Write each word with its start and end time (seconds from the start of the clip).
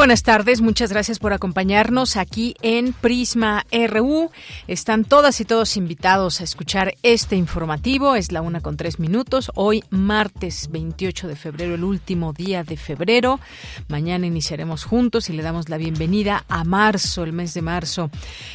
Buenas 0.00 0.22
tardes, 0.22 0.62
muchas 0.62 0.90
gracias 0.90 1.18
por 1.18 1.34
acompañarnos 1.34 2.16
aquí 2.16 2.54
en 2.62 2.94
Prisma 2.94 3.66
RU. 3.70 4.30
Están 4.66 5.04
todas 5.04 5.42
y 5.42 5.44
todos 5.44 5.76
invitados 5.76 6.40
a 6.40 6.44
escuchar 6.44 6.94
este 7.02 7.36
informativo. 7.36 8.14
Es 8.14 8.32
la 8.32 8.40
una 8.40 8.62
con 8.62 8.78
tres 8.78 8.98
minutos. 8.98 9.52
Hoy, 9.54 9.84
martes 9.90 10.70
28 10.70 11.28
de 11.28 11.36
febrero, 11.36 11.74
el 11.74 11.84
último 11.84 12.32
día 12.32 12.64
de 12.64 12.78
febrero. 12.78 13.40
Mañana 13.88 14.26
iniciaremos 14.26 14.84
juntos 14.84 15.28
y 15.28 15.34
le 15.34 15.42
damos 15.42 15.68
la 15.68 15.76
bienvenida 15.76 16.46
a 16.48 16.64
marzo, 16.64 17.22
el 17.22 17.34
mes 17.34 17.52
de 17.52 17.60
marzo. 17.60 18.10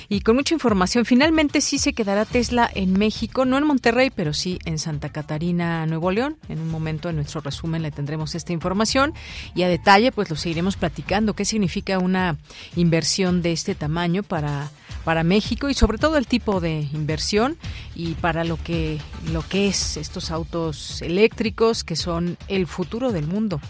Y 0.09 0.21
con 0.21 0.37
mucha 0.37 0.55
información, 0.55 1.05
finalmente 1.05 1.61
sí 1.61 1.77
se 1.77 1.93
quedará 1.93 2.25
Tesla 2.25 2.71
en 2.73 2.93
México, 2.93 3.45
no 3.45 3.59
en 3.59 3.67
Monterrey, 3.67 4.09
pero 4.09 4.33
sí 4.33 4.57
en 4.65 4.79
Santa 4.79 5.09
Catarina, 5.09 5.85
Nuevo 5.85 6.09
León. 6.09 6.37
En 6.49 6.59
un 6.59 6.71
momento 6.71 7.07
en 7.07 7.17
nuestro 7.17 7.41
resumen 7.41 7.83
le 7.83 7.91
tendremos 7.91 8.33
esta 8.33 8.51
información 8.51 9.13
y 9.53 9.61
a 9.61 9.67
detalle 9.67 10.11
pues 10.11 10.31
lo 10.31 10.35
seguiremos 10.35 10.75
platicando 10.75 11.34
qué 11.35 11.45
significa 11.45 11.99
una 11.99 12.37
inversión 12.75 13.41
de 13.41 13.51
este 13.51 13.75
tamaño 13.75 14.23
para 14.23 14.71
para 15.03 15.23
México 15.23 15.69
y 15.69 15.73
sobre 15.73 15.97
todo 15.97 16.17
el 16.17 16.27
tipo 16.27 16.59
de 16.59 16.87
inversión 16.93 17.57
y 17.95 18.13
para 18.15 18.43
lo 18.43 18.57
que 18.57 18.99
lo 19.31 19.47
que 19.47 19.67
es 19.67 19.97
estos 19.97 20.31
autos 20.31 21.01
eléctricos 21.01 21.83
que 21.83 21.95
son 21.95 22.37
el 22.47 22.67
futuro 22.67 23.11
del 23.11 23.27
mundo. 23.27 23.61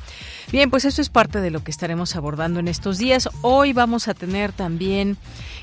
Bien, 0.52 0.70
pues 0.70 0.86
eso 0.86 1.02
es 1.02 1.10
parte 1.10 1.42
de 1.42 1.52
lo 1.52 1.64
que 1.64 1.72
estaremos 1.72 2.16
abordando 2.16 2.60
en 2.60 2.68
estos 2.68 2.98
días. 2.98 3.30
Hoy 3.42 3.74
vamos 3.74 4.08
a 4.08 4.14
tener 4.14 4.52
también 4.52 5.18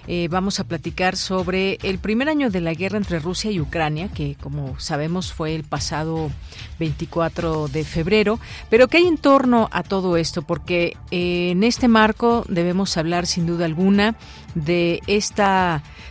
eh, 0.09 0.27
vamos 0.29 0.59
a 0.59 0.65
platicar 0.65 1.17
sobre 1.17 1.79
el 1.83 1.99
primer 1.99 2.29
año 2.29 2.51
de 2.51 2.61
la 2.61 2.75
guerra 2.75 2.99
entre 2.99 3.21
Rusia 3.21 3.53
y 3.53 3.61
Ucrania, 3.61 4.09
que 4.09 4.37
como 4.41 4.79
sabemos 4.81 5.33
fue 5.33 5.55
el 5.55 5.63
pasado 5.63 6.31
24 6.81 7.69
de 7.69 7.85
febrero, 7.85 8.41
pero 8.69 8.89
¿qué 8.89 8.97
hay 8.97 9.07
en 9.07 9.17
torno 9.17 9.69
a 9.71 9.85
todo 9.85 10.17
esto? 10.17 10.43
Porque 10.43 10.97
eh, 11.13 11.51
en 11.53 11.63
este 11.63 11.87
marco 11.87 12.45
debemos 12.49 12.97
hablar 12.97 13.27
sin 13.27 13.47
duda 13.47 13.65
alguna 13.65 14.17
de 14.57 15.01
esta 15.07 15.42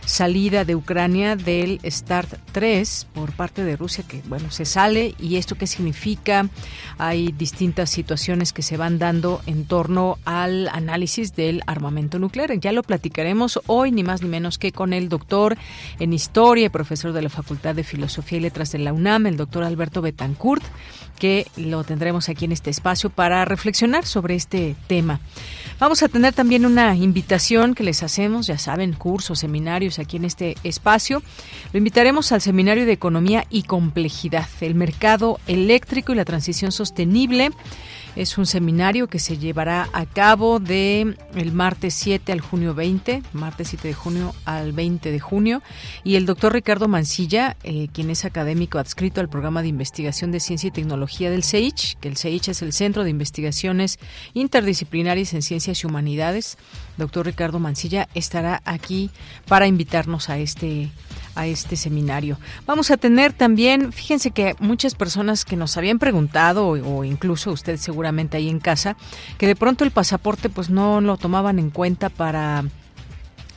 salida 0.04 0.64
de 0.64 0.74
Ucrania 0.74 1.36
del 1.36 1.80
START 1.84 2.34
3 2.52 3.06
por 3.12 3.32
parte 3.32 3.64
de 3.64 3.76
Rusia, 3.76 4.04
que 4.06 4.20
bueno, 4.28 4.50
se 4.50 4.64
sale 4.64 5.14
y 5.18 5.36
esto 5.36 5.56
qué 5.56 5.66
significa. 5.66 6.48
Hay 6.98 7.32
distintas 7.32 7.90
situaciones 7.90 8.52
que 8.52 8.62
se 8.62 8.76
van 8.76 8.98
dando 8.98 9.40
en 9.46 9.64
torno 9.64 10.18
al 10.24 10.68
análisis 10.68 11.34
del 11.34 11.62
armamento 11.66 12.18
nuclear. 12.18 12.58
Ya 12.58 12.72
lo 12.72 12.82
platicaremos 12.82 13.60
hoy, 13.66 13.92
ni 13.92 14.02
más 14.02 14.22
ni 14.22 14.28
menos 14.28 14.58
que 14.58 14.72
con 14.72 14.92
el 14.92 15.08
doctor 15.08 15.56
en 15.98 16.12
historia 16.12 16.70
profesor 16.70 17.12
de 17.12 17.22
la 17.22 17.28
Facultad 17.28 17.74
de 17.74 17.84
Filosofía 17.84 18.38
y 18.38 18.42
Letras 18.42 18.72
de 18.72 18.78
la 18.78 18.92
UNAM, 18.92 19.26
el 19.26 19.36
doctor 19.36 19.64
Alberto 19.64 20.02
Betancourt 20.02 20.64
que 21.18 21.46
lo 21.56 21.84
tendremos 21.84 22.28
aquí 22.28 22.44
en 22.44 22.52
este 22.52 22.70
espacio 22.70 23.10
para 23.10 23.44
reflexionar 23.44 24.06
sobre 24.06 24.34
este 24.34 24.74
tema. 24.86 25.20
Vamos 25.78 26.02
a 26.02 26.08
tener 26.08 26.32
también 26.32 26.64
una 26.64 26.94
invitación 26.94 27.74
que 27.74 27.82
les 27.82 28.02
hacemos, 28.02 28.46
ya 28.46 28.58
saben, 28.58 28.92
cursos, 28.92 29.40
seminarios 29.40 29.98
aquí 29.98 30.16
en 30.16 30.24
este 30.24 30.56
espacio. 30.62 31.22
Lo 31.72 31.78
invitaremos 31.78 32.30
al 32.32 32.40
Seminario 32.40 32.86
de 32.86 32.92
Economía 32.92 33.46
y 33.50 33.64
Complejidad, 33.64 34.48
el 34.60 34.74
mercado 34.74 35.40
eléctrico 35.46 36.12
y 36.12 36.16
la 36.16 36.24
transición 36.24 36.70
sostenible 36.70 37.50
es 38.16 38.36
un 38.38 38.46
seminario 38.46 39.08
que 39.08 39.18
se 39.18 39.38
llevará 39.38 39.88
a 39.92 40.06
cabo 40.06 40.60
de 40.60 41.16
el 41.34 41.52
martes 41.52 41.94
7 41.94 42.32
al 42.32 42.40
junio 42.40 42.74
20, 42.74 43.22
martes 43.32 43.68
7 43.68 43.88
de 43.88 43.94
junio 43.94 44.34
al 44.44 44.72
20 44.72 45.10
de 45.10 45.20
junio. 45.20 45.62
Y 46.04 46.16
el 46.16 46.26
doctor 46.26 46.52
Ricardo 46.52 46.88
Mancilla, 46.88 47.56
eh, 47.62 47.88
quien 47.92 48.10
es 48.10 48.24
académico 48.24 48.78
adscrito 48.78 49.20
al 49.20 49.28
programa 49.28 49.62
de 49.62 49.68
investigación 49.68 50.30
de 50.32 50.40
ciencia 50.40 50.68
y 50.68 50.72
tecnología 50.72 51.30
del 51.30 51.44
CEICH, 51.44 51.98
que 52.00 52.08
el 52.08 52.16
CEICH 52.16 52.48
es 52.48 52.62
el 52.62 52.72
Centro 52.72 53.04
de 53.04 53.10
Investigaciones 53.10 53.98
Interdisciplinarias 54.34 55.32
en 55.32 55.42
Ciencias 55.42 55.82
y 55.82 55.86
Humanidades. 55.86 56.58
Doctor 56.98 57.26
Ricardo 57.26 57.58
Mancilla 57.58 58.08
estará 58.14 58.60
aquí 58.64 59.10
para 59.46 59.66
invitarnos 59.66 60.28
a 60.28 60.38
este 60.38 60.90
a 61.34 61.46
este 61.46 61.76
seminario. 61.76 62.38
Vamos 62.66 62.90
a 62.90 62.96
tener 62.96 63.32
también, 63.32 63.92
fíjense 63.92 64.30
que 64.30 64.54
muchas 64.58 64.94
personas 64.94 65.44
que 65.44 65.56
nos 65.56 65.76
habían 65.76 65.98
preguntado, 65.98 66.68
o, 66.68 67.04
incluso 67.04 67.52
usted 67.52 67.76
seguramente 67.76 68.36
ahí 68.36 68.48
en 68.48 68.60
casa, 68.60 68.96
que 69.38 69.46
de 69.46 69.56
pronto 69.56 69.84
el 69.84 69.90
pasaporte 69.90 70.48
pues 70.48 70.70
no 70.70 71.00
lo 71.00 71.16
tomaban 71.16 71.58
en 71.58 71.70
cuenta 71.70 72.08
para 72.08 72.64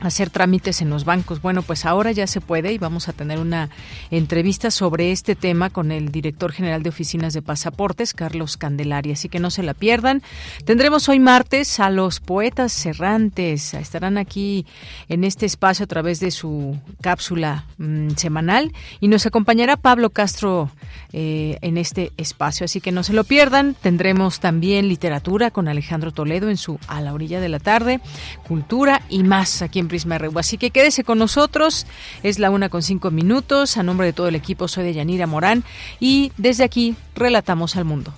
hacer 0.00 0.30
trámites 0.30 0.82
en 0.82 0.90
los 0.90 1.04
bancos. 1.04 1.40
Bueno, 1.40 1.62
pues 1.62 1.84
ahora 1.86 2.12
ya 2.12 2.26
se 2.26 2.40
puede 2.40 2.72
y 2.72 2.78
vamos 2.78 3.08
a 3.08 3.12
tener 3.12 3.38
una 3.38 3.70
entrevista 4.10 4.70
sobre 4.70 5.12
este 5.12 5.34
tema 5.34 5.70
con 5.70 5.90
el 5.90 6.12
director 6.12 6.52
general 6.52 6.82
de 6.82 6.90
oficinas 6.90 7.32
de 7.32 7.42
pasaportes, 7.42 8.12
Carlos 8.12 8.56
Candelaria. 8.56 9.14
Así 9.14 9.28
que 9.28 9.40
no 9.40 9.50
se 9.50 9.62
la 9.62 9.74
pierdan. 9.74 10.22
Tendremos 10.64 11.08
hoy 11.08 11.18
martes 11.18 11.80
a 11.80 11.90
los 11.90 12.20
poetas 12.20 12.84
errantes. 12.84 13.74
Estarán 13.74 14.18
aquí 14.18 14.66
en 15.08 15.24
este 15.24 15.46
espacio 15.46 15.84
a 15.84 15.86
través 15.86 16.20
de 16.20 16.30
su 16.30 16.78
cápsula 17.00 17.64
mm, 17.78 18.10
semanal 18.16 18.72
y 19.00 19.08
nos 19.08 19.26
acompañará 19.26 19.76
Pablo 19.76 20.10
Castro 20.10 20.70
eh, 21.12 21.58
en 21.62 21.78
este 21.78 22.12
espacio. 22.16 22.64
Así 22.64 22.80
que 22.80 22.92
no 22.92 23.02
se 23.02 23.12
lo 23.12 23.24
pierdan. 23.24 23.74
Tendremos 23.74 24.40
también 24.40 24.88
literatura 24.88 25.50
con 25.50 25.68
Alejandro 25.68 26.12
Toledo 26.12 26.50
en 26.50 26.56
su 26.56 26.78
A 26.86 27.00
la 27.00 27.14
orilla 27.14 27.40
de 27.40 27.48
la 27.48 27.58
tarde, 27.58 28.00
cultura 28.46 29.02
y 29.08 29.22
más 29.22 29.62
aquí 29.62 29.78
en 29.78 29.85
Prisma 29.88 30.18
RU. 30.18 30.38
Así 30.38 30.58
que 30.58 30.70
quédese 30.70 31.04
con 31.04 31.18
nosotros. 31.18 31.86
Es 32.22 32.38
la 32.38 32.50
una 32.50 32.68
con 32.68 32.82
cinco 32.82 33.10
minutos. 33.10 33.76
A 33.76 33.82
nombre 33.82 34.06
de 34.06 34.12
todo 34.12 34.28
el 34.28 34.34
equipo 34.34 34.68
soy 34.68 34.84
de 34.84 34.94
Yanira 34.94 35.26
Morán 35.26 35.64
y 36.00 36.32
desde 36.36 36.64
aquí 36.64 36.96
relatamos 37.14 37.76
al 37.76 37.84
mundo. 37.84 38.14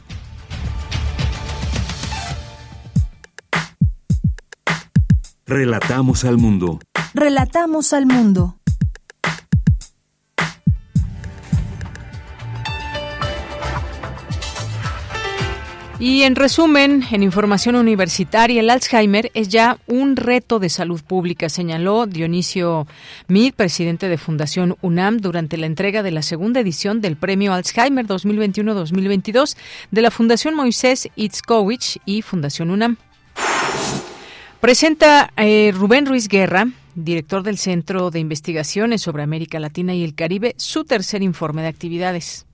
Relatamos 5.46 6.24
al 6.24 6.36
mundo. 6.36 6.78
Relatamos 7.14 7.94
al 7.94 8.04
mundo. 8.04 8.57
Y 16.00 16.22
en 16.22 16.36
resumen, 16.36 17.04
en 17.10 17.24
información 17.24 17.74
universitaria, 17.74 18.60
el 18.60 18.70
Alzheimer 18.70 19.32
es 19.34 19.48
ya 19.48 19.78
un 19.88 20.14
reto 20.14 20.60
de 20.60 20.68
salud 20.68 21.02
pública, 21.02 21.48
señaló 21.48 22.06
Dionisio 22.06 22.86
Mid, 23.26 23.52
presidente 23.54 24.08
de 24.08 24.16
Fundación 24.16 24.76
UNAM, 24.80 25.18
durante 25.18 25.56
la 25.56 25.66
entrega 25.66 26.04
de 26.04 26.12
la 26.12 26.22
segunda 26.22 26.60
edición 26.60 27.00
del 27.00 27.16
Premio 27.16 27.52
Alzheimer 27.52 28.06
2021-2022 28.06 29.56
de 29.90 30.02
la 30.02 30.12
Fundación 30.12 30.54
Moisés 30.54 31.08
Itzkowicz 31.16 31.98
y 32.06 32.22
Fundación 32.22 32.70
UNAM. 32.70 32.96
Presenta 34.60 35.32
eh, 35.36 35.72
Rubén 35.74 36.06
Ruiz 36.06 36.28
Guerra, 36.28 36.68
director 36.94 37.42
del 37.42 37.58
Centro 37.58 38.12
de 38.12 38.20
Investigaciones 38.20 39.02
sobre 39.02 39.24
América 39.24 39.58
Latina 39.58 39.96
y 39.96 40.04
el 40.04 40.14
Caribe, 40.14 40.54
su 40.58 40.84
tercer 40.84 41.22
informe 41.22 41.62
de 41.62 41.68
actividades. 41.68 42.46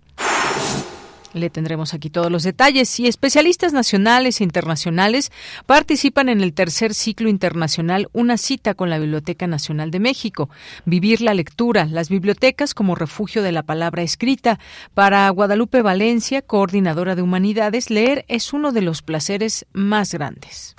Le 1.35 1.51
tendremos 1.51 1.93
aquí 1.93 2.09
todos 2.11 2.31
los 2.31 2.45
detalles. 2.45 2.99
Y 3.01 3.09
especialistas 3.09 3.73
nacionales 3.73 4.41
e 4.41 4.45
internacionales 4.45 5.33
participan 5.67 6.29
en 6.29 6.41
el 6.41 6.55
tercer 6.55 6.95
ciclo 6.95 7.29
internacional 7.29 8.09
Una 8.13 8.39
cita 8.39 8.75
con 8.75 8.89
la 8.89 8.99
Biblioteca 8.99 9.47
Nacional 9.47 9.91
de 9.91 10.01
México. 10.01 10.49
Vivir 10.85 11.21
la 11.21 11.35
lectura, 11.35 11.87
las 11.87 12.09
bibliotecas 12.09 12.73
como 12.73 12.95
refugio 12.95 13.43
de 13.43 13.53
la 13.53 13.65
palabra 13.65 14.03
escrita. 14.03 14.59
Para 14.95 15.29
Guadalupe 15.31 15.83
Valencia, 15.83 16.41
coordinadora 16.41 17.17
de 17.17 17.23
humanidades, 17.23 17.91
leer 17.91 18.25
es 18.29 18.53
uno 18.53 18.73
de 18.73 18.83
los 18.83 19.03
placeres 19.03 19.67
más 19.73 20.15
grandes. 20.15 20.77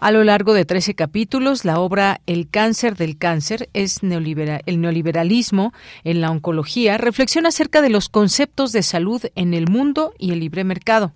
A 0.00 0.12
lo 0.12 0.22
largo 0.22 0.54
de 0.54 0.64
13 0.64 0.94
capítulos, 0.94 1.64
la 1.64 1.80
obra 1.80 2.20
El 2.26 2.48
cáncer 2.48 2.96
del 2.96 3.18
cáncer 3.18 3.68
es 3.72 3.98
el 4.02 4.80
neoliberalismo 4.80 5.72
en 6.04 6.20
la 6.20 6.30
oncología 6.30 6.98
reflexiona 6.98 7.48
acerca 7.48 7.82
de 7.82 7.90
los 7.90 8.08
conceptos 8.08 8.70
de 8.70 8.84
salud 8.84 9.22
en 9.34 9.54
el 9.54 9.68
mundo 9.68 10.14
y 10.16 10.30
el 10.30 10.38
libre 10.38 10.62
mercado. 10.62 11.14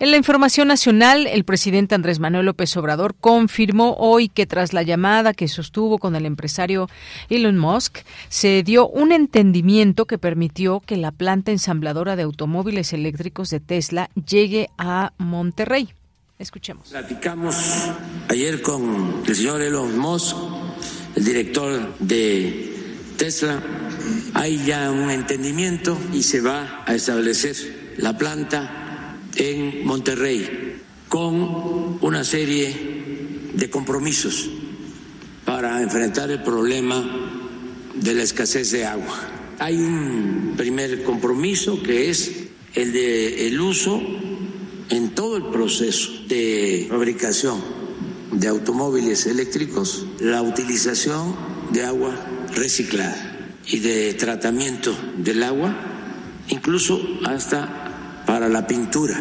En 0.00 0.10
la 0.10 0.18
información 0.18 0.68
nacional, 0.68 1.26
el 1.26 1.44
presidente 1.44 1.94
Andrés 1.94 2.18
Manuel 2.18 2.44
López 2.44 2.76
Obrador 2.76 3.14
confirmó 3.18 3.94
hoy 3.98 4.28
que 4.28 4.44
tras 4.44 4.74
la 4.74 4.82
llamada 4.82 5.32
que 5.32 5.48
sostuvo 5.48 5.96
con 5.96 6.16
el 6.16 6.26
empresario 6.26 6.90
Elon 7.30 7.56
Musk, 7.56 8.00
se 8.28 8.62
dio 8.62 8.86
un 8.86 9.12
entendimiento 9.12 10.04
que 10.04 10.18
permitió 10.18 10.80
que 10.80 10.98
la 10.98 11.10
planta 11.10 11.52
ensambladora 11.52 12.16
de 12.16 12.24
automóviles 12.24 12.92
eléctricos 12.92 13.48
de 13.48 13.60
Tesla 13.60 14.10
llegue 14.14 14.68
a 14.76 15.14
Monterrey. 15.16 15.88
Escuchemos. 16.38 16.88
Platicamos 16.88 17.54
ayer 18.28 18.60
con 18.60 19.22
el 19.24 19.36
señor 19.36 19.62
Elon 19.62 19.96
Musk, 19.96 20.36
el 21.14 21.24
director 21.24 21.96
de 22.00 22.74
Tesla. 23.16 23.62
Hay 24.34 24.64
ya 24.66 24.90
un 24.90 25.10
entendimiento 25.10 25.96
y 26.12 26.24
se 26.24 26.40
va 26.40 26.82
a 26.86 26.94
establecer 26.94 27.94
la 27.98 28.18
planta 28.18 29.16
en 29.36 29.86
Monterrey 29.86 30.82
con 31.08 31.98
una 32.00 32.24
serie 32.24 33.52
de 33.54 33.70
compromisos 33.70 34.50
para 35.44 35.80
enfrentar 35.82 36.32
el 36.32 36.42
problema 36.42 37.04
de 37.94 38.12
la 38.12 38.24
escasez 38.24 38.72
de 38.72 38.84
agua. 38.84 39.20
Hay 39.60 39.76
un 39.76 40.54
primer 40.56 41.04
compromiso 41.04 41.80
que 41.80 42.10
es 42.10 42.48
el 42.74 42.92
de 42.92 43.46
el 43.46 43.60
uso 43.60 44.02
en 44.94 45.10
todo 45.12 45.36
el 45.36 45.46
proceso 45.46 46.12
de 46.28 46.86
fabricación 46.88 47.60
de 48.30 48.46
automóviles 48.46 49.26
eléctricos, 49.26 50.06
la 50.20 50.40
utilización 50.40 51.34
de 51.72 51.84
agua 51.84 52.14
reciclada 52.54 53.50
y 53.66 53.80
de 53.80 54.14
tratamiento 54.14 54.94
del 55.16 55.42
agua, 55.42 55.74
incluso 56.48 57.00
hasta 57.26 58.22
para 58.24 58.48
la 58.48 58.68
pintura. 58.68 59.20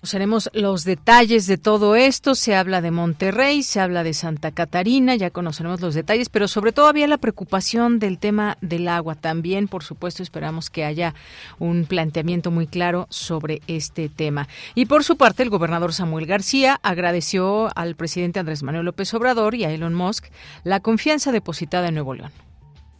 Conoceremos 0.00 0.48
los 0.52 0.84
detalles 0.84 1.46
de 1.46 1.58
todo 1.58 1.96
esto. 1.96 2.34
Se 2.34 2.54
habla 2.54 2.80
de 2.80 2.90
Monterrey, 2.90 3.62
se 3.62 3.80
habla 3.80 4.04
de 4.04 4.14
Santa 4.14 4.52
Catarina, 4.52 5.16
ya 5.16 5.30
conoceremos 5.30 5.80
los 5.80 5.94
detalles, 5.94 6.28
pero 6.28 6.46
sobre 6.46 6.72
todo 6.72 6.86
había 6.86 7.08
la 7.08 7.18
preocupación 7.18 7.98
del 7.98 8.18
tema 8.18 8.58
del 8.60 8.86
agua. 8.86 9.16
También, 9.16 9.66
por 9.66 9.82
supuesto, 9.82 10.22
esperamos 10.22 10.70
que 10.70 10.84
haya 10.84 11.14
un 11.58 11.84
planteamiento 11.84 12.50
muy 12.50 12.66
claro 12.66 13.06
sobre 13.10 13.60
este 13.66 14.08
tema. 14.08 14.48
Y 14.74 14.86
por 14.86 15.02
su 15.02 15.16
parte, 15.16 15.42
el 15.42 15.50
gobernador 15.50 15.92
Samuel 15.92 16.26
García 16.26 16.78
agradeció 16.82 17.68
al 17.76 17.96
presidente 17.96 18.38
Andrés 18.38 18.62
Manuel 18.62 18.86
López 18.86 19.12
Obrador 19.14 19.54
y 19.56 19.64
a 19.64 19.72
Elon 19.72 19.94
Musk 19.94 20.26
la 20.62 20.80
confianza 20.80 21.32
depositada 21.32 21.88
en 21.88 21.94
Nuevo 21.94 22.14
León. 22.14 22.30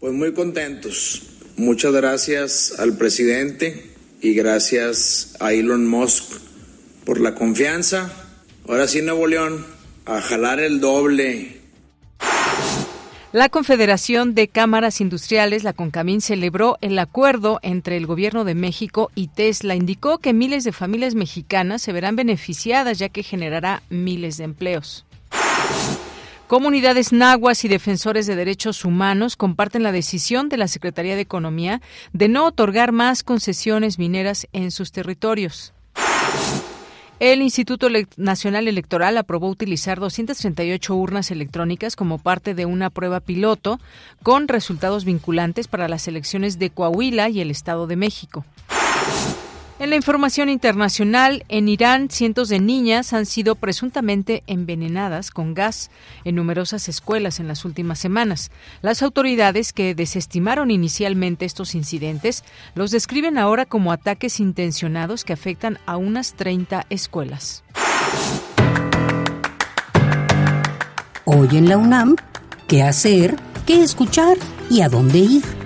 Pues 0.01 0.13
muy 0.13 0.33
contentos 0.33 1.39
Muchas 1.59 1.93
gracias 1.93 2.75
al 2.79 2.97
presidente 2.97 3.91
y 4.21 4.33
gracias 4.35 5.35
a 5.41 5.53
Elon 5.53 5.89
Musk 5.89 6.48
por 7.09 7.23
la 7.23 7.35
confianza. 7.35 8.13
Ahora 8.69 8.87
sí, 8.87 9.01
Nuevo 9.01 9.27
León, 9.27 9.65
a 10.05 10.21
jalar 10.21 10.61
el 10.61 10.79
doble. 10.79 11.63
La 13.33 13.49
Confederación 13.49 14.35
de 14.35 14.49
Cámaras 14.49 15.01
Industriales, 15.01 15.65
la 15.65 15.73
CONCAMIN, 15.73 16.21
celebró 16.21 16.77
el 16.83 16.99
acuerdo 16.99 17.61
entre 17.63 17.97
el 17.97 18.05
Gobierno 18.05 18.45
de 18.45 18.55
México 18.55 19.11
y 19.15 19.29
Tesla. 19.29 19.75
Indicó 19.75 20.19
que 20.19 20.35
miles 20.35 20.65
de 20.65 20.73
familias 20.73 21.15
mexicanas 21.15 21.81
se 21.81 21.95
verán 21.95 22.15
beneficiadas 22.15 22.99
ya 22.99 23.09
que 23.09 23.23
generará 23.23 23.83
miles 23.89 24.37
de 24.37 24.45
empleos. 24.45 25.07
Comunidades 26.47 27.15
nahuas 27.15 27.65
y 27.65 27.69
defensores 27.69 28.27
de 28.27 28.37
derechos 28.37 28.85
humanos 28.85 29.37
comparten 29.37 29.83
la 29.83 29.93
decisión 29.93 30.51
de 30.51 30.59
la 30.59 30.69
Secretaría 30.69 31.17
de 31.17 31.23
Economía 31.23 31.81
de 32.13 32.29
no 32.29 32.45
otorgar 32.45 32.93
más 32.93 33.23
concesiones 33.23 33.99
mineras 33.99 34.47
en 34.53 34.71
sus 34.71 34.93
territorios. 34.93 35.73
El 37.21 37.43
Instituto 37.43 37.89
Nacional 38.17 38.69
Electoral 38.69 39.19
aprobó 39.19 39.49
utilizar 39.49 39.99
238 39.99 40.95
urnas 40.95 41.33
electrónicas 41.33 41.97
como 41.97 42.19
parte 42.19 42.55
de 42.55 42.65
una 42.65 42.91
prueba 42.91 43.19
piloto 43.19 43.81
con 44.23 44.47
resultados 44.47 45.05
vinculantes 45.05 45.67
para 45.67 45.89
las 45.89 46.07
elecciones 46.07 46.61
de 46.61 46.71
Coahuila 46.71 47.29
y 47.29 47.41
el 47.41 47.51
Estado 47.51 47.89
de 47.89 47.97
México. 47.97 48.45
En 49.81 49.91
la 49.91 49.97
información 49.97 50.49
internacional, 50.49 51.45
en 51.49 51.69
Irán, 51.69 52.11
cientos 52.11 52.49
de 52.49 52.59
niñas 52.59 53.13
han 53.13 53.27
sido 53.27 53.55
presuntamente 53.55 54.43
envenenadas 54.49 55.31
con 55.31 55.55
gas 55.55 55.93
en 56.25 56.35
numerosas 56.35 56.89
escuelas 56.89 57.39
en 57.39 57.47
las 57.47 57.65
últimas 57.65 58.01
semanas. 58.01 58.51
Las 58.83 59.03
autoridades 59.03 59.73
que 59.73 59.95
desestimaron 59.95 60.73
inicialmente 60.73 61.45
estos 61.45 61.77
incidentes 61.77 62.43
los 62.75 62.91
describen 62.91 63.39
ahora 63.39 63.67
como 63.67 63.93
ataques 63.93 64.41
intencionados 64.41 65.23
que 65.23 65.33
afectan 65.33 65.79
a 65.87 65.97
unas 65.97 66.35
30 66.35 66.85
escuelas. 66.91 67.63
Hoy 71.25 71.49
en 71.53 71.69
la 71.69 71.77
UNAM, 71.77 72.17
¿qué 72.67 72.83
hacer? 72.83 73.37
¿Qué 73.65 73.81
escuchar? 73.81 74.39
¿Y 74.71 74.81
a 74.81 74.89
dónde 74.89 75.19
ir? 75.19 75.58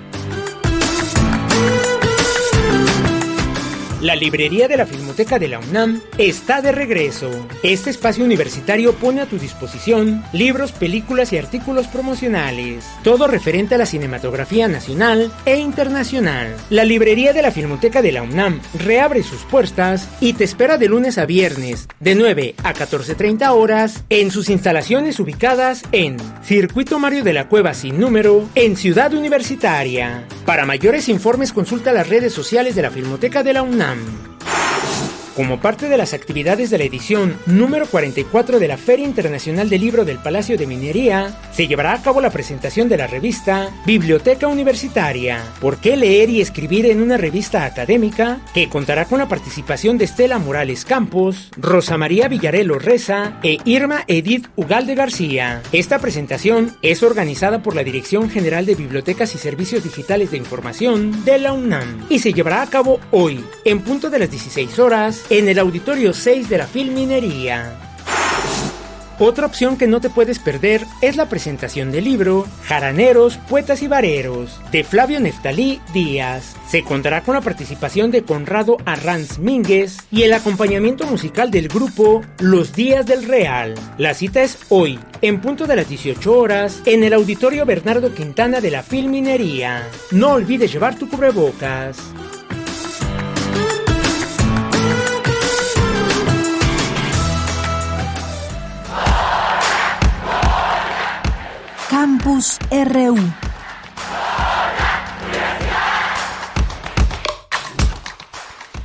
La 4.03 4.17
librería 4.17 4.67
de 4.67 4.75
la 4.75 4.85
Filmoteca 4.85 5.39
de 5.39 5.47
la 5.47 5.59
UNAM 5.59 6.01
está 6.17 6.61
de 6.61 6.73
regreso. 6.73 7.31
Este 7.63 7.89
espacio 7.89 8.25
universitario 8.25 8.95
pone 8.95 9.21
a 9.21 9.27
tu 9.27 9.39
disposición 9.39 10.25
libros, 10.33 10.73
películas 10.73 11.31
y 11.31 11.37
artículos 11.37 11.87
promocionales, 11.87 12.83
todo 13.01 13.27
referente 13.27 13.75
a 13.75 13.77
la 13.77 13.85
cinematografía 13.85 14.67
nacional 14.67 15.31
e 15.45 15.55
internacional. 15.57 16.53
La 16.69 16.83
librería 16.83 17.31
de 17.31 17.43
la 17.43 17.51
Filmoteca 17.51 18.01
de 18.01 18.11
la 18.11 18.23
UNAM 18.23 18.59
reabre 18.77 19.23
sus 19.23 19.43
puertas 19.43 20.09
y 20.19 20.33
te 20.33 20.43
espera 20.43 20.77
de 20.77 20.89
lunes 20.89 21.17
a 21.17 21.25
viernes, 21.25 21.87
de 22.01 22.15
9 22.15 22.55
a 22.61 22.73
14.30 22.73 23.51
horas, 23.51 24.03
en 24.09 24.31
sus 24.31 24.49
instalaciones 24.49 25.17
ubicadas 25.21 25.83
en 25.93 26.17
Circuito 26.43 26.99
Mario 26.99 27.23
de 27.23 27.31
la 27.31 27.47
Cueva 27.47 27.73
sin 27.73 28.01
número, 28.01 28.49
en 28.55 28.75
Ciudad 28.75 29.13
Universitaria. 29.13 30.27
Para 30.45 30.65
mayores 30.65 31.07
informes 31.07 31.53
consulta 31.53 31.93
las 31.93 32.09
redes 32.09 32.33
sociales 32.33 32.75
de 32.75 32.81
la 32.81 32.91
Filmoteca 32.91 33.43
de 33.43 33.53
la 33.53 33.63
UNAM. 33.63 33.92
one. 33.93 34.32
Como 35.35 35.59
parte 35.59 35.89
de 35.89 35.97
las 35.97 36.13
actividades 36.13 36.69
de 36.69 36.77
la 36.77 36.83
edición 36.83 37.35
número 37.47 37.87
44 37.87 38.59
de 38.59 38.67
la 38.67 38.77
Feria 38.77 39.05
Internacional 39.05 39.67
del 39.67 39.81
Libro 39.81 40.05
del 40.05 40.19
Palacio 40.19 40.57
de 40.57 40.67
Minería, 40.67 41.35
se 41.51 41.67
llevará 41.67 41.93
a 41.93 42.01
cabo 42.03 42.21
la 42.21 42.29
presentación 42.29 42.87
de 42.87 42.97
la 42.97 43.07
revista 43.07 43.69
Biblioteca 43.85 44.47
Universitaria, 44.47 45.43
¿por 45.59 45.77
qué 45.77 45.97
leer 45.97 46.29
y 46.29 46.39
escribir 46.39 46.85
en 46.85 47.01
una 47.01 47.17
revista 47.17 47.65
académica? 47.65 48.41
que 48.53 48.69
contará 48.69 49.05
con 49.05 49.19
la 49.19 49.27
participación 49.27 49.97
de 49.97 50.05
Estela 50.05 50.37
Morales 50.37 50.85
Campos, 50.85 51.49
Rosa 51.57 51.97
María 51.97 52.27
Villarelo 52.27 52.77
Reza 52.77 53.39
e 53.41 53.57
Irma 53.65 54.03
Edith 54.07 54.47
Ugalde 54.55 54.95
García. 54.95 55.61
Esta 55.71 55.99
presentación 55.99 56.75
es 56.81 57.01
organizada 57.01 57.63
por 57.63 57.75
la 57.75 57.83
Dirección 57.83 58.29
General 58.29 58.65
de 58.65 58.75
Bibliotecas 58.75 59.33
y 59.33 59.37
Servicios 59.37 59.83
Digitales 59.83 60.31
de 60.31 60.37
Información 60.37 61.25
de 61.25 61.39
la 61.39 61.53
UNAM 61.53 62.05
y 62.09 62.19
se 62.19 62.33
llevará 62.33 62.61
a 62.61 62.69
cabo 62.69 62.99
hoy, 63.11 63.43
en 63.65 63.81
punto 63.81 64.09
de 64.09 64.19
las 64.19 64.29
16 64.29 64.77
horas, 64.79 65.22
en 65.29 65.47
el 65.49 65.59
Auditorio 65.59 66.13
6 66.13 66.49
de 66.49 66.57
la 66.57 66.67
Filminería. 66.67 67.77
Otra 69.19 69.45
opción 69.45 69.77
que 69.77 69.87
no 69.87 70.01
te 70.01 70.09
puedes 70.09 70.39
perder 70.39 70.85
es 71.01 71.15
la 71.15 71.29
presentación 71.29 71.91
del 71.91 72.05
libro 72.05 72.47
Jaraneros, 72.63 73.37
Poetas 73.37 73.83
y 73.83 73.87
Vareros 73.87 74.59
de 74.71 74.83
Flavio 74.83 75.19
Neftalí 75.19 75.79
Díaz. 75.93 76.55
Se 76.67 76.83
contará 76.83 77.21
con 77.21 77.35
la 77.35 77.41
participación 77.41 78.09
de 78.09 78.23
Conrado 78.23 78.77
Arranz 78.85 79.37
Mínguez 79.37 79.97
y 80.09 80.23
el 80.23 80.33
acompañamiento 80.33 81.05
musical 81.05 81.51
del 81.51 81.67
grupo 81.67 82.21
Los 82.39 82.73
Días 82.73 83.05
del 83.05 83.23
Real. 83.27 83.75
La 83.99 84.15
cita 84.15 84.41
es 84.41 84.57
hoy, 84.69 84.99
en 85.21 85.41
punto 85.41 85.67
de 85.67 85.75
las 85.75 85.87
18 85.87 86.35
horas, 86.35 86.81
en 86.85 87.03
el 87.03 87.13
Auditorio 87.13 87.65
Bernardo 87.65 88.13
Quintana 88.15 88.61
de 88.61 88.71
la 88.71 88.81
Filminería. 88.81 89.87
No 90.11 90.31
olvides 90.33 90.73
llevar 90.73 90.97
tu 90.97 91.07
cubrebocas. 91.07 91.97
Campus 102.23 102.57
RU. 102.71 103.17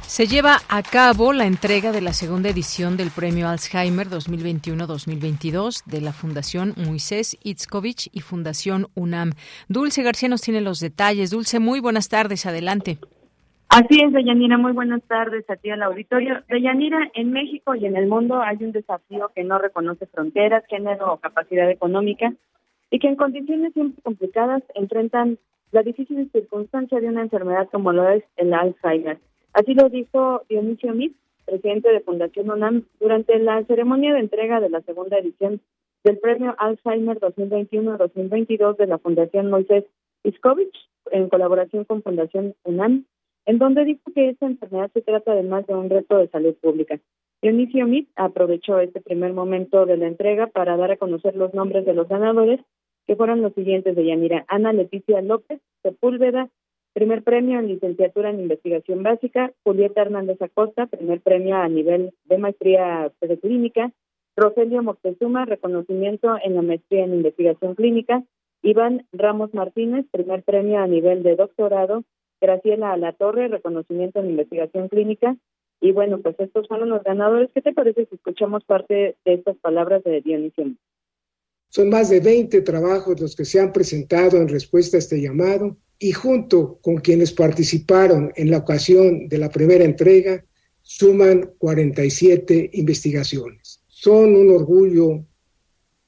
Se 0.00 0.26
lleva 0.26 0.57
a 0.68 0.83
cabo 0.83 1.33
la 1.33 1.47
entrega 1.47 1.92
de 1.92 2.00
la 2.00 2.12
segunda 2.12 2.49
edición 2.49 2.97
del 2.97 3.11
Premio 3.14 3.49
Alzheimer 3.49 4.09
2021-2022 4.09 5.85
de 5.85 6.00
la 6.00 6.12
Fundación 6.12 6.75
Moisés 6.85 7.38
Itzkovich 7.45 8.11
y 8.12 8.21
Fundación 8.23 8.88
UNAM. 8.97 9.30
Dulce 9.68 10.02
García 10.02 10.28
nos 10.28 10.40
tiene 10.40 10.61
los 10.61 10.80
detalles. 10.80 11.30
Dulce, 11.30 11.61
muy 11.61 11.78
buenas 11.78 12.09
tardes. 12.09 12.45
Adelante. 12.45 12.99
Así 13.68 14.02
es, 14.02 14.12
Deyanira. 14.12 14.59
Muy 14.59 14.73
buenas 14.73 15.02
tardes 15.04 15.49
a 15.49 15.54
ti 15.54 15.71
al 15.71 15.85
auditorio. 15.85 16.42
Deyanira, 16.49 17.09
en 17.14 17.30
México 17.30 17.76
y 17.76 17.87
en 17.87 17.97
el 17.97 18.09
mundo 18.09 18.42
hay 18.42 18.57
un 18.61 18.73
desafío 18.73 19.30
que 19.33 19.45
no 19.45 19.59
reconoce 19.59 20.07
fronteras, 20.07 20.64
género 20.68 21.12
o 21.12 21.18
capacidad 21.18 21.71
económica 21.71 22.33
y 22.90 22.99
que 22.99 23.09
en 23.09 23.16
condiciones 23.16 23.73
siempre 23.75 24.02
complicadas 24.02 24.62
enfrentan 24.75 25.38
la 25.73 25.83
difícil 25.83 26.30
circunstancia 26.33 27.00
de 27.00 27.09
una 27.09 27.23
enfermedad 27.23 27.68
como 27.71 27.92
lo 27.92 28.09
es 28.09 28.25
el 28.37 28.54
Alzheimer. 28.54 29.18
Así 29.52 29.75
lo 29.75 29.88
dijo 29.88 30.42
Dionisio 30.49 30.95
Mit, 30.95 31.16
presidente 31.45 31.90
de 31.92 32.00
Fundación 32.00 32.50
UNAM, 32.50 32.85
durante 33.00 33.38
la 33.38 33.64
ceremonia 33.64 34.14
de 34.14 34.21
entrega 34.21 34.61
de 34.61 34.71
la 34.71 34.80
segunda 34.83 35.18
edición 35.18 35.61
del 36.04 36.18
premio 36.18 36.54
Alzheimer 36.59 37.18
2021-2022 37.21 38.76
de 38.76 38.87
la 38.87 38.99
Fundación 38.99 39.50
Moisés 39.50 39.85
Iskovich, 40.25 40.75
en 41.11 41.28
colaboración 41.28 41.85
con 41.85 42.02
Fundación 42.02 42.54
UNAM, 42.64 43.04
en 43.47 43.59
donde 43.59 43.85
dijo 43.85 44.02
que 44.14 44.28
esta 44.28 44.47
enfermedad 44.47 44.90
se 44.92 45.00
trata 45.00 45.33
además 45.33 45.66
de 45.66 45.75
un 45.75 45.88
reto 45.88 46.18
de 46.18 46.28
salud 46.28 46.54
pública. 46.61 46.99
Dionisio 47.40 47.87
Mit 47.87 48.09
aprovechó 48.16 48.80
este 48.80 49.00
primer 49.00 49.33
momento 49.33 49.87
de 49.87 49.97
la 49.97 50.07
entrega 50.07 50.49
para 50.49 50.76
dar 50.76 50.90
a 50.90 50.97
conocer 50.97 51.37
los 51.37 51.54
nombres 51.54 51.87
de 51.87 51.95
los 51.95 52.09
ganadores, 52.09 52.61
que 53.09 53.17
fueron 53.17 53.41
los 53.41 53.55
siguientes 53.55 53.97
de 53.97 54.05
Yanira. 54.05 54.45
Ana 54.49 54.75
Leticia 54.75 55.23
López, 55.23 55.61
Sepúlveda, 55.83 56.50
primer 56.93 57.23
premio 57.23 57.59
en 57.59 57.69
licenciatura 57.69 58.29
en 58.29 58.41
investigación 58.41 59.03
básica, 59.03 59.50
Julieta 59.65 60.03
Hernández 60.03 60.41
Acosta, 60.43 60.87
primer 60.87 61.23
premio 61.23 61.57
a 61.57 61.69
nivel 61.69 62.12
de 62.27 62.37
maestría 62.37 63.11
clínica, 63.41 63.93
Rogelio 64.37 64.83
Moctezuma, 64.83 65.47
reconocimiento 65.47 66.37
en 66.45 66.55
la 66.55 66.61
maestría 66.61 67.05
en 67.05 67.15
investigación 67.15 67.75
clínica, 67.75 68.23
Iván 68.62 69.07
Ramos 69.12 69.55
Martínez, 69.55 70.05
primer 70.11 70.43
premio 70.43 70.79
a 70.79 70.87
nivel 70.87 71.23
de 71.23 71.35
doctorado, 71.35 72.05
Graciela 72.43 72.93
Alatorre, 72.93 73.49
reconocimiento 73.49 74.21
en 74.21 74.31
investigación 74.31 74.88
clínica, 74.88 75.35
y 75.81 75.93
bueno, 75.93 76.19
pues 76.19 76.38
estos 76.38 76.69
fueron 76.69 76.91
los 76.91 77.03
ganadores. 77.05 77.50
¿Qué 77.55 77.62
te 77.62 77.73
parece 77.73 78.05
si 78.05 78.17
escuchamos 78.17 78.65
parte 78.65 79.17
de 79.25 79.33
estas 79.33 79.57
palabras 79.59 80.05
de 80.05 80.21
Dionisio? 80.21 80.75
Son 81.70 81.90
más 81.90 82.08
de 82.08 82.20
20 82.20 82.62
trabajos 82.62 83.20
los 83.20 83.37
que 83.37 83.44
se 83.44 83.60
han 83.60 83.72
presentado 83.72 84.38
en 84.38 84.48
respuesta 84.48 84.96
a 84.96 85.00
este 85.00 85.20
llamado 85.20 85.76
y 85.98 86.12
junto 86.12 86.78
con 86.80 86.96
quienes 86.98 87.32
participaron 87.32 88.32
en 88.37 88.50
la 88.50 88.58
ocasión 88.58 89.28
de 89.28 89.38
la 89.38 89.50
primera 89.50 89.84
entrega, 89.84 90.44
suman 90.82 91.50
47 91.58 92.70
investigaciones. 92.72 93.82
Son 93.88 94.34
un 94.34 94.50
orgullo 94.50 95.25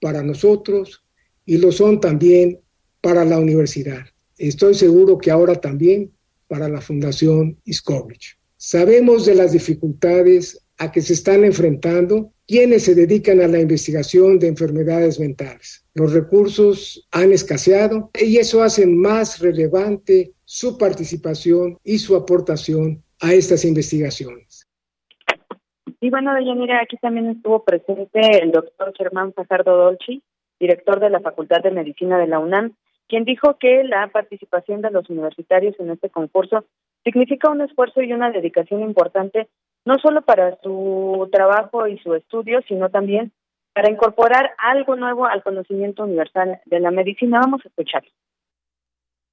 para 0.00 0.22
nosotros 0.22 1.04
y 1.44 1.58
lo 1.58 1.72
son 1.72 2.00
también 2.00 2.60
para 3.00 3.24
la 3.24 3.38
universidad. 3.38 4.06
Estoy 4.38 4.74
seguro 4.74 5.18
que 5.18 5.30
ahora 5.30 5.56
también 5.56 6.12
para 6.48 6.68
la 6.68 6.80
Fundación 6.80 7.58
Iskovich. 7.64 8.38
Sabemos 8.56 9.26
de 9.26 9.34
las 9.34 9.52
dificultades 9.52 10.60
a 10.78 10.90
que 10.90 11.02
se 11.02 11.12
están 11.12 11.44
enfrentando 11.44 12.32
quienes 12.50 12.86
se 12.86 12.96
dedican 12.96 13.40
a 13.40 13.46
la 13.46 13.60
investigación 13.60 14.40
de 14.40 14.48
enfermedades 14.48 15.20
mentales. 15.20 15.86
Los 15.94 16.12
recursos 16.12 17.06
han 17.12 17.30
escaseado 17.30 18.10
y 18.20 18.38
eso 18.38 18.64
hace 18.64 18.88
más 18.88 19.38
relevante 19.38 20.32
su 20.46 20.76
participación 20.76 21.78
y 21.84 21.98
su 21.98 22.16
aportación 22.16 23.04
a 23.20 23.32
estas 23.34 23.64
investigaciones. 23.64 24.66
Y 26.00 26.10
bueno, 26.10 26.34
Deyanira, 26.34 26.80
aquí 26.82 26.96
también 26.96 27.28
estuvo 27.28 27.62
presente 27.62 28.42
el 28.42 28.50
doctor 28.50 28.92
Germán 28.98 29.32
Fajardo 29.32 29.76
Dolci, 29.76 30.20
director 30.58 30.98
de 30.98 31.10
la 31.10 31.20
Facultad 31.20 31.62
de 31.62 31.70
Medicina 31.70 32.18
de 32.18 32.26
la 32.26 32.40
UNAM, 32.40 32.74
quien 33.06 33.24
dijo 33.24 33.58
que 33.60 33.84
la 33.84 34.08
participación 34.08 34.82
de 34.82 34.90
los 34.90 35.08
universitarios 35.08 35.78
en 35.78 35.90
este 35.90 36.10
concurso 36.10 36.64
significa 37.04 37.48
un 37.48 37.60
esfuerzo 37.60 38.02
y 38.02 38.12
una 38.12 38.32
dedicación 38.32 38.82
importante, 38.82 39.46
no 39.84 39.98
solo 39.98 40.22
para 40.22 40.58
su 40.62 41.28
trabajo 41.32 41.86
y 41.86 41.98
su 41.98 42.14
estudio, 42.14 42.60
sino 42.68 42.88
también 42.90 43.32
para 43.72 43.90
incorporar 43.90 44.50
algo 44.58 44.96
nuevo 44.96 45.26
al 45.26 45.42
conocimiento 45.42 46.04
universal 46.04 46.60
de 46.66 46.80
la 46.80 46.90
medicina. 46.90 47.40
Vamos 47.40 47.62
a 47.64 47.68
escuchar. 47.68 48.02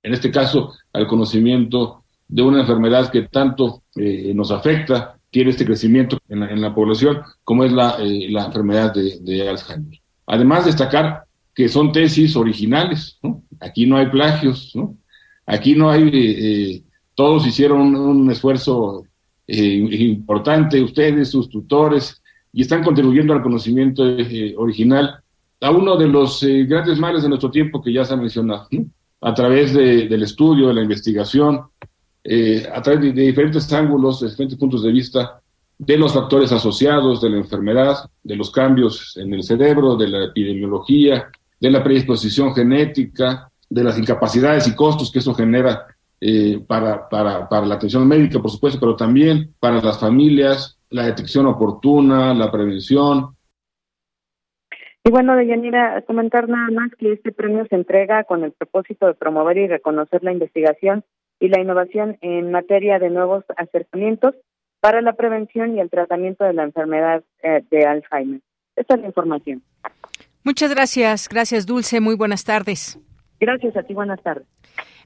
En 0.03 0.13
este 0.13 0.31
caso, 0.31 0.73
al 0.93 1.07
conocimiento 1.07 2.03
de 2.27 2.43
una 2.43 2.61
enfermedad 2.61 3.11
que 3.11 3.23
tanto 3.23 3.83
eh, 3.95 4.33
nos 4.33 4.51
afecta, 4.51 5.17
tiene 5.29 5.49
este 5.49 5.65
crecimiento 5.65 6.17
en 6.29 6.61
la, 6.61 6.73
población, 6.73 7.21
como 7.43 7.63
es 7.63 7.71
la, 7.71 7.97
eh, 7.99 8.27
la 8.29 8.45
enfermedad 8.45 8.93
de, 8.93 9.19
de, 9.21 9.49
Alzheimer. 9.49 9.99
Además, 10.25 10.65
destacar 10.65 11.23
que 11.53 11.67
son 11.67 11.91
tesis 11.91 12.35
originales, 12.35 13.17
¿no? 13.21 13.43
Aquí 13.59 13.85
no 13.85 13.97
hay 13.97 14.07
plagios, 14.07 14.71
¿no? 14.75 14.95
Aquí 15.45 15.75
no 15.75 15.89
hay 15.89 16.09
eh, 16.13 16.83
todos 17.17 17.47
hicieron 17.47 17.95
un, 17.95 18.29
esfuerzo 18.29 19.03
eh, 19.03 19.09
importante, 19.47 20.81
ustedes, 20.81 21.29
sus 21.29 21.49
tutores, 21.49 22.21
y 22.51 22.61
están 22.61 22.83
contribuyendo 22.83 23.33
al 23.33 23.41
conocimiento 23.41 24.05
eh, 24.07 24.53
original 24.57 25.21
a 25.61 25.71
uno 25.71 25.97
de 25.97 26.07
los 26.07 26.43
eh, 26.43 26.65
grandes 26.65 26.99
males 26.99 27.23
de 27.23 27.29
nuestro 27.29 27.49
tiempo 27.49 27.81
que 27.81 27.93
ya 27.93 28.05
se 28.05 28.13
ha 28.13 28.17
mencionado, 28.17 28.67
a 29.21 29.33
través 29.33 29.73
del 29.73 30.21
estudio, 30.21 30.67
de 30.67 30.75
la 30.75 30.83
investigación, 30.83 31.61
a 32.71 32.81
través 32.83 33.15
de, 33.15 33.21
diferentes 33.23 33.71
ángulos, 33.73 34.19
de 34.19 34.29
diferentes 34.29 34.59
puntos 34.59 34.83
de 34.83 34.91
vista, 34.91 35.41
de 35.79 35.97
los 35.97 36.13
factores 36.13 36.51
asociados 36.51 37.21
de 37.21 37.29
la 37.29 37.37
enfermedad, 37.37 38.09
de 38.23 38.35
los 38.35 38.51
cambios 38.51 39.15
en 39.17 39.33
el 39.33 39.43
cerebro, 39.43 39.95
de 39.95 40.07
la 40.07 40.25
epidemiología, 40.25 41.29
de 41.59 41.71
la 41.71 41.83
predisposición 41.83 42.53
genética, 42.53 43.49
de 43.69 43.83
las 43.83 43.97
incapacidades 43.97 44.67
y 44.67 44.75
costos 44.75 45.11
que 45.11 45.19
eso 45.19 45.33
genera 45.33 45.85
eh, 46.19 46.59
para, 46.65 47.07
para, 47.09 47.47
para 47.47 47.65
la 47.65 47.75
atención 47.75 48.07
médica, 48.07 48.39
por 48.39 48.51
supuesto, 48.51 48.79
pero 48.79 48.95
también 48.95 49.53
para 49.59 49.81
las 49.81 49.99
familias, 49.99 50.79
la 50.89 51.05
detección 51.05 51.45
oportuna, 51.45 52.33
la 52.33 52.51
prevención. 52.51 53.35
Y 55.03 55.11
bueno, 55.11 55.35
Deyanira, 55.35 56.01
comentar 56.01 56.49
nada 56.49 56.69
más 56.71 56.91
que 56.97 57.13
este 57.13 57.31
premio 57.31 57.65
se 57.69 57.75
entrega 57.75 58.23
con 58.23 58.43
el 58.43 58.51
propósito 58.51 59.07
de 59.07 59.13
promover 59.13 59.57
y 59.57 59.67
reconocer 59.67 60.23
la 60.23 60.33
investigación 60.33 61.03
y 61.39 61.49
la 61.49 61.59
innovación 61.61 62.17
en 62.21 62.51
materia 62.51 62.99
de 62.99 63.09
nuevos 63.09 63.45
acercamientos 63.55 64.35
para 64.79 65.01
la 65.01 65.13
prevención 65.13 65.75
y 65.75 65.79
el 65.79 65.89
tratamiento 65.89 66.43
de 66.43 66.53
la 66.53 66.63
enfermedad 66.63 67.23
eh, 67.43 67.63
de 67.69 67.85
Alzheimer. 67.85 68.41
Esta 68.75 68.95
es 68.95 69.01
la 69.01 69.07
información. 69.07 69.61
Muchas 70.43 70.73
gracias, 70.73 71.27
gracias 71.29 71.65
Dulce, 71.65 71.99
muy 71.99 72.15
buenas 72.15 72.43
tardes. 72.43 72.99
Gracias 73.39 73.75
a 73.77 73.83
ti, 73.83 73.93
buenas 73.93 74.21
tardes. 74.21 74.47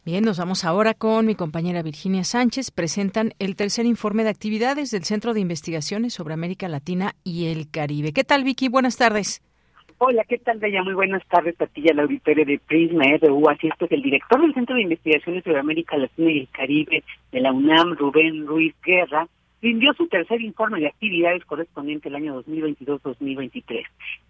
Bien, 0.03 0.23
nos 0.23 0.39
vamos 0.39 0.65
ahora 0.65 0.95
con 0.95 1.27
mi 1.27 1.35
compañera 1.35 1.83
Virginia 1.83 2.23
Sánchez. 2.23 2.71
Presentan 2.71 3.33
el 3.37 3.55
tercer 3.55 3.85
informe 3.85 4.23
de 4.23 4.31
actividades 4.31 4.89
del 4.89 5.03
Centro 5.03 5.35
de 5.35 5.41
Investigaciones 5.41 6.15
sobre 6.15 6.33
América 6.33 6.67
Latina 6.67 7.13
y 7.23 7.51
el 7.51 7.69
Caribe. 7.69 8.11
¿Qué 8.11 8.23
tal, 8.23 8.43
Vicky? 8.43 8.67
Buenas 8.67 8.97
tardes. 8.97 9.43
Hola, 9.99 10.23
¿qué 10.27 10.39
tal, 10.39 10.57
Bella? 10.57 10.81
Muy 10.81 10.95
buenas 10.95 11.21
tardes 11.27 11.53
a 11.61 11.67
ti 11.67 11.83
y 11.85 11.93
la 11.93 12.01
auditorio 12.01 12.45
de 12.45 12.57
Prisma 12.57 13.03
RU. 13.21 13.47
Así 13.47 13.67
es, 13.67 13.73
pues 13.77 13.91
el 13.91 14.01
director 14.01 14.41
del 14.41 14.55
Centro 14.55 14.75
de 14.75 14.81
Investigaciones 14.81 15.43
sobre 15.43 15.59
América 15.59 15.95
Latina 15.95 16.31
y 16.31 16.39
el 16.39 16.49
Caribe 16.49 17.03
de 17.31 17.39
la 17.39 17.51
UNAM, 17.51 17.95
Rubén 17.95 18.47
Ruiz 18.47 18.73
Guerra, 18.83 19.27
rindió 19.61 19.93
su 19.93 20.07
tercer 20.07 20.41
informe 20.41 20.79
de 20.79 20.87
actividades 20.87 21.45
correspondiente 21.45 22.09
al 22.09 22.15
año 22.15 22.41
2022-2023. 22.43 23.83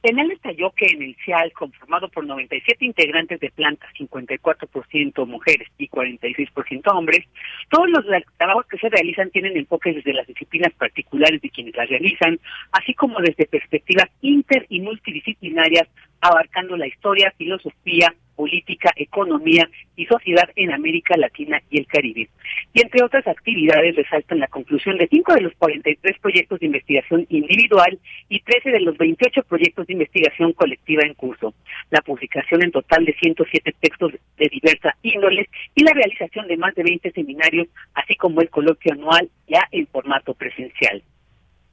En 0.04 0.20
él 0.20 0.30
detalló 0.30 0.72
que 0.72 0.88
en 0.88 1.02
el 1.02 1.16
CIAL, 1.24 1.54
conformado 1.54 2.10
por 2.10 2.26
97 2.26 2.86
integrantes 2.86 3.40
de 3.40 3.50
planta, 3.50 3.88
54% 3.98 5.26
mujeres 5.26 5.68
y 5.78 5.88
46% 5.88 6.82
hombres, 6.94 7.26
todos 7.70 7.90
los 7.90 8.06
trabajos 8.38 8.66
que 8.68 8.78
se 8.78 8.90
realizan 8.90 9.30
tienen 9.32 9.56
enfoques 9.56 9.96
desde 9.96 10.14
las 10.14 10.28
disciplinas 10.28 10.74
particulares 10.74 11.42
de 11.42 11.50
quienes 11.50 11.76
las 11.76 11.90
realizan, 11.90 12.40
así 12.72 12.94
como 12.94 13.20
desde 13.20 13.46
perspectivas 13.46 14.10
inter 14.22 14.66
y 14.70 14.82
multidisciplinarias 14.82 15.88
abarcando 16.22 16.78
la 16.78 16.88
historia, 16.88 17.34
filosofía, 17.38 18.14
política, 18.42 18.92
economía 18.96 19.70
y 19.96 20.08
sociedad 20.08 20.50
en 20.56 20.74
América 20.74 21.16
Latina 21.16 21.62
y 21.70 21.78
el 21.78 21.86
Caribe. 21.86 22.28
Y 22.74 22.82
entre 22.82 23.04
otras 23.04 23.28
actividades 23.28 23.96
resaltan 23.96 24.40
la 24.40 24.48
conclusión 24.48 24.98
de 24.98 25.08
cinco 25.08 25.36
de 25.36 25.42
los 25.42 25.54
43 25.60 26.18
proyectos 26.18 26.60
de 26.60 26.66
investigación 26.66 27.28
individual 27.30 28.00
y 28.30 28.40
13 28.40 28.72
de 28.72 28.80
los 28.80 28.98
28 28.98 29.44
proyectos 29.44 29.86
de 29.86 29.94
investigación 29.94 30.54
colectiva 30.54 31.04
en 31.06 31.14
curso, 31.14 31.54
la 31.92 32.02
publicación 32.02 32.64
en 32.64 32.72
total 32.72 33.06
de 33.06 33.14
107 33.14 33.76
textos 33.80 34.14
de 34.38 34.50
diversa 34.50 34.96
índole 35.04 35.48
y 35.76 35.84
la 35.84 35.94
realización 35.94 36.48
de 36.48 36.58
más 36.58 36.74
de 36.74 36.82
20 36.82 37.12
seminarios, 37.12 37.68
así 37.94 38.16
como 38.16 38.42
el 38.42 38.50
coloquio 38.50 38.94
anual 38.94 39.30
ya 39.48 39.68
en 39.72 39.86
formato 39.86 40.34
presencial. 40.34 41.04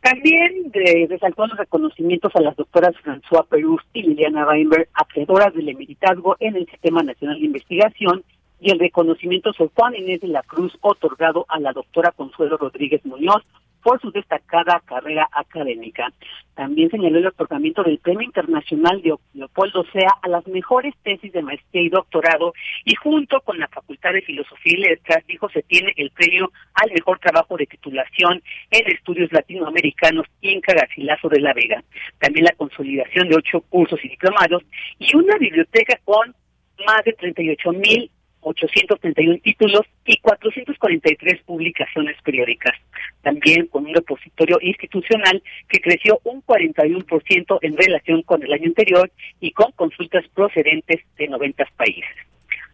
También 0.01 0.71
resaltó 1.09 1.47
los 1.47 1.59
reconocimientos 1.59 2.35
a 2.37 2.41
las 2.41 2.57
doctoras 2.57 2.95
François 3.05 3.47
Perus 3.49 3.83
y 3.93 4.03
Liliana 4.03 4.47
Weinberg, 4.47 4.89
acreedoras 4.95 5.53
del 5.55 5.69
emeritazgo 5.69 6.37
en 6.39 6.57
el 6.57 6.67
Sistema 6.67 7.03
Nacional 7.03 7.39
de 7.41 7.47
Investigación, 7.47 8.25
y 8.61 8.73
el 8.73 8.79
reconocimiento 8.79 9.53
Sor 9.53 9.71
Juan 9.75 9.95
Inés 9.95 10.21
de 10.21 10.29
la 10.29 10.43
Cruz, 10.43 10.77
otorgado 10.81 11.47
a 11.49 11.61
la 11.61 11.73
doctora 11.73 12.13
Consuelo 12.13 12.57
Rodríguez 12.57 13.05
Muñoz, 13.05 13.45
por 13.89 14.03
su 14.03 14.11
destacada 14.11 14.83
carrera 14.85 15.27
académica. 15.33 16.13
También 16.55 16.91
señaló 16.91 17.21
el 17.21 17.29
otorgamiento 17.29 17.83
del 17.83 17.97
Premio 17.97 18.21
Internacional 18.21 19.01
de 19.01 19.15
Leopoldo 19.33 19.83
Sea 19.91 20.13
a 20.21 20.29
las 20.29 20.47
mejores 20.47 20.95
tesis 21.03 21.33
de 21.33 21.41
maestría 21.41 21.81
y 21.81 21.89
doctorado 21.89 22.53
y 22.85 22.95
junto 22.97 23.41
con 23.41 23.59
la 23.59 23.67
Facultad 23.69 24.13
de 24.13 24.21
Filosofía 24.21 24.75
y 24.75 24.81
Letras 24.83 25.25
dijo 25.27 25.49
se 25.49 25.63
tiene 25.63 25.95
el 25.97 26.11
premio 26.11 26.53
al 26.75 26.91
mejor 26.93 27.19
trabajo 27.19 27.57
de 27.57 27.65
titulación 27.65 28.43
en 28.71 28.93
estudios 28.93 29.33
latinoamericanos 29.33 30.27
Inca 30.43 30.75
Garcilaso 30.75 31.31
de 31.31 31.41
la 31.41 31.55
Vega. 31.55 31.83
También 32.19 32.45
la 32.45 32.57
consolidación 32.59 33.31
de 33.31 33.37
ocho 33.37 33.63
cursos 33.71 33.99
y 34.05 34.11
diplomados 34.11 34.65
y 34.99 35.17
una 35.17 35.39
biblioteca 35.39 35.99
con 36.05 36.35
más 36.87 37.05
de 37.07 37.15
38 37.15 37.73
mil 37.73 38.11
831 38.49 39.39
títulos 39.43 39.83
y 40.05 40.17
443 40.19 41.43
publicaciones 41.43 42.17
periódicas. 42.23 42.75
También 43.23 43.67
con 43.67 43.87
un 43.87 43.95
repositorio 43.95 44.59
institucional 44.61 45.43
que 45.69 45.81
creció 45.81 46.21
un 46.25 46.43
41% 46.43 47.59
en 47.63 47.77
relación 47.77 48.23
con 48.23 48.43
el 48.43 48.53
año 48.53 48.67
anterior 48.67 49.11
y 49.41 49.53
con 49.53 49.73
consultas 49.73 50.25
procedentes 50.35 51.01
de 51.17 51.29
90 51.29 51.65
países. 51.77 52.17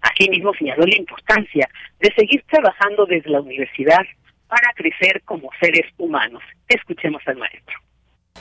Asimismo, 0.00 0.52
señaló 0.54 0.84
la 0.86 0.96
importancia 0.96 1.68
de 1.98 2.12
seguir 2.14 2.42
trabajando 2.50 3.06
desde 3.06 3.30
la 3.30 3.40
universidad 3.40 4.04
para 4.48 4.72
crecer 4.74 5.22
como 5.24 5.50
seres 5.60 5.86
humanos. 5.96 6.42
Escuchemos 6.68 7.22
al 7.26 7.36
maestro. 7.36 7.76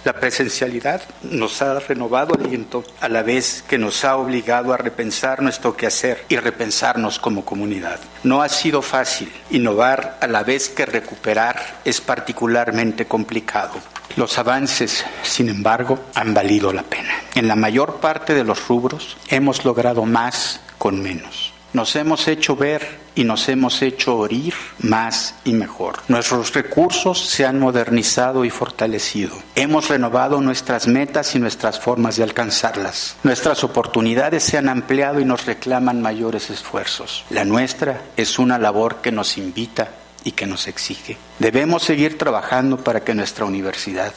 La 0.03 0.11
presencialidad 0.11 1.01
nos 1.21 1.61
ha 1.61 1.79
renovado 1.79 2.35
aliento 2.35 2.83
a 2.99 3.07
la 3.07 3.23
vez 3.23 3.63
que 3.65 3.77
nos 3.77 4.03
ha 4.03 4.17
obligado 4.17 4.73
a 4.73 4.77
repensar 4.77 5.41
nuestro 5.41 5.77
quehacer 5.77 6.25
y 6.27 6.35
repensarnos 6.35 7.19
como 7.19 7.45
comunidad. 7.45 8.01
No 8.23 8.41
ha 8.41 8.49
sido 8.49 8.81
fácil. 8.81 9.31
Innovar 9.49 10.17
a 10.19 10.27
la 10.27 10.43
vez 10.43 10.67
que 10.67 10.85
recuperar 10.85 11.79
es 11.85 12.01
particularmente 12.01 13.05
complicado. 13.05 13.75
Los 14.17 14.37
avances, 14.37 15.05
sin 15.23 15.47
embargo, 15.47 15.97
han 16.15 16.33
valido 16.33 16.73
la 16.73 16.83
pena. 16.83 17.13
En 17.35 17.47
la 17.47 17.55
mayor 17.55 18.01
parte 18.01 18.33
de 18.33 18.43
los 18.43 18.67
rubros 18.67 19.15
hemos 19.29 19.63
logrado 19.63 20.03
más 20.03 20.59
con 20.77 21.01
menos. 21.01 21.52
Nos 21.73 21.95
hemos 21.95 22.27
hecho 22.27 22.55
ver 22.55 22.99
y 23.15 23.23
nos 23.23 23.49
hemos 23.49 23.81
hecho 23.81 24.15
oír 24.15 24.53
más 24.77 25.33
y 25.43 25.53
mejor. 25.53 25.99
Nuestros 26.07 26.53
recursos 26.53 27.19
se 27.27 27.47
han 27.47 27.59
modernizado 27.59 28.45
y 28.45 28.51
fortalecido. 28.51 29.35
Hemos 29.55 29.89
renovado 29.89 30.39
nuestras 30.39 30.85
metas 30.85 31.33
y 31.33 31.39
nuestras 31.39 31.79
formas 31.79 32.15
de 32.15 32.23
alcanzarlas. 32.23 33.15
Nuestras 33.23 33.63
oportunidades 33.63 34.43
se 34.43 34.59
han 34.59 34.69
ampliado 34.69 35.19
y 35.19 35.25
nos 35.25 35.47
reclaman 35.47 35.99
mayores 35.99 36.51
esfuerzos. 36.51 37.25
La 37.31 37.43
nuestra 37.43 38.03
es 38.17 38.37
una 38.37 38.59
labor 38.59 38.97
que 39.01 39.11
nos 39.11 39.39
invita 39.39 39.89
y 40.23 40.33
que 40.33 40.45
nos 40.45 40.67
exige. 40.67 41.17
Debemos 41.39 41.81
seguir 41.81 42.19
trabajando 42.19 42.77
para 42.77 43.03
que 43.03 43.15
nuestra 43.15 43.45
universidad 43.45 44.13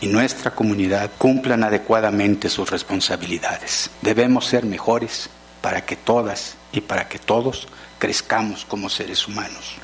y 0.00 0.06
nuestra 0.06 0.52
comunidad 0.52 1.10
cumplan 1.18 1.64
adecuadamente 1.64 2.48
sus 2.48 2.70
responsabilidades. 2.70 3.90
Debemos 4.00 4.46
ser 4.46 4.64
mejores 4.64 5.28
para 5.60 5.84
que 5.84 5.96
todas 5.96 6.56
y 6.72 6.80
para 6.80 7.08
que 7.08 7.18
todos 7.18 7.68
crezcamos 7.98 8.64
como 8.64 8.88
seres 8.88 9.26
humanos. 9.26 9.80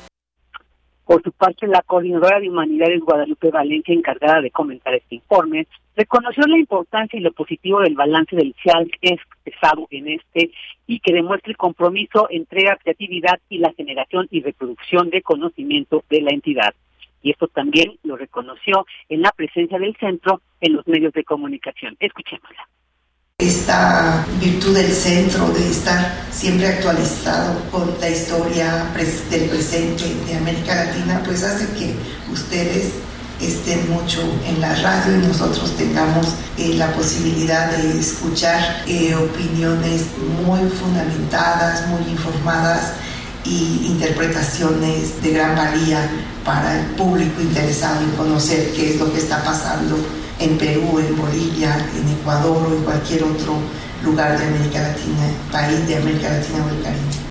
Por 1.07 1.23
su 1.23 1.31
parte, 1.31 1.67
la 1.67 1.81
coordinadora 1.83 2.41
de 2.41 2.49
Humanidades 2.49 2.99
Guadalupe 2.99 3.49
Valencia, 3.49 3.93
encargada 3.93 4.41
de 4.41 4.51
comentar 4.51 4.93
este 4.93 5.15
informe, 5.15 5.65
reconoció 5.95 6.45
la 6.45 6.57
importancia 6.57 7.17
y 7.17 7.21
lo 7.21 7.31
positivo 7.31 7.79
del 7.79 7.95
balance 7.95 8.35
del 8.35 8.53
CIAL 8.61 8.91
expresado 9.01 9.87
en 9.89 10.09
este 10.09 10.51
y 10.85 10.99
que 10.99 11.13
demuestra 11.13 11.49
el 11.49 11.55
compromiso, 11.55 12.27
entrega, 12.29 12.75
creatividad 12.75 13.39
y 13.47 13.59
la 13.59 13.71
generación 13.71 14.27
y 14.31 14.41
reproducción 14.41 15.09
de 15.09 15.21
conocimiento 15.21 16.03
de 16.09 16.21
la 16.21 16.31
entidad. 16.31 16.73
Y 17.23 17.31
esto 17.31 17.47
también 17.47 17.97
lo 18.03 18.17
reconoció 18.17 18.85
en 19.07 19.21
la 19.21 19.31
presencia 19.31 19.79
del 19.79 19.95
centro 19.95 20.41
en 20.59 20.73
los 20.73 20.85
medios 20.87 21.13
de 21.13 21.23
comunicación. 21.23 21.95
Escuchémosla. 21.99 22.67
Esta 23.39 24.25
virtud 24.41 24.73
del 24.73 24.91
centro 24.91 25.49
de 25.49 25.69
estar 25.69 26.25
siempre 26.31 26.69
actualizado 26.69 27.53
con 27.69 27.93
la 28.01 28.09
historia 28.09 28.91
del 29.29 29.41
presente 29.47 30.05
de 30.25 30.37
América 30.37 30.73
Latina, 30.73 31.21
pues 31.23 31.43
hace 31.43 31.67
que 31.77 31.95
ustedes 32.33 32.93
estén 33.39 33.91
mucho 33.91 34.23
en 34.43 34.59
la 34.59 34.73
radio 34.77 35.17
y 35.17 35.27
nosotros 35.27 35.77
tengamos 35.77 36.29
eh, 36.57 36.73
la 36.79 36.91
posibilidad 36.93 37.69
de 37.77 37.99
escuchar 37.99 38.83
eh, 38.87 39.13
opiniones 39.13 40.05
muy 40.43 40.67
fundamentadas, 40.71 41.85
muy 41.89 42.09
informadas 42.09 42.93
y 43.45 43.85
interpretaciones 43.85 45.21
de 45.21 45.33
gran 45.33 45.55
valía 45.55 46.09
para 46.43 46.79
el 46.79 46.87
público 46.95 47.39
interesado 47.39 48.01
en 48.01 48.09
conocer 48.13 48.73
qué 48.73 48.95
es 48.95 48.99
lo 48.99 49.13
que 49.13 49.19
está 49.19 49.43
pasando 49.43 49.95
en 50.39 50.57
Perú, 50.57 50.99
en 50.99 51.17
Bolivia, 51.17 51.75
en 51.95 52.19
Ecuador 52.19 52.67
o 52.67 52.75
en 52.75 52.83
cualquier 52.83 53.23
otro 53.23 53.57
lugar 54.03 54.37
de 54.37 54.45
América 54.45 54.81
Latina, 54.81 55.25
país 55.51 55.87
de 55.87 55.95
América 55.95 56.29
Latina 56.29 56.65
o 56.65 56.69
el 56.69 56.83
Caribe. 56.83 57.27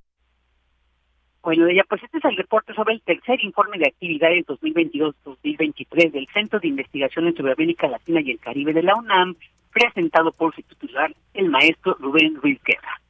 Bueno, 1.43 1.69
ella, 1.69 1.85
pues 1.89 2.03
este 2.03 2.19
es 2.19 2.25
el 2.25 2.37
reporte 2.37 2.75
sobre 2.75 2.95
el 2.95 3.03
tercer 3.03 3.39
informe 3.45 3.79
de 3.79 3.87
actividades 3.87 4.45
2022-2023 4.47 6.11
del 6.11 6.27
Centro 6.35 6.59
de 6.59 6.67
Investigaciones 6.67 7.37
sobre 7.37 7.53
América 7.53 7.87
Latina 7.87 8.21
y 8.21 8.33
el 8.33 8.41
Caribe 8.41 8.73
de 8.73 8.83
la 8.83 8.97
UNAM, 8.97 9.37
presentado 9.73 10.33
por 10.33 10.55
su 10.57 10.63
titular, 10.63 11.15
el 11.35 11.49
maestro 11.49 11.97
Rubén 12.01 12.35
Ruiz 12.43 12.61
Guerra. 12.65 13.01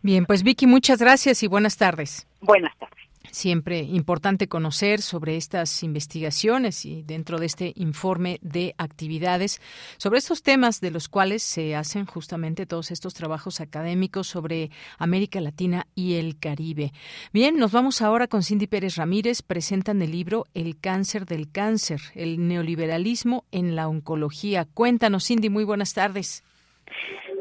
Bien, 0.00 0.26
pues 0.26 0.44
Vicky, 0.44 0.66
muchas 0.66 1.00
gracias 1.00 1.42
y 1.42 1.48
buenas 1.48 1.76
tardes. 1.76 2.28
Buenas 2.40 2.76
tardes. 2.78 3.05
Siempre 3.36 3.80
importante 3.80 4.48
conocer 4.48 5.02
sobre 5.02 5.36
estas 5.36 5.82
investigaciones 5.82 6.86
y 6.86 7.02
dentro 7.02 7.38
de 7.38 7.44
este 7.44 7.74
informe 7.76 8.38
de 8.40 8.74
actividades 8.78 9.60
sobre 9.98 10.20
estos 10.20 10.42
temas 10.42 10.80
de 10.80 10.90
los 10.90 11.10
cuales 11.10 11.42
se 11.42 11.76
hacen 11.76 12.06
justamente 12.06 12.64
todos 12.64 12.90
estos 12.90 13.12
trabajos 13.12 13.60
académicos 13.60 14.26
sobre 14.26 14.70
América 14.98 15.38
Latina 15.42 15.84
y 15.94 16.14
el 16.14 16.38
Caribe. 16.40 16.92
Bien, 17.34 17.58
nos 17.58 17.72
vamos 17.72 18.00
ahora 18.00 18.26
con 18.26 18.42
Cindy 18.42 18.68
Pérez 18.68 18.96
Ramírez. 18.96 19.42
Presentan 19.42 20.00
el 20.00 20.12
libro 20.12 20.44
El 20.54 20.80
cáncer 20.80 21.26
del 21.26 21.52
cáncer, 21.52 22.00
el 22.14 22.48
neoliberalismo 22.48 23.44
en 23.52 23.76
la 23.76 23.86
oncología. 23.86 24.64
Cuéntanos, 24.72 25.26
Cindy, 25.26 25.50
muy 25.50 25.64
buenas 25.64 25.92
tardes. 25.92 26.42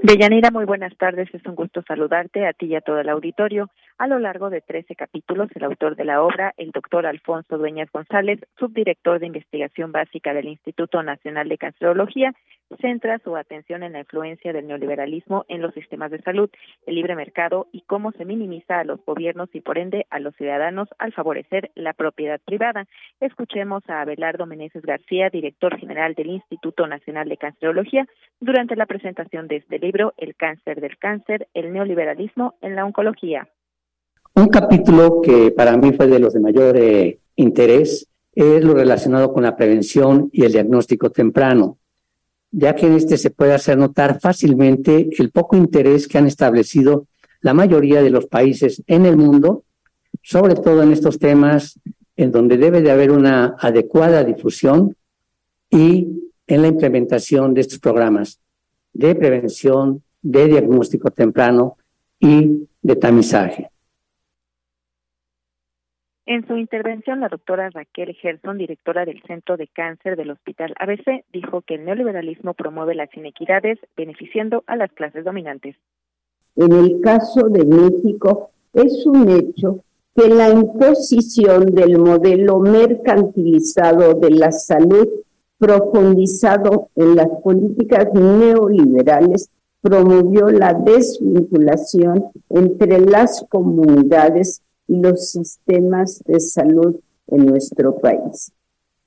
Deyanira, 0.03 0.51
muy 0.51 0.65
buenas 0.65 0.95
tardes. 0.97 1.34
Es 1.34 1.45
un 1.45 1.55
gusto 1.55 1.81
saludarte 1.88 2.45
a 2.45 2.51
ti 2.51 2.65
y 2.65 2.75
a 2.75 2.81
todo 2.81 2.99
el 2.99 3.08
auditorio. 3.08 3.69
A 3.97 4.08
lo 4.08 4.19
largo 4.19 4.49
de 4.49 4.60
13 4.60 4.93
capítulos, 4.93 5.47
el 5.55 5.63
autor 5.63 5.95
de 5.95 6.03
la 6.03 6.21
obra, 6.21 6.53
el 6.58 6.71
doctor 6.71 7.05
Alfonso 7.05 7.58
Dueñas 7.58 7.89
González, 7.93 8.41
subdirector 8.60 9.19
de 9.19 9.27
investigación 9.27 9.93
básica 9.93 10.34
del 10.34 10.49
Instituto 10.49 11.01
Nacional 11.01 11.47
de 11.47 11.58
Cancerología, 11.58 12.34
centra 12.81 13.19
su 13.19 13.38
atención 13.38 13.84
en 13.84 13.93
la 13.93 13.99
influencia 13.99 14.51
del 14.51 14.67
neoliberalismo 14.67 15.45
en 15.47 15.62
los 15.62 15.73
sistemas 15.73 16.12
de 16.12 16.21
salud, 16.23 16.49
el 16.86 16.95
libre 16.95 17.15
mercado 17.15 17.67
y 17.71 17.84
cómo 17.84 18.12
se 18.12 18.25
minimiza 18.25 18.79
a 18.79 18.84
los 18.84 18.99
gobiernos 19.05 19.47
y 19.53 19.62
por 19.62 19.77
ende 19.77 20.05
a 20.10 20.19
los 20.19 20.36
ciudadanos 20.36 20.89
al 20.97 21.13
favorecer 21.13 21.71
la 21.75 21.93
propiedad 21.93 22.41
privada. 22.43 22.88
Escuchemos 23.21 23.89
a 23.89 24.01
Abelardo 24.01 24.45
Meneses 24.45 24.84
García, 24.84 25.29
director 25.29 25.79
general 25.79 26.15
del 26.15 26.31
Instituto 26.31 26.86
Nacional 26.86 27.29
de 27.29 27.38
Cancerología, 27.38 28.05
durante 28.41 28.75
la 28.75 28.88
presentación 28.88 29.47
de 29.47 29.55
este 29.55 29.79
libro, 29.79 30.13
El 30.17 30.36
cáncer 30.36 30.81
del 30.81 30.97
cáncer, 30.97 31.47
el 31.53 31.71
neoliberalismo 31.71 32.55
en 32.62 32.75
la 32.75 32.84
oncología. 32.84 33.47
Un 34.37 34.49
capítulo 34.49 35.21
que 35.21 35.51
para 35.51 35.77
mí 35.77 35.93
fue 35.93 36.07
de 36.07 36.19
los 36.19 36.33
de 36.33 36.41
mayor 36.41 36.75
eh, 36.75 37.19
interés 37.37 38.05
es 38.33 38.63
lo 38.65 38.73
relacionado 38.73 39.31
con 39.31 39.43
la 39.43 39.55
prevención 39.55 40.29
y 40.33 40.43
el 40.43 40.51
diagnóstico 40.51 41.09
temprano, 41.09 41.77
ya 42.51 42.75
que 42.75 42.85
en 42.85 42.95
este 42.95 43.17
se 43.17 43.29
puede 43.29 43.53
hacer 43.53 43.77
notar 43.77 44.19
fácilmente 44.19 45.07
el 45.17 45.31
poco 45.31 45.55
interés 45.55 46.09
que 46.09 46.17
han 46.17 46.27
establecido 46.27 47.07
la 47.39 47.53
mayoría 47.53 48.01
de 48.01 48.09
los 48.09 48.25
países 48.25 48.83
en 48.87 49.05
el 49.05 49.15
mundo, 49.15 49.63
sobre 50.21 50.55
todo 50.55 50.83
en 50.83 50.91
estos 50.91 51.17
temas 51.17 51.79
en 52.17 52.33
donde 52.33 52.57
debe 52.57 52.81
de 52.81 52.91
haber 52.91 53.11
una 53.11 53.55
adecuada 53.57 54.25
difusión 54.25 54.97
y 55.69 56.09
en 56.45 56.61
la 56.61 56.67
implementación 56.67 57.53
de 57.53 57.61
estos 57.61 57.79
programas 57.79 58.41
de 58.91 59.15
prevención, 59.15 60.03
de 60.21 60.47
diagnóstico 60.47 61.09
temprano 61.09 61.77
y 62.19 62.67
de 62.81 62.95
tamizaje. 62.97 63.69
En 66.27 66.47
su 66.47 66.57
intervención, 66.57 67.19
la 67.19 67.29
doctora 67.29 67.69
Raquel 67.69 68.15
Gerson, 68.15 68.57
directora 68.57 69.05
del 69.05 69.21
Centro 69.27 69.57
de 69.57 69.67
Cáncer 69.67 70.15
del 70.15 70.31
Hospital 70.31 70.73
ABC, 70.79 71.23
dijo 71.31 71.61
que 71.61 71.75
el 71.75 71.85
neoliberalismo 71.85 72.55
promueve 72.55 72.95
las 72.95 73.15
inequidades, 73.15 73.77
beneficiando 73.95 74.63
a 74.65 74.75
las 74.75 74.91
clases 74.93 75.23
dominantes. 75.23 75.75
En 76.55 76.71
el 76.71 76.99
caso 77.01 77.47
de 77.49 77.63
México, 77.63 78.49
es 78.73 79.05
un 79.05 79.29
hecho 79.29 79.83
que 80.15 80.27
la 80.29 80.49
imposición 80.49 81.65
del 81.75 81.99
modelo 81.99 82.59
mercantilizado 82.59 84.15
de 84.15 84.31
la 84.31 84.51
salud, 84.51 85.07
profundizado 85.59 86.89
en 86.95 87.17
las 87.17 87.27
políticas 87.43 88.07
neoliberales, 88.13 89.51
promovió 89.79 90.47
la 90.47 90.73
desvinculación 90.73 92.25
entre 92.49 92.99
las 92.99 93.45
comunidades 93.47 94.63
los 94.87 95.29
sistemas 95.31 96.21
de 96.25 96.39
salud 96.39 96.95
en 97.27 97.45
nuestro 97.45 97.95
país. 97.97 98.51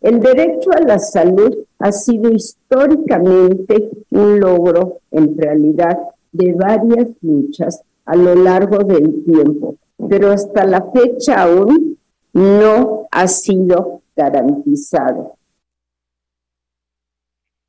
El 0.00 0.20
derecho 0.20 0.70
a 0.76 0.80
la 0.80 0.98
salud 0.98 1.56
ha 1.78 1.92
sido 1.92 2.30
históricamente 2.30 3.90
un 4.10 4.38
logro, 4.38 4.98
en 5.10 5.36
realidad, 5.36 5.98
de 6.32 6.52
varias 6.54 7.08
luchas 7.20 7.82
a 8.04 8.14
lo 8.16 8.34
largo 8.34 8.78
del 8.78 9.24
tiempo, 9.24 9.76
pero 10.08 10.30
hasta 10.30 10.64
la 10.64 10.90
fecha 10.92 11.42
aún 11.42 11.98
no 12.32 13.08
ha 13.10 13.26
sido 13.26 14.02
garantizado. 14.16 15.37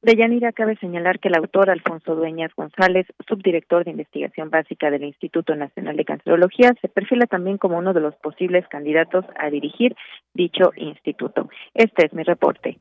De 0.02 0.16
Yanira 0.16 0.54
cabe 0.54 0.78
señalar 0.78 1.20
que 1.20 1.28
el 1.28 1.36
autor 1.36 1.70
Alfonso 1.70 2.16
Dueñas 2.16 2.52
González, 2.56 3.06
subdirector 3.28 3.84
de 3.84 3.92
investigación 3.92 4.50
básica 4.50 4.90
del 4.90 5.04
Instituto 5.04 5.56
Nacional 5.56 5.98
de 5.98 6.06
Cancerología, 6.06 6.74
se 6.82 6.88
perfila 6.88 7.26
también 7.26 7.58
como 7.58 7.78
uno 7.78 7.94
de 7.94 8.00
los 8.00 8.16
posibles 8.16 8.66
candidatos 8.70 9.26
a 9.38 9.50
dirigir 9.50 9.98
dicho 10.34 10.72
instituto. 10.78 11.50
Este 11.74 12.06
es 12.06 12.14
mi 12.14 12.24
reporte. 12.24 12.80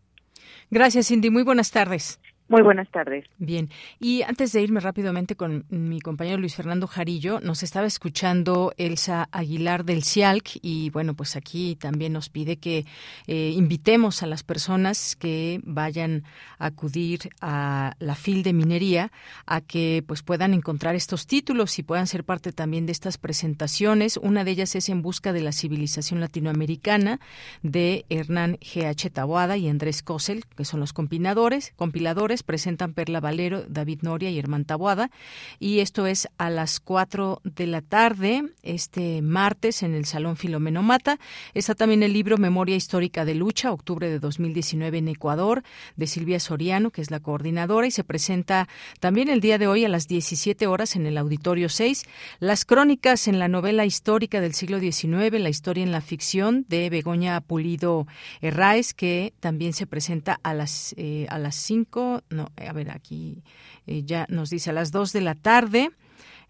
Gracias, 0.70 1.08
Cindy. 1.08 1.30
Muy 1.30 1.42
buenas 1.42 1.72
tardes. 1.72 2.20
Muy 2.48 2.62
buenas 2.62 2.88
tardes. 2.90 3.26
Bien, 3.36 3.68
y 4.00 4.22
antes 4.22 4.52
de 4.52 4.62
irme 4.62 4.80
rápidamente 4.80 5.36
con 5.36 5.66
mi 5.68 6.00
compañero 6.00 6.38
Luis 6.38 6.54
Fernando 6.54 6.86
Jarillo, 6.86 7.40
nos 7.40 7.62
estaba 7.62 7.86
escuchando 7.86 8.72
Elsa 8.78 9.28
Aguilar 9.32 9.84
del 9.84 10.02
CIALC 10.02 10.58
y 10.62 10.88
bueno, 10.88 11.12
pues 11.12 11.36
aquí 11.36 11.76
también 11.76 12.14
nos 12.14 12.30
pide 12.30 12.56
que 12.56 12.86
eh, 13.26 13.52
invitemos 13.54 14.22
a 14.22 14.26
las 14.26 14.44
personas 14.44 15.14
que 15.14 15.60
vayan 15.62 16.24
a 16.58 16.66
acudir 16.66 17.28
a 17.42 17.94
la 17.98 18.14
FIL 18.14 18.42
de 18.42 18.54
minería 18.54 19.12
a 19.44 19.60
que 19.60 20.02
pues 20.06 20.22
puedan 20.22 20.54
encontrar 20.54 20.94
estos 20.94 21.26
títulos 21.26 21.78
y 21.78 21.82
puedan 21.82 22.06
ser 22.06 22.24
parte 22.24 22.52
también 22.52 22.86
de 22.86 22.92
estas 22.92 23.18
presentaciones. 23.18 24.16
Una 24.16 24.44
de 24.44 24.52
ellas 24.52 24.74
es 24.74 24.88
En 24.88 25.02
busca 25.02 25.34
de 25.34 25.42
la 25.42 25.52
civilización 25.52 26.20
latinoamericana 26.20 27.20
de 27.62 28.06
Hernán 28.08 28.56
G.H. 28.56 29.10
Taboada 29.10 29.58
y 29.58 29.68
Andrés 29.68 30.02
Cosel, 30.02 30.46
que 30.56 30.64
son 30.64 30.80
los 30.80 30.94
compiladores, 30.94 31.74
compiladores 31.76 32.37
presentan 32.42 32.94
Perla 32.94 33.20
Valero, 33.20 33.64
David 33.68 34.00
Noria 34.02 34.30
y 34.30 34.38
Herman 34.38 34.64
Taboada. 34.64 35.10
Y 35.58 35.80
esto 35.80 36.06
es 36.06 36.28
a 36.38 36.50
las 36.50 36.80
4 36.80 37.40
de 37.44 37.66
la 37.66 37.82
tarde, 37.82 38.44
este 38.62 39.22
martes, 39.22 39.82
en 39.82 39.94
el 39.94 40.04
Salón 40.04 40.36
Filomeno 40.36 40.82
Mata. 40.82 41.18
Está 41.54 41.74
también 41.74 42.02
el 42.02 42.12
libro 42.12 42.38
Memoria 42.38 42.76
Histórica 42.76 43.24
de 43.24 43.34
Lucha, 43.34 43.72
octubre 43.72 44.08
de 44.08 44.18
2019 44.18 44.98
en 44.98 45.08
Ecuador, 45.08 45.62
de 45.96 46.06
Silvia 46.06 46.40
Soriano, 46.40 46.90
que 46.90 47.02
es 47.02 47.10
la 47.10 47.20
coordinadora, 47.20 47.86
y 47.86 47.90
se 47.90 48.04
presenta 48.04 48.68
también 49.00 49.28
el 49.28 49.40
día 49.40 49.58
de 49.58 49.66
hoy 49.66 49.84
a 49.84 49.88
las 49.88 50.08
17 50.08 50.66
horas 50.66 50.96
en 50.96 51.06
el 51.06 51.18
Auditorio 51.18 51.68
6. 51.68 52.04
Las 52.40 52.64
crónicas 52.64 53.28
en 53.28 53.38
la 53.38 53.48
novela 53.48 53.84
histórica 53.84 54.40
del 54.40 54.54
siglo 54.54 54.80
XIX, 54.80 55.40
la 55.40 55.48
historia 55.48 55.84
en 55.84 55.92
la 55.92 56.00
ficción 56.00 56.64
de 56.68 56.90
Begoña 56.90 57.40
Pulido 57.40 58.06
Herráez, 58.40 58.94
que 58.94 59.32
también 59.40 59.72
se 59.72 59.86
presenta 59.86 60.38
a 60.42 60.54
las, 60.54 60.94
eh, 60.96 61.26
a 61.28 61.38
las 61.38 61.56
5 61.56 62.22
no, 62.30 62.48
a 62.56 62.72
ver, 62.72 62.90
aquí 62.90 63.42
eh, 63.86 64.02
ya 64.04 64.26
nos 64.28 64.50
dice 64.50 64.70
a 64.70 64.72
las 64.72 64.90
dos 64.90 65.12
de 65.12 65.20
la 65.20 65.34
tarde. 65.34 65.90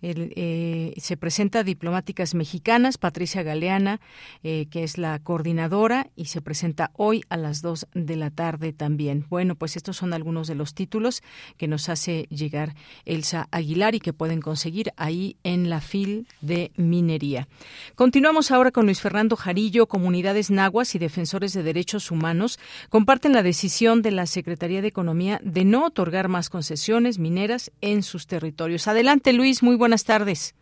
Eh, 0.01 0.95
se 0.99 1.17
presenta 1.17 1.65
Diplomáticas 1.65 2.35
Mexicanas, 2.35 2.99
Patricia 2.99 3.43
Galeana, 3.43 4.01
eh, 4.43 4.67
que 4.71 4.85
es 4.85 4.99
la 4.99 5.19
coordinadora, 5.19 6.11
y 6.15 6.27
se 6.27 6.41
presenta 6.41 6.91
hoy 6.95 7.25
a 7.29 7.37
las 7.37 7.63
2 7.63 7.87
de 7.95 8.17
la 8.17 8.31
tarde 8.31 8.73
también. 8.73 9.27
Bueno, 9.29 9.55
pues 9.57 9.77
estos 9.77 9.97
son 9.97 10.13
algunos 10.13 10.47
de 10.47 10.55
los 10.55 10.75
títulos 10.75 11.23
que 11.57 11.69
nos 11.69 11.89
hace 11.89 12.27
llegar 12.31 12.75
Elsa 13.05 13.49
Aguilar 13.51 13.95
y 13.95 14.01
que 14.01 14.13
pueden 14.13 14.41
conseguir 14.41 14.93
ahí 14.97 15.37
en 15.43 15.69
la 15.69 15.81
FIL 15.81 16.27
de 16.41 16.71
Minería. 16.77 17.49
Continuamos 17.95 18.51
ahora 18.51 18.71
con 18.71 18.87
Luis 18.87 19.01
Fernando 19.01 19.37
Jarillo. 19.37 19.87
Comunidades 19.87 20.51
nahuas 20.51 20.95
y 20.95 20.99
defensores 20.99 21.53
de 21.53 21.63
derechos 21.63 22.11
humanos 22.11 22.59
comparten 22.89 23.33
la 23.33 23.43
decisión 23.43 24.03
de 24.03 24.13
la 24.13 24.27
Secretaría 24.27 24.83
de 24.83 24.89
Economía 24.89 25.41
de 25.43 25.65
no 25.65 25.87
otorgar 25.87 26.29
más 26.29 26.51
concesiones 26.51 27.19
mineras 27.19 27.73
en 27.81 28.03
sus 28.03 28.27
territorios. 28.27 28.87
Adelante, 28.89 29.33
Luis. 29.33 29.63
Muy 29.63 29.77
buenas 29.77 29.88
tardes. 29.97 30.55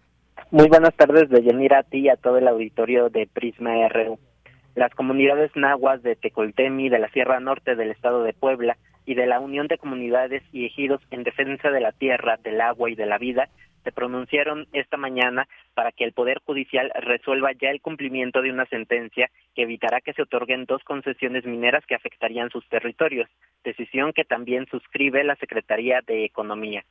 Muy 0.50 0.68
buenas 0.68 0.94
tardes, 0.94 1.28
Deyanira, 1.28 1.80
a 1.80 1.82
ti 1.82 1.98
y 1.98 2.08
a 2.08 2.16
todo 2.16 2.38
el 2.38 2.48
auditorio 2.48 3.08
de 3.08 3.26
Prisma 3.26 3.88
RU. 3.88 4.18
Las 4.74 4.94
comunidades 4.94 5.50
nahuas 5.54 6.02
de 6.02 6.16
Tecoltemi, 6.16 6.88
de 6.88 6.98
la 6.98 7.08
Sierra 7.08 7.40
Norte 7.40 7.74
del 7.74 7.90
Estado 7.90 8.22
de 8.22 8.32
Puebla 8.32 8.76
y 9.06 9.14
de 9.14 9.26
la 9.26 9.40
Unión 9.40 9.66
de 9.66 9.78
Comunidades 9.78 10.42
y 10.52 10.66
Ejidos 10.66 11.00
en 11.10 11.24
Defensa 11.24 11.70
de 11.70 11.80
la 11.80 11.92
Tierra, 11.92 12.36
del 12.42 12.60
Agua 12.60 12.90
y 12.90 12.94
de 12.94 13.06
la 13.06 13.18
Vida 13.18 13.48
se 13.86 13.92
pronunciaron 13.92 14.66
esta 14.72 14.96
mañana 14.96 15.46
para 15.74 15.92
que 15.92 16.02
el 16.02 16.12
Poder 16.12 16.40
Judicial 16.44 16.90
resuelva 17.02 17.52
ya 17.52 17.70
el 17.70 17.80
cumplimiento 17.80 18.42
de 18.42 18.50
una 18.50 18.66
sentencia 18.66 19.30
que 19.54 19.62
evitará 19.62 20.00
que 20.00 20.12
se 20.12 20.22
otorguen 20.22 20.64
dos 20.64 20.82
concesiones 20.82 21.46
mineras 21.46 21.86
que 21.86 21.94
afectarían 21.94 22.50
sus 22.50 22.68
territorios, 22.68 23.30
decisión 23.62 24.12
que 24.12 24.24
también 24.24 24.66
suscribe 24.72 25.22
la 25.22 25.36
Secretaría 25.36 26.00
de 26.04 26.24
Economía 26.24 26.84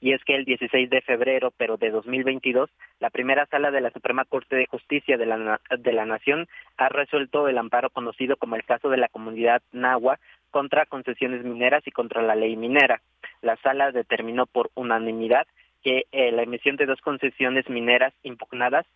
y 0.00 0.12
es 0.12 0.24
que 0.24 0.34
el 0.34 0.44
16 0.44 0.88
de 0.88 1.02
febrero, 1.02 1.52
pero 1.56 1.76
de 1.76 1.90
2022, 1.90 2.70
la 3.00 3.10
primera 3.10 3.46
sala 3.46 3.70
de 3.70 3.80
la 3.80 3.90
Suprema 3.90 4.24
Corte 4.24 4.56
de 4.56 4.66
Justicia 4.66 5.18
de 5.18 5.26
la, 5.26 5.60
de 5.78 5.92
la 5.92 6.06
Nación 6.06 6.48
ha 6.78 6.88
resuelto 6.88 7.48
el 7.48 7.58
amparo 7.58 7.90
conocido 7.90 8.36
como 8.36 8.56
el 8.56 8.64
caso 8.64 8.88
de 8.88 8.96
la 8.96 9.08
comunidad 9.08 9.62
Nahua 9.72 10.18
contra 10.50 10.86
concesiones 10.86 11.44
mineras 11.44 11.82
y 11.86 11.90
contra 11.90 12.22
la 12.22 12.34
ley 12.34 12.56
minera. 12.56 13.02
La 13.42 13.56
sala 13.56 13.92
determinó 13.92 14.46
por 14.46 14.70
unanimidad 14.74 15.46
que 15.82 16.04
eh, 16.12 16.32
la 16.32 16.42
emisión 16.42 16.76
de 16.76 16.86
dos 16.86 17.00
concesiones 17.00 17.68
mineras 17.68 18.12
impugnadas 18.22 18.86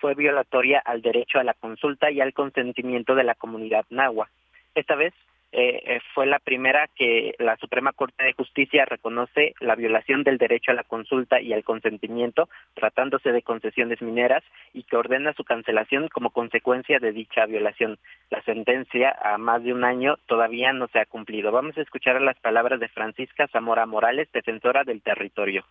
fue 0.00 0.14
violatoria 0.14 0.80
al 0.84 1.00
derecho 1.00 1.38
a 1.38 1.44
la 1.44 1.54
consulta 1.54 2.10
y 2.10 2.20
al 2.20 2.32
consentimiento 2.32 3.14
de 3.14 3.24
la 3.24 3.36
comunidad 3.36 3.84
Nahua. 3.88 4.28
Esta 4.74 4.96
vez 4.96 5.14
eh, 5.52 5.82
eh, 5.84 6.00
fue 6.14 6.26
la 6.26 6.38
primera 6.38 6.88
que 6.94 7.34
la 7.38 7.56
Suprema 7.56 7.92
Corte 7.92 8.24
de 8.24 8.34
Justicia 8.34 8.84
reconoce 8.84 9.54
la 9.58 9.74
violación 9.74 10.22
del 10.22 10.38
derecho 10.38 10.70
a 10.70 10.74
la 10.74 10.84
consulta 10.84 11.40
y 11.40 11.52
al 11.52 11.64
consentimiento 11.64 12.48
tratándose 12.74 13.32
de 13.32 13.42
concesiones 13.42 14.00
mineras 14.00 14.44
y 14.72 14.84
que 14.84 14.96
ordena 14.96 15.32
su 15.32 15.42
cancelación 15.44 16.08
como 16.08 16.30
consecuencia 16.30 17.00
de 17.00 17.12
dicha 17.12 17.46
violación. 17.46 17.98
La 18.30 18.42
sentencia 18.42 19.16
a 19.22 19.38
más 19.38 19.64
de 19.64 19.72
un 19.72 19.84
año 19.84 20.18
todavía 20.26 20.72
no 20.72 20.86
se 20.88 21.00
ha 21.00 21.06
cumplido. 21.06 21.50
Vamos 21.50 21.76
a 21.76 21.82
escuchar 21.82 22.20
las 22.20 22.38
palabras 22.38 22.78
de 22.78 22.88
Francisca 22.88 23.48
Zamora 23.48 23.86
Morales, 23.86 24.30
defensora 24.32 24.84
del 24.84 25.02
territorio 25.02 25.64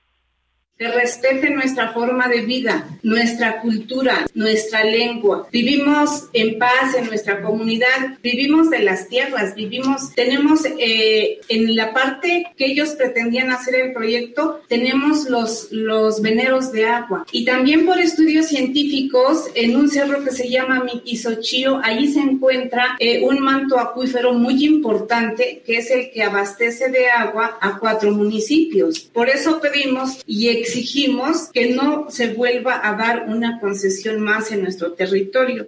que 0.79 0.87
respete 0.87 1.49
nuestra 1.49 1.89
forma 1.91 2.29
de 2.29 2.39
vida, 2.39 2.87
nuestra 3.03 3.59
cultura, 3.59 4.25
nuestra 4.33 4.85
lengua. 4.85 5.45
Vivimos 5.51 6.29
en 6.31 6.57
paz 6.57 6.95
en 6.97 7.07
nuestra 7.07 7.41
comunidad, 7.41 8.17
vivimos 8.23 8.69
de 8.69 8.79
las 8.79 9.09
tierras, 9.09 9.55
vivimos, 9.55 10.15
tenemos 10.15 10.61
eh, 10.65 11.41
en 11.49 11.75
la 11.75 11.93
parte 11.93 12.45
que 12.55 12.67
ellos 12.67 12.91
pretendían 12.91 13.51
hacer 13.51 13.75
el 13.75 13.91
proyecto, 13.91 14.61
tenemos 14.69 15.29
los, 15.29 15.67
los 15.71 16.21
veneros 16.21 16.71
de 16.71 16.85
agua. 16.85 17.25
Y 17.33 17.43
también 17.43 17.85
por 17.85 17.99
estudios 17.99 18.45
científicos, 18.45 19.47
en 19.55 19.75
un 19.75 19.89
cerro 19.89 20.23
que 20.23 20.31
se 20.31 20.49
llama 20.49 20.85
Miquisochío, 20.85 21.81
ahí 21.83 22.07
se 22.13 22.21
encuentra 22.21 22.95
eh, 22.99 23.21
un 23.21 23.41
manto 23.41 23.77
acuífero 23.77 24.31
muy 24.31 24.63
importante, 24.63 25.61
que 25.65 25.79
es 25.79 25.91
el 25.91 26.09
que 26.11 26.23
abastece 26.23 26.87
de 26.87 27.09
agua 27.09 27.57
a 27.59 27.77
cuatro 27.79 28.11
municipios. 28.13 28.99
Por 28.99 29.27
eso 29.27 29.59
pedimos 29.59 30.23
y 30.25 30.47
exigimos 30.69 31.51
que 31.51 31.73
no 31.73 32.11
se 32.11 32.33
vuelva 32.33 32.79
a 32.87 32.93
dar 32.93 33.23
una 33.27 33.59
concesión 33.59 34.21
más 34.21 34.51
en 34.51 34.61
nuestro 34.61 34.93
territorio. 34.93 35.67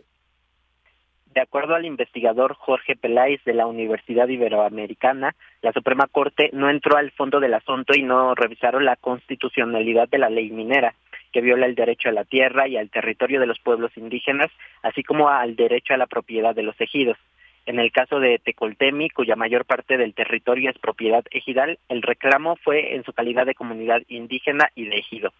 De 1.34 1.42
acuerdo 1.42 1.74
al 1.74 1.86
investigador 1.86 2.54
Jorge 2.54 2.96
Peláez 2.96 3.44
de 3.44 3.54
la 3.54 3.66
Universidad 3.66 4.28
Iberoamericana, 4.28 5.34
la 5.62 5.72
Suprema 5.72 6.08
Corte 6.08 6.52
no 6.54 6.70
entró 6.70 6.98
al 6.98 7.12
fondo 7.12 7.40
del 7.40 7.54
asunto 7.54 7.94
y 7.96 8.04
no 8.04 8.36
revisaron 8.36 8.86
la 8.86 8.96
constitucionalidad 8.96 10.08
de 10.08 10.20
la 10.20 10.30
ley 10.30 10.52
minera, 10.52 10.94
que 11.32 11.42
viola 11.42 11.66
el 11.66 11.74
derecho 11.74 12.10
a 12.10 12.12
la 12.14 12.26
tierra 12.26 12.68
y 12.68 12.78
al 12.78 12.92
territorio 12.92 13.40
de 13.40 13.48
los 13.48 13.60
pueblos 13.60 13.92
indígenas, 13.96 14.52
así 14.84 15.04
como 15.04 15.30
al 15.30 15.56
derecho 15.56 15.94
a 15.94 15.98
la 15.98 16.08
propiedad 16.08 16.54
de 16.54 16.64
los 16.64 16.80
ejidos. 16.80 17.18
En 17.66 17.80
el 17.80 17.92
caso 17.92 18.20
de 18.20 18.40
Tecoltemi, 18.40 19.10
cuya 19.10 19.36
mayor 19.36 19.66
parte 19.66 19.98
del 19.98 20.16
territorio 20.16 20.70
es 20.70 20.80
propiedad 20.80 21.24
ejidal, 21.30 21.78
el 21.90 22.02
reclamo 22.02 22.56
fue 22.56 22.96
en 22.96 23.04
su 23.04 23.14
calidad 23.14 23.46
de 23.46 23.54
comunidad 23.54 24.02
indígena 24.08 24.72
y 24.76 24.86
de 24.86 24.98
ejido. 24.98 25.32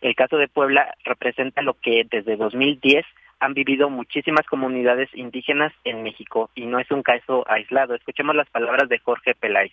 El 0.00 0.14
caso 0.14 0.36
de 0.36 0.48
Puebla 0.48 0.94
representa 1.04 1.62
lo 1.62 1.74
que 1.74 2.06
desde 2.08 2.36
2010 2.36 3.04
han 3.40 3.54
vivido 3.54 3.90
muchísimas 3.90 4.46
comunidades 4.46 5.08
indígenas 5.14 5.72
en 5.84 6.04
México 6.04 6.50
y 6.54 6.66
no 6.66 6.78
es 6.78 6.90
un 6.92 7.02
caso 7.02 7.44
aislado. 7.48 7.94
Escuchemos 7.94 8.36
las 8.36 8.48
palabras 8.50 8.88
de 8.88 8.98
Jorge 8.98 9.34
Peláez. 9.34 9.72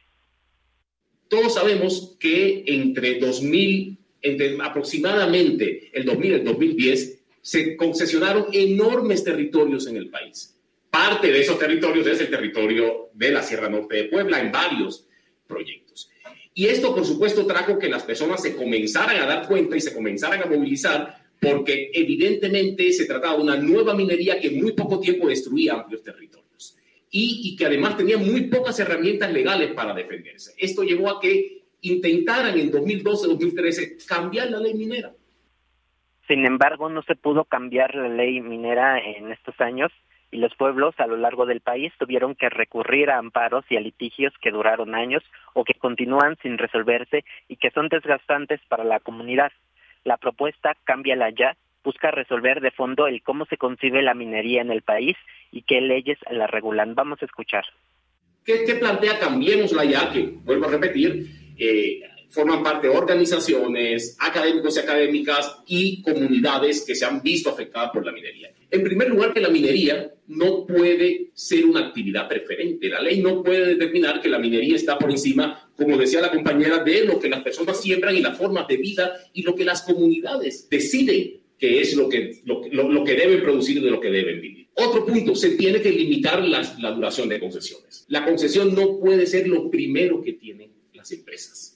Todos 1.30 1.54
sabemos 1.54 2.18
que 2.20 2.64
entre 2.66 3.20
2000, 3.20 3.98
entre 4.24 4.58
aproximadamente 4.62 5.92
el 5.94 6.06
2000 6.06 6.32
y 6.32 6.34
el 6.34 6.44
2010, 6.44 7.24
se 7.42 7.78
concesionaron 7.78 8.48
enormes 8.52 9.24
territorios 9.24 9.88
en 9.88 9.98
el 9.98 10.10
país 10.10 10.58
Parte 10.92 11.32
de 11.32 11.40
esos 11.40 11.58
territorios 11.58 12.06
es 12.06 12.20
el 12.20 12.30
territorio 12.30 13.10
de 13.14 13.32
la 13.32 13.42
Sierra 13.42 13.70
Norte 13.70 13.96
de 13.96 14.04
Puebla 14.06 14.42
en 14.42 14.52
varios 14.52 15.08
proyectos. 15.48 16.12
Y 16.54 16.68
esto, 16.68 16.94
por 16.94 17.06
supuesto, 17.06 17.46
trajo 17.46 17.80
que 17.80 17.88
las 17.88 18.04
personas 18.04 18.42
se 18.42 18.58
comenzaran 18.58 19.16
a 19.22 19.26
dar 19.26 19.48
cuenta 19.48 19.78
y 19.78 19.82
se 19.82 19.94
comenzaran 19.94 20.44
a 20.44 20.46
movilizar 20.48 21.16
porque 21.40 21.90
evidentemente 21.94 22.92
se 22.92 23.06
trataba 23.06 23.38
de 23.38 23.44
una 23.44 23.56
nueva 23.56 23.96
minería 23.96 24.40
que 24.40 24.48
en 24.48 24.62
muy 24.62 24.74
poco 24.74 25.00
tiempo 25.00 25.30
destruía 25.30 25.74
amplios 25.74 26.04
territorios. 26.04 26.78
y, 27.14 27.58
que 27.58 27.66
además 27.66 27.98
tenía 27.98 28.18
muy 28.18 28.44
pocas 28.44 28.80
herramientas 28.80 29.34
legales 29.34 29.74
para 29.74 29.94
defenderse. 29.94 30.54
Esto 30.58 30.84
llevó 30.84 31.10
a 31.10 31.20
que 31.20 31.64
intentaran 31.82 32.58
en 32.58 32.72
2012-2013 32.72 34.06
cambiar 34.06 34.50
la 34.50 34.60
ley 34.60 34.74
minera. 34.74 35.14
Sin 36.26 36.46
embargo, 36.46 36.90
no 36.90 37.02
se 37.04 37.16
pudo 37.16 37.44
cambiar 37.44 37.96
la 37.96 38.08
ley 38.08 38.40
minera 38.40 39.00
en 39.00 39.30
estos 39.30 39.60
años 39.60 39.92
y 40.32 40.38
los 40.38 40.56
pueblos 40.56 40.96
a 40.98 41.08
lo 41.08 41.18
largo 41.18 41.46
del 41.46 41.60
país 41.60 41.92
tuvieron 42.00 42.36
que 42.36 42.50
recurrir 42.50 43.10
a 43.10 43.18
amparos 43.18 43.66
y 43.70 43.76
a 43.76 43.82
litigios 43.82 44.34
que 44.42 44.52
duraron 44.52 44.96
años 44.96 45.24
o 45.54 45.64
que 45.64 45.74
continúan 45.74 46.38
sin 46.42 46.58
resolverse 46.58 47.26
y 47.48 47.58
que 47.58 47.72
son 47.72 47.90
desgastantes 47.90 48.62
para 48.70 48.84
la 48.84 49.00
comunidad. 49.00 49.52
La 50.04 50.18
propuesta 50.18 50.76
Cámbiala 50.86 51.30
ya 51.30 51.58
busca 51.84 52.12
resolver 52.12 52.62
de 52.62 52.72
fondo 52.72 53.08
el 53.08 53.22
cómo 53.22 53.46
se 53.46 53.58
concibe 53.58 54.02
la 54.02 54.14
minería 54.14 54.62
en 54.62 54.72
el 54.72 54.82
país 54.82 55.18
y 55.52 55.64
qué 55.64 55.82
leyes 55.82 56.18
la 56.30 56.48
regulan. 56.48 56.96
Vamos 56.96 57.22
a 57.22 57.26
escuchar. 57.26 57.66
¿Qué, 58.46 58.76
plantea 58.80 59.20
Cambiémosla 59.20 59.86
ya? 59.86 60.12
Que, 60.12 60.24
vuelvo 60.44 60.68
a 60.68 60.72
repetir, 60.72 61.28
eh, 61.58 62.02
forman 62.32 62.64
parte 62.64 62.88
de 62.88 62.96
organizaciones, 62.96 64.16
académicos 64.20 64.76
y 64.76 64.80
académicas 64.80 65.58
y 65.68 66.02
comunidades 66.02 66.86
que 66.86 66.96
se 66.96 67.06
han 67.06 67.22
visto 67.22 67.50
afectadas 67.50 67.92
por 67.92 68.06
la 68.06 68.14
minería. 68.14 68.52
En 68.70 68.84
primer 68.84 69.10
lugar, 69.10 69.34
que 69.34 69.42
la 69.42 69.50
minería 69.50 70.14
no 70.28 70.66
puede 70.66 71.32
ser 71.34 71.66
una 71.66 71.88
actividad 71.88 72.30
preferente. 72.30 72.88
La 72.88 73.02
ley 73.02 73.22
no 73.22 73.44
puede 73.44 73.76
determinar 73.76 74.22
que 74.22 74.30
la 74.30 74.40
minería 74.40 74.78
está 74.78 74.98
por 74.98 75.12
encima, 75.12 75.70
como 75.76 75.98
decía 75.98 76.22
la 76.22 76.32
compañera, 76.32 76.82
de 76.82 77.04
lo 77.04 77.20
que 77.20 77.30
las 77.30 77.42
personas 77.42 77.82
siembran 77.82 78.16
y 78.16 78.22
las 78.22 78.38
formas 78.38 78.66
de 78.68 78.78
vida 78.78 79.14
y 79.34 79.44
lo 79.44 79.54
que 79.54 79.66
las 79.66 79.82
comunidades 79.82 80.70
deciden 80.70 81.42
que 81.58 81.80
es 81.80 81.96
lo 81.96 82.10
que, 82.10 82.42
lo, 82.46 83.04
que 83.04 83.14
deben 83.14 83.42
producir 83.42 83.78
y 83.78 83.82
de 83.82 83.92
lo 83.92 84.00
que 84.00 84.10
deben 84.10 84.42
vivir. 84.42 84.68
Otro 84.74 85.06
punto, 85.06 85.36
se 85.36 85.52
tiene 85.52 85.80
que 85.80 85.92
limitar 85.92 86.44
la 86.44 86.92
duración 86.92 87.30
de 87.30 87.40
concesiones. 87.40 88.06
La 88.08 88.26
concesión 88.26 88.74
no 88.74 89.00
puede 89.00 89.28
ser 89.28 89.48
lo 89.48 89.70
primero 89.70 90.24
que 90.24 90.34
tienen 90.34 90.72
las 90.94 91.12
empresas. 91.12 91.71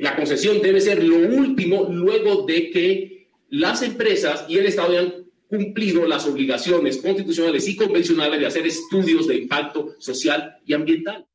La 0.00 0.16
concesión 0.16 0.62
debe 0.62 0.80
ser 0.80 1.02
lo 1.02 1.16
último 1.16 1.86
luego 1.90 2.46
de 2.46 2.70
que 2.70 3.28
las 3.50 3.82
empresas 3.82 4.46
y 4.48 4.58
el 4.58 4.66
Estado 4.66 4.92
hayan 4.92 5.12
cumplido 5.48 6.06
las 6.06 6.26
obligaciones 6.26 7.00
constitucionales 7.00 7.68
y 7.68 7.76
convencionales 7.76 8.40
de 8.40 8.46
hacer 8.46 8.66
estudios 8.66 9.28
de 9.28 9.36
impacto 9.36 9.94
social 9.98 10.56
y 10.64 10.74
ambiental. 10.74 11.26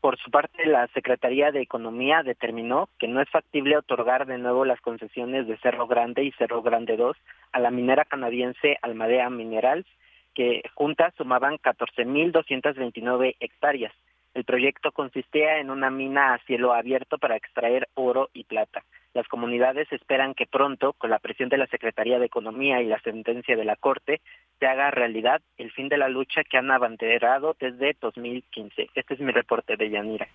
Por 0.00 0.18
su 0.18 0.30
parte, 0.30 0.66
la 0.66 0.88
Secretaría 0.88 1.52
de 1.52 1.62
Economía 1.62 2.22
determinó 2.24 2.88
que 2.98 3.06
no 3.06 3.22
es 3.22 3.30
factible 3.30 3.76
otorgar 3.76 4.26
de 4.26 4.36
nuevo 4.36 4.64
las 4.64 4.80
concesiones 4.80 5.46
de 5.46 5.56
Cerro 5.58 5.86
Grande 5.86 6.24
y 6.24 6.32
Cerro 6.32 6.60
Grande 6.60 6.96
2 6.96 7.16
a 7.52 7.60
la 7.60 7.70
minera 7.70 8.04
canadiense 8.04 8.78
Almadea 8.82 9.30
Minerals, 9.30 9.86
que 10.34 10.62
juntas 10.74 11.14
sumaban 11.16 11.56
14.229 11.58 13.36
hectáreas. 13.38 13.92
El 14.34 14.44
proyecto 14.44 14.92
consistía 14.92 15.58
en 15.58 15.70
una 15.70 15.90
mina 15.90 16.34
a 16.34 16.38
cielo 16.46 16.72
abierto 16.72 17.18
para 17.18 17.36
extraer 17.36 17.88
oro 17.94 18.30
y 18.32 18.44
plata. 18.44 18.82
Las 19.14 19.28
comunidades 19.28 19.92
esperan 19.92 20.34
que 20.34 20.46
pronto, 20.46 20.94
con 20.94 21.10
la 21.10 21.18
presión 21.18 21.50
de 21.50 21.58
la 21.58 21.66
Secretaría 21.66 22.18
de 22.18 22.26
Economía 22.26 22.80
y 22.80 22.86
la 22.86 22.98
sentencia 23.00 23.56
de 23.56 23.64
la 23.64 23.76
Corte, 23.76 24.22
se 24.58 24.66
haga 24.66 24.90
realidad 24.90 25.42
el 25.58 25.70
fin 25.70 25.88
de 25.88 25.98
la 25.98 26.08
lucha 26.08 26.44
que 26.44 26.56
han 26.56 26.70
abanderado 26.70 27.54
desde 27.60 27.94
2015. 28.00 28.88
Este 28.94 29.14
es 29.14 29.20
mi 29.20 29.32
reporte 29.32 29.76
de 29.76 29.90
Yanira. 29.90 30.28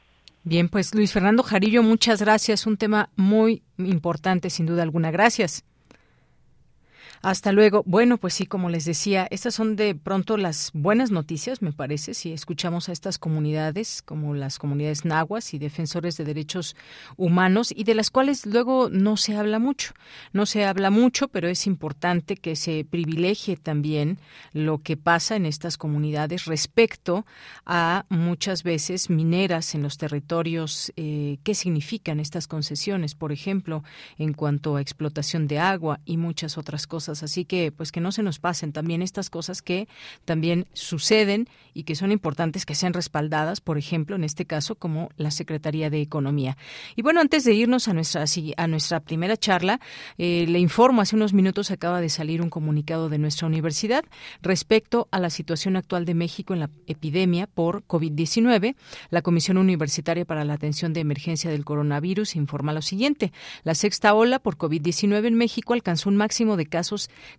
Bien, 0.43 0.69
pues 0.69 0.93
Luis 0.93 1.11
Fernando 1.11 1.41
Jarillo, 1.43 1.81
muchas 1.81 2.21
gracias. 2.21 2.67
Un 2.67 2.77
tema 2.77 3.09
muy 3.15 3.63
importante, 3.77 4.49
sin 4.49 4.67
duda 4.67 4.83
alguna. 4.83 5.09
Gracias. 5.11 5.65
Hasta 7.21 7.51
luego. 7.51 7.83
Bueno, 7.85 8.17
pues 8.17 8.33
sí, 8.33 8.45
como 8.45 8.69
les 8.69 8.85
decía, 8.85 9.27
estas 9.31 9.55
son 9.55 9.75
de 9.75 9.95
pronto 9.95 10.37
las 10.37 10.71
buenas 10.73 11.11
noticias, 11.11 11.61
me 11.61 11.71
parece, 11.71 12.13
si 12.13 12.31
escuchamos 12.33 12.89
a 12.89 12.91
estas 12.91 13.17
comunidades, 13.17 14.01
como 14.01 14.33
las 14.33 14.59
comunidades 14.59 15.05
nahuas 15.05 15.53
y 15.53 15.59
defensores 15.59 16.17
de 16.17 16.25
derechos 16.25 16.75
humanos, 17.15 17.73
y 17.75 17.83
de 17.83 17.95
las 17.95 18.11
cuales 18.11 18.45
luego 18.45 18.89
no 18.89 19.17
se 19.17 19.35
habla 19.35 19.59
mucho. 19.59 19.93
No 20.33 20.45
se 20.45 20.65
habla 20.65 20.89
mucho, 20.89 21.27
pero 21.27 21.47
es 21.47 21.65
importante 21.67 22.35
que 22.35 22.55
se 22.55 22.85
privilegie 22.85 23.57
también 23.57 24.19
lo 24.53 24.79
que 24.79 24.97
pasa 24.97 25.35
en 25.35 25.45
estas 25.45 25.77
comunidades 25.77 26.45
respecto 26.45 27.25
a 27.65 28.05
muchas 28.09 28.63
veces 28.63 29.09
mineras 29.09 29.73
en 29.75 29.83
los 29.83 29.97
territorios. 29.97 30.91
Eh, 30.97 31.37
¿Qué 31.43 31.55
significan 31.55 32.19
estas 32.19 32.47
concesiones, 32.47 33.15
por 33.15 33.31
ejemplo, 33.31 33.83
en 34.17 34.33
cuanto 34.33 34.75
a 34.75 34.81
explotación 34.81 35.47
de 35.47 35.59
agua 35.59 35.99
y 36.05 36.17
muchas 36.17 36.57
otras 36.57 36.85
cosas? 36.85 36.96
Así 36.97 37.45
que, 37.45 37.71
pues 37.71 37.91
que 37.91 38.01
no 38.01 38.11
se 38.11 38.23
nos 38.23 38.39
pasen 38.39 38.71
también 38.73 39.01
estas 39.01 39.29
cosas 39.29 39.61
que 39.61 39.87
también 40.25 40.67
suceden 40.73 41.47
y 41.73 41.83
que 41.83 41.95
son 41.95 42.11
importantes 42.11 42.65
que 42.65 42.75
sean 42.75 42.93
respaldadas, 42.93 43.61
por 43.61 43.77
ejemplo, 43.77 44.15
en 44.15 44.23
este 44.23 44.45
caso, 44.45 44.75
como 44.75 45.09
la 45.17 45.29
Secretaría 45.29 45.89
de 45.89 46.01
Economía. 46.01 46.57
Y 46.95 47.03
bueno, 47.03 47.21
antes 47.21 47.43
de 47.43 47.53
irnos 47.53 47.87
a 47.87 47.93
nuestra, 47.93 48.25
a 48.57 48.67
nuestra 48.67 48.99
primera 48.99 49.37
charla, 49.37 49.79
eh, 50.17 50.45
le 50.47 50.59
informo, 50.59 51.01
hace 51.01 51.15
unos 51.15 51.33
minutos 51.33 51.69
acaba 51.69 52.01
de 52.01 52.09
salir 52.09 52.41
un 52.41 52.49
comunicado 52.49 53.09
de 53.09 53.19
nuestra 53.19 53.47
universidad 53.47 54.03
respecto 54.41 55.07
a 55.11 55.19
la 55.19 55.29
situación 55.29 55.75
actual 55.75 56.05
de 56.05 56.15
México 56.15 56.53
en 56.53 56.61
la 56.61 56.69
epidemia 56.87 57.47
por 57.47 57.83
COVID-19. 57.85 58.75
La 59.11 59.21
Comisión 59.21 59.57
Universitaria 59.57 60.25
para 60.25 60.45
la 60.45 60.53
Atención 60.53 60.93
de 60.93 61.01
Emergencia 61.01 61.51
del 61.51 61.65
Coronavirus 61.65 62.35
informa 62.35 62.73
lo 62.73 62.81
siguiente. 62.81 63.31
La 63.63 63.75
sexta 63.75 64.13
ola 64.13 64.39
por 64.39 64.57
COVID-19 64.57 65.27
en 65.27 65.35
México 65.35 65.73
alcanzó 65.73 66.09
un 66.09 66.17
máximo 66.17 66.57
de 66.57 66.65
casos 66.65 66.86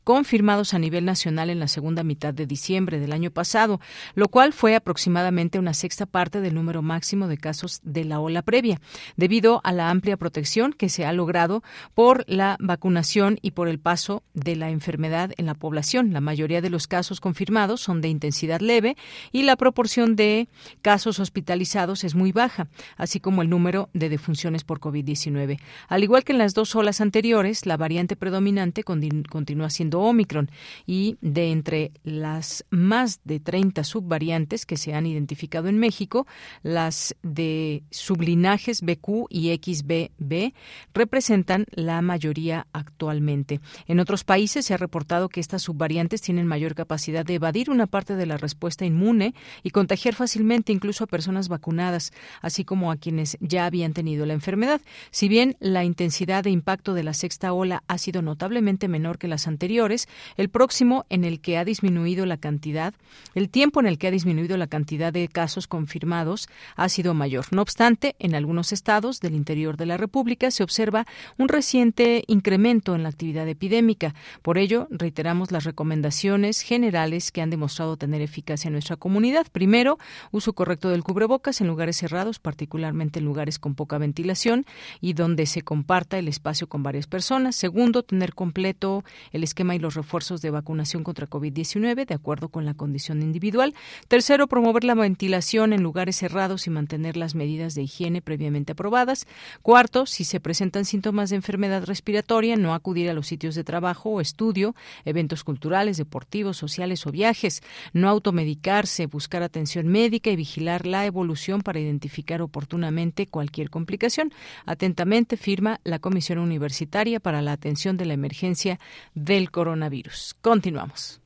confirmados 0.05 0.75
a 0.75 0.79
nivel 0.79 1.05
nacional 1.05 1.51
en 1.51 1.61
la 1.61 1.69
segunda 1.69 2.03
mitad 2.03 2.35
de 2.35 2.47
diciembre 2.47 2.99
del 2.99 3.13
año 3.13 3.31
pasado, 3.31 3.81
lo 4.15 4.29
cual 4.29 4.53
fue 4.53 4.75
aproximadamente 4.75 5.59
una 5.59 5.75
sexta 5.75 6.07
parte 6.07 6.41
del 6.41 6.55
número 6.55 6.83
máximo 6.83 7.29
de 7.29 7.39
casos 7.39 7.81
de 7.83 8.05
la 8.05 8.21
ola 8.21 8.43
previa, 8.43 8.81
debido 9.17 9.61
a 9.65 9.73
la 9.73 9.91
amplia 9.91 10.17
protección 10.17 10.73
que 10.73 10.89
se 10.89 11.07
ha 11.07 11.13
logrado 11.13 11.63
por 11.95 12.25
la 12.27 12.57
vacunación 12.61 13.39
y 13.43 13.53
por 13.53 13.69
el 13.69 13.79
paso 13.79 14.23
de 14.35 14.57
la 14.57 14.71
enfermedad 14.71 15.33
en 15.37 15.47
la 15.47 15.55
población. 15.55 16.13
La 16.13 16.21
mayoría 16.21 16.61
de 16.61 16.71
los 16.71 16.87
casos 16.87 17.21
confirmados 17.21 17.81
son 17.81 18.01
de 18.01 18.09
intensidad 18.09 18.61
leve 18.61 18.97
y 19.33 19.43
la 19.43 19.57
proporción 19.57 20.17
de 20.17 20.49
casos 20.83 21.19
hospitalizados 21.19 22.05
es 22.05 22.15
muy 22.15 22.33
baja, 22.33 22.69
así 22.97 23.21
como 23.21 23.43
el 23.43 23.51
número 23.51 23.89
de 23.93 24.09
defunciones 24.09 24.65
por 24.65 24.81
COVID-19. 24.81 25.59
Al 25.89 26.03
igual 26.03 26.25
que 26.25 26.33
en 26.33 26.39
las 26.39 26.55
dos 26.55 26.75
olas 26.75 27.01
anteriores, 27.01 27.67
la 27.67 27.77
variante 27.77 28.17
predominante 28.17 28.85
con 28.85 29.01
continúa 29.39 29.71
siendo 29.71 30.01
Omicron 30.01 30.51
y 30.85 31.17
de 31.21 31.53
entre 31.53 31.93
las 32.03 32.65
más 32.71 33.21
de 33.23 33.39
30 33.39 33.85
subvariantes 33.85 34.67
que 34.67 34.77
se 34.77 34.95
han 34.95 35.07
identificado 35.07 35.69
en 35.69 35.79
México, 35.79 36.27
las 36.65 37.15
de 37.23 37.85
sublinajes 37.93 38.83
BQ 38.83 39.29
y 39.31 39.55
XBB 39.55 40.55
representan 40.93 41.67
la 41.71 42.03
mayoría 42.03 42.67
actualmente. 42.73 43.61
En 43.87 44.01
otros 44.01 44.25
países 44.25 44.67
se 44.67 44.75
ha 44.75 44.77
reportado 44.77 45.29
que 45.29 45.39
estas 45.39 45.63
subvariantes 45.63 46.21
tienen 46.21 46.49
mayor 46.49 46.75
capacidad 46.75 47.25
de 47.25 47.35
evadir 47.35 47.71
una 47.71 47.87
parte 47.87 48.17
de 48.17 48.27
la 48.27 48.39
respuesta 48.39 48.85
inmune 48.85 49.35
y 49.63 49.71
contagiar 49.71 50.17
fácilmente 50.17 50.73
incluso 50.73 51.05
a 51.05 51.07
personas 51.07 51.49
vacunadas, 51.49 52.11
así 52.43 52.65
como 52.65 52.91
a 52.91 52.97
quienes 52.97 53.39
ya 53.41 53.67
habían 53.67 53.93
tenido 53.93 54.27
la 54.27 54.35
enfermedad. 54.35 54.81
Si 55.13 55.29
bien 55.29 55.57
la 55.61 55.85
intensidad 55.85 56.43
de 56.43 56.51
impacto 56.51 56.93
de 56.95 57.05
la 57.05 57.15
sexta 57.15 57.53
ola 57.53 57.85
ha 57.87 57.99
sido 57.99 58.21
notablemente 58.21 58.89
menor 58.89 59.19
que 59.19 59.28
la 59.29 59.39
anteriores, 59.47 60.09
el 60.37 60.49
próximo 60.49 61.07
en 61.09 61.25
el 61.25 61.41
que 61.41 61.59
ha 61.59 61.65
disminuido 61.65 62.27
la 62.27 62.37
cantidad, 62.37 62.95
el 63.35 63.49
tiempo 63.49 63.81
en 63.81 63.87
el 63.87 63.99
que 63.99 64.09
ha 64.09 64.11
disminuido 64.11 64.57
la 64.57 64.67
cantidad 64.67 65.13
de 65.13 65.29
casos 65.29 65.67
confirmados 65.67 66.49
ha 66.77 66.89
sido 66.89 67.15
mayor. 67.15 67.47
No 67.51 67.63
obstante, 67.63 68.17
en 68.19 68.35
algunos 68.35 68.73
estados 68.73 69.21
del 69.21 69.35
interior 69.35 69.77
de 69.77 69.87
la 69.87 69.97
República 69.97 70.51
se 70.51 70.63
observa 70.63 71.07
un 71.37 71.49
reciente 71.49 72.25
incremento 72.27 72.95
en 72.95 73.03
la 73.03 73.11
actividad 73.11 73.49
epidémica. 73.49 74.15
Por 74.43 74.59
ello, 74.59 74.89
reiteramos 74.91 75.53
las 75.53 75.65
recomendaciones 75.65 76.61
generales 76.61 77.31
que 77.31 77.43
han 77.43 77.51
demostrado 77.51 77.97
tener 77.97 78.23
eficacia 78.23 78.69
en 78.69 78.73
nuestra 78.73 78.97
comunidad. 78.97 79.47
Primero, 79.53 79.99
uso 80.31 80.53
correcto 80.53 80.89
del 80.89 81.03
cubrebocas 81.03 81.61
en 81.61 81.67
lugares 81.67 81.97
cerrados, 81.97 82.39
particularmente 82.39 83.19
en 83.19 83.25
lugares 83.25 83.59
con 83.59 83.75
poca 83.75 83.99
ventilación 83.99 84.67
y 85.01 85.13
donde 85.13 85.47
se 85.47 85.63
comparta 85.63 86.19
el 86.19 86.29
espacio 86.29 86.69
con 86.69 86.83
varias 86.83 87.07
personas. 87.07 87.57
Segundo, 87.57 88.03
tener 88.03 88.35
completo 88.35 89.05
el 89.33 89.45
esquema 89.45 89.75
y 89.75 89.79
los 89.79 89.95
refuerzos 89.95 90.43
de 90.43 90.51
vacunación 90.51 91.05
contra 91.05 91.29
COVID-19 91.29 92.07
de 92.07 92.15
acuerdo 92.15 92.49
con 92.49 92.65
la 92.65 92.75
condición 92.75 93.23
individual. 93.23 93.75
Tercero, 94.09 94.47
promover 94.47 94.85
la 94.85 94.95
ventilación 94.95 95.73
en 95.73 95.83
lugares 95.83 96.17
cerrados 96.17 96.67
y 96.67 96.71
mantener 96.71 97.17
las 97.17 97.35
medidas 97.35 97.75
de 97.75 97.83
higiene 97.83 98.23
previamente 98.23 98.73
aprobadas. 98.73 99.27
Cuarto, 99.63 100.07
si 100.07 100.25
se 100.25 100.41
presentan 100.41 100.85
síntomas 100.85 101.31
de 101.31 101.37
enfermedad 101.37 101.85
respiratoria, 101.85 102.57
no 102.57 102.75
acudir 102.75 103.09
a 103.11 103.15
los 103.15 103.27
sitios 103.27 103.55
de 103.55 103.65
trabajo 103.65 104.11
o 104.11 104.21
estudio, 104.21 104.75
eventos 105.05 105.45
culturales, 105.45 105.97
deportivos, 105.97 106.57
sociales 106.57 107.07
o 107.07 107.11
viajes. 107.11 107.63
No 107.93 108.09
automedicarse, 108.09 109.07
buscar 109.07 109.43
atención 109.43 109.89
médica 109.89 110.31
y 110.31 110.37
vigilar 110.37 110.87
la 110.87 111.07
evolución 111.07 111.61
para 111.63 111.81
identificar 111.81 112.43
oportunamente 112.43 113.27
cualquier 113.27 113.71
complicación. 113.71 114.33
Atentamente 114.67 115.37
firma 115.37 115.81
la 115.85 115.99
Comisión 115.99 116.39
Universitaria 116.39 117.21
para 117.21 117.43
la 117.43 117.53
Atención 117.53 117.97
de 117.97 118.07
la 118.07 118.15
Emergencia 118.15 118.79
del 119.15 119.51
coronavirus. 119.51 120.37
Continuamos. 120.41 121.21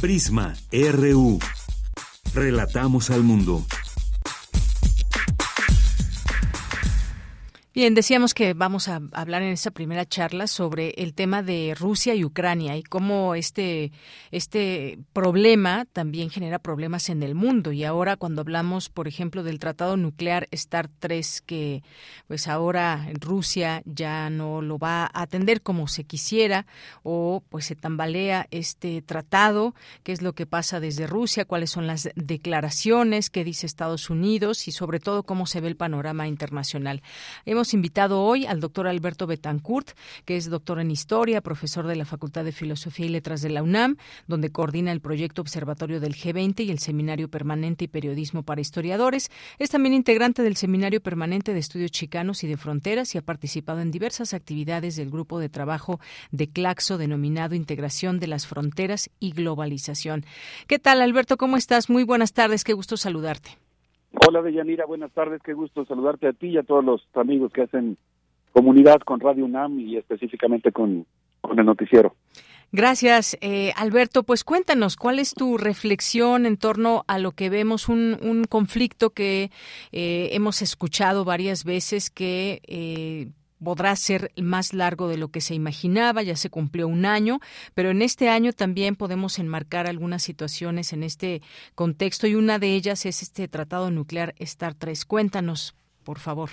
Prisma 0.00 0.54
RU. 0.72 1.38
Relatamos 2.32 3.10
al 3.10 3.22
mundo. 3.22 3.64
Bien, 7.80 7.94
decíamos 7.94 8.34
que 8.34 8.52
vamos 8.52 8.88
a 8.88 9.00
hablar 9.12 9.40
en 9.40 9.52
esta 9.52 9.70
primera 9.70 10.04
charla 10.04 10.48
sobre 10.48 10.90
el 10.98 11.14
tema 11.14 11.42
de 11.42 11.74
Rusia 11.74 12.14
y 12.14 12.26
Ucrania 12.26 12.76
y 12.76 12.82
cómo 12.82 13.34
este, 13.34 13.90
este 14.30 14.98
problema 15.14 15.86
también 15.90 16.28
genera 16.28 16.58
problemas 16.58 17.08
en 17.08 17.22
el 17.22 17.34
mundo. 17.34 17.72
Y 17.72 17.84
ahora 17.84 18.18
cuando 18.18 18.42
hablamos, 18.42 18.90
por 18.90 19.08
ejemplo, 19.08 19.42
del 19.42 19.58
tratado 19.58 19.96
nuclear 19.96 20.46
START 20.54 20.90
3, 20.98 21.40
que 21.40 21.82
pues 22.28 22.48
ahora 22.48 23.08
Rusia 23.18 23.80
ya 23.86 24.28
no 24.28 24.60
lo 24.60 24.76
va 24.76 25.04
a 25.04 25.22
atender 25.22 25.62
como 25.62 25.88
se 25.88 26.04
quisiera 26.04 26.66
o 27.02 27.42
pues 27.48 27.64
se 27.64 27.76
tambalea 27.76 28.46
este 28.50 29.00
tratado, 29.00 29.74
qué 30.02 30.12
es 30.12 30.20
lo 30.20 30.34
que 30.34 30.44
pasa 30.44 30.80
desde 30.80 31.06
Rusia, 31.06 31.46
cuáles 31.46 31.70
son 31.70 31.86
las 31.86 32.10
declaraciones 32.14 33.30
que 33.30 33.42
dice 33.42 33.64
Estados 33.64 34.10
Unidos 34.10 34.68
y 34.68 34.72
sobre 34.72 35.00
todo 35.00 35.22
cómo 35.22 35.46
se 35.46 35.62
ve 35.62 35.68
el 35.68 35.76
panorama 35.76 36.28
internacional. 36.28 37.00
Hemos 37.46 37.69
invitado 37.74 38.22
hoy 38.22 38.46
al 38.46 38.60
doctor 38.60 38.86
Alberto 38.86 39.26
Betancourt, 39.26 39.90
que 40.24 40.36
es 40.36 40.50
doctor 40.50 40.80
en 40.80 40.90
Historia, 40.90 41.40
profesor 41.40 41.86
de 41.86 41.96
la 41.96 42.04
Facultad 42.04 42.44
de 42.44 42.52
Filosofía 42.52 43.06
y 43.06 43.10
Letras 43.10 43.42
de 43.42 43.50
la 43.50 43.62
UNAM, 43.62 43.96
donde 44.26 44.50
coordina 44.50 44.92
el 44.92 45.00
proyecto 45.00 45.42
Observatorio 45.42 46.00
del 46.00 46.14
G20 46.14 46.64
y 46.64 46.70
el 46.70 46.78
Seminario 46.78 47.28
Permanente 47.28 47.84
y 47.84 47.88
Periodismo 47.88 48.42
para 48.42 48.60
Historiadores. 48.60 49.30
Es 49.58 49.70
también 49.70 49.94
integrante 49.94 50.42
del 50.42 50.56
Seminario 50.56 51.00
Permanente 51.00 51.52
de 51.52 51.60
Estudios 51.60 51.90
Chicanos 51.90 52.44
y 52.44 52.48
de 52.48 52.56
Fronteras 52.56 53.14
y 53.14 53.18
ha 53.18 53.22
participado 53.22 53.80
en 53.80 53.90
diversas 53.90 54.34
actividades 54.34 54.96
del 54.96 55.10
grupo 55.10 55.38
de 55.38 55.48
trabajo 55.48 56.00
de 56.30 56.48
Claxo 56.48 56.98
denominado 56.98 57.54
Integración 57.54 58.20
de 58.20 58.26
las 58.26 58.46
Fronteras 58.46 59.10
y 59.20 59.32
Globalización. 59.32 60.24
¿Qué 60.66 60.78
tal, 60.78 61.02
Alberto? 61.02 61.36
¿Cómo 61.36 61.56
estás? 61.56 61.90
Muy 61.90 62.04
buenas 62.04 62.32
tardes. 62.32 62.64
Qué 62.64 62.72
gusto 62.72 62.96
saludarte. 62.96 63.69
Hola, 64.12 64.42
Deyanira, 64.42 64.86
buenas 64.86 65.12
tardes, 65.12 65.40
qué 65.42 65.52
gusto 65.52 65.84
saludarte 65.84 66.26
a 66.26 66.32
ti 66.32 66.48
y 66.48 66.58
a 66.58 66.62
todos 66.62 66.84
los 66.84 67.02
amigos 67.14 67.52
que 67.52 67.62
hacen 67.62 67.96
comunidad 68.52 69.00
con 69.00 69.20
Radio 69.20 69.44
UNAM 69.44 69.78
y 69.78 69.96
específicamente 69.96 70.72
con, 70.72 71.06
el 71.56 71.64
noticiero. 71.64 72.14
Gracias, 72.72 73.36
eh, 73.40 73.72
Alberto. 73.76 74.22
Pues 74.22 74.44
cuéntanos, 74.44 74.96
¿cuál 74.96 75.18
es 75.18 75.34
tu 75.34 75.58
reflexión 75.58 76.46
en 76.46 76.56
torno 76.56 77.04
a 77.08 77.18
lo 77.18 77.32
que 77.32 77.50
vemos, 77.50 77.88
un, 77.88 78.16
un 78.22 78.44
conflicto 78.44 79.10
que 79.10 79.50
eh, 79.90 80.30
hemos 80.32 80.62
escuchado 80.62 81.24
varias 81.24 81.64
veces 81.64 82.10
que 82.10 82.60
eh, 82.66 83.28
podrá 83.62 83.94
ser 83.96 84.30
más 84.40 84.72
largo 84.74 85.08
de 85.08 85.18
lo 85.18 85.28
que 85.28 85.40
se 85.40 85.54
imaginaba, 85.54 86.22
ya 86.22 86.36
se 86.36 86.50
cumplió 86.50 86.88
un 86.88 87.04
año, 87.04 87.38
pero 87.74 87.90
en 87.90 88.02
este 88.02 88.28
año 88.28 88.52
también 88.52 88.96
podemos 88.96 89.38
enmarcar 89.38 89.86
algunas 89.86 90.22
situaciones 90.22 90.92
en 90.92 91.02
este 91.02 91.40
contexto 91.74 92.26
y 92.26 92.34
una 92.34 92.58
de 92.58 92.74
ellas 92.74 93.06
es 93.06 93.22
este 93.22 93.48
tratado 93.48 93.90
nuclear 93.90 94.34
STAR 94.40 94.74
3. 94.74 95.04
Cuéntanos, 95.04 95.74
por 96.04 96.18
favor. 96.18 96.50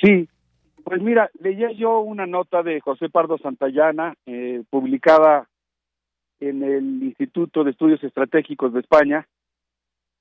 Sí, 0.00 0.28
pues 0.84 1.00
mira, 1.00 1.30
leía 1.40 1.72
yo 1.72 2.00
una 2.00 2.26
nota 2.26 2.62
de 2.62 2.80
José 2.80 3.08
Pardo 3.08 3.38
Santayana, 3.38 4.14
eh, 4.26 4.62
publicada 4.70 5.48
en 6.40 6.62
el 6.62 7.02
Instituto 7.02 7.64
de 7.64 7.70
Estudios 7.70 8.02
Estratégicos 8.04 8.72
de 8.72 8.80
España, 8.80 9.26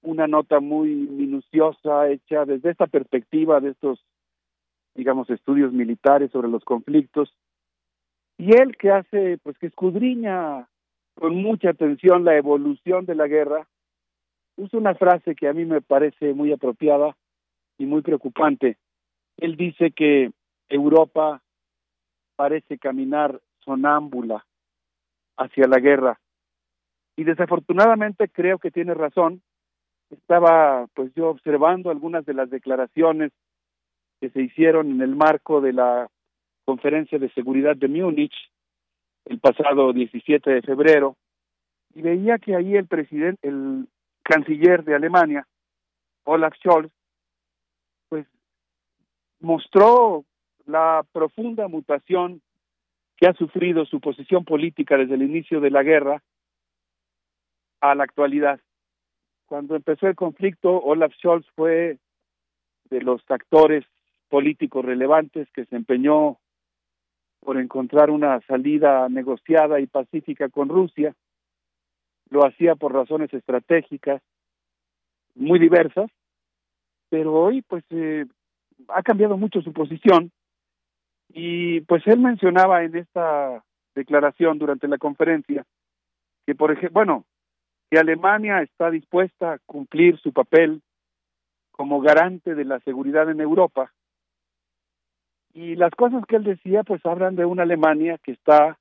una 0.04 0.28
nota 0.28 0.60
muy 0.60 0.90
minuciosa, 0.90 2.10
hecha 2.10 2.46
desde 2.46 2.72
esta 2.72 2.88
perspectiva 2.88 3.60
de 3.60 3.72
estos 3.72 4.00
digamos, 4.96 5.30
estudios 5.30 5.74
militares 5.74 6.32
sobre 6.32 6.50
los 6.50 6.64
conflictos, 6.64 7.34
y 8.38 8.54
él 8.54 8.76
que 8.78 8.92
hace, 8.92 9.38
pues 9.44 9.58
que 9.58 9.68
escudriña 9.68 10.68
con 11.16 11.36
mucha 11.36 11.70
atención 11.70 12.24
la 12.24 12.36
evolución 12.36 13.06
de 13.06 13.16
la 13.16 13.28
guerra, 13.28 13.68
usa 14.58 14.80
una 14.80 14.96
frase 14.96 15.36
que 15.36 15.48
a 15.48 15.54
mí 15.54 15.66
me 15.66 15.82
parece 15.82 16.34
muy 16.34 16.52
apropiada 16.52 17.16
y 17.78 17.86
muy 17.86 18.02
preocupante. 18.02 18.78
Él 19.38 19.56
dice 19.56 19.92
que 19.92 20.32
Europa 20.70 21.42
parece 22.36 22.78
caminar 22.78 23.40
sonámbula 23.64 24.46
hacia 25.38 25.68
la 25.68 25.80
guerra. 25.80 26.20
Y 27.16 27.24
desafortunadamente 27.24 28.28
creo 28.28 28.58
que 28.58 28.72
tiene 28.72 28.94
razón. 28.94 29.42
Estaba 30.10 30.88
pues 30.94 31.14
yo 31.16 31.30
observando 31.30 31.90
algunas 31.90 32.26
de 32.26 32.34
las 32.34 32.50
declaraciones 32.50 33.32
que 34.24 34.30
se 34.30 34.42
hicieron 34.42 34.90
en 34.90 35.02
el 35.02 35.18
marco 35.18 35.60
de 35.60 35.74
la 35.74 36.10
Conferencia 36.64 37.20
de 37.20 37.30
Seguridad 37.32 37.76
de 37.76 37.90
Múnich 37.90 38.34
el 39.26 39.38
pasado 39.42 39.92
17 39.92 40.50
de 40.50 40.62
febrero 40.62 41.18
y 41.94 42.04
veía 42.04 42.38
que 42.38 42.56
ahí 42.56 42.78
el 42.78 42.88
presidente, 42.88 43.46
el 43.46 43.86
canciller 44.24 44.86
de 44.86 44.96
Alemania, 44.96 45.46
Olaf 46.24 46.54
Scholz, 46.56 46.90
pues 48.08 48.26
mostró 49.42 50.24
la 50.68 51.06
profunda 51.12 51.68
mutación 51.68 52.42
que 53.18 53.28
ha 53.28 53.34
sufrido 53.34 53.84
su 53.84 54.00
posición 54.00 54.46
política 54.46 54.96
desde 54.96 55.16
el 55.16 55.24
inicio 55.24 55.60
de 55.60 55.70
la 55.70 55.84
guerra 55.84 56.24
a 57.82 57.94
la 57.94 58.06
actualidad. 58.06 58.62
Cuando 59.48 59.76
empezó 59.76 60.08
el 60.08 60.16
conflicto, 60.16 60.82
Olaf 60.82 61.12
Scholz 61.16 61.46
fue 61.58 61.98
de 62.90 63.02
los 63.02 63.22
actores 63.30 63.84
políticos 64.30 64.84
relevantes 64.84 65.48
que 65.54 65.66
se 65.66 65.76
empeñó 65.76 66.38
por 67.40 67.58
encontrar 67.58 68.10
una 68.10 68.40
salida 68.42 69.08
negociada 69.10 69.80
y 69.80 69.88
pacífica 69.88 70.50
con 70.50 70.70
Rusia. 70.70 71.14
Lo 72.30 72.46
hacía 72.46 72.76
por 72.76 72.94
razones 72.94 73.34
estratégicas 73.34 74.22
muy 75.36 75.60
diversas, 75.60 76.10
pero 77.10 77.34
hoy 77.34 77.62
pues 77.62 77.84
eh, 77.90 78.26
ha 78.88 79.04
cambiado 79.04 79.38
mucho 79.38 79.62
su 79.62 79.74
posición 79.74 80.32
y 81.30 81.82
pues 81.82 82.06
él 82.08 82.20
mencionaba 82.20 82.84
en 82.84 82.96
esta 82.96 83.64
declaración 83.96 84.58
durante 84.58 84.88
la 84.88 84.98
conferencia 84.98 85.66
que 86.46 86.56
por 86.56 86.72
ejemplo, 86.72 86.94
bueno, 86.94 87.26
que 87.90 88.00
Alemania 88.00 88.62
está 88.62 88.90
dispuesta 88.90 89.54
a 89.54 89.60
cumplir 89.66 90.20
su 90.20 90.34
papel 90.34 90.82
como 91.72 92.02
garante 92.02 92.56
de 92.56 92.66
la 92.66 92.80
seguridad 92.82 93.30
en 93.30 93.42
Europa 93.42 93.92
y 95.54 95.76
las 95.76 95.92
cosas 95.92 96.26
que 96.26 96.36
él 96.36 96.44
decía, 96.44 96.84
pues 96.84 97.06
hablan 97.06 97.36
de 97.36 97.46
una 97.46 97.64
Alemania 97.64 98.18
que 98.18 98.32
está, 98.32 98.80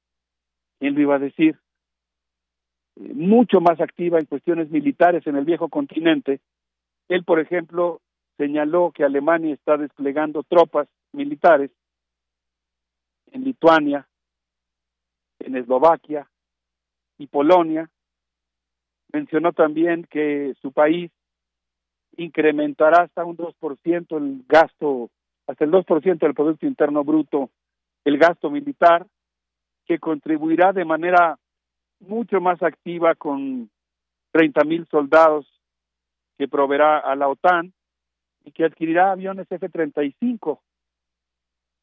él 0.80 0.94
lo 0.94 1.00
iba 1.00 1.16
a 1.16 1.20
decir, 1.20 1.58
mucho 2.96 3.61
más 3.61 3.80
activa 3.80 4.18
en 4.18 4.26
cuestiones 4.26 4.70
militares 4.70 5.26
en 5.26 5.37
el 5.37 5.44
viejo 5.44 5.68
continente. 5.68 6.40
Él, 7.08 7.24
por 7.24 7.40
ejemplo, 7.40 8.00
señaló 8.38 8.90
que 8.90 9.04
Alemania 9.04 9.54
está 9.54 9.76
desplegando 9.76 10.42
tropas 10.42 10.88
militares 11.12 11.70
en 13.32 13.44
Lituania, 13.44 14.08
en 15.40 15.56
Eslovaquia 15.56 16.28
y 17.18 17.26
Polonia. 17.26 17.88
Mencionó 19.12 19.52
también 19.52 20.04
que 20.04 20.54
su 20.62 20.72
país 20.72 21.11
incrementará 22.16 23.04
hasta 23.04 23.24
un 23.24 23.37
2% 23.37 24.16
el 24.16 24.44
gasto 24.48 25.11
hasta 25.46 25.64
el 25.64 25.70
2% 25.70 26.18
del 26.18 26.35
Producto 26.35 26.66
Interno 26.66 27.05
Bruto 27.05 27.50
el 28.05 28.18
gasto 28.18 28.50
militar, 28.50 29.07
que 29.87 29.98
contribuirá 29.98 30.72
de 30.72 30.85
manera 30.85 31.38
mucho 32.00 32.40
más 32.40 32.62
activa 32.62 33.14
con 33.14 33.70
30 34.33 34.64
mil 34.64 34.87
soldados 34.88 35.46
que 36.38 36.48
proveerá 36.48 36.98
a 36.98 37.14
la 37.14 37.28
OTAN 37.28 37.72
y 38.44 38.52
que 38.52 38.64
adquirirá 38.64 39.12
aviones 39.12 39.46
F-35. 39.50 40.61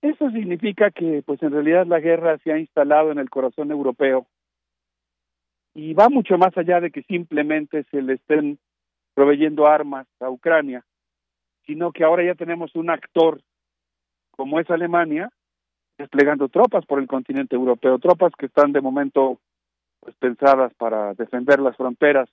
Eso 0.02 0.30
significa 0.32 0.92
que, 0.92 1.24
pues 1.26 1.42
en 1.44 1.52
realidad 1.52 1.86
la 1.86 2.00
guerra 2.00 2.38
se 2.40 2.52
ha 2.52 2.58
instalado 2.58 3.12
en 3.12 3.20
el 3.20 3.30
corazón 3.30 3.72
europeo 3.72 4.28
y 5.74 5.94
va 5.94 6.10
mucho 6.10 6.38
más 6.38 6.58
allá 6.58 6.80
de 6.80 6.92
que 6.92 7.04
simplemente 7.04 7.86
se 7.92 8.02
le 8.02 8.14
estén 8.14 8.60
proveyendo 9.14 9.68
armas 9.68 10.08
a 10.20 10.30
Ucrania, 10.30 10.86
sino 11.66 11.92
que 11.92 12.04
ahora 12.04 12.24
ya 12.24 12.36
tenemos 12.36 12.76
un 12.76 12.90
actor 12.90 13.42
como 14.40 14.62
es 14.62 14.70
Alemania, 14.70 15.30
desplegando 15.98 16.48
tropas 16.48 16.86
por 16.86 17.00
el 17.00 17.08
continente 17.08 17.58
europeo, 17.58 18.00
tropas 18.00 18.32
que 18.40 18.46
están 18.46 18.72
de 18.72 18.80
momento 18.80 19.38
pues 20.00 20.16
pensadas 20.16 20.74
para 20.76 21.14
defender 21.14 21.60
las 21.60 21.76
fronteras 21.76 22.30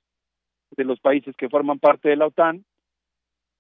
de 0.77 0.85
los 0.85 1.01
países 1.01 1.35
que 1.35 1.49
forman 1.49 1.81
parte 1.81 2.09
de 2.09 2.15
la 2.15 2.29
OTAN, 2.29 2.65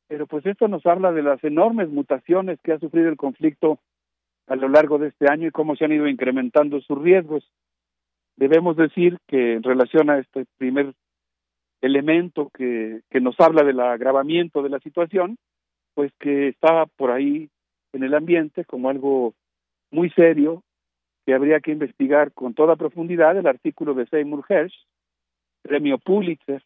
pero 0.06 0.28
pues 0.28 0.46
esto 0.46 0.68
nos 0.68 0.86
habla 0.86 1.10
de 1.10 1.24
las 1.24 1.42
enormes 1.42 1.88
mutaciones 1.88 2.60
que 2.62 2.70
ha 2.70 2.78
sufrido 2.78 3.08
el 3.08 3.16
conflicto 3.16 3.80
a 4.46 4.54
lo 4.54 4.68
largo 4.68 4.98
de 4.98 5.08
este 5.08 5.28
año 5.28 5.48
y 5.48 5.50
cómo 5.50 5.74
se 5.74 5.84
han 5.84 5.92
ido 5.92 6.06
incrementando 6.06 6.80
sus 6.82 7.02
riesgos. 7.02 7.50
Debemos 8.36 8.76
decir 8.76 9.18
que 9.26 9.54
en 9.54 9.64
relación 9.64 10.08
a 10.08 10.18
este 10.18 10.46
primer 10.56 10.94
elemento 11.80 12.48
que, 12.54 13.00
que 13.10 13.20
nos 13.20 13.34
habla 13.40 13.64
del 13.64 13.80
agravamiento 13.80 14.62
de 14.62 14.68
la 14.68 14.78
situación, 14.78 15.36
pues 15.94 16.12
que 16.20 16.46
está 16.46 16.86
por 16.96 17.10
ahí 17.10 17.50
en 17.96 18.04
el 18.04 18.14
ambiente 18.14 18.64
como 18.64 18.88
algo 18.88 19.34
muy 19.90 20.10
serio 20.10 20.62
que 21.24 21.34
habría 21.34 21.60
que 21.60 21.72
investigar 21.72 22.32
con 22.32 22.54
toda 22.54 22.76
profundidad 22.76 23.36
el 23.36 23.46
artículo 23.46 23.94
de 23.94 24.06
Seymour 24.06 24.44
Hersh, 24.48 24.86
premio 25.62 25.98
Pulitzer, 25.98 26.62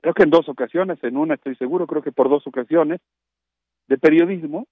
creo 0.00 0.14
que 0.14 0.22
en 0.22 0.30
dos 0.30 0.48
ocasiones, 0.48 1.02
en 1.02 1.16
una 1.16 1.34
estoy 1.34 1.56
seguro, 1.56 1.86
creo 1.86 2.02
que 2.02 2.12
por 2.12 2.30
dos 2.30 2.46
ocasiones, 2.46 3.00
de 3.88 3.98
periodismo, 3.98 4.66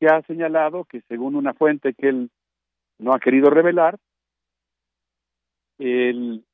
que 0.00 0.06
ha 0.06 0.22
señalado 0.22 0.84
que 0.84 1.02
según 1.02 1.36
una 1.36 1.54
fuente 1.54 1.92
que 1.94 2.08
él 2.08 2.30
no 2.98 3.12
ha 3.12 3.20
querido 3.20 3.50
revelar, 3.50 3.98
el 5.78 6.44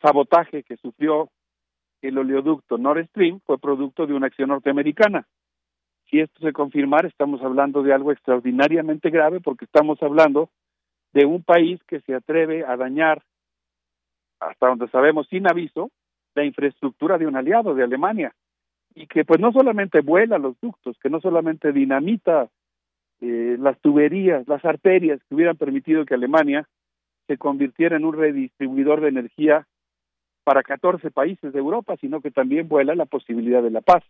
sabotaje 0.00 0.62
que 0.62 0.76
sufrió 0.76 1.30
el 2.00 2.16
oleoducto 2.16 2.78
Nord 2.78 3.06
Stream 3.08 3.40
fue 3.44 3.58
producto 3.58 4.06
de 4.06 4.14
una 4.14 4.28
acción 4.28 4.48
norteamericana. 4.48 5.26
Si 6.10 6.18
esto 6.18 6.40
se 6.40 6.52
confirmara, 6.52 7.06
estamos 7.06 7.40
hablando 7.42 7.82
de 7.82 7.94
algo 7.94 8.10
extraordinariamente 8.10 9.10
grave 9.10 9.40
porque 9.40 9.64
estamos 9.64 10.02
hablando 10.02 10.50
de 11.12 11.24
un 11.24 11.42
país 11.42 11.80
que 11.86 12.00
se 12.00 12.14
atreve 12.14 12.64
a 12.64 12.76
dañar, 12.76 13.22
hasta 14.40 14.66
donde 14.66 14.88
sabemos 14.88 15.28
sin 15.28 15.48
aviso, 15.48 15.90
la 16.34 16.44
infraestructura 16.44 17.16
de 17.16 17.26
un 17.26 17.36
aliado 17.36 17.74
de 17.74 17.84
Alemania 17.84 18.34
y 18.94 19.06
que 19.06 19.24
pues 19.24 19.40
no 19.40 19.52
solamente 19.52 20.00
vuela 20.00 20.38
los 20.38 20.58
ductos, 20.60 20.96
que 21.00 21.10
no 21.10 21.20
solamente 21.20 21.72
dinamita 21.72 22.48
eh, 23.20 23.56
las 23.58 23.78
tuberías, 23.80 24.48
las 24.48 24.64
arterias 24.64 25.20
que 25.28 25.34
hubieran 25.34 25.56
permitido 25.56 26.04
que 26.04 26.14
Alemania 26.14 26.68
se 27.26 27.38
convirtiera 27.38 27.96
en 27.96 28.04
un 28.04 28.14
redistribuidor 28.14 29.00
de 29.00 29.08
energía 29.08 29.66
para 30.42 30.62
14 30.62 31.10
países 31.10 31.52
de 31.52 31.58
Europa, 31.58 31.96
sino 32.00 32.20
que 32.20 32.30
también 32.30 32.68
vuela 32.68 32.94
la 32.94 33.06
posibilidad 33.06 33.62
de 33.62 33.70
la 33.70 33.82
paz. 33.82 34.02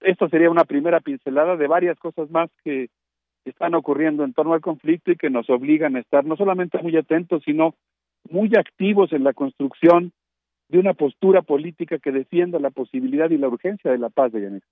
Esto 0.00 0.28
sería 0.28 0.50
una 0.50 0.64
primera 0.64 1.00
pincelada 1.00 1.56
de 1.56 1.66
varias 1.66 1.98
cosas 1.98 2.30
más 2.30 2.50
que 2.64 2.88
están 3.44 3.74
ocurriendo 3.74 4.24
en 4.24 4.32
torno 4.32 4.54
al 4.54 4.60
conflicto 4.60 5.10
y 5.12 5.16
que 5.16 5.30
nos 5.30 5.48
obligan 5.50 5.96
a 5.96 6.00
estar 6.00 6.24
no 6.24 6.36
solamente 6.36 6.78
muy 6.78 6.96
atentos, 6.96 7.42
sino 7.44 7.74
muy 8.30 8.50
activos 8.56 9.12
en 9.12 9.24
la 9.24 9.34
construcción 9.34 10.12
de 10.68 10.78
una 10.78 10.94
postura 10.94 11.42
política 11.42 11.98
que 11.98 12.10
defienda 12.10 12.58
la 12.58 12.70
posibilidad 12.70 13.30
y 13.30 13.36
la 13.36 13.48
urgencia 13.48 13.90
de 13.90 13.98
la 13.98 14.08
paz 14.08 14.32
de 14.32 14.42
Yanet. 14.42 14.64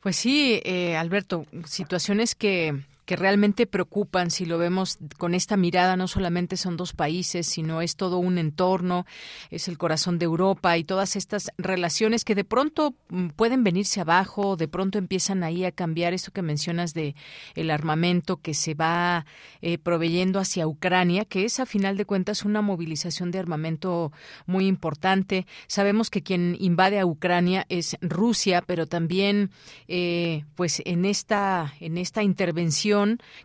Pues 0.00 0.16
sí, 0.16 0.60
eh, 0.64 0.96
Alberto, 0.96 1.44
situaciones 1.64 2.34
que 2.34 2.72
que 3.06 3.16
realmente 3.16 3.66
preocupan 3.66 4.30
si 4.30 4.44
lo 4.44 4.58
vemos 4.58 4.98
con 5.16 5.32
esta 5.32 5.56
mirada. 5.56 5.96
No 5.96 6.08
solamente 6.08 6.56
son 6.56 6.76
dos 6.76 6.92
países, 6.92 7.46
sino 7.46 7.80
es 7.80 7.94
todo 7.94 8.18
un 8.18 8.36
entorno, 8.36 9.06
es 9.50 9.68
el 9.68 9.78
corazón 9.78 10.18
de 10.18 10.24
Europa 10.24 10.76
y 10.76 10.82
todas 10.82 11.14
estas 11.14 11.52
relaciones 11.56 12.24
que 12.24 12.34
de 12.34 12.44
pronto 12.44 12.94
mm, 13.08 13.28
pueden 13.28 13.62
venirse 13.62 14.00
abajo, 14.00 14.56
de 14.56 14.66
pronto 14.66 14.98
empiezan 14.98 15.44
ahí 15.44 15.64
a 15.64 15.70
cambiar 15.70 16.14
esto 16.14 16.32
que 16.32 16.42
mencionas 16.42 16.94
de 16.94 17.14
el 17.54 17.70
armamento 17.70 18.38
que 18.38 18.54
se 18.54 18.74
va 18.74 19.24
eh, 19.62 19.78
proveyendo 19.78 20.40
hacia 20.40 20.66
Ucrania, 20.66 21.24
que 21.24 21.44
es 21.44 21.60
a 21.60 21.66
final 21.66 21.96
de 21.96 22.06
cuentas 22.06 22.44
una 22.44 22.60
movilización 22.60 23.30
de 23.30 23.38
armamento 23.38 24.12
muy 24.46 24.66
importante. 24.66 25.46
Sabemos 25.68 26.10
que 26.10 26.22
quien 26.22 26.56
invade 26.58 26.98
a 26.98 27.06
Ucrania 27.06 27.66
es 27.68 27.96
Rusia, 28.00 28.64
pero 28.66 28.86
también 28.86 29.52
eh, 29.86 30.44
pues 30.56 30.82
en 30.84 31.04
esta 31.04 31.72
en 31.78 31.98
esta 31.98 32.24
intervención 32.24 32.95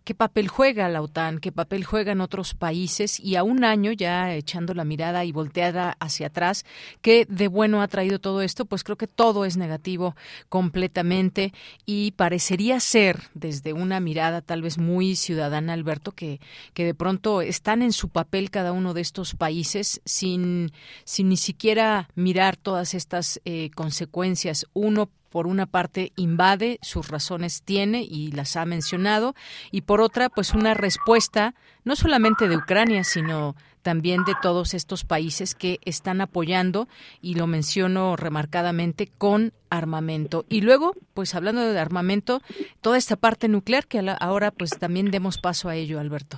qué 0.04 0.16
papel 0.16 0.48
juega 0.48 0.90
la 0.90 1.02
OTAN, 1.02 1.40
qué 1.40 1.52
papel 1.52 1.84
juegan 1.86 2.22
otros 2.22 2.54
países 2.54 3.20
y 3.20 3.36
a 3.36 3.44
un 3.44 3.64
año 3.64 3.92
ya 3.92 4.34
echando 4.34 4.74
la 4.74 4.84
mirada 4.84 5.26
y 5.26 5.32
volteada 5.32 5.96
hacia 6.00 6.28
atrás, 6.28 6.66
qué 7.02 7.26
de 7.30 7.48
bueno 7.48 7.82
ha 7.82 7.88
traído 7.88 8.20
todo 8.20 8.42
esto, 8.42 8.66
pues 8.66 8.84
creo 8.84 8.98
que 8.98 9.08
todo 9.08 9.46
es 9.46 9.58
negativo 9.58 10.16
completamente 10.50 11.54
y 11.86 12.12
parecería 12.12 12.80
ser 12.80 13.22
desde 13.34 13.74
una 13.74 14.00
mirada 14.00 14.42
tal 14.42 14.62
vez 14.62 14.78
muy 14.78 15.16
ciudadana, 15.16 15.74
Alberto, 15.74 16.12
que, 16.12 16.40
que 16.74 16.86
de 16.86 16.94
pronto 16.94 17.42
están 17.42 17.82
en 17.82 17.94
su 17.94 18.10
papel 18.10 18.50
cada 18.50 18.72
uno 18.72 18.94
de 18.94 19.02
estos 19.02 19.36
países 19.36 20.02
sin, 20.06 20.72
sin 21.04 21.30
ni 21.30 21.38
siquiera 21.38 22.10
mirar 22.16 22.58
todas 22.58 22.94
estas 22.94 23.42
eh, 23.46 23.70
consecuencias. 23.76 24.66
Uno 24.74 25.10
por 25.32 25.48
una 25.48 25.66
parte 25.66 26.12
invade, 26.16 26.78
sus 26.82 27.08
razones 27.08 27.64
tiene 27.64 28.04
y 28.04 28.32
las 28.32 28.58
ha 28.58 28.66
mencionado, 28.66 29.34
y 29.72 29.82
por 29.82 30.02
otra, 30.02 30.30
pues 30.30 30.54
una 30.54 30.74
respuesta 30.74 31.56
no 31.84 31.96
solamente 31.96 32.48
de 32.48 32.58
Ucrania, 32.58 33.04
sino 33.04 33.56
también 33.82 34.24
de 34.26 34.34
todos 34.42 34.74
estos 34.74 35.06
países 35.06 35.56
que 35.56 35.80
están 35.86 36.22
apoyando, 36.22 36.88
y 37.22 37.36
lo 37.36 37.48
menciono 37.48 38.16
remarcadamente, 38.16 39.10
con 39.18 39.54
armamento. 39.70 40.46
Y 40.50 40.62
luego, 40.62 40.94
pues 41.14 41.34
hablando 41.34 41.62
de 41.62 41.80
armamento, 41.80 42.42
toda 42.82 42.98
esta 42.98 43.16
parte 43.16 43.48
nuclear 43.48 43.88
que 43.88 44.00
ahora 44.20 44.52
pues 44.52 44.72
también 44.72 45.10
demos 45.10 45.40
paso 45.40 45.70
a 45.70 45.76
ello, 45.76 46.00
Alberto. 46.00 46.38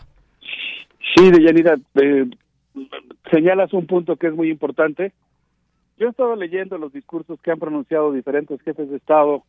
Sí, 1.15 1.29
Deyanira, 1.29 1.77
eh, 1.95 2.25
señalas 3.31 3.73
un 3.73 3.87
punto 3.87 4.15
que 4.15 4.27
es 4.27 4.33
muy 4.33 4.49
importante 4.49 5.11
yo 5.97 6.07
he 6.07 6.09
estado 6.09 6.35
leyendo 6.35 6.77
los 6.77 6.91
discursos 6.91 7.39
que 7.41 7.51
han 7.51 7.59
pronunciado 7.59 8.11
diferentes 8.11 8.61
jefes 8.61 8.89
de 8.89 8.97
Estado 8.97 9.43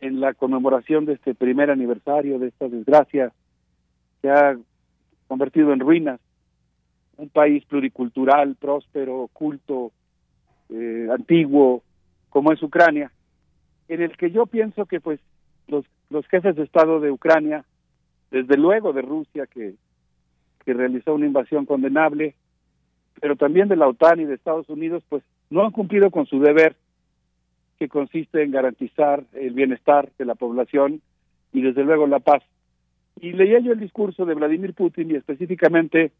en 0.00 0.20
la 0.20 0.34
conmemoración 0.34 1.04
de 1.04 1.14
este 1.14 1.34
primer 1.34 1.70
aniversario 1.70 2.38
de 2.38 2.48
esta 2.48 2.68
desgracia 2.68 3.32
que 4.22 4.30
ha 4.30 4.56
convertido 5.26 5.72
en 5.72 5.80
ruinas 5.80 6.20
un 7.16 7.28
país 7.28 7.64
pluricultural, 7.64 8.54
próspero, 8.54 9.28
culto, 9.32 9.90
eh, 10.70 11.08
antiguo, 11.10 11.82
como 12.30 12.52
es 12.52 12.62
Ucrania, 12.62 13.10
en 13.88 14.02
el 14.02 14.16
que 14.16 14.30
yo 14.30 14.46
pienso 14.46 14.86
que 14.86 15.00
pues 15.00 15.18
los, 15.66 15.84
los 16.10 16.26
jefes 16.28 16.54
de 16.54 16.62
Estado 16.62 17.00
de 17.00 17.10
Ucrania, 17.10 17.64
desde 18.30 18.56
luego 18.56 18.92
de 18.92 19.02
Rusia, 19.02 19.46
que, 19.46 19.74
que 20.64 20.74
realizó 20.74 21.14
una 21.14 21.26
invasión 21.26 21.66
condenable, 21.66 22.36
pero 23.20 23.34
también 23.34 23.66
de 23.66 23.76
la 23.76 23.88
OTAN 23.88 24.20
y 24.20 24.24
de 24.24 24.34
Estados 24.34 24.68
Unidos, 24.68 25.02
pues 25.08 25.24
no 25.50 25.64
han 25.64 25.72
cumplido 25.72 26.10
con 26.10 26.26
su 26.26 26.40
deber, 26.40 26.76
que 27.78 27.88
consiste 27.88 28.42
en 28.42 28.50
garantizar 28.50 29.24
el 29.34 29.52
bienestar 29.52 30.10
de 30.18 30.24
la 30.24 30.34
población 30.34 31.00
y 31.52 31.62
desde 31.62 31.84
luego 31.84 32.06
la 32.06 32.18
paz. 32.18 32.42
Y 33.20 33.32
leía 33.32 33.60
yo 33.60 33.72
el 33.72 33.80
discurso 33.80 34.26
de 34.26 34.34
Vladimir 34.34 34.74
Putin 34.74 35.10
y 35.10 35.14
específicamente 35.14 36.12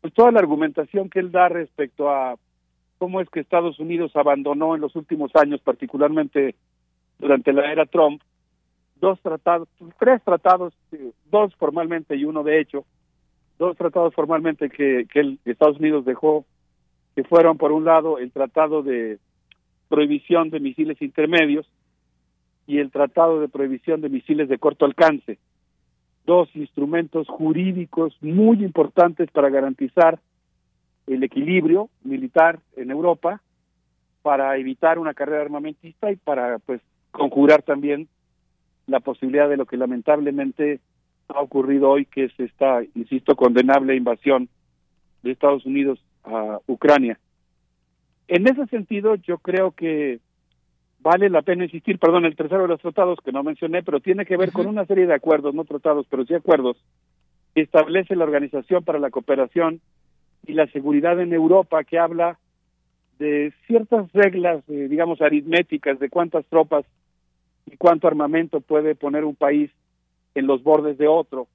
pues, 0.00 0.12
toda 0.12 0.30
la 0.30 0.40
argumentación 0.40 1.08
que 1.08 1.20
él 1.20 1.32
da 1.32 1.48
respecto 1.48 2.10
a 2.10 2.36
cómo 2.98 3.20
es 3.20 3.28
que 3.30 3.40
Estados 3.40 3.78
Unidos 3.78 4.12
abandonó 4.14 4.74
en 4.74 4.80
los 4.80 4.96
últimos 4.96 5.34
años, 5.34 5.60
particularmente 5.60 6.54
durante 7.18 7.52
la 7.52 7.72
era 7.72 7.86
Trump, 7.86 8.20
dos 9.00 9.20
tratados, 9.20 9.68
tres 9.98 10.22
tratados, 10.22 10.74
eh, 10.92 11.12
dos 11.30 11.54
formalmente 11.56 12.16
y 12.16 12.24
uno 12.24 12.42
de 12.42 12.60
hecho, 12.60 12.84
dos 13.58 13.76
tratados 13.76 14.14
formalmente 14.14 14.68
que, 14.68 15.06
que 15.10 15.38
Estados 15.44 15.78
Unidos 15.78 16.04
dejó 16.04 16.44
que 17.18 17.24
fueron, 17.24 17.58
por 17.58 17.72
un 17.72 17.84
lado, 17.84 18.20
el 18.20 18.30
Tratado 18.30 18.84
de 18.84 19.18
Prohibición 19.88 20.50
de 20.50 20.60
Misiles 20.60 21.02
Intermedios 21.02 21.68
y 22.64 22.78
el 22.78 22.92
Tratado 22.92 23.40
de 23.40 23.48
Prohibición 23.48 24.00
de 24.00 24.08
Misiles 24.08 24.48
de 24.48 24.58
Corto 24.58 24.84
Alcance, 24.84 25.36
dos 26.26 26.48
instrumentos 26.54 27.26
jurídicos 27.26 28.16
muy 28.20 28.62
importantes 28.62 29.32
para 29.32 29.48
garantizar 29.48 30.20
el 31.08 31.24
equilibrio 31.24 31.90
militar 32.04 32.60
en 32.76 32.92
Europa, 32.92 33.42
para 34.22 34.56
evitar 34.56 35.00
una 35.00 35.12
carrera 35.12 35.42
armamentista 35.42 36.12
y 36.12 36.16
para 36.16 36.60
pues 36.60 36.80
conjurar 37.10 37.62
también 37.62 38.06
la 38.86 39.00
posibilidad 39.00 39.48
de 39.48 39.56
lo 39.56 39.66
que 39.66 39.76
lamentablemente 39.76 40.78
ha 41.26 41.40
ocurrido 41.40 41.90
hoy, 41.90 42.04
que 42.04 42.26
es 42.26 42.32
esta, 42.38 42.80
insisto, 42.94 43.34
condenable 43.34 43.96
invasión 43.96 44.48
de 45.24 45.32
Estados 45.32 45.66
Unidos 45.66 45.98
a 46.28 46.60
Ucrania. 46.66 47.18
En 48.28 48.46
ese 48.46 48.66
sentido, 48.66 49.14
yo 49.16 49.38
creo 49.38 49.72
que 49.72 50.20
vale 51.00 51.30
la 51.30 51.42
pena 51.42 51.64
insistir, 51.64 51.98
perdón, 51.98 52.24
el 52.24 52.36
tercero 52.36 52.62
de 52.62 52.68
los 52.68 52.80
tratados 52.80 53.18
que 53.24 53.32
no 53.32 53.42
mencioné, 53.42 53.82
pero 53.82 54.00
tiene 54.00 54.26
que 54.26 54.36
ver 54.36 54.52
con 54.52 54.66
una 54.66 54.84
serie 54.84 55.06
de 55.06 55.14
acuerdos, 55.14 55.54
no 55.54 55.64
tratados, 55.64 56.06
pero 56.10 56.24
sí 56.24 56.34
acuerdos, 56.34 56.76
que 57.54 57.62
establece 57.62 58.16
la 58.16 58.24
Organización 58.24 58.84
para 58.84 58.98
la 58.98 59.10
Cooperación 59.10 59.80
y 60.46 60.52
la 60.52 60.66
Seguridad 60.68 61.20
en 61.20 61.32
Europa, 61.32 61.84
que 61.84 61.98
habla 61.98 62.38
de 63.18 63.52
ciertas 63.66 64.12
reglas, 64.12 64.62
eh, 64.68 64.88
digamos, 64.88 65.20
aritméticas 65.20 65.98
de 65.98 66.08
cuántas 66.08 66.44
tropas 66.46 66.84
y 67.66 67.76
cuánto 67.76 68.06
armamento 68.06 68.60
puede 68.60 68.94
poner 68.94 69.24
un 69.24 69.34
país 69.34 69.70
en 70.34 70.46
los 70.46 70.62
bordes 70.62 70.98
de 70.98 71.08
otro 71.08 71.48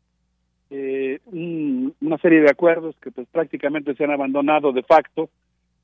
eh, 0.75 1.19
una 1.27 2.17
serie 2.17 2.41
de 2.41 2.49
acuerdos 2.49 2.95
que 2.99 3.11
pues 3.11 3.27
prácticamente 3.31 3.93
se 3.93 4.05
han 4.05 4.09
abandonado 4.09 4.71
de 4.71 4.81
facto 4.81 5.29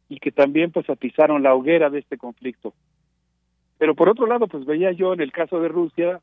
y 0.10 0.18
que 0.18 0.32
también 0.32 0.72
pues 0.72 0.90
atizaron 0.90 1.44
la 1.44 1.54
hoguera 1.54 1.92
de 1.92 2.00
este 2.00 2.18
conflicto. 2.18 2.74
Pero 3.78 3.94
por 3.94 4.10
otro 4.10 4.26
lado, 4.26 4.48
pues 4.48 4.66
veía 4.66 4.92
yo 4.92 5.14
en 5.14 5.22
el 5.22 5.32
caso 5.32 5.62
de 5.62 5.68
Rusia 5.68 6.20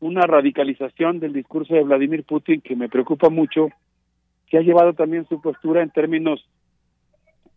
una 0.00 0.22
radicalización 0.22 1.20
del 1.20 1.32
discurso 1.32 1.74
de 1.74 1.84
Vladimir 1.84 2.24
Putin 2.24 2.60
que 2.60 2.74
me 2.74 2.88
preocupa 2.88 3.28
mucho, 3.28 3.68
que 4.48 4.58
ha 4.58 4.62
llevado 4.62 4.94
también 4.94 5.28
su 5.28 5.40
postura 5.40 5.80
en 5.80 5.90
términos 5.90 6.44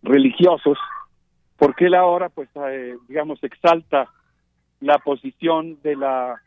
religiosos, 0.03 0.77
porque 1.57 1.85
él 1.85 1.95
ahora 1.95 2.29
pues 2.29 2.49
eh, 2.69 2.95
digamos 3.07 3.43
exalta 3.43 4.11
la 4.79 4.99
posición 4.99 5.81
de 5.81 5.95
la 5.95 6.39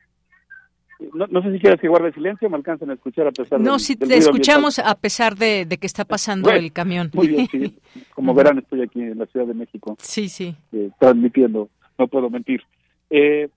no, 1.13 1.43
sé 1.43 1.53
si 1.53 1.61
quieres 1.61 1.81
que 1.81 1.89
guarde 1.89 2.13
silencio, 2.13 2.51
me 2.51 2.57
alcanzan 2.57 2.91
a 2.91 2.95
escuchar 2.95 3.29
a 3.29 3.31
pesar 3.31 3.61
No, 3.61 3.79
si 3.79 3.95
te 3.97 4.17
escuchamos 4.17 4.81
a 4.81 4.95
pesar 4.97 5.37
de, 5.37 5.67
que 5.81 5.87
está 5.87 6.05
pasando 6.05 6.51
el 6.51 6.73
camión. 6.73 7.11
Muy 7.15 7.29
bien, 7.29 7.47
sí. 7.47 7.79
Como 8.15 8.35
verán, 8.35 8.59
estoy 8.59 8.83
aquí 8.83 9.03
en 9.03 9.19
la 9.19 9.27
Ciudad 9.27 9.47
de 9.47 9.55
México. 9.55 9.97
Sí, 10.01 10.29
sí. 10.29 10.57
Eh, 10.73 10.91
transmitiendo, 10.99 11.69
no 11.99 12.09
puedo 12.09 12.29
mentir. 12.31 12.63
Eh, 13.11 13.49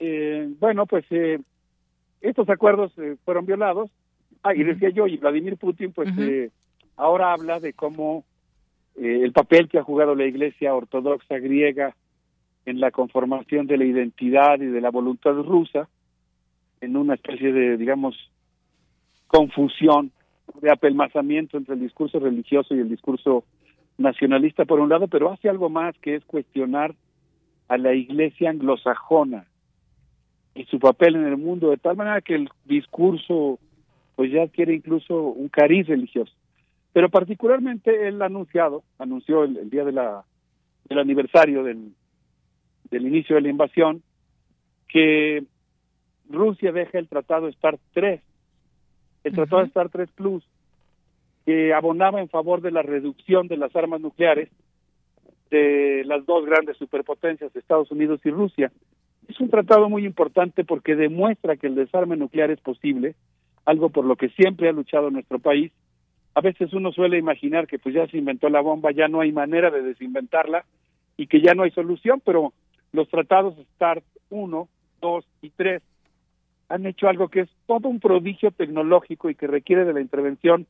eh, 0.00 0.48
bueno, 0.58 0.86
pues 0.86 1.04
estos 2.20 2.48
acuerdos 2.48 2.92
fueron 3.24 3.46
violados. 3.46 3.90
Ah, 4.42 4.54
y 4.54 4.64
decía 4.64 4.90
yo, 4.90 5.06
y 5.06 5.16
Vladimir 5.16 5.56
Putin, 5.56 5.92
pues 5.92 6.08
ahora 6.96 7.32
habla 7.32 7.60
de 7.60 7.74
cómo 7.74 8.24
el 8.96 9.32
papel 9.32 9.68
que 9.68 9.78
ha 9.78 9.84
jugado 9.84 10.16
la 10.16 10.26
Iglesia 10.26 10.74
Ortodoxa 10.74 11.38
griega 11.38 11.94
en 12.66 12.80
la 12.80 12.90
conformación 12.90 13.66
de 13.68 13.78
la 13.78 13.84
identidad 13.84 14.60
y 14.60 14.66
de 14.66 14.80
la 14.80 14.90
voluntad 14.90 15.32
rusa, 15.32 15.88
en 16.80 16.96
una 16.96 17.14
especie 17.14 17.52
de, 17.52 17.76
digamos, 17.76 18.16
confusión, 19.26 20.12
de 20.60 20.70
apelmazamiento 20.70 21.56
entre 21.56 21.74
el 21.74 21.80
discurso 21.80 22.18
religioso 22.18 22.74
y 22.74 22.80
el 22.80 22.88
discurso 22.88 23.44
nacionalista 23.98 24.64
por 24.64 24.80
un 24.80 24.88
lado, 24.88 25.08
pero 25.08 25.30
hace 25.30 25.48
algo 25.48 25.68
más 25.68 25.96
que 25.98 26.14
es 26.14 26.24
cuestionar 26.24 26.94
a 27.68 27.76
la 27.76 27.94
iglesia 27.94 28.50
anglosajona 28.50 29.46
y 30.54 30.64
su 30.64 30.78
papel 30.78 31.16
en 31.16 31.26
el 31.26 31.36
mundo, 31.36 31.70
de 31.70 31.76
tal 31.76 31.96
manera 31.96 32.20
que 32.20 32.34
el 32.34 32.48
discurso 32.64 33.58
pues 34.16 34.32
ya 34.32 34.42
adquiere 34.42 34.74
incluso 34.74 35.14
un 35.20 35.48
cariz 35.48 35.86
religioso. 35.86 36.32
Pero 36.92 37.08
particularmente 37.08 38.08
él 38.08 38.20
anunciado, 38.22 38.82
anunció 38.98 39.44
el, 39.44 39.70
día 39.70 39.84
de 39.84 39.92
la, 39.92 40.24
del 40.88 40.98
aniversario 40.98 41.62
del, 41.62 41.92
del 42.90 43.06
inicio 43.06 43.36
de 43.36 43.42
la 43.42 43.50
invasión, 43.50 44.02
que 44.88 45.44
Rusia 46.28 46.72
deja 46.72 46.98
el 46.98 47.08
Tratado 47.08 47.48
Star 47.48 47.78
3, 47.94 48.20
el 49.24 49.32
Tratado 49.32 49.62
Star 49.62 49.88
3 49.88 50.10
Plus, 50.12 50.44
que 51.46 51.72
abonaba 51.72 52.20
en 52.20 52.28
favor 52.28 52.60
de 52.60 52.70
la 52.70 52.82
reducción 52.82 53.48
de 53.48 53.56
las 53.56 53.74
armas 53.74 54.00
nucleares 54.00 54.50
de 55.50 56.02
las 56.04 56.26
dos 56.26 56.44
grandes 56.44 56.76
superpotencias, 56.76 57.54
Estados 57.56 57.90
Unidos 57.90 58.20
y 58.24 58.30
Rusia. 58.30 58.70
Es 59.28 59.40
un 59.40 59.48
tratado 59.48 59.88
muy 59.88 60.04
importante 60.04 60.64
porque 60.64 60.94
demuestra 60.94 61.56
que 61.56 61.66
el 61.66 61.74
desarme 61.74 62.16
nuclear 62.16 62.50
es 62.50 62.60
posible, 62.60 63.14
algo 63.64 63.88
por 63.88 64.04
lo 64.04 64.16
que 64.16 64.28
siempre 64.30 64.68
ha 64.68 64.72
luchado 64.72 65.10
nuestro 65.10 65.38
país. 65.38 65.72
A 66.34 66.40
veces 66.40 66.72
uno 66.72 66.92
suele 66.92 67.18
imaginar 67.18 67.66
que 67.66 67.78
pues 67.78 67.94
ya 67.94 68.06
se 68.08 68.18
inventó 68.18 68.48
la 68.48 68.60
bomba, 68.60 68.92
ya 68.92 69.08
no 69.08 69.20
hay 69.20 69.32
manera 69.32 69.70
de 69.70 69.82
desinventarla 69.82 70.64
y 71.16 71.26
que 71.26 71.40
ya 71.40 71.54
no 71.54 71.62
hay 71.62 71.70
solución, 71.70 72.22
pero 72.24 72.52
los 72.92 73.08
tratados 73.08 73.54
START 73.74 74.04
1, 74.30 74.68
2 75.00 75.24
y 75.42 75.50
3 75.50 75.82
han 76.68 76.86
hecho 76.86 77.08
algo 77.08 77.28
que 77.28 77.40
es 77.40 77.50
todo 77.66 77.88
un 77.88 78.00
prodigio 78.00 78.50
tecnológico 78.50 79.30
y 79.30 79.34
que 79.34 79.46
requiere 79.46 79.84
de 79.84 79.94
la 79.94 80.00
intervención 80.00 80.66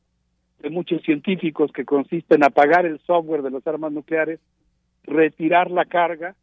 de 0.59 0.69
muchos 0.69 1.01
científicos 1.03 1.71
que 1.71 1.85
consiste 1.85 2.35
en 2.35 2.43
apagar 2.43 2.85
el 2.85 2.99
software 2.99 3.41
de 3.41 3.51
las 3.51 3.65
armas 3.67 3.91
nucleares, 3.91 4.39
retirar 5.03 5.71
la 5.71 5.85
carga, 5.85 6.35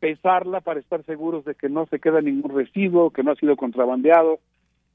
pesarla 0.00 0.60
para 0.60 0.80
estar 0.80 1.04
seguros 1.04 1.44
de 1.44 1.54
que 1.54 1.68
no 1.68 1.86
se 1.86 1.98
queda 1.98 2.20
ningún 2.20 2.56
residuo, 2.56 3.10
que 3.10 3.22
no 3.22 3.32
ha 3.32 3.36
sido 3.36 3.56
contrabandeado, 3.56 4.40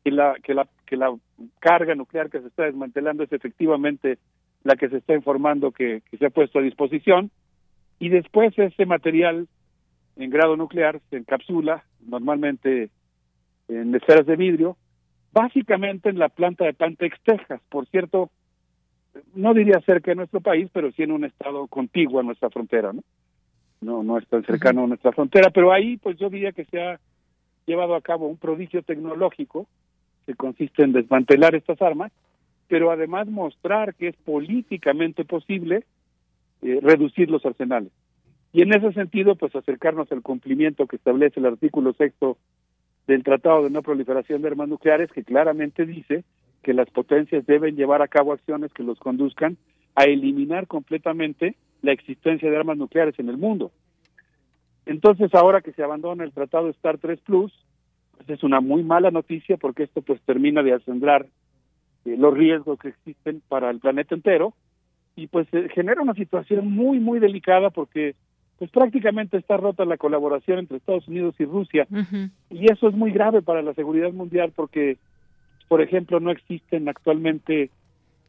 que 0.04 0.12
la, 0.12 0.36
que 0.44 0.54
la, 0.54 0.68
que 0.86 0.98
la 0.98 1.16
carga 1.60 1.96
nuclear 1.96 2.30
que 2.30 2.42
se 2.42 2.48
está 2.48 2.64
desmantelando 2.64 3.24
es 3.24 3.32
efectivamente 3.32 4.18
la 4.64 4.76
que 4.76 4.90
se 4.90 4.98
está 4.98 5.14
informando 5.14 5.72
que, 5.72 6.02
que 6.10 6.18
se 6.18 6.26
ha 6.26 6.32
puesto 6.32 6.60
a 6.60 6.64
disposición, 6.64 7.30
y 8.00 8.10
después 8.10 8.58
ese 8.58 8.86
material 8.86 9.48
en 10.16 10.30
grado 10.30 10.58
nuclear 10.58 11.02
se 11.10 11.18
encapsula, 11.18 11.84
normalmente 12.06 12.90
en 13.68 13.96
esferas 13.96 14.26
de 14.26 14.36
vidrio, 14.36 14.78
básicamente 15.34 16.10
en 16.10 16.20
la 16.20 16.30
planta 16.30 16.66
de 16.66 16.74
Pantex, 16.74 17.20
Texas. 17.24 17.62
Por 17.70 17.88
cierto, 17.88 18.30
no 19.34 19.54
diría 19.54 19.80
cerca 19.86 20.12
de 20.12 20.16
nuestro 20.16 20.42
país, 20.42 20.70
pero 20.72 20.92
sí 20.92 21.04
en 21.04 21.12
un 21.12 21.26
estado 21.26 21.68
contiguo 21.68 22.20
a 22.20 22.24
nuestra 22.24 22.50
frontera, 22.50 22.94
¿no? 22.94 23.04
No, 23.82 24.04
no 24.04 24.18
es 24.18 24.28
tan 24.28 24.44
cercano 24.46 24.86
a 24.86 24.88
nuestra 24.88 25.12
frontera, 25.12 25.50
pero 25.52 25.72
ahí 25.72 25.98
pues 25.98 26.18
yo 26.18 26.30
diría 26.30 26.54
que 26.54 26.66
se 26.66 26.82
ha 26.82 27.00
llevado 27.66 27.96
a 27.96 28.02
cabo 28.02 28.28
un 28.28 28.38
prodigio 28.38 28.82
tecnológico 28.82 29.68
que 30.26 30.34
consiste 30.34 30.84
en 30.84 30.94
desmantelar 30.94 31.56
estas 31.56 31.82
armas, 31.82 32.12
pero 32.68 32.90
además 32.90 33.28
mostrar 33.28 33.94
que 33.96 34.08
es 34.08 34.16
políticamente 34.16 35.24
posible 35.24 35.84
eh, 36.62 36.80
reducir 36.82 37.30
los 37.30 37.46
arsenales. 37.46 37.92
Y 38.54 38.62
en 38.62 38.74
ese 38.74 38.94
sentido, 38.94 39.36
pues 39.36 39.56
acercarnos 39.56 40.12
al 40.12 40.22
cumplimiento 40.22 40.88
que 40.88 40.96
establece 40.96 41.40
el 41.40 41.46
artículo 41.46 41.94
sexto 41.94 42.38
del 43.08 43.24
Tratado 43.24 43.64
de 43.64 43.70
No 43.70 43.82
Proliferación 43.82 44.42
de 44.42 44.48
Armas 44.50 44.70
Nucleares, 44.70 45.12
que 45.12 45.24
claramente 45.24 45.86
dice 45.86 46.24
que 46.64 46.74
las 46.74 46.90
potencias 46.90 47.46
deben 47.46 47.76
llevar 47.76 48.02
a 48.02 48.08
cabo 48.08 48.34
acciones 48.34 48.74
que 48.74 48.84
los 48.84 48.98
conduzcan 49.00 49.58
a 49.96 50.06
eliminar 50.06 50.68
completamente 50.68 51.56
la 51.82 51.92
existencia 51.92 52.50
de 52.50 52.58
armas 52.58 52.78
nucleares 52.78 53.18
en 53.20 53.30
el 53.30 53.38
mundo. 53.38 53.72
Entonces, 54.86 55.34
ahora 55.34 55.62
que 55.62 55.72
se 55.74 55.84
abandona 55.84 56.24
el 56.24 56.34
Tratado 56.34 56.72
STAR 56.74 56.98
3 56.98 57.22
Plus, 57.22 57.54
pues 58.18 58.30
es 58.30 58.44
una 58.44 58.62
muy 58.62 58.84
mala 58.84 59.12
noticia 59.12 59.58
porque 59.58 59.84
esto 59.84 60.02
pues 60.02 60.22
termina 60.22 60.64
de 60.64 60.74
acendrar 60.74 61.28
eh, 62.06 62.16
los 62.18 62.34
riesgos 62.34 62.80
que 62.80 62.90
existen 62.90 63.42
para 63.48 63.70
el 63.70 63.80
planeta 63.80 64.16
entero 64.16 64.54
y 65.16 65.28
pues 65.28 65.48
genera 65.74 66.02
una 66.02 66.14
situación 66.14 66.72
muy 66.72 67.00
muy 67.00 67.20
delicada 67.20 67.70
porque 67.70 68.16
pues 68.58 68.72
prácticamente 68.72 69.38
está 69.38 69.58
rota 69.58 69.86
la 69.86 69.98
colaboración 69.98 70.60
entre 70.60 70.78
Estados 70.78 71.08
Unidos 71.08 71.36
y 71.40 71.46
Rusia. 71.46 71.88
Y 72.50 72.72
eso 72.72 72.88
es 72.88 72.96
muy 72.96 73.12
grave 73.12 73.42
para 73.42 73.62
la 73.62 73.74
seguridad 73.74 74.12
mundial 74.14 74.54
porque, 74.56 74.98
por 75.68 75.82
ejemplo, 75.82 76.20
no 76.20 76.32
existen 76.32 76.88
actualmente 76.88 77.70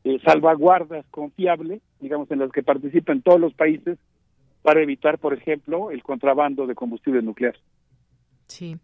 eh, 0.05 0.19
salvaguardas 0.25 1.07
confiables, 1.11 1.81
digamos, 2.01 2.31
en 2.31 2.41
las 2.41 2.51
que 2.51 2.63
participen 2.63 3.23
todos 3.23 3.41
los 3.41 3.55
países 3.55 3.99
para 4.63 4.83
evitar, 4.83 5.19
por 5.19 5.33
ejemplo, 5.33 5.93
el 5.93 6.03
contrabando 6.03 6.67
de 6.67 6.75
combustible 6.75 7.23
nuclear. 7.23 7.55
Sí. 8.49 8.77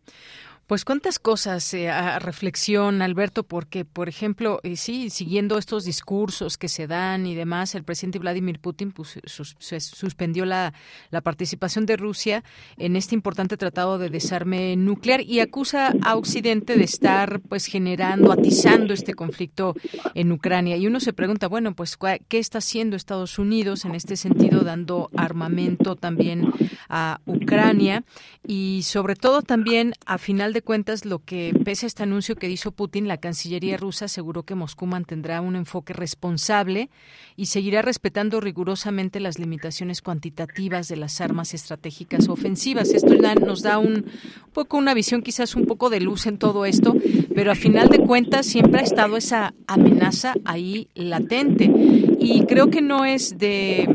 Pues 0.72 0.86
cuántas 0.86 1.18
cosas 1.18 1.74
eh, 1.74 1.90
a 1.90 2.18
reflexión, 2.18 3.02
Alberto, 3.02 3.42
porque, 3.42 3.84
por 3.84 4.08
ejemplo, 4.08 4.58
eh, 4.62 4.76
sí, 4.76 5.10
siguiendo 5.10 5.58
estos 5.58 5.84
discursos 5.84 6.56
que 6.56 6.68
se 6.68 6.86
dan 6.86 7.26
y 7.26 7.34
demás, 7.34 7.74
el 7.74 7.84
presidente 7.84 8.18
Vladimir 8.18 8.58
Putin 8.58 8.90
pues, 8.90 9.20
suspendió 9.26 10.46
la, 10.46 10.72
la, 11.10 11.20
participación 11.20 11.84
de 11.84 11.98
Rusia 11.98 12.42
en 12.78 12.96
este 12.96 13.14
importante 13.14 13.58
tratado 13.58 13.98
de 13.98 14.08
desarme 14.08 14.74
nuclear 14.76 15.20
y 15.20 15.40
acusa 15.40 15.92
a 16.00 16.16
Occidente 16.16 16.78
de 16.78 16.84
estar 16.84 17.40
pues 17.40 17.66
generando, 17.66 18.32
atizando 18.32 18.94
este 18.94 19.12
conflicto 19.12 19.74
en 20.14 20.32
Ucrania. 20.32 20.78
Y 20.78 20.86
uno 20.86 21.00
se 21.00 21.12
pregunta, 21.12 21.48
bueno, 21.48 21.74
pues 21.74 21.98
¿qué 22.28 22.38
está 22.38 22.58
haciendo 22.58 22.96
Estados 22.96 23.38
Unidos 23.38 23.84
en 23.84 23.94
este 23.94 24.16
sentido, 24.16 24.62
dando 24.62 25.10
armamento 25.18 25.96
también 25.96 26.50
a 26.88 27.20
Ucrania? 27.26 28.04
Y 28.46 28.84
sobre 28.84 29.16
todo 29.16 29.42
también, 29.42 29.92
a 30.06 30.16
final 30.16 30.54
de 30.54 30.61
cuentas, 30.62 31.04
lo 31.04 31.18
que, 31.20 31.54
pese 31.64 31.86
a 31.86 31.88
este 31.88 32.02
anuncio 32.02 32.36
que 32.36 32.50
hizo 32.50 32.72
Putin, 32.72 33.08
la 33.08 33.18
Cancillería 33.18 33.76
rusa 33.76 34.06
aseguró 34.06 34.44
que 34.44 34.54
Moscú 34.54 34.86
mantendrá 34.86 35.40
un 35.40 35.56
enfoque 35.56 35.92
responsable 35.92 36.90
y 37.36 37.46
seguirá 37.46 37.82
respetando 37.82 38.40
rigurosamente 38.40 39.20
las 39.20 39.38
limitaciones 39.38 40.02
cuantitativas 40.02 40.88
de 40.88 40.96
las 40.96 41.20
armas 41.20 41.54
estratégicas 41.54 42.28
ofensivas. 42.28 42.90
Esto 42.90 43.14
nos 43.40 43.62
da 43.62 43.78
un, 43.78 44.06
poco 44.52 44.76
una 44.76 44.94
visión 44.94 45.22
quizás 45.22 45.54
un 45.54 45.66
poco 45.66 45.90
de 45.90 46.00
luz 46.00 46.26
en 46.26 46.38
todo 46.38 46.64
esto, 46.64 46.94
pero 47.34 47.52
a 47.52 47.54
final 47.54 47.88
de 47.88 48.00
cuentas 48.00 48.46
siempre 48.46 48.80
ha 48.80 48.84
estado 48.84 49.16
esa 49.16 49.54
amenaza 49.66 50.34
ahí 50.44 50.88
latente 50.94 51.70
y 52.18 52.44
creo 52.46 52.70
que 52.70 52.82
no 52.82 53.04
es 53.04 53.38
de 53.38 53.91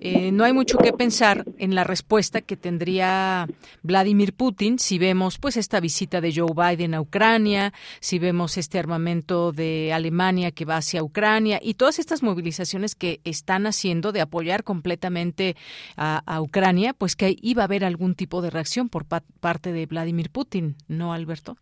eh, 0.00 0.32
no 0.32 0.44
hay 0.44 0.52
mucho 0.52 0.78
que 0.78 0.92
pensar 0.92 1.44
en 1.58 1.74
la 1.74 1.84
respuesta 1.84 2.40
que 2.40 2.56
tendría 2.56 3.46
Vladimir 3.82 4.32
Putin 4.32 4.78
si 4.78 4.98
vemos 4.98 5.38
pues 5.38 5.56
esta 5.56 5.78
visita 5.78 6.20
de 6.20 6.32
Joe 6.34 6.52
Biden 6.54 6.94
a 6.94 7.00
Ucrania, 7.00 7.72
si 8.00 8.18
vemos 8.18 8.56
este 8.56 8.78
armamento 8.78 9.52
de 9.52 9.92
Alemania 9.92 10.52
que 10.52 10.64
va 10.64 10.76
hacia 10.76 11.02
Ucrania 11.02 11.60
y 11.62 11.74
todas 11.74 11.98
estas 11.98 12.22
movilizaciones 12.22 12.94
que 12.94 13.20
están 13.24 13.66
haciendo 13.66 14.12
de 14.12 14.20
apoyar 14.20 14.64
completamente 14.64 15.56
a, 15.96 16.40
Ucrania, 16.40 16.94
pues 16.94 17.16
que 17.16 17.36
iba 17.42 17.62
a 17.62 17.66
haber 17.66 17.84
algún 17.84 18.14
tipo 18.14 18.40
de 18.40 18.50
reacción 18.50 18.88
por 18.88 19.04
parte 19.04 19.72
de 19.72 19.86
Vladimir 19.86 20.30
Putin, 20.30 20.76
¿no, 20.88 21.12
Alberto? 21.12 21.56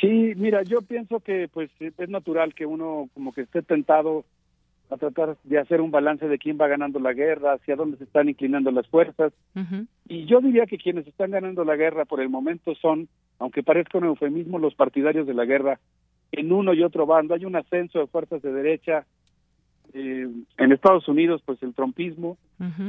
Sí, 0.00 0.34
mira, 0.36 0.62
yo 0.62 0.82
pienso 0.82 1.20
que 1.20 1.48
pues 1.52 1.70
es 1.80 2.08
natural 2.08 2.54
que 2.54 2.66
uno 2.66 3.08
como 3.14 3.32
que 3.32 3.42
esté 3.42 3.62
tentado 3.62 4.24
a 4.90 4.96
tratar 4.96 5.36
de 5.42 5.58
hacer 5.58 5.80
un 5.80 5.90
balance 5.90 6.28
de 6.28 6.38
quién 6.38 6.58
va 6.60 6.68
ganando 6.68 7.00
la 7.00 7.12
guerra, 7.12 7.54
hacia 7.54 7.76
dónde 7.76 7.96
se 7.98 8.04
están 8.04 8.28
inclinando 8.28 8.70
las 8.70 8.86
fuerzas. 8.88 9.32
Y 10.08 10.26
yo 10.26 10.40
diría 10.40 10.66
que 10.66 10.78
quienes 10.78 11.06
están 11.06 11.32
ganando 11.32 11.64
la 11.64 11.76
guerra 11.76 12.04
por 12.04 12.20
el 12.20 12.28
momento 12.28 12.74
son, 12.76 13.08
aunque 13.38 13.62
parezca 13.62 13.98
un 13.98 14.04
eufemismo, 14.04 14.58
los 14.58 14.74
partidarios 14.74 15.26
de 15.26 15.34
la 15.34 15.44
guerra 15.44 15.80
en 16.32 16.52
uno 16.52 16.74
y 16.74 16.82
otro 16.82 17.06
bando. 17.06 17.34
Hay 17.34 17.44
un 17.44 17.56
ascenso 17.56 17.98
de 17.98 18.06
fuerzas 18.06 18.42
de 18.42 18.52
derecha. 18.52 19.04
Eh, 19.92 20.28
en 20.58 20.72
Estados 20.72 21.08
Unidos, 21.08 21.42
pues 21.46 21.62
el 21.62 21.72
trompismo 21.72 22.36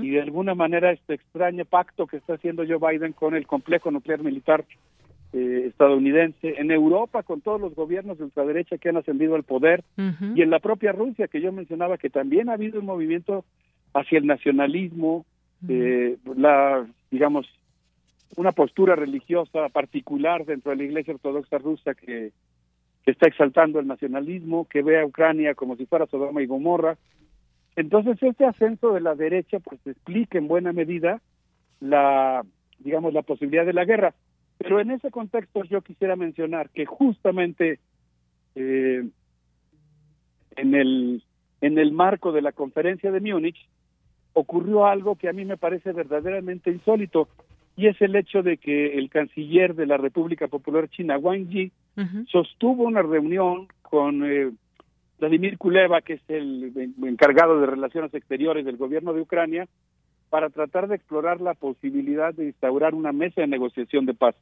y 0.02 0.10
de 0.12 0.22
alguna 0.22 0.56
manera 0.56 0.92
este 0.92 1.14
extraño 1.14 1.64
pacto 1.64 2.08
que 2.08 2.18
está 2.18 2.34
haciendo 2.34 2.64
Joe 2.68 2.80
Biden 2.80 3.14
con 3.14 3.36
el 3.36 3.46
complejo 3.48 3.92
nuclear 3.92 4.24
militar 4.24 4.66
eh, 5.38 5.68
estadounidense, 5.68 6.56
en 6.58 6.72
Europa 6.72 7.22
con 7.22 7.42
todos 7.42 7.62
los 7.62 7.76
gobiernos 7.76 8.18
de 8.18 8.24
ultraderecha 8.24 8.80
que 8.80 8.90
han 8.90 8.98
ascendido 8.98 9.36
al 9.36 9.44
poder 9.44 9.84
y 10.34 10.42
en 10.42 10.50
la 10.50 10.58
propia 10.58 10.94
Rusia 10.94 11.28
que 11.28 11.42
yo 11.42 11.52
mencionaba 11.52 12.00
que 12.00 12.10
también 12.10 12.50
ha 12.50 12.54
habido 12.54 12.80
un 12.80 12.88
movimiento 12.88 13.46
hacia 13.94 14.18
el 14.18 14.26
nacionalismo, 14.26 15.28
eh, 15.70 16.18
la 16.36 16.88
digamos 17.12 17.46
una 18.36 18.52
postura 18.52 18.96
religiosa 18.96 19.70
particular 19.70 20.44
dentro 20.44 20.72
de 20.72 20.78
la 20.78 20.84
Iglesia 20.86 21.14
Ortodoxa 21.14 21.60
rusa 21.60 21.94
que, 21.94 22.32
que 23.06 23.12
está 23.12 23.28
exaltando 23.28 23.80
el 23.80 23.86
nacionalismo, 23.86 24.66
que 24.68 24.82
ve 24.82 25.00
a 25.00 25.06
Ucrania 25.06 25.54
como 25.54 25.76
si 25.76 25.86
fuera 25.86 26.08
Sodoma 26.08 26.42
y 26.42 26.48
Gomorra. 26.48 26.98
Entonces 27.76 28.18
este 28.24 28.46
ascenso 28.46 28.92
de 28.94 29.02
la 29.02 29.14
derecha 29.14 29.60
pues 29.60 29.80
explica 29.86 30.40
en 30.40 30.48
buena 30.48 30.74
medida 30.74 31.22
la 31.80 32.44
digamos 32.80 33.14
la 33.14 33.22
posibilidad 33.22 33.68
de 33.68 33.74
la 33.74 33.86
guerra. 33.86 34.16
Pero 34.58 34.80
en 34.80 34.92
ese 34.92 35.12
contexto 35.12 35.64
yo 35.64 35.82
quisiera 35.82 36.16
mencionar 36.16 36.70
que 36.70 36.86
justamente 36.86 37.80
eh, 38.56 39.08
en, 40.56 40.76
el, 40.76 41.24
en 41.62 41.78
el 41.78 41.92
marco 41.92 42.32
de 42.32 42.42
la 42.42 42.52
conferencia 42.52 43.12
de 43.12 43.22
Múnich 43.22 43.70
ocurrió 44.34 44.86
algo 44.86 45.16
que 45.16 45.30
a 45.30 45.34
mí 45.34 45.46
me 45.46 45.58
parece 45.58 45.92
verdaderamente 45.92 46.72
insólito 46.72 47.28
y 47.76 47.88
es 47.88 48.02
el 48.02 48.16
hecho 48.16 48.42
de 48.42 48.58
que 48.58 48.98
el 48.98 49.10
canciller 49.10 49.76
de 49.76 49.86
la 49.86 49.98
República 49.98 50.48
Popular 50.48 50.90
China, 50.90 51.18
Wang 51.20 51.48
Yi, 51.48 51.72
sostuvo 52.32 52.84
una 52.84 53.04
reunión 53.04 53.68
con 53.84 54.24
eh, 54.26 54.52
Vladimir 55.20 55.58
Kuleva, 55.60 56.02
que 56.02 56.14
es 56.14 56.22
el 56.28 56.72
encargado 57.04 57.60
de 57.60 57.68
relaciones 57.68 58.14
exteriores 58.14 58.66
del 58.66 58.78
gobierno 58.78 59.14
de 59.14 59.22
Ucrania, 59.22 59.68
para 60.30 60.50
tratar 60.50 60.88
de 60.88 60.96
explorar 60.96 61.42
la 61.42 61.54
posibilidad 61.54 62.34
de 62.34 62.46
instaurar 62.46 62.94
una 62.94 63.12
mesa 63.12 63.42
de 63.42 63.48
negociación 63.48 64.06
de 64.06 64.14
paz. 64.14 64.36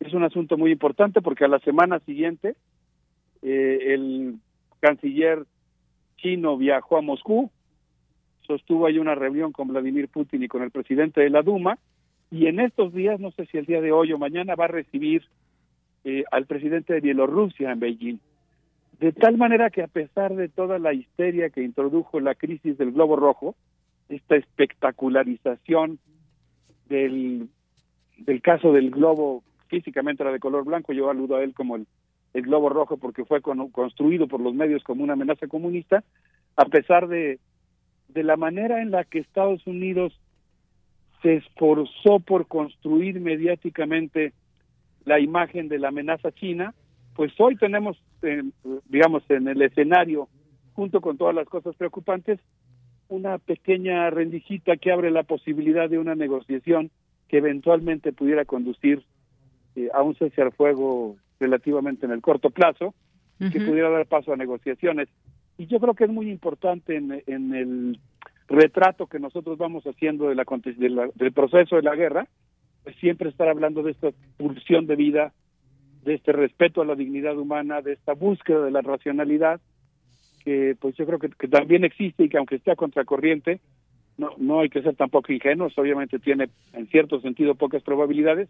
Es 0.00 0.14
un 0.14 0.24
asunto 0.24 0.56
muy 0.56 0.72
importante 0.72 1.20
porque 1.20 1.44
a 1.44 1.48
la 1.48 1.58
semana 1.60 2.00
siguiente 2.00 2.56
eh, 3.42 3.94
el 3.94 4.36
canciller 4.80 5.44
chino 6.16 6.56
viajó 6.56 6.96
a 6.96 7.02
Moscú, 7.02 7.50
sostuvo 8.46 8.86
ahí 8.86 8.98
una 8.98 9.14
reunión 9.14 9.52
con 9.52 9.68
Vladimir 9.68 10.08
Putin 10.08 10.42
y 10.42 10.48
con 10.48 10.62
el 10.62 10.70
presidente 10.70 11.20
de 11.20 11.30
la 11.30 11.42
Duma, 11.42 11.78
y 12.30 12.46
en 12.46 12.60
estos 12.60 12.94
días, 12.94 13.20
no 13.20 13.30
sé 13.32 13.46
si 13.46 13.58
el 13.58 13.66
día 13.66 13.80
de 13.80 13.92
hoy 13.92 14.12
o 14.12 14.18
mañana, 14.18 14.54
va 14.54 14.64
a 14.64 14.68
recibir 14.68 15.22
eh, 16.04 16.24
al 16.30 16.46
presidente 16.46 16.94
de 16.94 17.00
Bielorrusia 17.00 17.70
en 17.70 17.80
Beijing. 17.80 18.18
De 18.98 19.12
tal 19.12 19.36
manera 19.36 19.68
que 19.70 19.82
a 19.82 19.86
pesar 19.88 20.34
de 20.34 20.48
toda 20.48 20.78
la 20.78 20.94
histeria 20.94 21.50
que 21.50 21.62
introdujo 21.62 22.20
la 22.20 22.34
crisis 22.34 22.78
del 22.78 22.92
globo 22.92 23.16
rojo, 23.16 23.54
esta 24.08 24.36
espectacularización 24.36 25.98
del, 26.88 27.48
del 28.18 28.42
caso 28.42 28.72
del 28.72 28.90
globo, 28.90 29.42
físicamente 29.68 30.22
era 30.22 30.32
de 30.32 30.40
color 30.40 30.64
blanco, 30.64 30.92
yo 30.92 31.10
aludo 31.10 31.36
a 31.36 31.42
él 31.42 31.54
como 31.54 31.76
el, 31.76 31.86
el 32.34 32.42
globo 32.42 32.68
rojo 32.68 32.96
porque 32.96 33.24
fue 33.24 33.40
construido 33.40 34.26
por 34.28 34.40
los 34.40 34.54
medios 34.54 34.82
como 34.84 35.04
una 35.04 35.14
amenaza 35.14 35.46
comunista, 35.46 36.04
a 36.56 36.64
pesar 36.66 37.08
de, 37.08 37.38
de 38.08 38.22
la 38.22 38.36
manera 38.36 38.82
en 38.82 38.90
la 38.90 39.04
que 39.04 39.18
Estados 39.18 39.66
Unidos 39.66 40.18
se 41.22 41.36
esforzó 41.36 42.18
por 42.20 42.46
construir 42.46 43.20
mediáticamente 43.20 44.32
la 45.04 45.20
imagen 45.20 45.68
de 45.68 45.78
la 45.78 45.88
amenaza 45.88 46.32
china, 46.32 46.74
pues 47.14 47.32
hoy 47.38 47.56
tenemos, 47.56 47.96
eh, 48.22 48.42
digamos, 48.88 49.22
en 49.28 49.48
el 49.48 49.62
escenario, 49.62 50.28
junto 50.74 51.00
con 51.00 51.18
todas 51.18 51.34
las 51.34 51.48
cosas 51.48 51.76
preocupantes, 51.76 52.40
una 53.12 53.36
pequeña 53.36 54.08
rendijita 54.08 54.78
que 54.78 54.90
abre 54.90 55.10
la 55.10 55.22
posibilidad 55.22 55.90
de 55.90 55.98
una 55.98 56.14
negociación 56.14 56.90
que 57.28 57.38
eventualmente 57.38 58.12
pudiera 58.12 58.46
conducir 58.46 59.02
eh, 59.76 59.90
a 59.92 60.02
un 60.02 60.14
cese 60.14 60.40
al 60.40 60.52
fuego 60.52 61.16
relativamente 61.38 62.06
en 62.06 62.12
el 62.12 62.22
corto 62.22 62.50
plazo, 62.50 62.94
que 63.38 63.60
pudiera 63.60 63.90
dar 63.90 64.06
paso 64.06 64.32
a 64.32 64.36
negociaciones. 64.36 65.08
Y 65.58 65.66
yo 65.66 65.80
creo 65.80 65.94
que 65.94 66.04
es 66.04 66.10
muy 66.10 66.30
importante 66.30 66.96
en, 66.96 67.22
en 67.26 67.54
el 67.54 67.98
retrato 68.46 69.08
que 69.08 69.18
nosotros 69.18 69.58
vamos 69.58 69.84
haciendo 69.84 70.28
de 70.28 70.36
la, 70.36 70.44
del 71.16 71.32
proceso 71.32 71.76
de 71.76 71.82
la 71.82 71.96
guerra, 71.96 72.28
pues 72.84 72.94
siempre 72.96 73.28
estar 73.28 73.48
hablando 73.48 73.82
de 73.82 73.90
esta 73.90 74.10
pulsión 74.36 74.86
de 74.86 74.94
vida, 74.94 75.32
de 76.04 76.14
este 76.14 76.30
respeto 76.30 76.82
a 76.82 76.86
la 76.86 76.94
dignidad 76.94 77.36
humana, 77.36 77.82
de 77.82 77.94
esta 77.94 78.12
búsqueda 78.14 78.64
de 78.64 78.70
la 78.70 78.80
racionalidad 78.80 79.60
que 80.44 80.76
pues 80.80 80.94
yo 80.96 81.06
creo 81.06 81.18
que, 81.18 81.48
también 81.48 81.84
existe 81.84 82.24
y 82.24 82.28
que 82.28 82.38
aunque 82.38 82.56
esté 82.56 82.70
a 82.70 82.76
contracorriente, 82.76 83.60
no, 84.18 84.30
no 84.38 84.60
hay 84.60 84.68
que 84.68 84.82
ser 84.82 84.94
tampoco 84.94 85.32
ingenuos, 85.32 85.76
obviamente 85.78 86.18
tiene 86.18 86.48
en 86.72 86.86
cierto 86.88 87.20
sentido 87.20 87.54
pocas 87.54 87.82
probabilidades, 87.82 88.48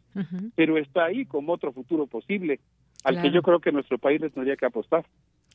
pero 0.57 0.77
está 0.77 1.05
ahí 1.05 1.25
como 1.25 1.53
otro 1.53 1.73
futuro 1.73 2.07
posible 2.07 2.61
al 3.05 3.21
que 3.21 3.31
yo 3.31 3.43
creo 3.43 3.61
que 3.61 3.73
nuestro 3.73 3.99
país 3.99 4.21
le 4.21 4.31
tendría 4.31 4.57
que 4.57 4.67
apostar. 4.67 5.05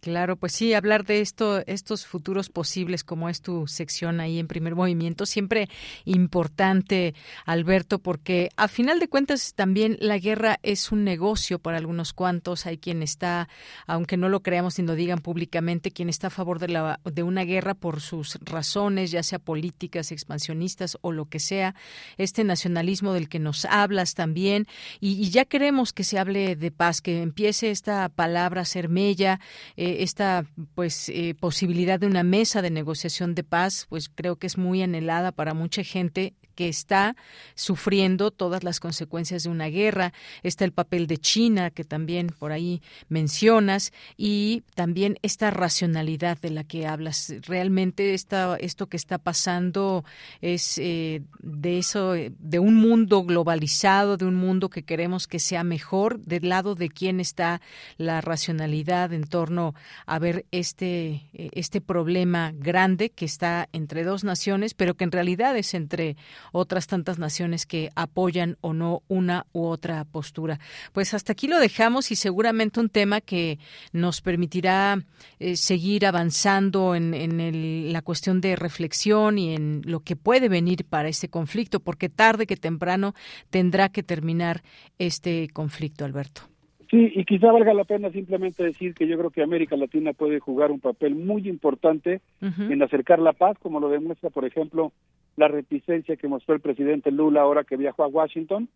Claro, 0.07 0.37
pues 0.37 0.53
sí, 0.53 0.73
hablar 0.73 1.03
de 1.03 1.19
esto, 1.19 1.61
estos 1.67 2.05
futuros 2.05 2.47
posibles, 2.47 3.03
como 3.03 3.27
es 3.27 3.41
tu 3.41 3.67
sección 3.67 4.21
ahí 4.21 4.39
en 4.39 4.47
primer 4.47 4.73
movimiento, 4.73 5.25
siempre 5.25 5.67
importante, 6.05 7.13
Alberto, 7.45 7.99
porque 7.99 8.47
a 8.55 8.69
final 8.69 9.01
de 9.01 9.09
cuentas 9.09 9.53
también 9.53 9.97
la 9.99 10.17
guerra 10.17 10.59
es 10.63 10.93
un 10.93 11.03
negocio 11.03 11.59
para 11.59 11.75
algunos 11.75 12.13
cuantos. 12.13 12.67
Hay 12.67 12.77
quien 12.77 13.03
está, 13.03 13.49
aunque 13.85 14.15
no 14.15 14.29
lo 14.29 14.43
creamos 14.43 14.79
ni 14.79 14.85
lo 14.85 14.95
digan 14.95 15.19
públicamente, 15.19 15.91
quien 15.91 16.07
está 16.07 16.27
a 16.27 16.29
favor 16.29 16.59
de, 16.59 16.69
la, 16.69 17.01
de 17.03 17.23
una 17.23 17.43
guerra 17.43 17.73
por 17.73 17.99
sus 17.99 18.39
razones, 18.45 19.11
ya 19.11 19.23
sea 19.23 19.39
políticas, 19.39 20.13
expansionistas 20.13 20.97
o 21.01 21.11
lo 21.11 21.25
que 21.25 21.41
sea. 21.41 21.75
Este 22.17 22.45
nacionalismo 22.45 23.11
del 23.11 23.27
que 23.27 23.39
nos 23.39 23.65
hablas 23.65 24.13
también, 24.13 24.67
y, 25.01 25.29
ya 25.31 25.43
queremos 25.43 25.91
que 25.91 26.05
se 26.05 26.17
hable 26.17 26.55
de 26.55 26.71
paz, 26.71 27.01
que 27.01 27.21
empiece 27.21 27.71
esta 27.71 28.07
palabra 28.07 28.63
ser 28.63 28.87
mella. 28.87 29.41
Eh, 29.75 29.96
esta 30.03 30.45
pues 30.75 31.09
eh, 31.09 31.35
posibilidad 31.39 31.99
de 31.99 32.07
una 32.07 32.23
mesa 32.23 32.61
de 32.61 32.69
negociación 32.69 33.35
de 33.35 33.43
paz, 33.43 33.85
pues 33.89 34.09
creo 34.09 34.37
que 34.37 34.47
es 34.47 34.57
muy 34.57 34.81
anhelada 34.81 35.31
para 35.31 35.53
mucha 35.53 35.83
gente 35.83 36.35
que 36.57 36.67
está 36.67 37.15
sufriendo 37.53 38.31
todas 38.31 38.63
las 38.63 38.79
consecuencias 38.79 39.43
de 39.43 39.49
una 39.49 39.67
guerra. 39.67 40.11
Está 40.41 40.65
el 40.65 40.71
papel 40.71 41.05
de 41.05 41.19
China, 41.19 41.69
que 41.69 41.83
también 41.83 42.33
por 42.37 42.51
ahí 42.51 42.81
mencionas, 43.09 43.93
y 44.17 44.63
también 44.73 45.19
esta 45.21 45.51
racionalidad 45.51 46.39
de 46.39 46.49
la 46.49 46.63
que 46.63 46.87
hablas. 46.87 47.31
Realmente 47.43 48.15
esta, 48.15 48.57
esto 48.59 48.87
que 48.87 48.97
está 48.97 49.19
pasando 49.19 50.03
es 50.41 50.79
eh, 50.79 51.21
de 51.39 51.77
eso, 51.77 52.13
de 52.13 52.59
un 52.59 52.73
mundo 52.73 53.23
globalizado, 53.23 54.17
de 54.17 54.25
un 54.25 54.35
mundo 54.35 54.69
que 54.69 54.81
queremos 54.81 55.27
que 55.27 55.37
sea 55.37 55.63
mejor, 55.63 56.19
del 56.21 56.49
lado 56.49 56.73
de 56.73 56.89
quién 56.89 57.19
está 57.19 57.61
la 57.97 58.19
racionalidad 58.21 59.13
en 59.13 59.25
torno 59.25 59.75
a 60.07 60.17
ver 60.17 60.47
este, 60.49 61.29
este 61.33 61.81
problema 61.81 62.51
grande 62.55 63.11
que 63.11 63.25
está 63.25 63.69
entre 63.73 64.03
dos 64.03 64.23
naciones, 64.23 64.73
pero 64.73 64.95
que 64.95 65.03
en 65.03 65.11
realidad 65.11 65.55
es 65.55 65.75
entre 65.75 66.17
otras 66.51 66.87
tantas 66.87 67.19
naciones 67.19 67.65
que 67.65 67.89
apoyan 67.95 68.57
o 68.61 68.73
no 68.73 69.01
una 69.07 69.45
u 69.53 69.65
otra 69.65 70.05
postura. 70.05 70.59
Pues 70.93 71.13
hasta 71.13 71.33
aquí 71.33 71.47
lo 71.47 71.59
dejamos 71.59 72.11
y 72.11 72.15
seguramente 72.15 72.79
un 72.79 72.89
tema 72.89 73.21
que 73.21 73.59
nos 73.93 74.21
permitirá 74.21 74.99
eh, 75.39 75.55
seguir 75.55 76.05
avanzando 76.05 76.95
en, 76.95 77.13
en 77.13 77.93
la 77.93 78.01
cuestión 78.01 78.41
de 78.41 78.55
reflexión 78.55 79.37
y 79.37 79.55
en 79.55 79.81
lo 79.85 80.01
que 80.01 80.15
puede 80.15 80.49
venir 80.49 80.85
para 80.85 81.09
este 81.09 81.29
conflicto, 81.29 81.79
porque 81.79 82.09
tarde 82.09 82.45
que 82.45 82.57
temprano 82.57 83.13
tendrá 83.49 83.89
que 83.89 84.03
terminar 84.03 84.63
este 84.97 85.47
conflicto, 85.53 86.05
Alberto. 86.05 86.41
Sí, 86.89 87.11
y 87.15 87.25
quizá 87.25 87.51
valga 87.51 87.73
la 87.73 87.83
pena 87.83 88.09
simplemente 88.11 88.63
decir 88.63 88.93
que 88.93 89.07
yo 89.07 89.17
creo 89.17 89.29
que 89.29 89.43
América 89.43 89.75
Latina 89.75 90.13
puede 90.13 90.39
jugar 90.39 90.71
un 90.71 90.79
papel 90.79 91.15
muy 91.15 91.47
importante 91.49 92.21
en 92.39 92.81
acercar 92.81 93.19
la 93.19 93.33
paz, 93.33 93.57
como 93.61 93.81
lo 93.81 93.89
demuestra, 93.89 94.29
por 94.29 94.45
ejemplo, 94.45 94.93
la 95.37 95.47
reticencia 95.47 96.17
que 96.17 96.27
mostró 96.27 96.53
el 96.55 96.61
presidente 96.61 97.11
Lula 97.11 97.41
ahora 97.41 97.63
que 97.63 97.77
viajó 97.77 98.03
a 98.03 98.07
Washington. 98.07 98.67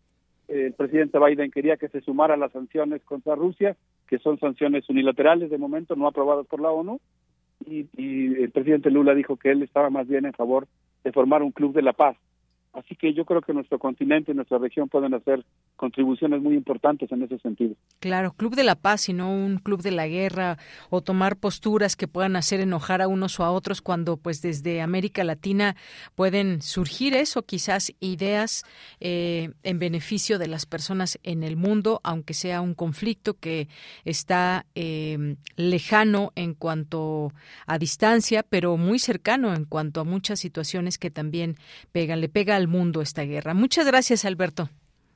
el 0.48 0.72
presidente 0.72 1.18
Biden 1.18 1.50
quería 1.50 1.76
que 1.76 1.88
se 1.88 2.00
sumara 2.00 2.36
las 2.36 2.52
sanciones 2.52 3.02
contra 3.04 3.34
Rusia, 3.34 3.76
que 4.08 4.18
son 4.18 4.38
sanciones 4.38 4.88
unilaterales 4.88 5.50
de 5.50 5.58
momento, 5.58 5.96
no 5.96 6.06
aprobadas 6.06 6.46
por 6.46 6.60
la 6.60 6.70
ONU, 6.70 7.00
y 7.66 7.86
el 8.42 8.50
presidente 8.50 8.90
Lula 8.90 9.14
dijo 9.14 9.36
que 9.36 9.50
él 9.50 9.62
estaba 9.62 9.90
más 9.90 10.08
bien 10.08 10.24
en 10.24 10.32
favor 10.32 10.66
de 11.04 11.12
formar 11.12 11.42
un 11.42 11.52
club 11.52 11.72
de 11.74 11.82
la 11.82 11.92
paz 11.92 12.16
Así 12.72 12.96
que 12.96 13.12
yo 13.12 13.26
creo 13.26 13.42
que 13.42 13.52
nuestro 13.52 13.78
continente 13.78 14.32
y 14.32 14.34
nuestra 14.34 14.56
región 14.56 14.88
pueden 14.88 15.12
hacer 15.12 15.44
contribuciones 15.76 16.40
muy 16.40 16.54
importantes 16.54 17.12
en 17.12 17.22
ese 17.22 17.38
sentido. 17.38 17.74
Claro, 18.00 18.32
Club 18.32 18.54
de 18.54 18.64
la 18.64 18.76
Paz 18.76 19.10
y 19.10 19.12
no 19.12 19.30
un 19.30 19.58
Club 19.58 19.82
de 19.82 19.90
la 19.90 20.08
Guerra 20.08 20.56
o 20.88 21.02
tomar 21.02 21.36
posturas 21.36 21.96
que 21.96 22.08
puedan 22.08 22.34
hacer 22.34 22.60
enojar 22.60 23.02
a 23.02 23.08
unos 23.08 23.38
o 23.38 23.44
a 23.44 23.50
otros 23.50 23.82
cuando 23.82 24.16
pues 24.16 24.40
desde 24.40 24.80
América 24.80 25.22
Latina 25.22 25.76
pueden 26.14 26.62
surgir 26.62 27.14
eso, 27.14 27.42
quizás 27.42 27.92
ideas 28.00 28.64
eh, 29.00 29.50
en 29.64 29.78
beneficio 29.78 30.38
de 30.38 30.46
las 30.46 30.64
personas 30.64 31.18
en 31.24 31.42
el 31.42 31.56
mundo, 31.56 32.00
aunque 32.04 32.32
sea 32.32 32.62
un 32.62 32.72
conflicto 32.72 33.34
que 33.34 33.68
está 34.04 34.64
eh, 34.74 35.36
lejano 35.56 36.32
en 36.36 36.54
cuanto 36.54 37.32
a 37.66 37.78
distancia, 37.78 38.42
pero 38.42 38.78
muy 38.78 38.98
cercano 38.98 39.54
en 39.54 39.66
cuanto 39.66 40.00
a 40.00 40.04
muchas 40.04 40.40
situaciones 40.40 40.96
que 40.96 41.10
también 41.10 41.56
pegan, 41.92 42.22
le 42.22 42.30
pega 42.30 42.61
mundo 42.68 43.00
esta 43.00 43.22
guerra. 43.22 43.54
Muchas 43.54 43.86
gracias, 43.86 44.24
Alberto. 44.24 44.68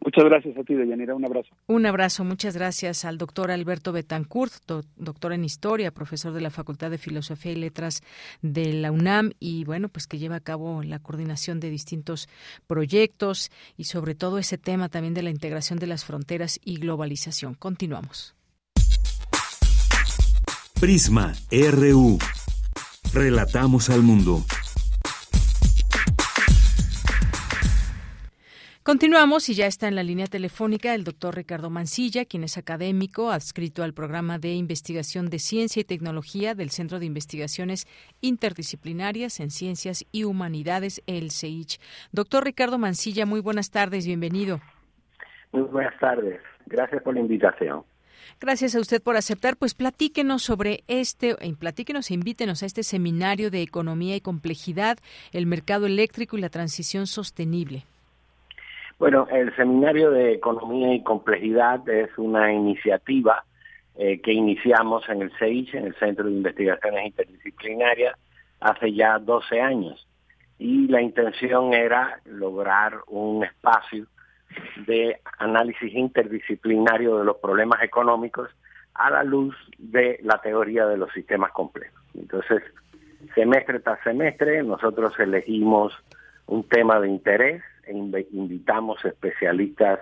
Muchas 0.07 0.25
gracias 0.25 0.57
a 0.57 0.63
ti, 0.63 0.75
Deyanira. 0.75 1.17
Un 1.17 1.25
abrazo. 1.25 1.49
Un 1.67 1.85
abrazo. 1.85 2.23
Muchas 2.23 2.57
gracias 2.57 3.05
al 3.05 3.19
doctor 3.19 3.51
Alberto 3.51 3.91
Betancourt, 3.91 4.53
doctor 4.97 5.33
en 5.33 5.45
Historia, 5.45 5.91
profesor 5.91 6.33
de 6.33 6.41
la 6.41 6.51
Facultad 6.51 6.91
de 6.91 6.99
Filosofía 6.99 7.51
y 7.51 7.57
Letras 7.57 8.03
de 8.41 8.73
la 8.73 8.93
UNAM 8.93 9.33
y, 9.41 9.65
bueno, 9.65 9.89
pues 9.89 10.07
que 10.07 10.19
lleva 10.19 10.37
a 10.37 10.41
cabo 10.41 10.85
la 10.85 11.01
coordinación 11.01 11.59
de 11.59 11.71
distintos 11.71 12.29
proyectos 12.69 13.51
y 13.77 13.85
sobre 13.85 14.15
todo 14.15 14.39
ese 14.39 14.59
tema 14.59 14.89
también 14.89 15.15
de 15.15 15.23
la 15.23 15.31
integración 15.31 15.81
de 15.81 15.89
las 15.89 16.05
fronteras 16.05 16.61
y 16.65 16.77
globalización. 16.77 17.55
Continuamos. 17.55 18.37
Prisma 20.79 21.33
RU. 21.51 22.19
Relatamos 23.13 23.91
al 23.91 24.03
mundo. 24.03 24.45
Continuamos 28.87 29.49
y 29.49 29.55
ya 29.55 29.67
está 29.67 29.89
en 29.89 29.97
la 29.97 30.05
línea 30.05 30.29
telefónica 30.29 30.95
el 30.95 31.03
doctor 31.03 31.35
Ricardo 31.35 31.71
Mancilla, 31.71 32.25
quien 32.25 32.45
es 32.45 32.57
académico 32.57 33.33
adscrito 33.33 33.83
al 33.83 33.93
programa 33.93 34.39
de 34.39 34.55
investigación 34.55 35.29
de 35.29 35.41
ciencia 35.41 35.81
y 35.81 35.85
tecnología 35.85 36.55
del 36.55 36.71
Centro 36.71 37.01
de 37.01 37.07
Investigaciones 37.07 37.89
Interdisciplinarias 38.21 39.41
en 39.41 39.51
Ciencias 39.51 40.07
y 40.13 40.23
Humanidades, 40.23 41.03
el 41.09 41.33
CEICH. 41.33 41.81
Doctor 42.13 42.45
Ricardo 42.45 42.79
Mancilla, 42.79 43.27
muy 43.27 43.41
buenas 43.41 43.73
tardes, 43.73 44.07
bienvenido. 44.07 44.61
Muy 45.51 45.63
buenas 45.63 45.99
tardes, 45.99 46.41
gracias 46.67 47.03
por 47.03 47.15
la 47.15 47.21
invitación. 47.23 47.83
Gracias 48.41 48.77
a 48.77 48.81
usted 48.81 49.03
por 49.03 49.17
aceptar. 49.17 49.57
Pues 49.57 49.75
platíquenos 49.75 50.45
sobre 50.45 50.85
este, 50.87 51.35
eh, 51.41 51.55
platíquenos 51.59 52.09
e 52.13 52.15
invítenos 52.15 52.63
a 52.63 52.67
este 52.67 52.85
seminario 52.85 53.51
de 53.51 53.63
economía 53.63 54.15
y 54.15 54.21
complejidad, 54.21 54.97
el 55.33 55.47
mercado 55.47 55.87
eléctrico 55.87 56.39
y 56.39 56.41
la 56.41 56.51
transición 56.51 57.09
sostenible. 57.09 57.85
Bueno, 58.99 59.29
el 59.31 59.55
Seminario 59.57 60.11
de 60.11 60.33
Economía 60.33 60.95
y 60.95 61.03
Complejidad 61.03 61.87
es 61.87 62.09
una 62.17 62.51
iniciativa 62.51 63.45
eh, 63.95 64.23
que 64.23 64.33
iniciamos 64.33 65.07
en 65.11 65.21
el 65.21 65.31
CEICH, 65.39 65.75
en 65.75 65.87
el 65.87 65.95
Centro 65.97 66.25
de 66.25 66.33
Investigaciones 66.33 67.07
Interdisciplinarias, 67.07 68.19
hace 68.61 68.95
ya 68.95 69.19
12 69.19 69.61
años. 69.61 70.09
Y 70.59 70.89
la 70.89 71.03
intención 71.03 71.75
era 71.75 72.21
lograr 72.25 73.01
un 73.09 73.45
espacio 73.45 74.07
de 74.87 75.21
análisis 75.39 75.93
interdisciplinario 75.93 77.19
de 77.19 77.27
los 77.27 77.37
problemas 77.37 77.83
económicos 77.83 78.49
a 78.95 79.11
la 79.11 79.25
luz 79.25 79.55
de 79.77 80.19
la 80.23 80.41
teoría 80.41 80.87
de 80.87 80.97
los 80.97 81.13
sistemas 81.13 81.53
complejos. 81.53 82.03
Entonces, 82.15 82.63
semestre 83.35 83.81
tras 83.81 84.03
semestre, 84.03 84.63
nosotros 84.63 85.13
elegimos 85.19 85.93
un 86.47 86.67
tema 86.67 86.99
de 86.99 87.09
interés 87.09 87.63
invitamos 87.89 89.05
especialistas 89.05 90.01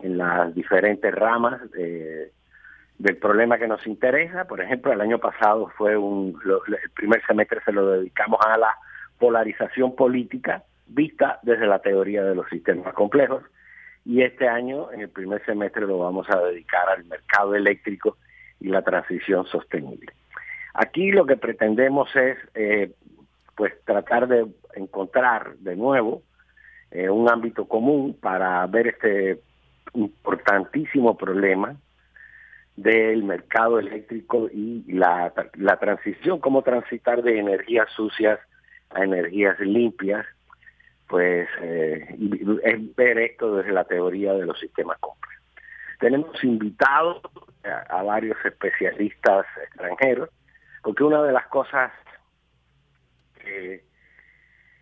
en 0.00 0.18
las 0.18 0.54
diferentes 0.54 1.14
ramas 1.14 1.60
del 1.70 3.16
problema 3.20 3.58
que 3.58 3.68
nos 3.68 3.86
interesa. 3.86 4.46
Por 4.46 4.60
ejemplo, 4.60 4.92
el 4.92 5.00
año 5.00 5.18
pasado 5.18 5.70
fue 5.76 5.96
un, 5.96 6.38
el 6.66 6.90
primer 6.90 7.24
semestre 7.26 7.60
se 7.64 7.72
lo 7.72 7.90
dedicamos 7.90 8.40
a 8.46 8.56
la 8.56 8.74
polarización 9.18 9.94
política 9.94 10.62
vista 10.86 11.38
desde 11.42 11.66
la 11.66 11.80
teoría 11.80 12.22
de 12.24 12.34
los 12.34 12.48
sistemas 12.48 12.94
complejos 12.94 13.42
y 14.08 14.22
este 14.22 14.48
año, 14.48 14.90
en 14.90 15.02
el 15.02 15.10
primer 15.10 15.44
semestre, 15.44 15.86
lo 15.86 15.98
vamos 15.98 16.26
a 16.30 16.40
dedicar 16.40 16.88
al 16.88 17.04
mercado 17.04 17.54
eléctrico 17.54 18.16
y 18.58 18.68
la 18.68 18.80
transición 18.80 19.44
sostenible. 19.46 20.12
Aquí 20.72 21.12
lo 21.12 21.26
que 21.26 21.36
pretendemos 21.36 22.08
es, 22.16 22.38
eh, 22.54 22.92
pues, 23.54 23.74
tratar 23.84 24.26
de 24.28 24.46
encontrar 24.74 25.56
de 25.56 25.76
nuevo 25.76 26.22
eh, 26.90 27.10
un 27.10 27.30
ámbito 27.30 27.66
común 27.66 28.16
para 28.20 28.66
ver 28.66 28.88
este 28.88 29.40
importantísimo 29.94 31.16
problema 31.16 31.76
del 32.76 33.24
mercado 33.24 33.78
eléctrico 33.78 34.48
y 34.52 34.84
la, 34.86 35.32
transición, 35.80 36.38
cómo 36.38 36.62
transitar 36.62 37.22
de 37.22 37.38
energías 37.38 37.90
sucias 37.90 38.38
a 38.90 39.02
energías 39.02 39.58
limpias, 39.60 40.24
pues 41.08 41.48
eh, 41.60 42.06
ver 42.96 43.18
esto 43.18 43.56
desde 43.56 43.72
la 43.72 43.84
teoría 43.84 44.32
de 44.34 44.46
los 44.46 44.58
sistemas 44.60 44.96
complejos. 44.98 45.44
Tenemos 45.98 46.44
invitados 46.44 47.20
a, 47.64 48.02
varios 48.02 48.38
especialistas 48.44 49.44
extranjeros, 49.64 50.30
porque 50.82 51.02
una 51.02 51.22
de 51.22 51.32
las 51.32 51.48
cosas 51.48 51.90
que, 53.42 53.82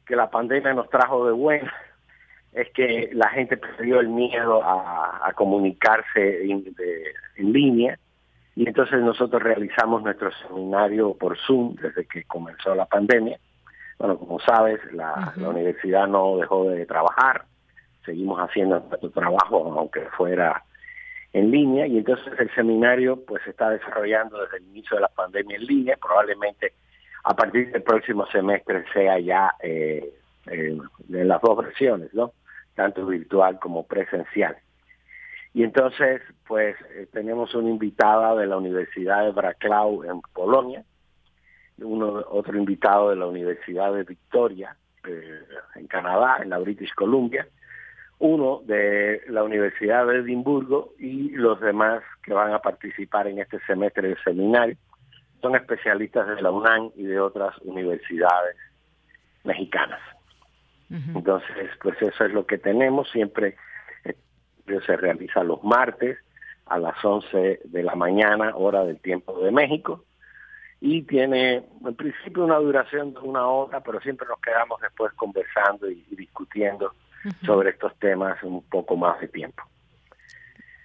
que 0.05 0.17
la 0.17 0.31
pandemia 0.31 0.75
nos 0.75 0.91
trajo 0.91 1.27
de 1.27 1.33
buena 1.33 1.73
es 2.57 2.71
que 2.71 3.11
la 3.13 3.29
gente 3.29 3.59
perdió 3.59 4.01
el 4.01 4.09
miedo 4.09 4.63
a, 4.65 5.31
comunicarse 5.35 6.51
en, 6.51 6.65
línea 7.53 7.99
y 8.55 8.67
entonces 8.67 8.99
nosotros 9.03 9.43
realizamos 9.43 10.03
nuestro 10.03 10.31
seminario 10.33 11.13
por 11.15 11.37
Zoom 11.39 11.75
desde 11.75 12.07
que 12.07 12.25
comenzó 12.25 12.75
la 12.75 12.87
pandemia. 12.87 13.39
Bueno, 13.99 14.17
como 14.19 14.41
sabes, 14.41 14.81
la, 14.95 15.35
universidad 15.37 16.09
no 16.09 16.39
dejó 16.39 16.71
de 16.71 16.87
trabajar, 16.87 17.45
seguimos 18.07 18.41
haciendo 18.41 18.81
nuestro 18.89 19.11
trabajo 19.11 19.75
aunque 19.79 20.01
fuera 20.17 20.65
en 21.35 21.51
línea 21.51 21.87
y 21.87 21.99
entonces 21.99 22.33
el 22.39 22.51
seminario 22.55 23.23
pues 23.27 23.43
se 23.45 23.51
está 23.51 23.69
desarrollando 23.69 24.41
desde 24.41 24.57
el 24.57 24.65
inicio 24.69 24.97
de 24.97 25.03
la 25.03 25.09
pandemia 25.09 25.59
en 25.59 25.67
línea, 25.67 25.99
probablemente 26.01 26.73
a 27.25 27.35
partir 27.35 27.71
del 27.71 27.83
próximo 27.83 28.25
semestre 28.29 28.87
sea 28.95 29.19
ya 29.19 29.53
eh, 29.63 30.11
eh, 30.47 30.79
en 31.13 31.29
las 31.29 31.43
dos 31.43 31.59
versiones, 31.59 32.15
¿no? 32.15 32.33
Tanto 32.77 33.05
virtual 33.07 33.59
como 33.59 33.87
presencial. 33.87 34.57
Y 35.53 35.65
entonces, 35.65 36.21
pues 36.47 36.77
eh, 36.95 37.09
tenemos 37.13 37.55
una 37.55 37.71
invitada 37.71 38.37
de 38.37 38.47
la 38.47 38.59
Universidad 38.59 39.25
de 39.25 39.33
Braclau 39.33 40.05
en 40.05 40.21
Polonia, 40.33 40.85
uno, 41.79 42.25
otro 42.29 42.57
invitado 42.57 43.11
de 43.11 43.17
la 43.17 43.27
Universidad 43.27 43.93
de 43.95 44.05
Victoria 44.05 44.77
eh, 45.07 45.41
en 45.75 45.87
Canadá, 45.87 46.39
en 46.43 46.51
la 46.51 46.59
British 46.59 46.93
Columbia, 46.95 47.49
uno 48.19 48.63
de 48.65 49.23
la 49.29 49.43
Universidad 49.43 50.07
de 50.07 50.19
Edimburgo 50.19 50.93
y 50.99 51.31
los 51.31 51.61
demás 51.61 52.03
que 52.23 52.33
van 52.33 52.53
a 52.53 52.61
participar 52.61 53.27
en 53.27 53.39
este 53.39 53.59
semestre 53.67 54.09
del 54.09 54.23
seminario 54.23 54.77
son 55.43 55.55
especialistas 55.55 56.27
de 56.27 56.43
la 56.43 56.51
UNAM 56.51 56.91
y 56.97 57.05
de 57.05 57.21
otras 57.21 57.57
universidades 57.59 58.57
mexicanas. 59.45 60.01
Entonces, 60.89 61.71
pues 61.83 62.01
eso 62.01 62.25
es 62.25 62.33
lo 62.33 62.47
que 62.47 62.59
tenemos. 62.59 63.11
Siempre 63.11 63.57
eh, 64.05 64.15
se 64.87 64.97
realiza 64.97 65.43
los 65.43 65.63
martes 65.65 66.19
a 66.67 66.79
las 66.79 67.03
11 67.05 67.61
de 67.65 67.83
la 67.83 67.95
mañana, 67.95 68.55
hora 68.57 68.85
del 68.85 69.01
tiempo 69.01 69.39
de 69.41 69.51
México. 69.51 70.05
Y 70.81 71.03
tiene, 71.03 71.65
en 71.85 71.95
principio, 71.97 72.45
una 72.45 72.59
duración 72.59 73.15
de 73.15 73.21
una 73.21 73.47
hora, 73.47 73.81
pero 73.81 74.01
siempre 74.01 74.27
nos 74.29 74.41
quedamos 74.41 74.81
después 74.81 75.13
conversando 75.15 75.91
y, 75.91 76.05
discutiendo 76.11 76.93
sobre 77.45 77.71
estos 77.71 77.97
temas 77.99 78.41
un 78.43 78.63
poco 78.63 78.97
más 78.97 79.19
de 79.21 79.29
tiempo. 79.29 79.63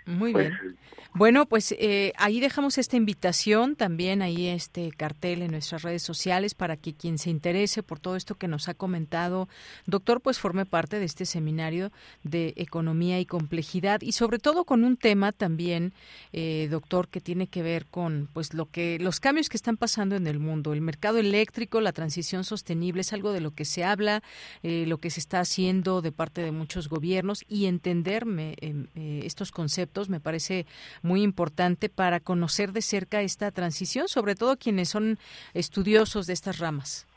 Muy 0.06 0.34
pues, 0.34 0.50
bien. 0.50 0.78
Bueno, 1.14 1.46
pues 1.46 1.76
eh, 1.78 2.14
ahí 2.16 2.40
dejamos 2.40 2.78
esta 2.78 2.96
invitación, 2.96 3.76
también 3.76 4.22
ahí 4.22 4.48
este 4.48 4.92
cartel 4.92 5.42
en 5.42 5.52
nuestras 5.52 5.82
redes 5.82 6.04
sociales 6.04 6.56
para 6.56 6.78
que 6.78 6.94
quien 6.94 7.18
se 7.18 7.30
interese 7.30 7.84
por 7.84 8.00
todo 8.00 8.16
esto 8.16 8.36
que 8.36 8.48
nos 8.48 8.70
ha 8.70 8.74
comentado, 8.74 9.50
doctor, 9.86 10.22
pues 10.22 10.40
forme 10.40 10.66
parte 10.66 11.00
de 11.00 11.06
este 11.06 11.26
seminario 11.26 11.92
de 12.24 12.54
economía 12.56 13.20
y 13.20 13.26
complejidad 13.26 14.00
y 14.02 14.14
sobre 14.14 14.40
todo 14.40 14.64
con 14.64 14.86
un 14.86 14.96
tema 14.96 15.34
también, 15.34 15.92
eh, 16.32 16.70
doctor, 16.72 17.10
que 17.10 17.20
tiene 17.20 17.48
que 17.48 17.62
ver 17.62 17.88
con 17.88 18.30
pues 18.32 18.54
lo 18.54 18.68
que 18.68 18.98
los 18.98 19.20
cambios 19.20 19.50
que 19.50 19.58
están 19.58 19.76
pasando 19.76 20.16
en 20.16 20.28
el 20.28 20.40
mundo, 20.40 20.72
el 20.72 20.80
mercado 20.80 21.18
eléctrico, 21.18 21.82
la 21.82 21.92
transición 21.92 22.46
sostenible 22.46 23.02
es 23.02 23.12
algo 23.12 23.34
de 23.34 23.42
lo 23.42 23.52
que 23.52 23.66
se 23.66 23.84
habla, 23.84 24.24
eh, 24.64 24.86
lo 24.88 24.98
que 24.98 25.10
se 25.10 25.20
está 25.20 25.42
haciendo 25.42 26.02
de 26.02 26.14
parte 26.14 26.42
de 26.42 26.54
muchos 26.54 26.88
gobiernos 26.88 27.44
y 27.50 27.66
entenderme 27.66 28.56
em, 28.62 28.88
estos 28.96 29.52
conceptos 29.52 29.91
me 30.10 30.20
parece 30.20 30.66
muy 31.02 31.22
importante 31.24 31.90
para 31.90 32.20
conocer 32.20 32.72
de 32.72 32.82
cerca 32.82 33.22
esta 33.22 33.52
transición, 33.52 34.08
sobre 34.08 34.36
todo 34.36 34.58
quienes 34.58 34.90
son 34.90 35.18
estudiosos 35.54 36.28
de 36.28 36.34
estas 36.34 36.60
ramas. 36.60 37.08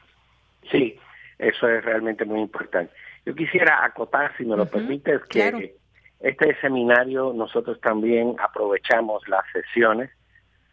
Sí, 0.71 0.99
eso 1.39 1.69
es 1.69 1.85
realmente 1.85 2.25
muy 2.25 2.41
importante. 2.41 2.93
Yo 3.27 3.35
quisiera 3.35 3.85
acotar, 3.85 4.37
si 4.37 4.45
me 4.45 4.57
lo 4.57 4.67
permites, 4.67 5.23
que 5.31 5.77
este 6.21 6.61
seminario 6.61 7.33
nosotros 7.35 7.81
también 7.81 8.37
aprovechamos 8.39 9.27
las 9.29 9.45
sesiones 9.53 10.11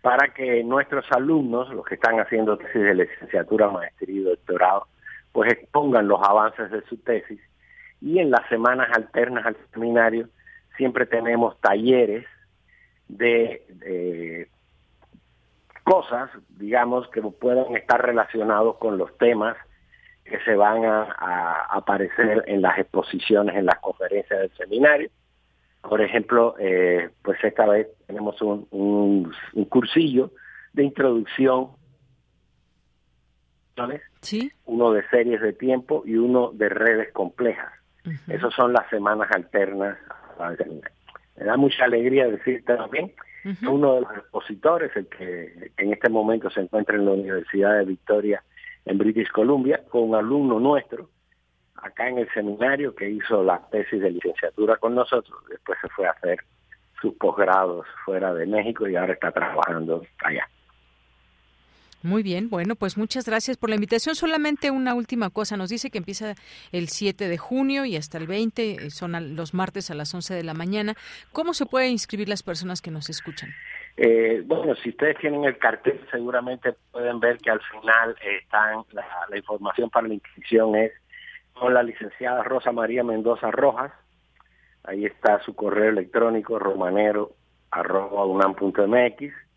para 0.01 0.33
que 0.33 0.63
nuestros 0.63 1.05
alumnos, 1.11 1.69
los 1.69 1.85
que 1.85 1.95
están 1.95 2.19
haciendo 2.19 2.57
tesis 2.57 2.81
de 2.81 2.95
licenciatura, 2.95 3.69
maestría 3.69 4.15
y 4.15 4.23
doctorado, 4.23 4.87
pues 5.31 5.51
expongan 5.51 6.07
los 6.07 6.19
avances 6.21 6.71
de 6.71 6.81
su 6.83 6.97
tesis 6.97 7.39
y 8.01 8.19
en 8.19 8.31
las 8.31 8.47
semanas 8.49 8.89
alternas 8.93 9.45
al 9.45 9.55
seminario 9.71 10.27
siempre 10.81 11.05
tenemos 11.05 11.61
talleres 11.61 12.25
de 13.07 14.47
cosas, 15.83 16.29
digamos, 16.49 17.09
que 17.09 17.21
puedan 17.21 17.75
estar 17.75 18.01
relacionados 18.01 18.77
con 18.77 18.97
los 18.97 19.17
temas 19.17 19.57
que 20.23 20.39
se 20.45 20.55
van 20.55 20.85
a, 20.85 21.67
aparecer 21.69 22.45
en 22.47 22.61
las 22.61 22.77
exposiciones, 22.79 23.55
en 23.55 23.65
las 23.65 23.79
conferencias 23.79 24.39
del 24.39 24.51
seminario. 24.55 25.09
Por 25.81 26.01
ejemplo, 26.01 26.55
eh, 26.59 27.09
pues 27.21 27.43
esta 27.43 27.65
vez 27.65 27.87
tenemos 28.07 28.41
un, 28.41 28.67
un, 28.71 29.65
cursillo 29.65 30.31
de 30.73 30.83
introducción, 30.85 31.71
¿sabes? 33.75 34.01
Sí. 34.21 34.51
Uno 34.65 34.91
de 34.91 35.05
series 35.09 35.41
de 35.41 35.53
tiempo 35.53 36.03
y 36.05 36.15
uno 36.15 36.51
de 36.53 36.69
redes 36.69 37.11
complejas. 37.11 37.73
Esas 38.27 38.53
son 38.53 38.73
las 38.73 38.89
semanas 38.89 39.29
alternas. 39.31 39.97
Me 40.49 41.45
da 41.45 41.57
mucha 41.57 41.85
alegría 41.85 42.27
decirte 42.27 42.75
también 42.75 43.13
uno 43.67 43.95
de 43.95 44.01
los 44.01 44.17
expositores, 44.17 44.95
el 44.95 45.07
que 45.07 45.71
en 45.77 45.93
este 45.93 46.09
momento 46.09 46.49
se 46.49 46.61
encuentra 46.61 46.95
en 46.95 47.05
la 47.05 47.11
Universidad 47.11 47.77
de 47.77 47.85
Victoria 47.85 48.43
en 48.85 48.97
British 48.97 49.29
Columbia, 49.31 49.83
con 49.89 50.09
un 50.09 50.15
alumno 50.15 50.59
nuestro, 50.59 51.09
acá 51.75 52.07
en 52.07 52.19
el 52.19 52.29
seminario 52.33 52.95
que 52.95 53.09
hizo 53.09 53.43
la 53.43 53.59
tesis 53.69 54.01
de 54.01 54.11
licenciatura 54.11 54.77
con 54.77 54.95
nosotros, 54.95 55.37
después 55.49 55.77
se 55.81 55.89
fue 55.89 56.07
a 56.07 56.11
hacer 56.11 56.39
sus 56.99 57.13
posgrados 57.15 57.85
fuera 58.05 58.33
de 58.33 58.45
México 58.45 58.87
y 58.87 58.95
ahora 58.95 59.13
está 59.13 59.31
trabajando 59.31 60.03
allá. 60.23 60.47
Muy 62.03 62.23
bien, 62.23 62.49
bueno, 62.49 62.75
pues 62.75 62.97
muchas 62.97 63.25
gracias 63.25 63.57
por 63.57 63.69
la 63.69 63.75
invitación. 63.75 64.15
Solamente 64.15 64.71
una 64.71 64.95
última 64.95 65.29
cosa, 65.29 65.55
nos 65.55 65.69
dice 65.69 65.91
que 65.91 65.99
empieza 65.99 66.33
el 66.71 66.87
7 66.87 67.27
de 67.27 67.37
junio 67.37 67.85
y 67.85 67.95
hasta 67.95 68.17
el 68.17 68.25
20, 68.25 68.71
eh, 68.71 68.89
son 68.89 69.35
los 69.35 69.53
martes 69.53 69.91
a 69.91 69.93
las 69.93 70.11
11 70.13 70.33
de 70.33 70.43
la 70.43 70.55
mañana. 70.55 70.95
¿Cómo 71.31 71.53
se 71.53 71.67
pueden 71.67 71.91
inscribir 71.91 72.27
las 72.27 72.41
personas 72.41 72.81
que 72.81 72.89
nos 72.89 73.09
escuchan? 73.09 73.51
Eh, 73.97 74.41
bueno, 74.45 74.73
si 74.75 74.89
ustedes 74.89 75.17
tienen 75.19 75.43
el 75.43 75.59
cartel, 75.59 76.01
seguramente 76.09 76.73
pueden 76.91 77.19
ver 77.19 77.37
que 77.37 77.51
al 77.51 77.61
final 77.61 78.15
están 78.39 78.83
la, 78.93 79.05
la 79.29 79.37
información 79.37 79.91
para 79.91 80.07
la 80.07 80.15
inscripción 80.15 80.75
es 80.75 80.91
con 81.53 81.73
la 81.73 81.83
licenciada 81.83 82.41
Rosa 82.41 82.71
María 82.71 83.03
Mendoza 83.03 83.51
Rojas. 83.51 83.91
Ahí 84.83 85.05
está 85.05 85.39
su 85.43 85.53
correo 85.53 85.89
electrónico 85.89 86.57
romanero 86.57 87.35
arroba 87.69 88.25
unam.mx 88.25 89.50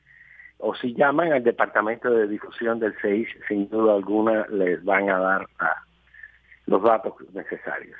o 0.58 0.74
si 0.74 0.94
llaman 0.94 1.32
al 1.32 1.42
departamento 1.42 2.10
de 2.10 2.28
difusión 2.28 2.78
del 2.78 2.94
CEIS, 3.00 3.28
sin 3.48 3.68
duda 3.68 3.94
alguna 3.94 4.46
les 4.48 4.82
van 4.84 5.10
a 5.10 5.18
dar 5.18 5.48
los 6.66 6.82
datos 6.82 7.14
necesarios. 7.32 7.96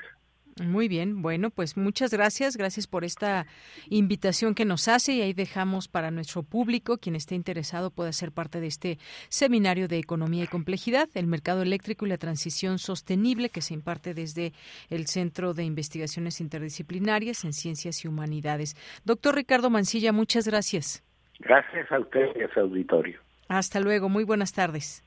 Muy 0.63 0.87
bien, 0.87 1.21
bueno, 1.21 1.49
pues 1.49 1.75
muchas 1.75 2.11
gracias, 2.11 2.55
gracias 2.55 2.87
por 2.87 3.03
esta 3.03 3.45
invitación 3.89 4.55
que 4.55 4.63
nos 4.63 4.87
hace 4.87 5.11
y 5.11 5.21
ahí 5.21 5.33
dejamos 5.33 5.89
para 5.89 6.11
nuestro 6.11 6.43
público, 6.43 6.97
quien 6.97 7.17
esté 7.17 7.35
interesado 7.35 7.91
puede 7.91 8.13
ser 8.13 8.31
parte 8.31 8.61
de 8.61 8.67
este 8.67 8.97
seminario 9.27 9.89
de 9.89 9.97
economía 9.97 10.45
y 10.45 10.47
complejidad, 10.47 11.09
el 11.13 11.27
mercado 11.27 11.61
eléctrico 11.61 12.05
y 12.05 12.09
la 12.09 12.17
transición 12.17 12.79
sostenible 12.79 13.49
que 13.49 13.59
se 13.59 13.73
imparte 13.73 14.13
desde 14.13 14.53
el 14.89 15.07
Centro 15.07 15.53
de 15.53 15.65
Investigaciones 15.65 16.39
Interdisciplinarias 16.39 17.43
en 17.43 17.51
Ciencias 17.51 18.05
y 18.05 18.07
Humanidades. 18.07 18.77
Doctor 19.03 19.35
Ricardo 19.35 19.69
Mancilla, 19.69 20.13
muchas 20.13 20.47
gracias. 20.47 21.03
Gracias 21.39 21.91
a 21.91 21.99
usted 21.99 22.27
y 22.35 22.43
a 22.43 22.53
su 22.53 22.59
auditorio. 22.59 23.19
Hasta 23.47 23.79
luego, 23.79 24.09
muy 24.09 24.23
buenas 24.23 24.53
tardes. 24.53 25.03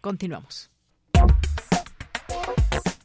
Continuamos. 0.00 0.70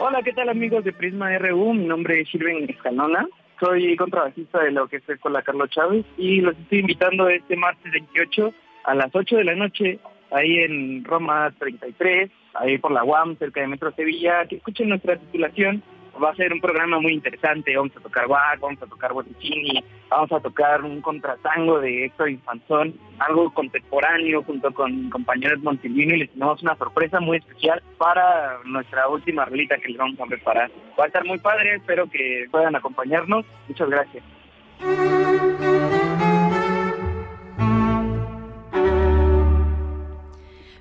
Hola, 0.00 0.22
¿qué 0.24 0.32
tal 0.32 0.48
amigos 0.48 0.84
de 0.84 0.94
Prisma 0.94 1.36
RU? 1.36 1.74
Mi 1.74 1.84
nombre 1.84 2.22
es 2.22 2.28
Shirven 2.28 2.70
Escalona. 2.70 3.26
Soy 3.60 3.96
contrabajista 3.96 4.62
de 4.62 4.70
lo 4.70 4.86
que 4.88 4.96
es 4.96 5.20
con 5.20 5.32
la 5.32 5.42
Carlos 5.42 5.70
Chávez 5.70 6.04
y 6.16 6.40
los 6.40 6.56
estoy 6.56 6.78
invitando 6.78 7.28
este 7.28 7.56
martes 7.56 7.92
28 7.92 8.52
a 8.84 8.94
las 8.94 9.12
8 9.12 9.36
de 9.36 9.44
la 9.44 9.54
noche 9.54 9.98
ahí 10.30 10.58
en 10.58 11.04
Roma 11.04 11.52
33, 11.58 12.30
ahí 12.54 12.78
por 12.78 12.92
la 12.92 13.04
UAM, 13.04 13.36
cerca 13.38 13.60
de 13.60 13.66
Metro 13.66 13.92
Sevilla, 13.92 14.46
que 14.46 14.56
escuchen 14.56 14.90
nuestra 14.90 15.16
titulación. 15.16 15.82
Va 16.22 16.30
a 16.30 16.34
ser 16.34 16.52
un 16.52 16.60
programa 16.60 16.98
muy 17.00 17.12
interesante. 17.12 17.76
Vamos 17.76 17.96
a 17.96 18.00
tocar 18.00 18.26
guac, 18.26 18.60
vamos 18.60 18.82
a 18.82 18.86
tocar 18.86 19.12
botticini, 19.12 19.82
vamos 20.08 20.32
a 20.32 20.40
tocar 20.40 20.82
un 20.82 21.00
contratango 21.00 21.80
de 21.80 22.06
Héctor 22.06 22.30
Infanzón, 22.30 22.94
algo 23.18 23.52
contemporáneo 23.54 24.42
junto 24.42 24.72
con 24.72 25.10
compañeros 25.10 25.62
Montilvino 25.62 26.14
y 26.14 26.20
les 26.20 26.30
tenemos 26.30 26.62
una 26.62 26.76
sorpresa 26.76 27.20
muy 27.20 27.38
especial 27.38 27.82
para 27.98 28.58
nuestra 28.64 29.08
última 29.08 29.44
relita 29.44 29.78
que 29.78 29.88
les 29.88 29.98
vamos 29.98 30.20
a 30.20 30.26
preparar. 30.26 30.70
Va 30.98 31.04
a 31.04 31.06
estar 31.06 31.24
muy 31.24 31.38
padre, 31.38 31.76
espero 31.76 32.08
que 32.10 32.46
puedan 32.50 32.74
acompañarnos. 32.74 33.44
Muchas 33.68 33.88
gracias. 33.88 34.24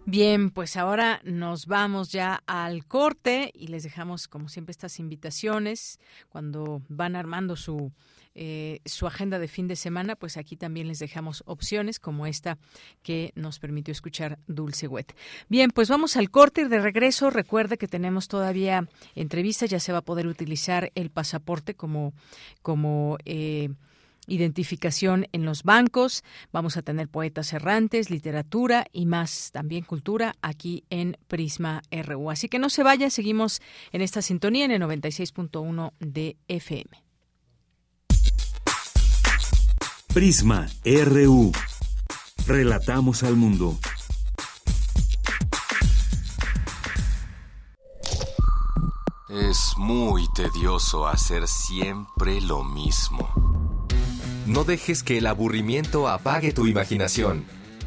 Bien, 0.10 0.52
pues 0.52 0.78
ahora 0.78 1.20
nos 1.26 1.66
vamos 1.66 2.14
ya 2.14 2.42
al 2.46 2.86
corte 2.86 3.52
y 3.54 3.68
les 3.68 3.84
dejamos, 3.84 4.30
como 4.30 4.48
siempre, 4.48 4.72
estas 4.72 5.00
invitaciones 5.00 6.00
cuando 6.30 6.82
van 6.88 7.18
armando 7.18 7.58
su 7.58 7.92
eh, 8.34 8.80
su 8.86 9.06
agenda 9.06 9.38
de 9.38 9.50
fin 9.50 9.68
de 9.68 9.76
semana, 9.76 10.16
pues 10.16 10.38
aquí 10.38 10.56
también 10.56 10.88
les 10.88 11.00
dejamos 11.00 11.44
opciones 11.46 12.00
como 12.00 12.26
esta 12.26 12.58
que 13.04 13.34
nos 13.36 13.60
permitió 13.60 13.92
escuchar 13.92 14.40
Dulce 14.48 14.88
Wet. 14.88 15.14
Bien, 15.50 15.72
pues 15.72 15.90
vamos 15.90 16.16
al 16.16 16.30
corte 16.32 16.62
y 16.62 16.68
de 16.70 16.80
regreso. 16.80 17.30
Recuerde 17.30 17.78
que 17.78 17.90
tenemos 17.90 18.30
todavía 18.30 18.88
entrevistas, 19.14 19.70
ya 19.70 19.82
se 19.82 19.92
va 19.92 19.98
a 19.98 20.06
poder 20.06 20.28
utilizar 20.28 20.90
el 20.96 21.10
pasaporte 21.10 21.74
como, 21.74 22.14
como 22.62 23.18
eh, 23.26 23.72
identificación 24.28 25.28
en 25.32 25.46
los 25.46 25.64
bancos, 25.64 26.24
vamos 26.52 26.78
a 26.78 26.82
tener 26.82 27.08
poetas 27.08 27.54
errantes, 27.54 28.10
literatura 28.10 28.86
y 28.92 29.06
más, 29.06 29.52
también 29.52 29.84
cultura 29.84 30.36
aquí 30.42 30.84
en 30.90 31.18
Prisma 31.28 31.82
RU. 31.92 32.30
Así 32.30 32.50
que 32.50 32.60
no 32.60 32.70
se 32.70 32.84
vaya, 32.84 33.10
seguimos 33.10 33.62
en 33.92 34.02
esta 34.02 34.22
sintonía 34.22 34.66
en 34.66 34.72
el 34.72 34.82
96.1 34.82 35.94
de 36.00 36.38
FM. 36.48 37.04
Prisma 40.14 40.68
RU. 40.84 41.52
Relatamos 42.48 43.24
al 43.24 43.36
mundo. 43.36 43.78
Es 49.30 49.74
muy 49.78 50.28
tedioso 50.34 51.06
hacer 51.06 51.48
siempre 51.48 52.42
lo 52.42 52.64
mismo. 52.64 53.87
No 54.48 54.64
dejes 54.64 55.04
que 55.04 55.18
el 55.18 55.28
aburrimiento 55.28 56.08
apague 56.08 56.54
tu 56.54 56.68
imaginación. 56.68 57.46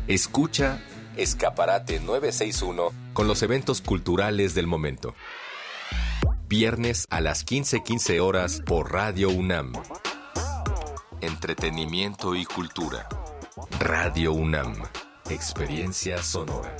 Escucha 0.09 0.79
Escaparate 1.17 2.01
961 2.01 2.93
con 3.15 3.27
los 3.27 3.43
eventos 3.43 3.81
culturales 3.81 4.55
del 4.55 4.67
momento. 4.67 5.15
Viernes 6.49 7.07
a 7.09 7.23
las 7.23 7.47
15:15 7.47 8.21
horas 8.21 8.61
por 8.67 8.93
Radio 8.93 9.31
UNAM. 9.31 9.73
Entretenimiento 11.23 12.35
y 12.35 12.45
cultura. 12.45 13.09
Radio 13.79 14.35
UNAM. 14.35 14.75
Experiencia 15.31 16.23
sonora. 16.23 16.77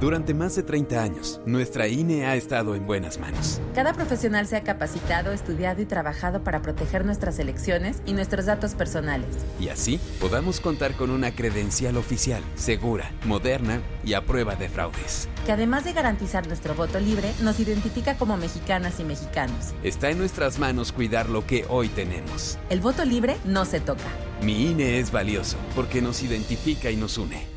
Durante 0.00 0.34
más 0.34 0.54
de 0.54 0.62
30 0.62 1.02
años, 1.02 1.40
nuestra 1.46 1.88
INE 1.88 2.26
ha 2.26 2.36
estado 2.36 2.74
en 2.74 2.86
buenas 2.86 3.18
manos. 3.18 3.62
Cada 3.74 3.94
profesional 3.94 4.46
se 4.46 4.56
ha 4.56 4.62
capacitado, 4.62 5.32
estudiado 5.32 5.80
y 5.80 5.86
trabajado 5.86 6.44
para 6.44 6.60
proteger 6.60 7.06
nuestras 7.06 7.38
elecciones 7.38 8.02
y 8.04 8.12
nuestros 8.12 8.44
datos 8.44 8.74
personales. 8.74 9.28
Y 9.58 9.70
así 9.70 9.98
podamos 10.20 10.60
contar 10.60 10.96
con 10.96 11.08
una 11.08 11.34
credencial 11.34 11.96
oficial, 11.96 12.42
segura, 12.56 13.10
moderna 13.24 13.80
y 14.04 14.12
a 14.12 14.26
prueba 14.26 14.54
de 14.54 14.68
fraudes. 14.68 15.30
Que 15.46 15.52
además 15.52 15.84
de 15.84 15.94
garantizar 15.94 16.46
nuestro 16.46 16.74
voto 16.74 17.00
libre, 17.00 17.32
nos 17.40 17.58
identifica 17.58 18.18
como 18.18 18.36
mexicanas 18.36 19.00
y 19.00 19.04
mexicanos. 19.04 19.72
Está 19.82 20.10
en 20.10 20.18
nuestras 20.18 20.58
manos 20.58 20.92
cuidar 20.92 21.30
lo 21.30 21.46
que 21.46 21.64
hoy 21.70 21.88
tenemos. 21.88 22.58
El 22.68 22.82
voto 22.82 23.06
libre 23.06 23.38
no 23.46 23.64
se 23.64 23.80
toca. 23.80 24.04
Mi 24.42 24.72
INE 24.72 24.98
es 24.98 25.10
valioso 25.10 25.56
porque 25.74 26.02
nos 26.02 26.22
identifica 26.22 26.90
y 26.90 26.96
nos 26.96 27.16
une. 27.16 27.55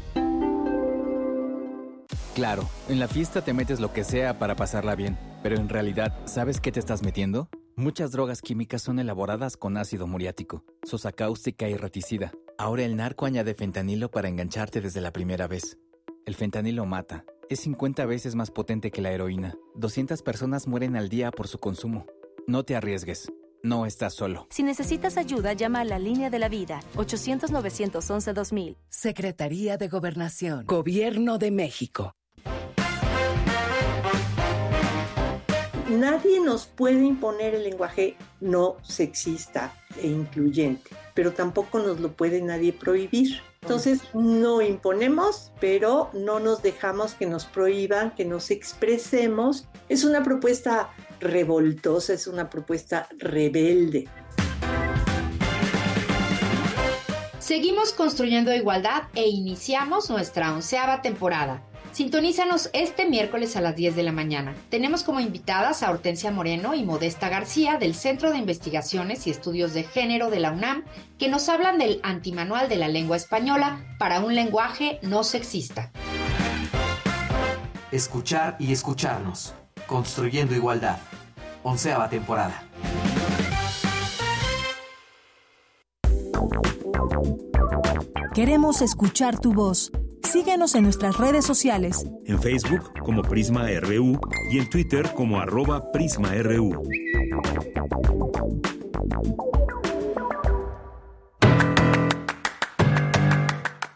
Claro, 2.40 2.70
en 2.88 3.00
la 3.00 3.10
fiesta 3.10 3.42
te 3.42 3.52
metes 3.52 3.82
lo 3.82 3.92
que 3.92 4.06
sea 4.06 4.40
para 4.40 4.56
pasarla 4.56 4.96
bien, 4.96 5.18
pero 5.44 5.58
en 5.58 5.68
realidad, 5.68 6.18
¿sabes 6.24 6.62
qué 6.62 6.72
te 6.72 6.80
estás 6.80 7.04
metiendo? 7.04 7.50
Muchas 7.76 8.14
drogas 8.14 8.42
químicas 8.42 8.82
son 8.82 8.98
elaboradas 8.98 9.58
con 9.58 9.76
ácido 9.76 10.08
muriático, 10.08 10.64
sosa 10.84 11.12
cáustica 11.12 11.68
y 11.68 11.76
reticida. 11.76 12.32
Ahora 12.58 12.86
el 12.86 12.96
narco 12.96 13.26
añade 13.26 13.56
fentanilo 13.56 14.10
para 14.10 14.30
engancharte 14.30 14.80
desde 14.80 15.02
la 15.02 15.12
primera 15.12 15.48
vez. 15.48 15.78
El 16.26 16.34
fentanilo 16.34 16.86
mata. 16.86 17.26
Es 17.50 17.60
50 17.60 18.06
veces 18.06 18.36
más 18.36 18.52
potente 18.52 18.90
que 18.90 19.02
la 19.02 19.12
heroína. 19.12 19.58
200 19.76 20.22
personas 20.22 20.66
mueren 20.66 20.96
al 20.96 21.10
día 21.10 21.32
por 21.32 21.50
su 21.50 21.60
consumo. 21.60 22.06
No 22.48 22.64
te 22.64 22.78
arriesgues. 22.78 23.30
No 23.64 23.86
estás 23.86 24.14
solo. 24.14 24.48
Si 24.50 24.64
necesitas 24.64 25.18
ayuda, 25.18 25.52
llama 25.52 25.82
a 25.82 25.84
la 25.84 26.00
línea 26.00 26.30
de 26.30 26.40
la 26.40 26.48
vida, 26.48 26.80
800-911-2000. 26.96 28.78
Secretaría 28.88 29.76
de 29.76 29.90
Gobernación, 29.90 30.66
Gobierno 30.66 31.38
de 31.38 31.52
México. 31.52 32.14
Nadie 35.90 36.40
nos 36.40 36.66
puede 36.68 37.04
imponer 37.04 37.56
el 37.56 37.64
lenguaje 37.64 38.16
no 38.40 38.78
sexista 38.84 39.74
e 40.02 40.08
incluyente, 40.08 40.92
pero 41.14 41.34
tampoco 41.34 41.80
nos 41.80 42.00
lo 42.00 42.14
puede 42.14 42.42
nadie 42.42 42.74
prohibir. 42.74 43.42
Entonces 43.62 44.02
no 44.14 44.62
imponemos, 44.62 45.52
pero 45.60 46.10
no 46.14 46.40
nos 46.40 46.62
dejamos 46.62 47.14
que 47.14 47.26
nos 47.26 47.46
prohíban, 47.46 48.16
que 48.16 48.26
nos 48.26 48.52
expresemos. 48.52 49.68
Es 49.90 50.04
una 50.04 50.24
propuesta 50.24 50.90
revoltosa, 51.20 52.14
es 52.14 52.28
una 52.28 52.50
propuesta 52.50 53.08
rebelde. 53.18 54.08
Seguimos 57.40 57.94
construyendo 57.94 58.54
igualdad 58.54 59.04
e 59.16 59.28
iniciamos 59.28 60.10
nuestra 60.10 60.54
onceava 60.54 61.02
temporada. 61.02 61.69
Sintonízanos 61.92 62.70
este 62.74 63.08
miércoles 63.08 63.56
a 63.56 63.62
las 63.62 63.76
10 63.76 63.96
de 63.96 64.04
la 64.04 64.12
mañana. 64.12 64.56
Tenemos 64.70 65.04
como 65.04 65.20
invitadas 65.20 65.84
a 65.84 65.90
Hortensia 65.90 66.32
Moreno 66.32 66.74
y 66.76 66.84
Modesta 66.84 67.30
García 67.30 67.78
del 67.78 67.96
Centro 67.96 68.32
de 68.32 68.38
Investigaciones 68.38 69.26
y 69.28 69.32
Estudios 69.32 69.74
de 69.74 69.84
Género 69.84 70.30
de 70.30 70.40
la 70.40 70.52
UNAM, 70.52 70.86
que 71.18 71.30
nos 71.30 71.50
hablan 71.50 71.78
del 71.78 72.00
Antimanual 72.04 72.70
de 72.70 72.78
la 72.78 72.88
Lengua 72.88 73.18
Española 73.18 73.84
para 73.98 74.22
un 74.22 74.36
lenguaje 74.36 75.00
no 75.02 75.24
sexista. 75.24 75.92
Escuchar 77.92 78.56
y 78.60 78.72
escucharnos. 78.72 79.54
Construyendo 79.88 80.56
igualdad. 80.56 81.00
Onceava 81.64 82.08
temporada. 82.08 82.64
Queremos 88.34 88.82
escuchar 88.82 89.40
tu 89.40 89.54
voz. 89.54 89.92
Síguenos 90.24 90.76
en 90.76 90.84
nuestras 90.84 91.18
redes 91.18 91.46
sociales. 91.46 92.06
En 92.26 92.42
Facebook 92.42 92.92
como 93.04 93.22
Prisma 93.24 93.68
RU 93.80 94.20
y 94.52 94.60
en 94.60 94.70
Twitter 94.70 95.12
como 95.16 95.40
arroba 95.40 95.92
PrismaRU. 95.92 96.84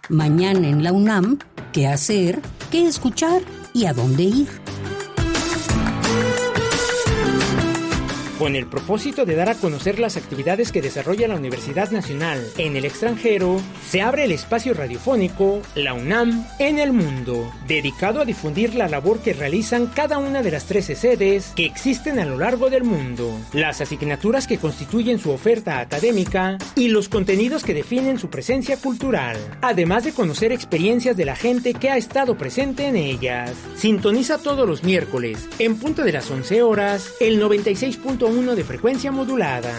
Mañana 0.09 0.67
en 0.67 0.83
la 0.83 0.91
UNAM, 0.91 1.39
¿qué 1.71 1.87
hacer? 1.87 2.39
¿Qué 2.71 2.87
escuchar? 2.87 3.41
¿Y 3.73 3.85
a 3.85 3.93
dónde 3.93 4.23
ir? 4.23 4.47
Con 8.39 8.55
el 8.55 8.65
propósito 8.65 9.25
de 9.25 9.35
dar 9.35 9.49
a 9.49 9.55
conocer 9.55 9.99
las 9.99 10.17
actividades 10.17 10.71
que 10.71 10.81
desarrolla 10.81 11.27
la 11.27 11.35
Universidad 11.35 11.91
Nacional 11.91 12.43
en 12.57 12.75
el 12.75 12.83
extranjero, 12.83 13.61
se 13.87 14.01
abre 14.01 14.23
el 14.23 14.31
espacio 14.31 14.73
radiofónico 14.73 15.61
La 15.75 15.93
UNAM 15.93 16.45
en 16.57 16.79
el 16.79 16.93
mundo, 16.93 17.51
dedicado 17.67 18.21
a 18.21 18.25
difundir 18.25 18.73
la 18.73 18.87
labor 18.87 19.19
que 19.19 19.33
realizan 19.33 19.85
cada 19.85 20.17
una 20.17 20.41
de 20.41 20.49
las 20.49 20.65
13 20.65 20.95
sedes 20.95 21.53
que 21.55 21.65
existen 21.65 22.19
a 22.19 22.25
lo 22.25 22.39
largo 22.39 22.71
del 22.71 22.83
mundo, 22.83 23.39
las 23.53 23.81
asignaturas 23.81 24.47
que 24.47 24.57
constituyen 24.57 25.19
su 25.19 25.29
oferta 25.29 25.79
académica 25.79 26.57
y 26.75 26.87
los 26.87 27.09
contenidos 27.09 27.63
que 27.63 27.75
definen 27.75 28.17
su 28.17 28.29
presencia 28.29 28.77
cultural, 28.77 29.37
además 29.61 30.05
de 30.05 30.13
conocer 30.13 30.51
experiencias 30.51 31.15
de 31.15 31.25
la 31.25 31.35
gente 31.35 31.75
que 31.75 31.91
ha 31.91 31.97
estado 31.97 32.35
presente 32.35 32.87
en 32.87 32.95
ellas. 32.95 33.51
Sintoniza 33.75 34.39
todos 34.39 34.67
los 34.67 34.83
miércoles, 34.83 35.47
en 35.59 35.77
punto 35.77 36.03
de 36.03 36.13
las 36.13 36.31
11 36.31 36.63
horas, 36.63 37.13
el 37.19 37.37
96.1 38.23 38.55
de 38.55 38.63
frecuencia 38.63 39.11
modulada. 39.11 39.73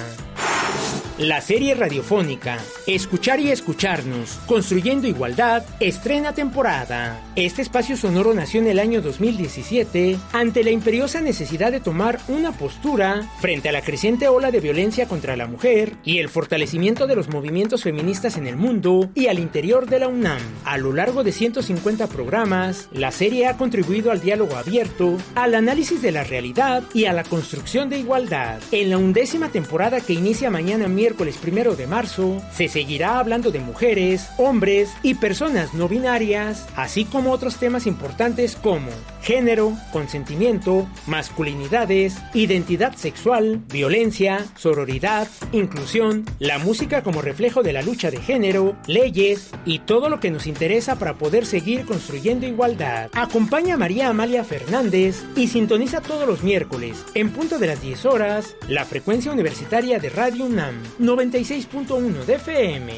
La 1.19 1.41
serie 1.41 1.77
radiofónica 1.77 2.59
Escuchar 2.89 3.39
y 3.39 3.53
Escucharnos, 3.53 4.41
Construyendo 4.47 5.07
Igualdad, 5.07 5.65
estrena 5.79 6.35
temporada. 6.35 7.23
Este 7.37 7.63
espacio 7.63 7.97
sonoro 7.97 8.35
nació 8.35 8.61
en 8.61 8.67
el 8.67 8.81
año 8.81 9.01
2017 9.01 10.19
ante 10.33 10.65
la 10.65 10.71
imperiosa 10.71 11.21
necesidad 11.21 11.71
de 11.71 11.79
tomar 11.79 12.19
una 12.27 12.51
postura 12.51 13.31
frente 13.39 13.69
a 13.69 13.73
la 13.73 13.83
creciente 13.83 14.27
ola 14.27 14.51
de 14.51 14.59
violencia 14.59 15.07
contra 15.07 15.37
la 15.37 15.47
mujer 15.47 15.93
y 16.03 16.19
el 16.19 16.29
fortalecimiento 16.29 17.07
de 17.07 17.15
los 17.15 17.29
movimientos 17.29 17.85
feministas 17.85 18.37
en 18.37 18.49
el 18.49 18.57
mundo 18.57 19.09
y 19.15 19.29
al 19.29 19.39
interior 19.39 19.87
de 19.87 20.01
la 20.01 20.09
UNAM. 20.09 20.43
A 20.65 20.79
lo 20.79 20.93
largo 20.93 21.23
de 21.23 21.31
150 21.31 22.09
programas, 22.09 22.89
la 22.93 23.13
serie 23.13 23.47
ha 23.47 23.57
contribuido 23.57 24.11
al 24.11 24.21
diálogo 24.21 24.57
abierto, 24.57 25.17
al 25.37 25.55
análisis 25.55 26.03
de 26.03 26.11
la 26.11 26.25
realidad 26.25 26.83
y 26.93 27.05
a 27.05 27.13
la 27.13 27.23
construcción 27.23 27.89
de 27.89 28.01
igualdad. 28.01 28.61
En 28.73 28.91
la 28.91 28.99
undécima 28.99 29.51
temporada 29.51 30.01
que 30.01 30.13
inicia 30.13 30.51
mañana 30.51 30.89
miércoles 30.89 31.04
primero 31.13 31.77
de 31.77 31.87
marzo, 31.87 32.41
se 32.53 32.69
seguirá 32.69 33.19
hablando 33.19 33.51
de 33.51 33.61
mujeres, 33.61 34.29
hombres 34.39 34.91
y 35.03 35.15
personas 35.15 35.75
no 35.75 35.89
binarias, 35.89 36.67
así 36.77 37.05
como 37.05 37.33
otros 37.33 37.57
temas 37.57 37.87
importantes 37.87 38.57
como 38.57 38.89
género, 39.23 39.73
consentimiento, 39.93 40.87
masculinidades, 41.07 42.17
identidad 42.35 42.95
sexual, 42.95 43.61
violencia, 43.71 44.45
sororidad, 44.57 45.29
inclusión, 45.53 46.25
la 46.39 46.59
música 46.59 47.03
como 47.03 47.23
reflejo 47.23 47.63
de 47.63 47.73
la 47.73 47.83
lucha 47.83 48.11
de 48.11 48.21
género, 48.21 48.77
leyes 48.87 49.51
y 49.65 49.81
todo 49.81 50.09
lo 50.09 50.21
que 50.21 50.31
nos 50.31 50.47
interesa 50.47 50.99
para 50.99 51.15
poder 51.15 51.47
seguir 51.47 51.87
construyendo 51.87 52.47
igualdad. 52.47 53.11
Acompaña 53.15 53.75
a 53.75 53.79
María 53.79 54.09
Amalia 54.09 54.45
Fernández 54.45 55.25
y 55.37 55.49
sintoniza 55.49 56.01
todos 56.01 56.27
los 56.29 56.43
miércoles, 56.43 57.05
en 57.15 57.31
punto 57.31 57.59
de 57.59 57.67
las 57.67 57.81
10 57.81 58.05
horas, 58.07 58.57
la 58.69 58.85
frecuencia 58.85 59.33
universitaria 59.33 59.99
de 59.99 60.11
Radio 60.11 60.45
UNAM 60.45 60.75
96.1 60.99 62.25
de 62.25 62.35
FM. 62.35 62.93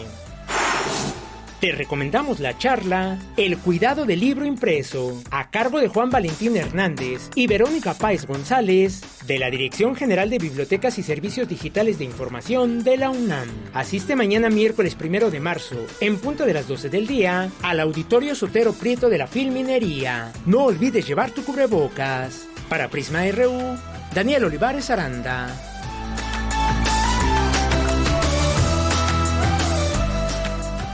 Te 1.60 1.72
recomendamos 1.72 2.38
la 2.38 2.58
charla 2.58 3.18
El 3.38 3.56
cuidado 3.56 4.04
del 4.04 4.20
libro 4.20 4.44
impreso, 4.44 5.22
a 5.30 5.48
cargo 5.50 5.80
de 5.80 5.88
Juan 5.88 6.10
Valentín 6.10 6.54
Hernández 6.54 7.30
y 7.34 7.46
Verónica 7.46 7.94
Páez 7.94 8.26
González, 8.26 9.00
de 9.26 9.38
la 9.38 9.50
Dirección 9.50 9.96
General 9.96 10.28
de 10.28 10.38
Bibliotecas 10.38 10.98
y 10.98 11.02
Servicios 11.02 11.48
Digitales 11.48 11.98
de 11.98 12.04
Información 12.04 12.84
de 12.84 12.98
la 12.98 13.08
UNAM. 13.08 13.48
Asiste 13.72 14.14
mañana 14.16 14.50
miércoles 14.50 14.94
primero 14.94 15.30
de 15.30 15.40
marzo, 15.40 15.76
en 16.00 16.18
punto 16.18 16.44
de 16.44 16.52
las 16.52 16.68
12 16.68 16.90
del 16.90 17.06
día, 17.06 17.50
al 17.62 17.80
Auditorio 17.80 18.34
Sotero 18.34 18.74
Prieto 18.74 19.08
de 19.08 19.18
la 19.18 19.26
Filminería. 19.26 20.32
No 20.44 20.64
olvides 20.64 21.06
llevar 21.06 21.30
tu 21.30 21.42
cubrebocas. 21.42 22.46
Para 22.68 22.88
Prisma 22.88 23.24
RU, 23.30 23.78
Daniel 24.14 24.44
Olivares 24.44 24.90
Aranda. 24.90 25.75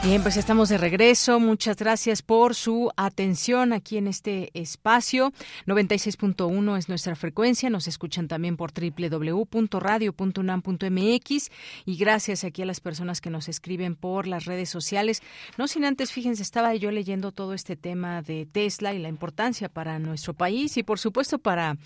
Bien, 0.04 0.20
pues 0.20 0.36
estamos 0.36 0.68
de 0.68 0.78
regreso. 0.78 1.38
Muchas 1.38 1.76
gracias 1.76 2.22
por 2.22 2.56
su 2.56 2.90
atención 2.96 3.72
aquí 3.72 3.98
en 3.98 4.08
este 4.08 4.50
espacio. 4.52 5.32
96.1 5.66 6.76
es 6.76 6.88
nuestra 6.88 7.14
frecuencia. 7.14 7.70
Nos 7.70 7.86
escuchan 7.86 8.26
también 8.26 8.56
por 8.56 8.72
www.radio.unam.mx 8.72 11.50
y 11.86 11.96
gracias 11.96 12.42
aquí 12.42 12.62
a 12.62 12.66
las 12.66 12.80
personas 12.80 13.20
que 13.20 13.30
nos 13.30 13.48
escriben 13.48 13.94
por 13.94 14.26
las 14.26 14.44
redes 14.44 14.70
sociales. 14.70 15.22
No 15.56 15.68
sin 15.68 15.84
antes, 15.84 16.10
fíjense, 16.10 16.42
estaba 16.42 16.74
yo 16.74 16.90
leyendo 16.90 17.30
todo 17.30 17.54
este 17.54 17.76
tema 17.76 18.22
de 18.22 18.44
Tesla 18.44 18.94
y 18.94 18.98
la 18.98 19.08
importancia 19.08 19.68
para 19.68 20.00
nuestro 20.00 20.34
país 20.34 20.76
y 20.78 20.82
por 20.82 20.98
supuesto 20.98 21.38
para, 21.38 21.76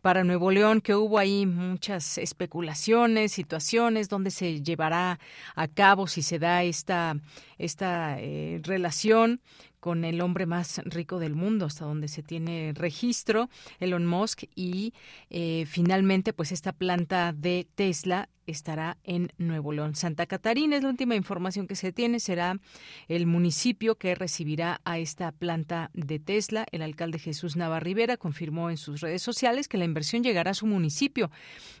para 0.00 0.24
Nuevo 0.24 0.50
León, 0.50 0.80
que 0.80 0.94
hubo 0.94 1.18
ahí 1.18 1.44
muchas 1.44 2.16
especulaciones, 2.16 3.32
situaciones 3.32 4.08
donde 4.08 4.30
se 4.30 4.62
llevará 4.62 5.18
a 5.54 5.68
cabo 5.68 6.06
si 6.06 6.22
se 6.22 6.38
da 6.38 6.62
esta 6.62 7.16
esta 7.58 8.20
eh, 8.20 8.60
relación 8.62 9.40
con 9.80 10.04
el 10.04 10.20
hombre 10.20 10.46
más 10.46 10.80
rico 10.84 11.20
del 11.20 11.36
mundo, 11.36 11.66
hasta 11.66 11.84
donde 11.84 12.08
se 12.08 12.22
tiene 12.22 12.72
registro, 12.74 13.48
Elon 13.78 14.04
Musk, 14.04 14.42
y 14.56 14.92
eh, 15.30 15.64
finalmente, 15.68 16.32
pues 16.32 16.50
esta 16.50 16.72
planta 16.72 17.32
de 17.32 17.68
Tesla 17.76 18.28
estará 18.46 18.96
en 19.04 19.32
Nuevo 19.38 19.72
León. 19.72 19.94
Santa 19.94 20.26
Catarina 20.26 20.76
es 20.76 20.82
la 20.82 20.88
última 20.88 21.14
información 21.14 21.68
que 21.68 21.76
se 21.76 21.92
tiene, 21.92 22.18
será 22.18 22.58
el 23.06 23.26
municipio 23.26 23.96
que 23.96 24.16
recibirá 24.16 24.80
a 24.84 24.98
esta 24.98 25.30
planta 25.32 25.90
de 25.94 26.18
Tesla. 26.18 26.66
El 26.72 26.82
alcalde 26.82 27.20
Jesús 27.20 27.56
Navarribera 27.56 28.16
confirmó 28.16 28.70
en 28.70 28.78
sus 28.78 29.00
redes 29.00 29.22
sociales 29.22 29.68
que 29.68 29.78
la 29.78 29.84
inversión 29.84 30.22
llegará 30.22 30.52
a 30.52 30.54
su 30.54 30.66
municipio. 30.66 31.30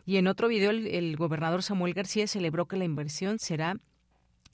Y 0.04 0.16
en 0.16 0.28
otro 0.28 0.46
video, 0.46 0.70
el 0.70 1.16
gobernador 1.16 1.62
Samuel 1.62 1.94
García 1.94 2.26
celebró 2.26 2.66
que 2.66 2.76
la 2.76 2.84
inversión 2.84 3.38
será 3.38 3.78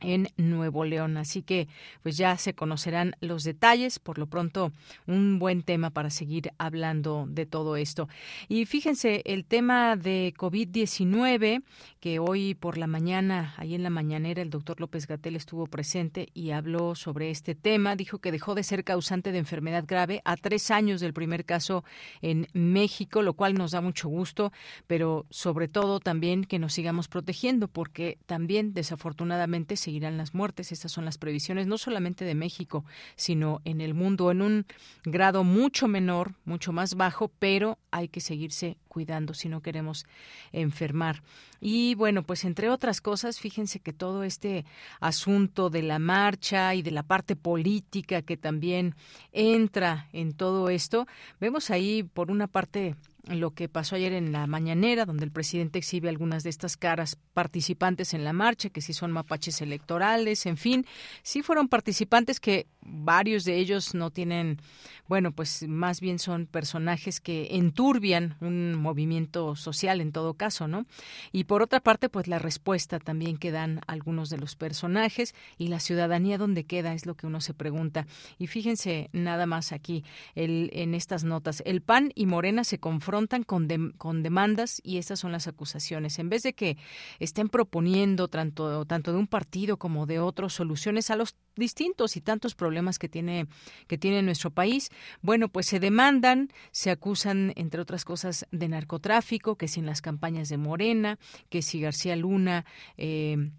en 0.01 0.29
Nuevo 0.37 0.85
León. 0.85 1.17
Así 1.17 1.43
que 1.43 1.69
pues 2.03 2.17
ya 2.17 2.37
se 2.37 2.55
conocerán 2.55 3.15
los 3.21 3.45
detalles. 3.45 3.99
Por 3.99 4.19
lo 4.19 4.27
pronto, 4.27 4.73
un 5.07 5.39
buen 5.39 5.63
tema 5.63 5.91
para 5.91 6.11
seguir 6.11 6.53
hablando 6.59 7.27
de 7.29 7.47
todo 7.47 7.77
esto. 7.77 8.09
Y 8.49 8.67
fíjense, 8.67 9.23
el 9.25 9.45
tema 9.45 9.97
de 9.97 10.35
COVID-19, 10.37 11.63
que 12.01 12.19
hoy 12.19 12.55
por 12.55 12.79
la 12.79 12.87
mañana, 12.87 13.55
ahí 13.57 13.75
en 13.75 13.83
la 13.83 13.91
mañanera, 13.91 14.43
el 14.43 14.51
doctor 14.51 14.81
López 14.81 15.07
Gatel 15.07 15.37
estuvo 15.37 15.67
presente 15.67 16.29
y 16.35 16.51
habló 16.51 16.95
sobre 16.95 17.31
este 17.31 17.55
tema. 17.55 17.97
Dijo 17.97 18.19
que 18.19 18.33
dejó 18.33 18.55
de 18.55 18.65
ser 18.65 18.85
causante 18.85 19.33
de 19.33 19.39
enfermedad 19.39 19.85
grave 19.87 20.21
a 20.25 20.37
tres 20.37 20.71
años 20.71 21.01
del 21.01 21.13
primer 21.13 21.45
caso 21.45 21.85
en 22.21 22.49
México, 22.53 23.23
lo 23.23 23.35
cual 23.35 23.55
nos 23.55 23.71
da 23.71 23.81
mucho 23.81 24.09
gusto, 24.09 24.53
pero 24.87 25.27
sobre 25.31 25.69
todo 25.69 26.01
también 26.01 26.45
que 26.45 26.59
nos 26.59 26.73
sigamos 26.73 27.09
protegiendo, 27.09 27.69
porque 27.69 28.19
también 28.27 28.75
desafortunadamente 28.75 29.77
se 29.77 29.92
seguirán 29.93 30.17
las 30.17 30.33
muertes. 30.33 30.73
Estas 30.73 30.91
son 30.91 31.05
las 31.05 31.19
previsiones 31.19 31.67
no 31.67 31.77
solamente 31.77 32.25
de 32.25 32.35
México, 32.35 32.87
sino 33.15 33.61
en 33.67 33.83
el 33.83 33.93
mundo 33.93 34.31
en 34.31 34.41
un 34.41 34.67
grado 35.05 35.45
mucho 35.45 35.87
menor, 35.87 36.33
mucho 36.47 36.73
más 36.73 36.95
bajo, 36.95 37.31
pero 37.39 37.79
hay 37.91 38.09
que 38.09 38.21
seguirse 38.21 38.79
cuidando 38.89 39.35
si 39.35 39.51
no 39.51 39.61
queremos 39.61 40.07
enfermar. 40.51 41.23
Y 41.65 41.95
bueno, 41.95 42.25
pues 42.25 42.45
entre 42.45 42.71
otras 42.71 43.01
cosas, 43.01 43.39
fíjense 43.39 43.79
que 43.79 43.93
todo 43.93 44.25
este 44.25 44.65
asunto 44.99 45.71
de 45.71 45.83
la 45.83 46.01
marcha 46.01 46.75
y 46.75 46.83
de 46.83 46.91
la 46.91 47.05
parte 47.05 47.37
política 47.37 48.21
que 48.23 48.37
también 48.37 48.97
entra 49.31 50.09
en 50.13 50.33
todo 50.33 50.71
esto, 50.71 51.07
vemos 51.39 51.71
ahí 51.71 52.03
por 52.03 52.33
una 52.33 52.49
parte 52.49 52.97
lo 53.29 53.53
que 53.53 53.69
pasó 53.69 53.95
ayer 53.95 54.13
en 54.13 54.33
la 54.33 54.49
mañanera, 54.49 55.05
donde 55.05 55.25
el 55.25 55.31
presidente 55.31 55.79
exhibe 55.79 56.09
algunas 56.09 56.43
de 56.43 56.51
estas 56.51 56.77
caras 56.77 57.17
participantes 57.33 58.15
en 58.15 58.25
la 58.25 58.33
marcha, 58.33 58.71
que 58.71 58.81
sí 58.81 58.93
son 58.93 59.13
mapaches 59.13 59.61
electorales, 59.61 60.47
en 60.47 60.57
fin, 60.57 60.85
sí 61.23 61.43
fueron 61.43 61.69
participantes 61.69 62.41
que 62.41 62.67
varios 62.85 63.45
de 63.45 63.57
ellos 63.57 63.95
no 63.95 64.11
tienen, 64.11 64.61
bueno, 65.09 65.33
pues 65.33 65.67
más 65.69 66.01
bien 66.01 66.19
son 66.19 66.47
personajes 66.47 67.21
que 67.21 67.57
enturbian 67.57 68.37
un 68.41 68.75
movimiento 68.75 69.57
social 69.57 70.01
en 70.01 70.13
todo 70.13 70.35
caso, 70.35 70.69
¿no? 70.69 70.87
Y 71.33 71.45
por 71.45 71.63
otra 71.63 71.81
parte, 71.81 72.09
pues 72.09 72.29
la 72.29 72.39
respuesta 72.39 72.99
también 72.99 73.37
que 73.37 73.51
dan 73.51 73.81
algunos 73.87 74.31
de 74.31 74.39
los 74.39 74.57
personajes 74.57 75.35
y 75.59 75.69
la 75.69 75.81
ciudadanía 75.81 76.39
donde 76.39 76.65
queda 76.65 76.95
es 76.95 77.07
lo 77.07 77.15
que 77.15 77.27
uno 77.27 77.41
se 77.41 77.55
pregunta. 77.55 78.07
Y 78.39 78.47
fíjense 78.47 79.11
nada 79.13 79.47
más 79.47 79.73
aquí 79.73 80.05
el, 80.35 80.71
en 80.73 80.95
estas 80.95 81.25
notas, 81.25 81.63
el 81.67 81.83
PAN 81.83 82.13
y 82.15 82.27
Morena 82.27 82.65
se 82.65 82.79
confrontan 82.79 83.43
con, 83.45 83.69
con 83.99 84.23
demandas 84.23 84.81
y 84.85 84.99
estas 84.99 85.21
son 85.21 85.33
las 85.33 85.49
acusaciones. 85.49 86.19
En 86.19 86.29
vez 86.29 86.43
de 86.43 86.55
que 86.55 86.77
estén 87.19 87.49
proponiendo 87.49 88.29
tanto, 88.29 88.85
tanto 88.87 89.13
de 89.13 89.19
un 89.19 89.27
partido 89.27 89.77
como 89.77 90.07
de 90.07 90.19
otros 90.19 90.53
soluciones 90.55 91.11
a 91.11 91.17
los 91.17 91.37
distintos 91.57 92.17
y 92.17 92.21
tantos 92.21 92.55
problemas 92.55 92.99
que 92.99 93.09
tiene 93.09 93.47
que 93.87 93.99
tiene 93.99 94.23
nuestro 94.23 94.51
país, 94.51 94.91
bueno, 95.21 95.49
pues 95.49 95.67
se 95.67 95.81
demandan, 95.81 96.51
se 96.71 96.91
acusan 96.91 97.53
entre 97.57 97.81
otras 97.81 98.05
cosas 98.05 98.47
de 98.51 98.69
narcotráfico, 98.69 99.57
que 99.57 99.69
sin 99.69 99.87
las 99.87 100.01
campañas 100.01 100.49
de 100.49 100.57
Morena, 100.57 101.19
que 101.49 101.63
si 101.63 101.81
García 101.81 102.17
Luna 102.17 102.65
eh, 102.97 103.51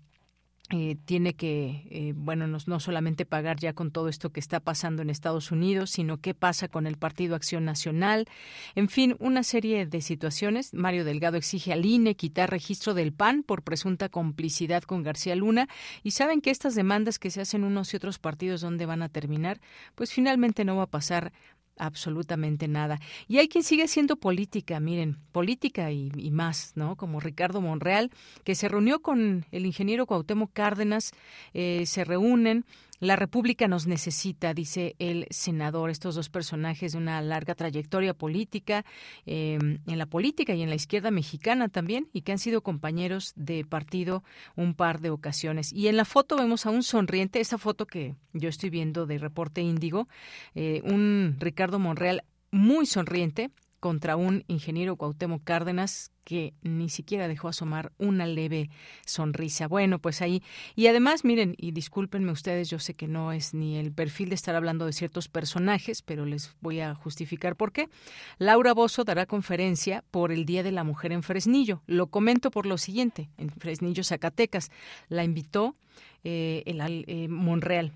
eh, 0.76 0.98
tiene 1.06 1.36
que, 1.36 1.86
eh, 1.92 2.14
bueno, 2.16 2.48
no, 2.48 2.58
no, 2.66 2.80
solamente 2.80 3.28
pagar 3.28 3.60
ya 3.60 3.74
con 3.74 3.92
todo 3.92 4.10
esto 4.10 4.32
que 4.32 4.40
está 4.40 4.60
pasando 4.60 5.04
en 5.04 5.12
Estados 5.12 5.52
Unidos, 5.52 5.92
sino 5.92 6.20
qué 6.20 6.34
pasa 6.34 6.68
con 6.68 6.88
el 6.88 6.98
Partido 6.98 7.36
Acción 7.36 7.64
Nacional. 7.64 8.26
En 8.74 8.90
fin, 8.90 9.16
una 9.20 9.44
serie 9.44 9.86
de 9.86 10.02
situaciones. 10.02 10.74
Mario 10.74 11.06
Delgado 11.06 11.38
exige 11.38 11.74
al 11.74 11.86
INE 11.86 12.16
quitar 12.16 12.50
registro 12.50 12.96
del 12.96 13.14
PAN 13.14 13.44
por 13.44 13.62
presunta 13.62 14.10
complicidad 14.10 14.82
con 14.82 15.04
García 15.04 15.36
Luna. 15.36 15.70
Y 16.02 16.10
saben 16.10 16.42
que 16.42 16.50
estas 16.50 16.74
demandas 16.74 17.20
que 17.20 17.30
se 17.30 17.42
hacen 17.42 17.64
unos 17.66 17.94
y 17.94 17.98
otros 17.98 18.18
partidos, 18.18 18.62
¿dónde 18.62 18.88
van 18.88 19.04
a 19.04 19.10
terminar? 19.10 19.62
Pues 19.94 20.12
finalmente 20.12 20.66
no 20.66 20.76
va 20.78 20.84
a 20.84 20.90
pasar 20.90 21.34
absolutamente 21.78 22.68
nada. 22.68 23.00
Y 23.28 23.38
hay 23.38 23.48
quien 23.48 23.64
sigue 23.64 23.88
siendo 23.88 24.16
política, 24.16 24.80
miren, 24.80 25.18
política 25.32 25.92
y, 25.92 26.32
más, 26.32 26.74
¿no? 26.76 26.96
Como 26.96 27.20
Ricardo 27.20 27.62
Monreal, 27.62 28.12
que 28.44 28.56
se 28.56 28.68
reunió 28.68 29.02
con 29.02 29.46
el 29.52 29.66
ingeniero 29.66 30.06
Cuauhtémoc 30.06 30.52
Cárdenas, 30.54 31.12
eh, 31.54 31.86
se 31.86 32.04
reúnen 32.04 32.66
la 33.04 33.16
República 33.18 33.68
nos 33.68 33.86
necesita, 33.86 34.54
dice 34.54 34.96
el 34.98 35.28
senador, 35.30 35.90
estos 35.90 36.16
dos 36.16 36.30
personajes 36.30 36.94
de 36.94 36.98
una 36.98 37.22
larga 37.22 37.54
trayectoria 37.54 38.14
política, 38.14 38.86
em, 39.26 39.80
en 39.86 39.98
la 39.98 40.06
política 40.06 40.54
y 40.54 40.62
en 40.62 40.70
la 40.70 40.76
izquierda 40.76 41.12
mexicana 41.12 41.68
también, 41.68 42.08
y 42.14 42.22
que 42.22 42.32
han 42.32 42.40
sido 42.40 42.62
compañeros 42.62 43.34
de 43.36 43.66
partido 43.66 44.24
un 44.56 44.74
par 44.74 45.02
de 45.02 45.10
ocasiones. 45.10 45.74
Y 45.74 45.90
en 45.90 45.98
la 45.98 46.06
foto 46.06 46.38
vemos 46.38 46.66
a 46.66 46.70
un 46.70 46.82
sonriente, 46.82 47.42
esa 47.42 47.58
foto 47.58 47.86
que 47.86 48.16
yo 48.32 48.48
estoy 48.48 48.70
viendo 48.70 49.06
de 49.06 49.18
Reporte 49.18 49.62
Índigo, 49.62 50.08
eh, 50.56 50.82
un 50.86 51.36
Ricardo 51.40 51.80
Monreal 51.80 52.24
muy 52.52 52.86
sonriente, 52.86 53.52
contra 53.84 54.16
un 54.16 54.46
ingeniero 54.48 54.96
Cuauhtémoc 54.96 55.44
Cárdenas 55.44 56.14
que 56.24 56.54
ni 56.62 56.88
siquiera 56.88 57.28
dejó 57.28 57.50
asomar 57.50 57.92
una 57.98 58.26
leve 58.26 58.70
sonrisa. 59.06 59.68
Bueno, 59.68 60.00
pues 60.00 60.22
ahí. 60.22 60.42
Y 60.74 60.88
además, 60.88 61.26
miren, 61.26 61.54
y 61.58 61.74
discúlpenme 61.74 62.32
ustedes, 62.32 62.70
yo 62.70 62.80
sé 62.80 62.94
que 62.94 63.10
no 63.10 63.34
es 63.34 63.54
ni 63.54 63.76
el 63.76 63.92
perfil 63.92 64.30
de 64.30 64.36
estar 64.36 64.56
hablando 64.56 64.86
de 64.86 64.94
ciertos 64.94 65.28
personajes, 65.28 66.02
pero 66.02 66.26
les 66.26 66.56
voy 66.62 66.80
a 66.80 66.96
justificar 66.96 67.58
por 67.58 67.74
qué. 67.74 67.90
Laura 68.38 68.74
Bozo 68.74 69.04
dará 69.04 69.26
conferencia 69.26 70.06
por 70.12 70.32
el 70.32 70.46
Día 70.46 70.64
de 70.64 70.72
la 70.72 70.86
Mujer 70.86 71.12
en 71.12 71.22
Fresnillo. 71.22 71.84
Lo 71.86 72.08
comento 72.08 72.52
por 72.52 72.66
lo 72.66 72.78
siguiente, 72.78 73.32
en 73.38 73.50
Fresnillo, 73.50 74.06
Zacatecas. 74.06 74.72
La 75.10 75.26
invitó 75.26 75.76
eh, 76.24 76.64
el 76.68 76.80
eh, 77.06 77.28
Monreal, 77.28 77.92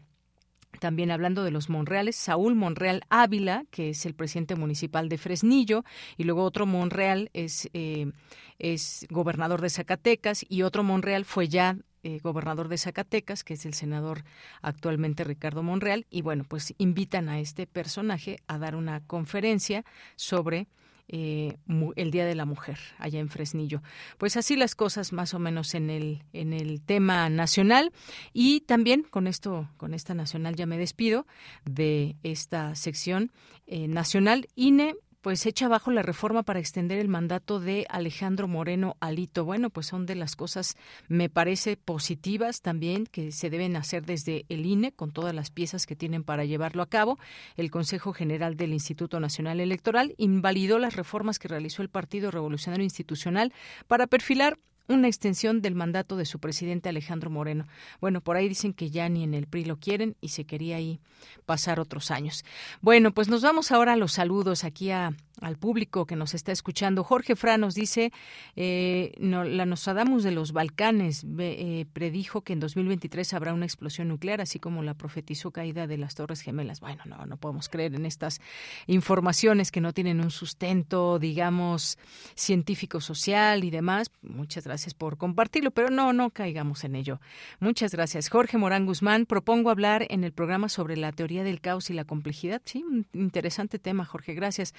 también 0.80 1.12
hablando 1.12 1.44
de 1.44 1.52
los 1.52 1.70
Monreales, 1.70 2.16
Saúl 2.16 2.56
Monreal 2.56 3.04
Ávila, 3.10 3.66
que 3.72 3.90
es 3.90 4.06
el 4.06 4.14
presidente 4.14 4.56
municipal 4.56 5.10
de 5.10 5.18
Fresnillo, 5.18 5.84
y 6.18 6.24
luego 6.24 6.44
otro 6.44 6.66
Monreal 6.66 7.30
es, 7.34 7.70
eh, 7.74 8.12
es 8.60 9.08
gobernador 9.10 9.62
de 9.62 9.70
Zacatecas, 9.70 10.46
y 10.48 10.62
otro 10.62 10.84
Monreal 10.84 11.26
fue 11.26 11.48
ya 11.48 11.78
eh, 12.04 12.20
gobernador 12.24 12.70
de 12.70 12.78
Zacatecas, 12.78 13.44
que 13.44 13.56
es 13.56 13.66
el 13.66 13.74
senador 13.74 14.24
actualmente 14.62 15.24
Ricardo 15.24 15.64
Monreal, 15.64 16.06
y 16.10 16.22
bueno, 16.22 16.46
pues 16.48 16.74
invitan 16.78 17.28
a 17.28 17.40
este 17.40 17.68
personaje 17.68 18.38
a 18.48 18.58
dar 18.58 18.76
una 18.76 19.02
conferencia 19.02 19.84
sobre 20.16 20.68
eh, 21.08 21.58
el 21.96 22.12
Día 22.12 22.26
de 22.26 22.36
la 22.36 22.46
Mujer 22.46 22.78
allá 22.98 23.20
en 23.20 23.30
Fresnillo. 23.30 23.82
Pues 24.18 24.38
así 24.38 24.56
las 24.56 24.76
cosas 24.76 25.14
más 25.14 25.34
o 25.34 25.40
menos 25.40 25.74
en 25.74 25.90
el 25.90 26.24
en 26.34 26.54
el 26.54 26.82
tema 26.82 27.30
nacional 27.30 27.92
y 28.34 28.62
también 28.62 29.04
con 29.04 29.28
esto 29.28 29.70
con 29.78 29.94
esta 29.94 30.14
nacional 30.14 30.56
ya 30.56 30.66
me 30.66 30.78
despido 30.78 31.26
de 31.66 32.16
esta 32.24 32.76
sección 32.76 33.32
eh, 33.68 33.88
nacional 33.88 34.48
INE 34.56 34.96
pues 35.22 35.46
echa 35.46 35.66
abajo 35.66 35.92
la 35.92 36.04
reforma 36.04 36.44
para 36.44 36.60
extender 36.60 37.00
el 37.00 37.08
mandato 37.08 37.60
de 37.60 37.86
Alejandro 37.90 38.48
Moreno 38.48 38.96
Alito. 39.00 39.46
Bueno, 39.46 39.70
pues 39.70 39.88
son 39.88 40.06
de 40.06 40.16
las 40.16 40.36
cosas, 40.36 40.76
me 41.08 41.30
parece, 41.30 41.78
positivas 41.78 42.62
también 42.62 43.06
que 43.06 43.32
se 43.32 43.50
deben 43.50 43.76
hacer 43.76 44.06
desde 44.06 44.46
el 44.50 44.66
INE 44.66 44.92
con 44.92 45.12
todas 45.12 45.34
las 45.34 45.52
piezas 45.52 45.86
que 45.86 45.96
tienen 45.96 46.24
para 46.24 46.46
llevarlo 46.46 46.82
a 46.84 46.90
cabo. 46.90 47.18
El 47.56 47.72
Consejo 47.72 48.14
General 48.14 48.56
del 48.56 48.74
Instituto 48.74 49.20
Nacional 49.20 49.60
Electoral 49.60 50.14
invalidó 50.18 50.80
las 50.80 50.96
reformas 50.96 51.40
que 51.40 51.48
realizó 51.48 51.82
el 51.82 51.90
Partido 51.90 52.32
Revolucionario 52.32 52.84
Institucional 52.84 53.54
para 53.88 54.08
perfilar 54.08 54.60
una 54.88 55.08
extensión 55.08 55.62
del 55.62 55.76
mandato 55.76 56.18
de 56.18 56.26
su 56.26 56.40
presidente 56.40 56.90
Alejandro 56.90 57.30
Moreno. 57.30 57.68
Bueno, 58.00 58.22
por 58.22 58.36
ahí 58.36 58.48
dicen 58.48 58.74
que 58.74 58.90
ya 58.90 59.10
ni 59.10 59.24
en 59.24 59.34
el 59.34 59.48
PRI 59.48 59.66
lo 59.66 59.78
quieren 59.78 60.16
y 60.22 60.30
se 60.30 60.46
quería 60.46 60.78
ahí 60.78 61.00
pasar 61.46 61.80
otros 61.80 62.12
años. 62.12 62.46
Bueno, 62.82 63.14
pues 63.14 63.28
nos 63.28 63.42
vamos 63.42 63.72
ahora 63.72 63.94
a 63.94 63.98
los 63.98 64.14
saludos 64.14 64.64
aquí 64.64 64.92
a, 64.92 65.14
al 65.42 65.58
público 65.58 66.06
que 66.06 66.16
nos 66.16 66.34
está 66.34 66.52
escuchando. 66.52 67.04
Jorge 67.04 67.36
Fra 67.36 67.58
nos 67.58 67.76
dice, 67.76 68.12
eh, 68.56 69.14
no, 69.20 69.44
la 69.44 69.66
Nostradamus 69.66 70.24
de 70.24 70.32
los 70.32 70.52
Balcanes 70.52 71.26
eh, 71.40 71.86
predijo 71.94 72.42
que 72.42 72.54
en 72.54 72.60
2023 72.60 73.34
habrá 73.34 73.54
una 73.54 73.66
explosión 73.66 74.08
nuclear, 74.08 74.42
así 74.42 74.60
como 74.60 74.84
la 74.84 74.94
profetizó 74.96 75.52
caída 75.52 75.88
de 75.88 75.98
las 75.98 76.16
Torres 76.16 76.42
Gemelas. 76.42 76.80
Bueno, 76.80 77.04
no, 77.06 77.26
no 77.26 77.38
podemos 77.38 77.70
creer 77.70 77.96
en 77.96 78.06
estas 78.06 78.42
informaciones 78.88 79.72
que 79.72 79.82
no 79.82 79.94
tienen 79.94 80.22
un 80.22 80.32
sustento, 80.32 81.20
digamos, 81.20 81.98
científico-social 82.36 83.64
y 83.64 83.70
demás. 83.70 84.12
Muchas 84.22 84.66
gracias 84.66 84.94
por 84.94 85.18
compartirlo, 85.18 85.72
pero 85.72 85.90
no, 85.90 86.14
no 86.14 86.30
caigamos 86.32 86.84
en 86.84 86.96
ello. 86.96 87.20
Muchas 87.60 87.92
gracias. 87.92 88.30
Jorge 88.30 88.58
Morán 88.58 88.86
Guzmán, 88.86 89.26
propongo 89.26 89.70
hablar 89.70 90.06
en 90.10 90.24
el 90.24 90.32
programa 90.32 90.70
sobre 90.70 90.98
la 90.98 91.12
teoría 91.12 91.44
del 91.44 91.62
caos 91.62 91.90
y 91.90 91.94
la 91.94 92.06
complejidad. 92.06 92.62
Sí, 92.66 92.84
un 92.84 93.06
interesante 93.14 93.80
tema, 93.80 94.06
Jorge. 94.06 94.34
Gracias. 94.34 94.74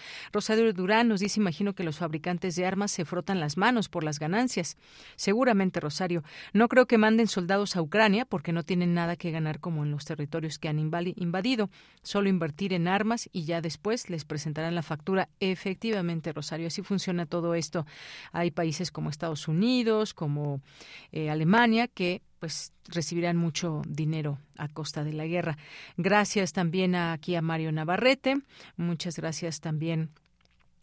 Rosario 0.49 0.73
Durán 0.73 1.09
nos 1.09 1.21
dice, 1.21 1.41
imagino 1.41 1.75
que 1.75 1.85
los 1.85 1.99
fabricantes 1.99 2.57
de 2.57 2.65
armas 2.65 2.91
se 2.91 3.05
frotan 3.05 3.39
las 3.39 3.59
manos 3.59 3.91
por 3.91 4.03
las 4.03 4.19
ganancias. 4.19 4.79
Seguramente, 5.15 5.79
Rosario. 5.79 6.25
No 6.55 6.69
creo 6.69 6.87
que 6.87 6.97
manden 6.97 7.27
soldados 7.27 7.77
a 7.77 7.83
Ucrania 7.83 8.25
porque 8.25 8.55
no 8.55 8.62
tienen 8.62 8.95
nada 8.95 9.16
que 9.16 9.31
ganar 9.31 9.61
como 9.61 9.85
en 9.85 9.91
los 9.91 10.07
territorios 10.07 10.59
que 10.59 10.70
han 10.70 10.79
invadido. 10.79 11.69
Solo 12.03 12.31
invertir 12.31 12.73
en 12.73 12.89
armas 12.89 13.29
y 13.31 13.45
ya 13.45 13.61
después 13.61 14.09
les 14.09 14.25
presentarán 14.25 14.75
la 14.75 14.83
factura. 14.83 15.29
Efectivamente, 15.39 16.33
Rosario, 16.33 16.69
así 16.69 16.81
funciona 16.81 17.27
todo 17.27 17.55
esto. 17.55 17.85
Hay 18.33 18.51
países 18.51 18.91
como 18.91 19.11
Estados 19.11 19.49
Unidos, 19.49 20.15
como 20.15 20.62
eh, 21.12 21.29
Alemania, 21.29 21.89
que 21.89 22.23
pues 22.39 22.73
recibirán 22.87 23.37
mucho 23.37 23.83
dinero 23.87 24.39
a 24.57 24.69
costa 24.69 25.05
de 25.05 25.12
la 25.12 25.27
guerra. 25.27 25.59
Gracias 25.99 26.55
también 26.55 26.95
aquí 26.95 27.35
a 27.35 27.43
Mario 27.43 27.70
Navarrete. 27.70 28.39
Muchas 28.79 29.19
gracias 29.19 29.61
también 29.61 30.09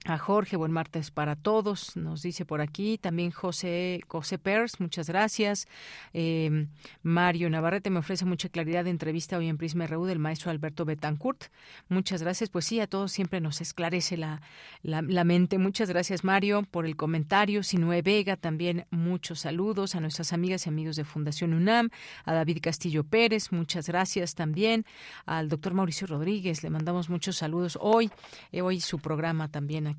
a 0.05 0.19
Jorge, 0.19 0.55
buen 0.55 0.71
martes 0.71 1.09
para 1.09 1.35
todos, 1.35 1.97
nos 1.97 2.21
dice 2.21 2.45
por 2.45 2.61
aquí, 2.61 2.99
también 2.99 3.31
José, 3.31 4.01
José 4.07 4.37
Pers, 4.37 4.79
muchas 4.79 5.07
gracias. 5.07 5.67
Eh, 6.13 6.67
Mario 7.01 7.49
Navarrete 7.49 7.89
me 7.89 7.99
ofrece 7.99 8.23
mucha 8.23 8.49
claridad 8.49 8.83
de 8.83 8.91
entrevista 8.91 9.37
hoy 9.37 9.47
en 9.47 9.57
Prisma 9.57 9.87
RU 9.87 10.05
del 10.05 10.19
maestro 10.19 10.51
Alberto 10.51 10.85
Betancourt. 10.85 11.45
Muchas 11.89 12.21
gracias, 12.21 12.51
pues 12.51 12.65
sí, 12.65 12.79
a 12.79 12.87
todos 12.87 13.11
siempre 13.11 13.41
nos 13.41 13.61
esclarece 13.61 14.15
la, 14.15 14.41
la, 14.83 15.23
mente. 15.23 15.57
Muchas 15.57 15.89
gracias 15.89 16.23
Mario 16.23 16.61
por 16.69 16.85
el 16.85 16.95
comentario. 16.95 17.63
Sinue 17.63 18.03
Vega, 18.03 18.37
también 18.37 18.85
muchos 18.91 19.39
saludos 19.39 19.95
a 19.95 20.01
nuestras 20.01 20.33
amigas 20.33 20.67
y 20.67 20.69
amigos 20.69 20.97
de 20.97 21.03
Fundación 21.03 21.53
UNAM, 21.53 21.89
a 22.25 22.33
David 22.33 22.59
Castillo 22.61 23.03
Pérez, 23.03 23.51
muchas 23.51 23.87
gracias 23.87 24.35
también, 24.35 24.85
al 25.25 25.49
doctor 25.49 25.73
Mauricio 25.73 26.05
Rodríguez, 26.05 26.61
le 26.61 26.69
mandamos 26.69 27.09
muchos 27.09 27.37
saludos 27.37 27.77
hoy, 27.81 28.11
eh, 28.51 28.61
hoy 28.61 28.79
su 28.81 28.99
programa 28.99 29.47
también 29.47 29.87
aquí, 29.87 29.94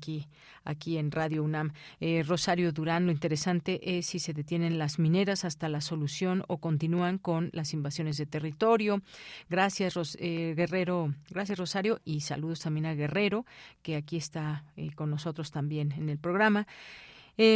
aquí 0.63 0.97
en 0.97 1.11
Radio 1.11 1.43
UNAM. 1.43 1.71
Eh, 1.99 2.23
Rosario 2.27 2.71
Durán, 2.71 3.05
lo 3.05 3.11
interesante 3.11 3.97
es 3.97 4.05
si 4.07 4.19
se 4.19 4.33
detienen 4.33 4.77
las 4.77 4.99
mineras 4.99 5.45
hasta 5.45 5.69
la 5.69 5.81
solución 5.81 6.43
o 6.47 6.57
continúan 6.57 7.17
con 7.17 7.49
las 7.53 7.73
invasiones 7.73 8.17
de 8.17 8.25
territorio. 8.25 9.01
Gracias, 9.49 10.17
eh, 10.19 10.53
Guerrero. 10.55 11.13
Gracias, 11.29 11.57
Rosario. 11.57 11.99
Y 12.03 12.21
saludos 12.21 12.59
también 12.59 12.85
a 12.85 12.93
Guerrero, 12.93 13.45
que 13.81 13.95
aquí 13.95 14.17
está 14.17 14.65
eh, 14.75 14.91
con 14.93 15.09
nosotros 15.09 15.51
también 15.51 15.93
en 15.93 16.09
el 16.09 16.17
programa. 16.17 16.67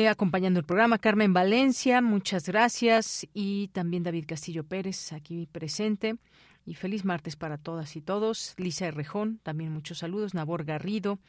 acompañando 0.09 0.59
el 0.59 0.65
programa. 0.65 0.99
Carmen 0.99 1.33
Valencia, 1.33 2.01
muchas 2.01 2.47
gracias. 2.47 3.27
Y 3.33 3.69
también 3.69 4.03
David 4.03 4.25
Castillo 4.27 4.63
Pérez, 4.63 5.11
aquí 5.11 5.47
presente 5.51 6.17
y 6.65 6.75
feliz 6.75 7.05
martes 7.05 7.35
para 7.35 7.57
todas 7.57 7.95
y 7.95 8.01
todos. 8.01 8.53
Lisa 8.57 8.87
Herrejón, 8.87 9.39
también 9.43 9.71
muchos 9.71 9.99
saludos. 9.99 10.33
Nabor 10.33 10.63
Garrido 10.63 11.19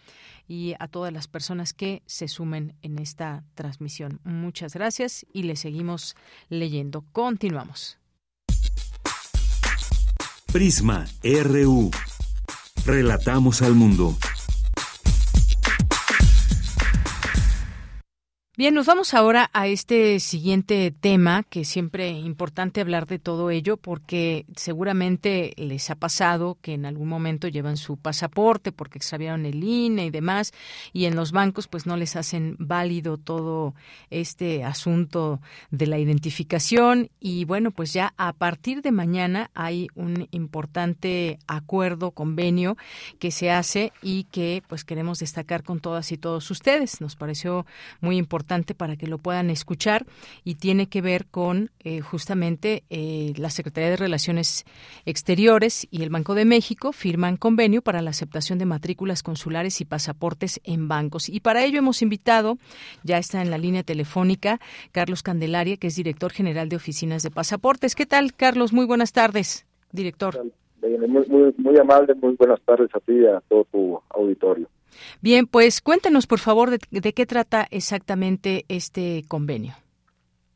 y 0.48 0.74
a 0.78 0.88
todas 0.88 1.12
las 1.12 1.28
personas 1.28 1.72
que 1.72 2.02
se 2.06 2.28
sumen 2.28 2.74
en 2.82 2.98
esta 2.98 3.44
transmisión. 3.54 4.20
Muchas 4.24 4.74
gracias 4.74 5.26
y 5.32 5.44
le 5.44 5.56
seguimos 5.56 6.16
leyendo. 6.48 7.04
Continuamos. 7.12 7.98
Prisma 10.52 11.06
RU. 11.22 11.90
Relatamos 12.84 13.62
al 13.62 13.74
mundo. 13.74 14.16
Bien, 18.62 18.74
nos 18.74 18.86
vamos 18.86 19.12
ahora 19.12 19.50
a 19.52 19.66
este 19.66 20.20
siguiente 20.20 20.92
tema, 20.92 21.42
que 21.42 21.64
siempre 21.64 22.16
es 22.16 22.24
importante 22.24 22.80
hablar 22.80 23.08
de 23.08 23.18
todo 23.18 23.50
ello, 23.50 23.76
porque 23.76 24.46
seguramente 24.54 25.52
les 25.56 25.90
ha 25.90 25.96
pasado 25.96 26.56
que 26.62 26.74
en 26.74 26.86
algún 26.86 27.08
momento 27.08 27.48
llevan 27.48 27.76
su 27.76 27.96
pasaporte 27.96 28.70
porque 28.70 28.98
extraviaron 28.98 29.46
el 29.46 29.64
INE 29.64 30.06
y 30.06 30.10
demás, 30.10 30.52
y 30.92 31.06
en 31.06 31.16
los 31.16 31.32
bancos 31.32 31.66
pues 31.66 31.86
no 31.86 31.96
les 31.96 32.14
hacen 32.14 32.54
válido 32.60 33.16
todo 33.16 33.74
este 34.10 34.62
asunto 34.62 35.40
de 35.72 35.88
la 35.88 35.98
identificación. 35.98 37.10
Y 37.18 37.44
bueno, 37.46 37.72
pues 37.72 37.92
ya 37.92 38.14
a 38.16 38.32
partir 38.32 38.80
de 38.80 38.92
mañana 38.92 39.50
hay 39.54 39.88
un 39.96 40.28
importante 40.30 41.40
acuerdo, 41.48 42.12
convenio 42.12 42.76
que 43.18 43.32
se 43.32 43.50
hace 43.50 43.92
y 44.02 44.22
que 44.30 44.62
pues 44.68 44.84
queremos 44.84 45.18
destacar 45.18 45.64
con 45.64 45.80
todas 45.80 46.12
y 46.12 46.16
todos 46.16 46.48
ustedes. 46.52 47.00
Nos 47.00 47.16
pareció 47.16 47.66
muy 48.00 48.18
importante 48.18 48.51
para 48.76 48.96
que 48.96 49.06
lo 49.06 49.16
puedan 49.16 49.48
escuchar 49.48 50.04
y 50.44 50.56
tiene 50.56 50.86
que 50.86 51.00
ver 51.00 51.26
con 51.26 51.70
eh, 51.84 52.00
justamente 52.00 52.84
eh, 52.90 53.32
la 53.36 53.48
Secretaría 53.48 53.90
de 53.90 53.96
Relaciones 53.96 54.64
Exteriores 55.06 55.88
y 55.90 56.02
el 56.02 56.10
Banco 56.10 56.34
de 56.34 56.44
México 56.44 56.92
firman 56.92 57.38
convenio 57.38 57.80
para 57.80 58.02
la 58.02 58.10
aceptación 58.10 58.58
de 58.58 58.66
matrículas 58.66 59.22
consulares 59.22 59.80
y 59.80 59.86
pasaportes 59.86 60.60
en 60.64 60.86
bancos. 60.86 61.30
Y 61.30 61.40
para 61.40 61.64
ello 61.64 61.78
hemos 61.78 62.02
invitado, 62.02 62.58
ya 63.02 63.16
está 63.16 63.40
en 63.40 63.50
la 63.50 63.56
línea 63.56 63.82
telefónica, 63.82 64.60
Carlos 64.92 65.22
Candelaria, 65.22 65.78
que 65.78 65.86
es 65.86 65.96
director 65.96 66.30
general 66.30 66.68
de 66.68 66.76
oficinas 66.76 67.22
de 67.22 67.30
pasaportes. 67.30 67.94
¿Qué 67.94 68.04
tal, 68.04 68.34
Carlos? 68.34 68.74
Muy 68.74 68.84
buenas 68.84 69.12
tardes, 69.12 69.64
director. 69.92 70.44
Muy, 70.82 71.54
muy 71.56 71.78
amable, 71.78 72.14
muy 72.14 72.34
buenas 72.34 72.60
tardes 72.62 72.90
a 72.94 73.00
ti 73.00 73.12
y 73.12 73.26
a 73.26 73.40
todo 73.48 73.64
tu 73.72 74.00
auditorio. 74.10 74.68
Bien, 75.20 75.46
pues 75.46 75.80
cuéntenos, 75.80 76.26
por 76.26 76.38
favor, 76.38 76.70
de, 76.70 77.12
qué 77.12 77.26
trata 77.26 77.66
exactamente 77.70 78.64
este 78.68 79.22
convenio. 79.28 79.74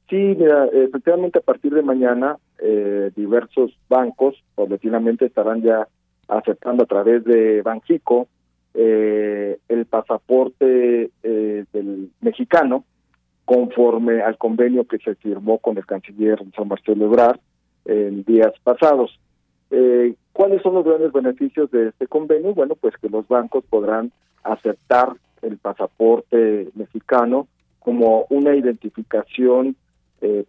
Sí, 0.09 0.17
mira, 0.17 0.67
efectivamente 0.67 1.39
a 1.39 1.43
partir 1.43 1.75
de 1.75 1.83
mañana 1.83 2.37
eh, 2.59 3.11
diversos 3.17 3.77
bancos 3.89 4.37
paulatinamente 4.55 5.27
estarán 5.27 5.63
ya 5.63 5.89
aceptando 6.29 6.85
a 6.85 6.87
través 6.87 7.25
de 7.25 7.63
Banjico 7.63 8.29
eh, 8.75 9.59
el 9.69 9.87
pasaporte 9.87 11.11
eh, 11.23 11.65
del 11.73 12.11
mexicano 12.21 12.85
conforme 13.45 14.23
al 14.23 14.37
convenio 14.39 14.87
que 14.87 14.99
se 14.99 15.15
firmó 15.15 15.59
con 15.59 15.79
el 15.79 15.87
canciller 15.87 16.39
San 16.55 16.69
Marcelo 16.69 17.07
Ebrard 17.07 17.41
en 17.85 18.23
días 18.25 18.53
pasados. 18.63 19.19
Eh, 19.71 20.15
¿Cuáles 20.33 20.63
son 20.63 20.75
los 20.75 20.85
grandes 20.85 21.13
beneficios 21.13 21.71
de 21.71 21.89
este 21.89 22.07
convenio? 22.07 22.55
Bueno, 22.55 22.75
pues 22.75 22.95
que 22.99 23.09
los 23.09 23.27
bancos 23.27 23.65
podrán 23.65 24.13
aceptar 24.43 25.17
el 25.43 25.59
pasaporte 25.59 26.69
mexicano 26.75 27.49
como 27.81 28.27
una 28.31 28.55
identificación, 28.55 29.77
eh, 30.21 30.45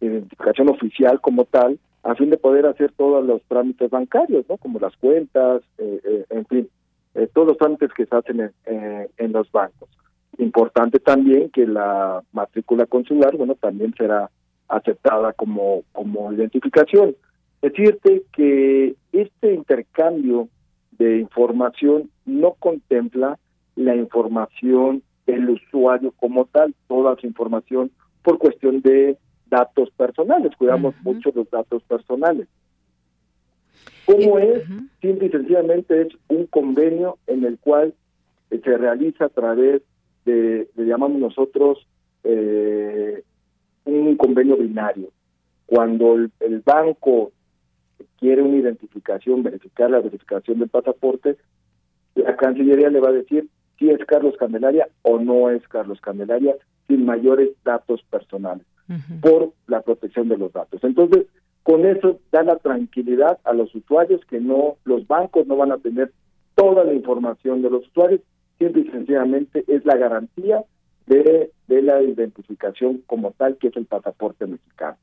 identificación 0.00 0.68
oficial 0.68 1.20
como 1.20 1.44
tal, 1.44 1.78
a 2.02 2.14
fin 2.14 2.30
de 2.30 2.36
poder 2.36 2.66
hacer 2.66 2.92
todos 2.92 3.24
los 3.24 3.42
trámites 3.44 3.90
bancarios, 3.90 4.44
¿no? 4.48 4.56
Como 4.56 4.78
las 4.78 4.96
cuentas, 4.96 5.62
eh, 5.78 6.00
eh, 6.04 6.24
en 6.30 6.46
fin, 6.46 6.68
todos 7.32 7.48
los 7.48 7.58
trámites 7.58 7.92
que 7.92 8.06
se 8.06 8.16
hacen 8.16 8.40
en, 8.66 9.08
en 9.16 9.32
los 9.32 9.50
bancos. 9.52 9.88
Importante 10.38 10.98
también 11.00 11.50
que 11.50 11.66
la 11.66 12.22
matrícula 12.32 12.86
consular, 12.86 13.36
bueno, 13.36 13.54
también 13.54 13.94
será 13.96 14.30
aceptada 14.68 15.32
como, 15.32 15.82
como 15.92 16.32
identificación. 16.32 17.14
Decirte 17.62 18.22
que 18.32 18.94
este 19.12 19.54
intercambio 19.54 20.48
de 20.92 21.18
información 21.18 22.10
no 22.24 22.54
contempla 22.58 23.38
la 23.76 23.94
información 23.96 25.02
del 25.26 25.50
usuario 25.50 26.12
como 26.12 26.46
tal, 26.46 26.74
toda 26.88 27.16
su 27.16 27.26
información 27.26 27.90
por 28.22 28.38
cuestión 28.38 28.80
de 28.80 29.16
datos 29.48 29.90
personales, 29.90 30.52
cuidamos 30.56 30.94
mucho 31.02 31.32
los 31.34 31.50
datos 31.50 31.82
personales. 31.82 32.48
¿Cómo 34.06 34.38
es? 34.38 34.64
Simple 35.00 35.26
y 35.26 35.30
sencillamente 35.30 36.02
es 36.02 36.08
un 36.28 36.46
convenio 36.46 37.18
en 37.26 37.44
el 37.44 37.58
cual 37.58 37.94
se 38.50 38.76
realiza 38.76 39.26
a 39.26 39.28
través 39.28 39.82
de, 40.24 40.68
le 40.74 40.84
llamamos 40.84 41.20
nosotros, 41.20 41.86
eh, 42.24 43.22
un 43.84 44.16
convenio 44.16 44.56
binario. 44.56 45.10
Cuando 45.66 46.16
el 46.16 46.62
banco 46.64 47.32
quiere 48.18 48.42
una 48.42 48.56
identificación, 48.56 49.42
verificar 49.42 49.90
la 49.90 50.00
verificación 50.00 50.58
del 50.58 50.68
pasaporte, 50.68 51.36
la 52.14 52.36
Cancillería 52.36 52.90
le 52.90 53.00
va 53.00 53.08
a 53.08 53.12
decir 53.12 53.48
si 53.78 53.90
es 53.90 54.04
Carlos 54.06 54.34
Candelaria 54.38 54.88
o 55.02 55.18
no 55.18 55.50
es 55.50 55.66
Carlos 55.68 56.00
Candelaria, 56.00 56.54
sin 56.86 57.04
mayores 57.04 57.50
datos 57.64 58.02
personales, 58.10 58.66
por 59.20 59.52
la 59.68 59.80
protección 59.82 60.28
de 60.28 60.36
los 60.36 60.52
datos. 60.52 60.82
Entonces, 60.82 61.26
con 61.62 61.86
eso 61.86 62.18
da 62.32 62.42
la 62.42 62.56
tranquilidad 62.56 63.38
a 63.44 63.52
los 63.52 63.74
usuarios 63.74 64.20
que 64.26 64.40
no, 64.40 64.76
los 64.84 65.06
bancos 65.06 65.46
no 65.46 65.56
van 65.56 65.72
a 65.72 65.78
tener 65.78 66.12
toda 66.54 66.84
la 66.84 66.92
información 66.92 67.62
de 67.62 67.70
los 67.70 67.86
usuarios, 67.86 68.20
simple 68.58 68.82
y 68.82 68.90
sencillamente 68.90 69.64
es 69.66 69.84
la 69.86 69.96
garantía 69.96 70.64
de, 71.06 71.50
de 71.68 71.82
la 71.82 72.02
identificación 72.02 73.02
como 73.06 73.30
tal, 73.32 73.56
que 73.56 73.68
es 73.68 73.76
el 73.76 73.86
pasaporte 73.86 74.46
mexicano. 74.46 74.96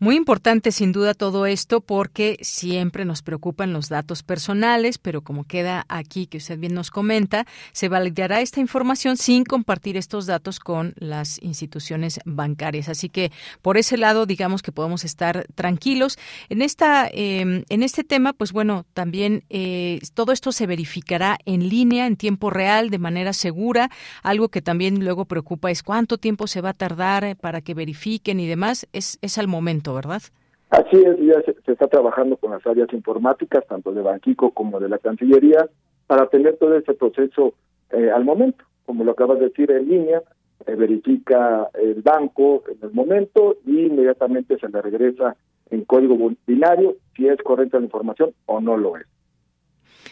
Muy 0.00 0.14
importante 0.14 0.70
sin 0.70 0.92
duda 0.92 1.12
todo 1.12 1.44
esto 1.44 1.80
porque 1.80 2.38
siempre 2.40 3.04
nos 3.04 3.22
preocupan 3.22 3.72
los 3.72 3.88
datos 3.88 4.22
personales, 4.22 4.96
pero 4.96 5.22
como 5.22 5.42
queda 5.42 5.86
aquí 5.88 6.28
que 6.28 6.36
usted 6.36 6.56
bien 6.56 6.72
nos 6.72 6.92
comenta, 6.92 7.46
se 7.72 7.88
validará 7.88 8.40
esta 8.40 8.60
información 8.60 9.16
sin 9.16 9.42
compartir 9.42 9.96
estos 9.96 10.26
datos 10.26 10.60
con 10.60 10.94
las 10.98 11.42
instituciones 11.42 12.20
bancarias. 12.24 12.88
Así 12.88 13.08
que 13.08 13.32
por 13.60 13.76
ese 13.76 13.96
lado, 13.96 14.24
digamos 14.24 14.62
que 14.62 14.70
podemos 14.70 15.04
estar 15.04 15.48
tranquilos. 15.56 16.16
En 16.48 16.62
esta, 16.62 17.08
em, 17.12 17.64
en 17.68 17.82
este 17.82 18.04
tema, 18.04 18.34
pues 18.34 18.52
bueno, 18.52 18.86
también 18.94 19.42
eh, 19.50 19.98
todo 20.14 20.30
esto 20.30 20.52
se 20.52 20.68
verificará 20.68 21.38
en 21.44 21.68
línea, 21.68 22.06
en 22.06 22.14
tiempo 22.14 22.50
real, 22.50 22.90
de 22.90 22.98
manera 22.98 23.32
segura. 23.32 23.90
Algo 24.22 24.48
que 24.48 24.62
también 24.62 25.04
luego 25.04 25.24
preocupa 25.24 25.72
es 25.72 25.82
cuánto 25.82 26.18
tiempo 26.18 26.46
se 26.46 26.60
va 26.60 26.68
a 26.68 26.74
tardar 26.74 27.36
para 27.36 27.62
que 27.62 27.74
verifiquen 27.74 28.38
y 28.38 28.46
demás. 28.46 28.86
Es, 28.92 29.18
es 29.22 29.38
al 29.38 29.48
momento 29.48 29.87
¿verdad? 29.94 30.22
Así 30.70 30.96
es, 30.96 31.18
ya 31.18 31.40
se, 31.42 31.72
está 31.72 31.88
trabajando 31.88 32.36
con 32.36 32.50
las 32.50 32.66
áreas 32.66 32.92
informáticas, 32.92 33.66
tanto 33.66 33.92
de 33.92 34.02
Banquico 34.02 34.50
como 34.50 34.78
de 34.80 34.88
la 34.88 34.98
Cancillería, 34.98 35.68
para 36.06 36.26
tener 36.26 36.56
todo 36.58 36.76
ese 36.76 36.94
proceso 36.94 37.54
eh, 37.90 38.10
al 38.10 38.24
momento. 38.24 38.64
Como 38.84 39.04
lo 39.04 39.12
acabas 39.12 39.38
de 39.38 39.46
decir, 39.46 39.70
en 39.70 39.88
línea, 39.88 40.22
eh, 40.66 40.74
verifica 40.74 41.68
el 41.74 42.02
banco 42.02 42.64
en 42.68 42.78
el 42.82 42.92
momento 42.92 43.56
y 43.64 43.86
inmediatamente 43.86 44.58
se 44.58 44.68
le 44.68 44.82
regresa 44.82 45.36
en 45.70 45.84
código 45.84 46.16
binario 46.46 46.96
si 47.14 47.28
es 47.28 47.38
correcta 47.42 47.78
la 47.78 47.84
información 47.84 48.32
o 48.46 48.60
no 48.60 48.76
lo 48.76 48.96
es. 48.96 49.06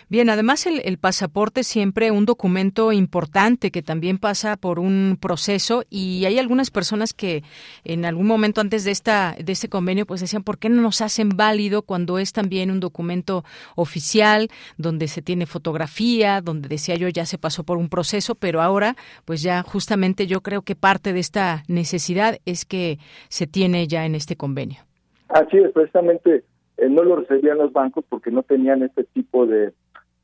Bien, 0.09 0.31
además 0.31 0.67
el, 0.67 0.81
el, 0.85 0.99
pasaporte 0.99 1.65
siempre 1.65 2.13
un 2.13 2.27
documento 2.27 2.93
importante 2.93 3.73
que 3.73 3.83
también 3.83 4.19
pasa 4.19 4.57
por 4.57 4.79
un 4.79 5.19
proceso 5.21 5.83
y 5.91 6.25
hay 6.27 6.39
algunas 6.39 6.71
personas 6.71 7.13
que 7.13 7.43
en 7.83 8.05
algún 8.05 8.29
momento 8.29 8.61
antes 8.61 8.85
de 8.85 8.93
esta 8.93 9.35
de 9.43 9.51
este 9.51 9.69
convenio 9.69 10.07
pues 10.07 10.21
decían 10.21 10.45
por 10.45 10.59
qué 10.59 10.69
no 10.69 10.81
nos 10.81 11.01
hacen 11.01 11.31
válido 11.31 11.83
cuando 11.83 12.19
es 12.19 12.33
también 12.33 12.71
un 12.71 12.79
documento 12.79 13.43
oficial 13.75 14.47
donde 14.79 15.09
se 15.09 15.23
tiene 15.23 15.45
fotografía, 15.45 16.41
donde 16.41 16.69
decía 16.69 16.95
yo 16.95 17.09
ya 17.09 17.27
se 17.27 17.37
pasó 17.37 17.65
por 17.65 17.77
un 17.77 17.89
proceso, 17.89 18.37
pero 18.37 18.63
ahora 18.63 18.95
pues 19.25 19.43
ya 19.43 19.65
justamente 19.65 20.29
yo 20.29 20.41
creo 20.41 20.63
que 20.63 20.77
parte 20.77 21.13
de 21.15 21.19
esta 21.19 21.65
necesidad 21.67 22.39
es 22.47 22.65
que 22.65 22.99
se 23.29 23.49
tiene 23.49 23.89
ya 23.89 24.07
en 24.07 24.15
este 24.15 24.37
convenio. 24.37 24.79
Así 25.31 25.57
es, 25.57 25.73
precisamente 25.73 26.45
eh, 26.77 26.89
no 26.89 27.03
lo 27.03 27.17
recibían 27.17 27.59
los 27.59 27.73
bancos 27.73 28.05
porque 28.09 28.31
no 28.31 28.45
tenían 28.45 28.85
este 28.85 29.03
tipo 29.03 29.47
de 29.47 29.73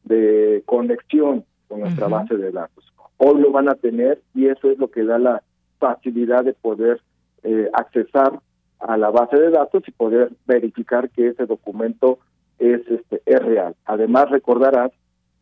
de 0.05 0.63
conexión 0.67 1.45
con 1.69 1.81
nuestra 1.81 2.09
base 2.09 2.37
de 2.37 2.51
datos. 2.51 2.93
Hoy 3.17 3.41
lo 3.41 3.53
van 3.53 3.69
a 3.69 3.75
tener 3.75 4.21
y 4.35 4.47
eso 4.47 4.71
es 4.71 4.79
lo 4.79 4.91
que 4.91 5.05
da 5.05 5.19
la 5.19 5.43
facilidad 5.79 6.45
de 6.45 6.55
poder 6.55 7.01
eh, 7.43 7.69
accesar 7.73 8.41
a 8.81 8.97
la 8.97 9.11
base 9.11 9.37
de 9.37 9.51
datos 9.51 9.83
y 9.87 9.93
poder 9.93 10.31
verificar 10.47 11.09
que 11.11 11.29
ese 11.29 11.47
documento 11.47 12.19
es 12.59 12.81
este 12.89 13.23
es 13.25 13.41
real. 13.41 13.75
Además 13.85 14.31
recordarás 14.31 14.91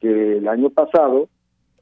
que 0.00 0.38
el 0.38 0.48
año 0.48 0.70
pasado 0.70 1.28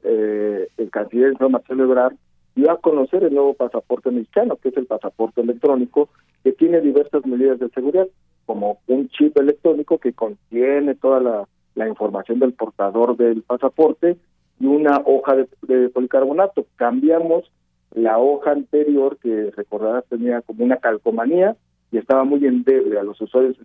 eh, 0.03 0.67
el 0.77 0.89
canciller 0.89 1.33
Marcelo 1.49 1.83
Ebrard 1.83 2.15
dio 2.55 2.71
a 2.71 2.79
conocer 2.79 3.23
el 3.23 3.33
nuevo 3.33 3.53
pasaporte 3.53 4.11
mexicano, 4.11 4.55
que 4.57 4.69
es 4.69 4.77
el 4.77 4.85
pasaporte 4.85 5.41
electrónico, 5.41 6.09
que 6.43 6.53
tiene 6.53 6.81
diversas 6.81 7.25
medidas 7.25 7.59
de 7.59 7.69
seguridad, 7.69 8.07
como 8.45 8.79
un 8.87 9.09
chip 9.09 9.37
electrónico 9.37 9.97
que 9.97 10.13
contiene 10.13 10.95
toda 10.95 11.19
la 11.19 11.47
la 11.79 11.87
información 11.87 12.39
del 12.39 12.53
portador 12.53 13.15
del 13.15 13.41
pasaporte 13.41 14.17
y 14.59 14.65
una 14.65 15.01
hoja 15.05 15.35
de, 15.61 15.89
policarbonato. 15.89 16.65
Cambiamos 16.75 17.49
la 17.95 18.19
hoja 18.19 18.51
anterior 18.51 19.17
que 19.17 19.51
recordarás 19.55 20.03
tenía 20.09 20.41
como 20.41 20.65
una 20.65 20.77
calcomanía 20.77 21.55
y 21.91 21.97
estaba 21.97 22.25
muy 22.25 22.45
endeble 22.45 22.99
a 22.99 23.03
los 23.03 23.19
usuarios 23.19 23.57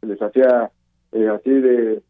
se 0.00 0.06
les 0.06 0.20
hacía 0.20 0.70
eh, 1.12 1.28
así 1.28 1.50
de 1.50 2.02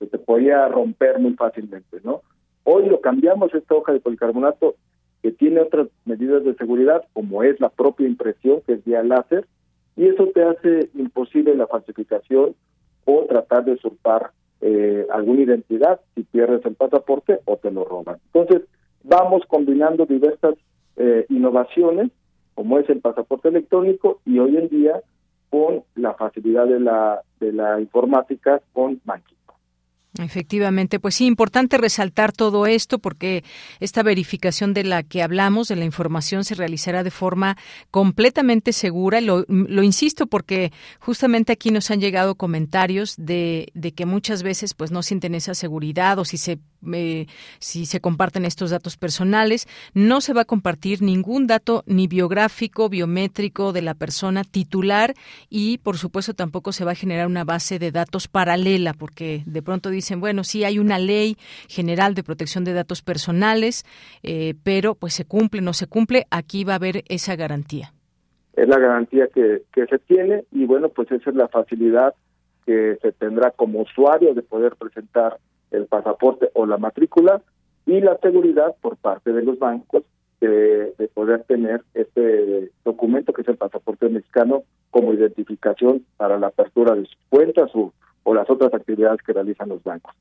que 0.00 0.06
se 0.06 0.18
podía 0.18 0.66
romper 0.68 1.18
muy 1.20 1.34
fácilmente, 1.34 1.98
¿no? 2.02 2.22
Hoy 2.64 2.88
lo 2.88 3.00
cambiamos 3.00 3.54
esta 3.54 3.74
hoja 3.74 3.92
de 3.92 4.00
policarbonato 4.00 4.74
que 5.22 5.30
tiene 5.30 5.60
otras 5.60 5.88
medidas 6.04 6.44
de 6.44 6.54
seguridad 6.54 7.04
como 7.12 7.42
es 7.42 7.60
la 7.60 7.68
propia 7.68 8.08
impresión 8.08 8.62
que 8.66 8.74
es 8.74 8.84
vía 8.84 9.02
láser 9.02 9.46
y 9.96 10.06
eso 10.08 10.26
te 10.34 10.42
hace 10.42 10.90
imposible 10.94 11.54
la 11.54 11.68
falsificación 11.68 12.56
o 13.04 13.26
tratar 13.28 13.64
de 13.64 13.72
usurpar 13.72 14.32
eh, 14.66 15.06
alguna 15.12 15.42
identidad 15.42 16.00
si 16.14 16.22
pierdes 16.22 16.64
el 16.64 16.74
pasaporte 16.74 17.38
o 17.44 17.58
te 17.58 17.70
lo 17.70 17.84
roban. 17.84 18.16
Entonces, 18.32 18.66
vamos 19.02 19.42
combinando 19.46 20.06
diversas 20.06 20.54
eh, 20.96 21.26
innovaciones, 21.28 22.10
como 22.54 22.78
es 22.78 22.88
el 22.88 23.00
pasaporte 23.00 23.48
electrónico, 23.48 24.22
y 24.24 24.38
hoy 24.38 24.56
en 24.56 24.70
día 24.70 25.02
con 25.50 25.82
la 25.96 26.14
facilidad 26.14 26.66
de 26.66 26.80
la, 26.80 27.20
de 27.40 27.52
la 27.52 27.78
informática 27.78 28.62
con 28.72 29.02
Banking. 29.04 29.33
Efectivamente, 30.20 31.00
pues 31.00 31.16
sí, 31.16 31.26
importante 31.26 31.76
resaltar 31.76 32.30
todo 32.30 32.66
esto 32.66 33.00
porque 33.00 33.42
esta 33.80 34.04
verificación 34.04 34.72
de 34.72 34.84
la 34.84 35.02
que 35.02 35.24
hablamos, 35.24 35.66
de 35.66 35.74
la 35.74 35.84
información, 35.84 36.44
se 36.44 36.54
realizará 36.54 37.02
de 37.02 37.10
forma 37.10 37.56
completamente 37.90 38.72
segura. 38.72 39.20
Lo, 39.20 39.44
lo 39.48 39.82
insisto 39.82 40.28
porque 40.28 40.72
justamente 41.00 41.52
aquí 41.52 41.72
nos 41.72 41.90
han 41.90 42.00
llegado 42.00 42.36
comentarios 42.36 43.16
de, 43.18 43.72
de, 43.74 43.90
que 43.90 44.06
muchas 44.06 44.44
veces 44.44 44.74
pues 44.74 44.92
no 44.92 45.02
sienten 45.02 45.34
esa 45.34 45.54
seguridad 45.54 46.16
o 46.20 46.24
si 46.24 46.36
se 46.38 46.60
eh, 46.92 47.26
si 47.60 47.86
se 47.86 48.00
comparten 48.00 48.44
estos 48.44 48.70
datos 48.70 48.96
personales, 48.96 49.66
no 49.94 50.20
se 50.20 50.34
va 50.34 50.42
a 50.42 50.44
compartir 50.44 51.00
ningún 51.00 51.46
dato 51.46 51.82
ni 51.86 52.06
biográfico, 52.06 52.88
biométrico 52.88 53.72
de 53.72 53.82
la 53.82 53.94
persona 53.94 54.44
titular 54.44 55.14
y 55.48 55.78
por 55.78 55.96
supuesto 55.96 56.34
tampoco 56.34 56.72
se 56.72 56.84
va 56.84 56.92
a 56.92 56.96
generar 56.96 57.26
una 57.26 57.44
base 57.44 57.78
de 57.78 57.90
datos 57.90 58.28
paralela 58.28 58.92
porque 58.92 59.42
de 59.46 59.62
pronto 59.62 59.88
dice 59.88 60.03
dicen, 60.04 60.20
bueno, 60.20 60.44
sí 60.44 60.64
hay 60.64 60.78
una 60.78 60.98
ley 60.98 61.36
general 61.66 62.14
de 62.14 62.22
protección 62.22 62.64
de 62.64 62.74
datos 62.74 63.00
personales, 63.00 63.84
eh, 64.22 64.54
pero 64.62 64.94
pues 64.94 65.14
se 65.14 65.24
cumple, 65.24 65.62
no 65.62 65.72
se 65.72 65.86
cumple, 65.86 66.26
aquí 66.30 66.62
va 66.64 66.74
a 66.74 66.76
haber 66.76 67.04
esa 67.08 67.36
garantía. 67.36 67.92
Es 68.54 68.68
la 68.68 68.78
garantía 68.78 69.28
que, 69.34 69.62
se 69.74 69.98
tiene 70.00 70.44
y 70.52 70.66
bueno, 70.66 70.90
pues 70.90 71.10
esa 71.10 71.30
es 71.30 71.36
la 71.36 71.48
facilidad 71.48 72.14
que 72.66 72.98
se 73.00 73.12
tendrá 73.12 73.50
como 73.50 73.80
usuario 73.80 74.34
de 74.34 74.42
poder 74.42 74.76
presentar 74.76 75.38
el 75.70 75.86
pasaporte 75.86 76.50
o 76.52 76.66
la 76.66 76.76
matrícula 76.76 77.40
y 77.86 78.00
la 78.00 78.16
seguridad 78.18 78.74
por 78.80 78.96
parte 78.96 79.32
de 79.32 79.42
los 79.42 79.58
bancos 79.58 80.02
de, 80.40 80.92
de, 80.98 81.08
poder 81.08 81.44
tener 81.44 81.82
este 81.94 82.70
documento 82.84 83.32
que 83.32 83.42
es 83.42 83.48
el 83.48 83.56
pasaporte 83.56 84.08
mexicano 84.08 84.62
como 84.90 85.14
identificación 85.14 86.04
para 86.16 86.38
la 86.38 86.48
apertura 86.48 86.94
de 86.94 87.06
sus 87.06 87.16
cuentas 87.30 87.70
o 87.74 87.92
o 88.24 88.34
las 88.34 88.50
otras 88.50 88.74
actividades 88.74 89.22
que 89.22 89.32
realizan 89.32 89.68
los 89.68 89.82
bancos. 89.82 90.14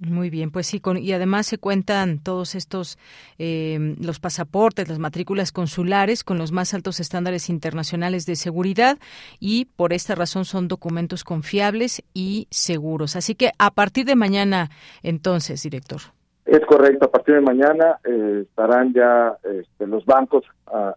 Muy 0.00 0.30
bien, 0.30 0.50
pues 0.50 0.66
sí, 0.66 0.80
con, 0.80 0.96
y 0.96 1.12
además 1.12 1.46
se 1.46 1.58
cuentan 1.58 2.20
todos 2.20 2.54
estos, 2.54 2.98
eh, 3.38 3.96
los 4.00 4.18
pasaportes, 4.18 4.88
las 4.88 4.98
matrículas 4.98 5.52
consulares 5.52 6.24
con 6.24 6.38
los 6.38 6.52
más 6.52 6.72
altos 6.72 7.00
estándares 7.00 7.50
internacionales 7.50 8.24
de 8.24 8.36
seguridad 8.36 8.96
y 9.40 9.66
por 9.76 9.92
esta 9.92 10.14
razón 10.14 10.46
son 10.46 10.68
documentos 10.68 11.22
confiables 11.22 12.02
y 12.14 12.48
seguros. 12.50 13.14
Así 13.14 13.34
que 13.34 13.50
a 13.58 13.70
partir 13.72 14.06
de 14.06 14.16
mañana, 14.16 14.70
entonces, 15.02 15.62
director. 15.62 16.00
Es 16.46 16.60
correcto, 16.66 17.04
a 17.04 17.10
partir 17.10 17.34
de 17.34 17.42
mañana 17.42 17.98
eh, 18.02 18.44
estarán 18.48 18.94
ya 18.94 19.36
este, 19.44 19.86
los 19.86 20.06
bancos 20.06 20.44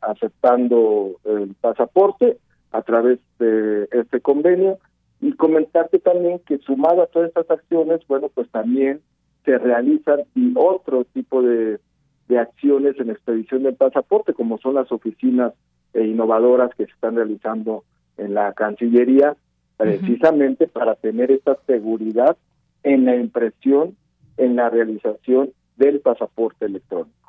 aceptando 0.02 1.20
el 1.26 1.56
pasaporte 1.60 2.38
a 2.72 2.82
través 2.84 3.20
de 3.38 3.90
este 3.92 4.22
convenio 4.22 4.80
y 5.24 5.32
comentarte 5.34 6.00
también 6.00 6.40
que 6.40 6.58
sumado 6.58 7.02
a 7.02 7.08
todas 7.08 7.30
estas 7.30 7.50
acciones, 7.50 8.02
bueno, 8.08 8.30
pues 8.34 8.50
también 8.50 9.00
se 9.46 9.58
realizan 9.58 10.22
y 10.36 10.52
otro 10.56 11.06
tipo 11.06 11.42
de, 11.42 11.80
de 12.28 12.40
acciones 12.40 13.00
en 13.00 13.10
expedición 13.10 13.64
del 13.64 13.76
pasaporte, 13.76 14.34
como 14.34 14.58
son 14.58 14.76
las 14.76 14.92
oficinas 14.92 15.54
eh, 15.94 16.06
innovadoras 16.06 16.76
que 16.76 16.86
se 16.86 16.92
están 16.92 17.16
realizando 17.16 17.86
en 18.18 18.34
la 18.34 18.52
Cancillería, 18.52 19.38
precisamente 19.78 20.68
para 20.68 20.96
tener 20.96 21.32
esta 21.32 21.58
seguridad 21.68 22.36
en 22.84 23.06
la 23.06 23.16
impresión, 23.16 23.96
en 24.36 24.58
la 24.58 24.70
realización 24.70 25.52
del 25.78 26.02
pasaporte 26.02 26.66
electrónico. 26.66 27.23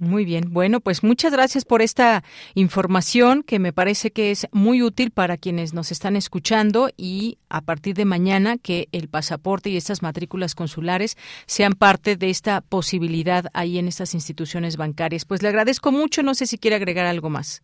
Muy 0.00 0.24
bien. 0.24 0.52
Bueno, 0.52 0.80
pues 0.80 1.04
muchas 1.04 1.32
gracias 1.32 1.64
por 1.64 1.80
esta 1.80 2.24
información 2.54 3.44
que 3.44 3.60
me 3.60 3.72
parece 3.72 4.10
que 4.10 4.32
es 4.32 4.48
muy 4.50 4.82
útil 4.82 5.12
para 5.12 5.36
quienes 5.36 5.72
nos 5.72 5.92
están 5.92 6.16
escuchando 6.16 6.88
y 6.96 7.38
a 7.48 7.60
partir 7.60 7.94
de 7.94 8.04
mañana 8.04 8.56
que 8.58 8.88
el 8.90 9.08
pasaporte 9.08 9.70
y 9.70 9.76
estas 9.76 10.02
matrículas 10.02 10.56
consulares 10.56 11.16
sean 11.46 11.74
parte 11.74 12.16
de 12.16 12.28
esta 12.28 12.60
posibilidad 12.60 13.44
ahí 13.54 13.78
en 13.78 13.86
estas 13.86 14.14
instituciones 14.14 14.76
bancarias. 14.76 15.24
Pues 15.24 15.42
le 15.42 15.48
agradezco 15.48 15.92
mucho. 15.92 16.24
No 16.24 16.34
sé 16.34 16.46
si 16.46 16.58
quiere 16.58 16.76
agregar 16.76 17.06
algo 17.06 17.30
más. 17.30 17.62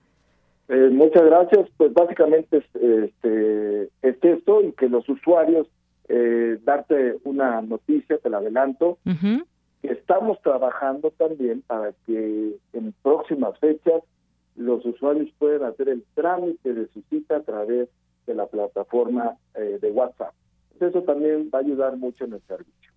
Eh, 0.69 0.89
muchas 0.93 1.25
gracias. 1.25 1.69
Pues 1.77 1.93
básicamente 1.93 2.59
es, 2.59 2.65
este, 2.77 3.83
es 4.03 4.17
esto 4.23 4.63
y 4.63 4.73
que 4.73 4.89
los 4.89 5.09
usuarios, 5.09 5.67
eh, 6.09 6.59
darte 6.63 7.17
una 7.25 7.61
noticia, 7.61 8.19
te 8.19 8.31
la 8.31 8.39
adelanto, 8.39 8.99
Estamos 9.83 10.41
trabajando 10.43 11.11
también 11.13 11.63
para 11.63 11.93
que 12.07 12.57
en 12.73 12.95
próximas 13.03 13.59
fechas 13.59 14.03
los 14.57 14.85
usuarios 14.85 15.31
puedan 15.39 15.65
hacer 15.65 15.89
el 15.89 16.05
trámite 16.15 16.75
de 16.75 16.87
su 16.89 17.03
cita 17.09 17.37
a 17.37 17.43
través 17.43 17.89
de 18.27 18.35
la 18.35 18.47
plataforma 18.47 19.37
eh, 19.55 19.79
de 19.81 19.91
WhatsApp. 19.91 20.35
Eso 20.79 21.03
también 21.03 21.51
va 21.53 21.59
a 21.59 21.63
ayudar 21.63 21.97
mucho 21.97 22.25
en 22.25 22.35
el 22.35 22.41
servicio. 22.47 22.91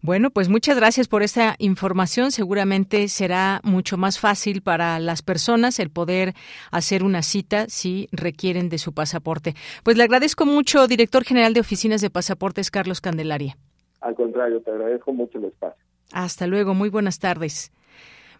Bueno, 0.00 0.30
pues 0.30 0.48
muchas 0.48 0.76
gracias 0.76 1.08
por 1.08 1.22
esta 1.22 1.54
información. 1.58 2.30
Seguramente 2.30 3.08
será 3.08 3.60
mucho 3.64 3.96
más 3.96 4.18
fácil 4.18 4.60
para 4.60 4.98
las 4.98 5.22
personas 5.22 5.78
el 5.78 5.90
poder 5.90 6.34
hacer 6.70 7.02
una 7.02 7.22
cita 7.22 7.66
si 7.68 8.08
requieren 8.12 8.68
de 8.68 8.78
su 8.78 8.92
pasaporte. 8.92 9.54
Pues 9.82 9.96
le 9.96 10.02
agradezco 10.02 10.44
mucho, 10.44 10.86
director 10.86 11.24
general 11.24 11.54
de 11.54 11.60
Oficinas 11.60 12.02
de 12.02 12.10
Pasaportes, 12.10 12.70
Carlos 12.70 13.00
Candelaria. 13.00 13.56
Al 14.04 14.14
contrario, 14.14 14.60
te 14.60 14.70
agradezco 14.70 15.14
mucho 15.14 15.38
el 15.38 15.46
espacio. 15.46 15.82
Hasta 16.12 16.46
luego, 16.46 16.74
muy 16.74 16.90
buenas 16.90 17.18
tardes. 17.18 17.72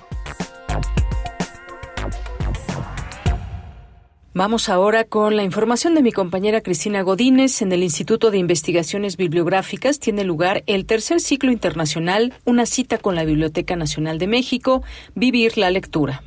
Vamos 4.33 4.69
ahora 4.69 5.03
con 5.03 5.35
la 5.35 5.43
información 5.43 5.97
de 5.97 6.05
mi 6.05 6.13
compañera 6.13 6.61
Cristina 6.61 7.03
Godínez. 7.03 7.63
En 7.63 7.73
el 7.73 7.83
Instituto 7.83 8.31
de 8.31 8.39
Investigaciones 8.39 9.17
Bibliográficas 9.17 9.99
tiene 9.99 10.23
lugar 10.23 10.63
el 10.69 10.87
tercer 10.87 11.19
ciclo 11.19 11.51
internacional, 11.51 12.33
una 12.45 12.65
cita 12.65 12.97
con 12.97 13.17
la 13.17 13.25
Biblioteca 13.25 13.75
Nacional 13.75 14.21
de 14.21 14.29
México, 14.29 14.85
Vivir 15.17 15.59
la 15.59 15.73
Lectura. 15.73 16.23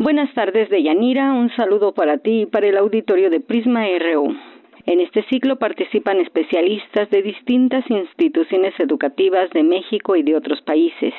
Buenas 0.00 0.32
tardes, 0.32 0.70
Deyanira. 0.70 1.32
Un 1.32 1.50
saludo 1.56 1.92
para 1.92 2.18
ti 2.18 2.42
y 2.42 2.46
para 2.46 2.68
el 2.68 2.76
auditorio 2.76 3.30
de 3.30 3.40
Prisma 3.40 3.84
RU. 3.98 4.32
En 4.86 5.00
este 5.00 5.24
ciclo 5.24 5.56
participan 5.56 6.20
especialistas 6.20 7.10
de 7.10 7.20
distintas 7.20 7.84
instituciones 7.90 8.78
educativas 8.78 9.50
de 9.50 9.64
México 9.64 10.14
y 10.14 10.22
de 10.22 10.36
otros 10.36 10.62
países. 10.62 11.12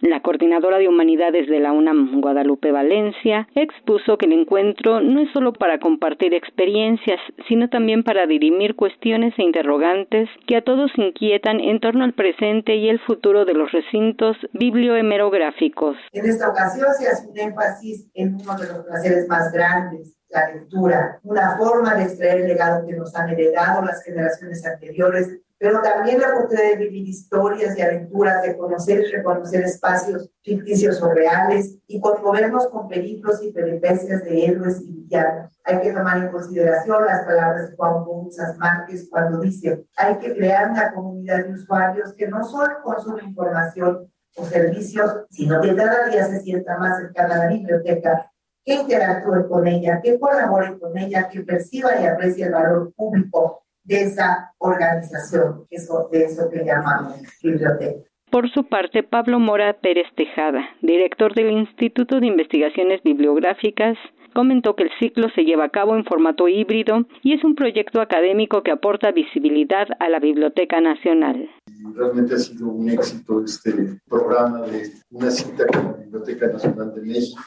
La 0.00 0.22
coordinadora 0.22 0.78
de 0.78 0.86
humanidades 0.86 1.48
de 1.48 1.58
la 1.58 1.72
UNAM, 1.72 2.20
Guadalupe 2.20 2.70
Valencia, 2.70 3.48
expuso 3.56 4.16
que 4.16 4.26
el 4.26 4.32
encuentro 4.32 5.00
no 5.00 5.20
es 5.20 5.28
solo 5.32 5.52
para 5.52 5.80
compartir 5.80 6.34
experiencias, 6.34 7.18
sino 7.48 7.68
también 7.68 8.04
para 8.04 8.26
dirimir 8.26 8.76
cuestiones 8.76 9.34
e 9.36 9.42
interrogantes 9.42 10.28
que 10.46 10.56
a 10.56 10.62
todos 10.62 10.92
inquietan 10.96 11.58
en 11.58 11.80
torno 11.80 12.04
al 12.04 12.12
presente 12.12 12.76
y 12.76 12.88
el 12.88 13.00
futuro 13.00 13.44
de 13.44 13.54
los 13.54 13.72
recintos 13.72 14.36
bibliohemerográficos. 14.52 15.96
En 16.12 16.26
esta 16.26 16.48
ocasión 16.48 16.86
se 16.96 17.08
hace 17.08 17.26
un 17.26 17.36
énfasis 17.36 18.08
en 18.14 18.36
uno 18.36 18.56
de 18.56 18.68
los 18.68 18.84
placeres 18.86 19.26
más 19.26 19.52
grandes, 19.52 20.16
la 20.28 20.52
lectura, 20.54 21.18
una 21.24 21.56
forma 21.56 21.96
de 21.96 22.04
extraer 22.04 22.42
el 22.42 22.48
legado 22.48 22.86
que 22.86 22.94
nos 22.94 23.16
han 23.16 23.30
heredado 23.30 23.84
las 23.84 24.04
generaciones 24.04 24.64
anteriores 24.64 25.40
pero 25.58 25.82
también 25.82 26.20
la 26.20 26.30
oportunidad 26.34 26.70
de 26.70 26.76
vivir 26.76 27.08
historias 27.08 27.76
y 27.76 27.82
aventuras, 27.82 28.42
de 28.42 28.56
conocer 28.56 29.00
y 29.00 29.10
reconocer 29.10 29.64
espacios 29.64 30.30
ficticios 30.42 31.02
o 31.02 31.10
reales 31.10 31.76
y 31.88 32.00
conmovernos 32.00 32.68
con 32.68 32.88
peligros 32.88 33.42
y 33.42 33.52
peripecias 33.52 34.22
de 34.22 34.46
héroes 34.46 34.80
y 34.82 34.92
villanos. 34.92 35.58
Hay 35.64 35.80
que 35.80 35.92
tomar 35.92 36.18
en 36.18 36.28
consideración 36.28 37.04
las 37.04 37.24
palabras 37.24 37.70
de 37.70 37.76
Juan 37.76 38.04
Ponzas 38.04 38.56
Márquez 38.56 39.08
cuando 39.10 39.40
dice, 39.40 39.84
hay 39.96 40.18
que 40.18 40.32
crear 40.34 40.70
una 40.70 40.94
comunidad 40.94 41.44
de 41.44 41.54
usuarios 41.54 42.14
que 42.14 42.28
no 42.28 42.44
solo 42.44 42.80
consumen 42.84 43.26
información 43.26 44.08
o 44.36 44.44
servicios, 44.44 45.26
sino 45.30 45.60
que 45.60 45.74
cada 45.74 46.08
día 46.08 46.24
se 46.26 46.40
sienta 46.40 46.78
más 46.78 46.98
cercana 46.98 47.34
a 47.34 47.38
la 47.38 47.48
biblioteca, 47.48 48.30
que 48.64 48.74
interactúe 48.74 49.48
con 49.48 49.66
ella, 49.66 50.00
que 50.00 50.20
colabore 50.20 50.78
con 50.78 50.96
ella, 50.96 51.28
que 51.28 51.40
perciba 51.40 52.00
y 52.00 52.06
aprecie 52.06 52.46
el 52.46 52.52
valor 52.52 52.92
público 52.94 53.64
de 53.88 54.02
esa 54.02 54.52
organización, 54.58 55.66
eso, 55.70 56.08
de 56.12 56.24
eso 56.24 56.48
que 56.50 56.64
llamamos 56.64 57.14
biblioteca. 57.42 58.00
Por 58.30 58.50
su 58.50 58.68
parte, 58.68 59.02
Pablo 59.02 59.40
Mora 59.40 59.72
Pérez 59.80 60.06
Tejada, 60.14 60.60
director 60.82 61.34
del 61.34 61.50
Instituto 61.50 62.20
de 62.20 62.26
Investigaciones 62.26 63.02
Bibliográficas, 63.02 63.96
comentó 64.34 64.76
que 64.76 64.82
el 64.84 64.90
ciclo 65.00 65.28
se 65.34 65.44
lleva 65.44 65.64
a 65.64 65.70
cabo 65.70 65.96
en 65.96 66.04
formato 66.04 66.46
híbrido 66.46 67.06
y 67.22 67.32
es 67.32 67.42
un 67.42 67.54
proyecto 67.54 68.02
académico 68.02 68.62
que 68.62 68.70
aporta 68.70 69.10
visibilidad 69.10 69.88
a 69.98 70.10
la 70.10 70.20
Biblioteca 70.20 70.82
Nacional. 70.82 71.48
Realmente 71.94 72.34
ha 72.34 72.38
sido 72.38 72.68
un 72.68 72.90
éxito 72.90 73.42
este 73.42 73.98
programa 74.06 74.60
de 74.66 74.82
una 75.10 75.30
cita 75.30 75.66
con 75.66 75.84
la 75.84 75.92
Biblioteca 75.92 76.48
Nacional 76.48 76.94
de 76.94 77.00
México. 77.00 77.42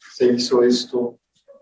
Se 0.00 0.32
hizo 0.32 0.64
esto 0.64 1.16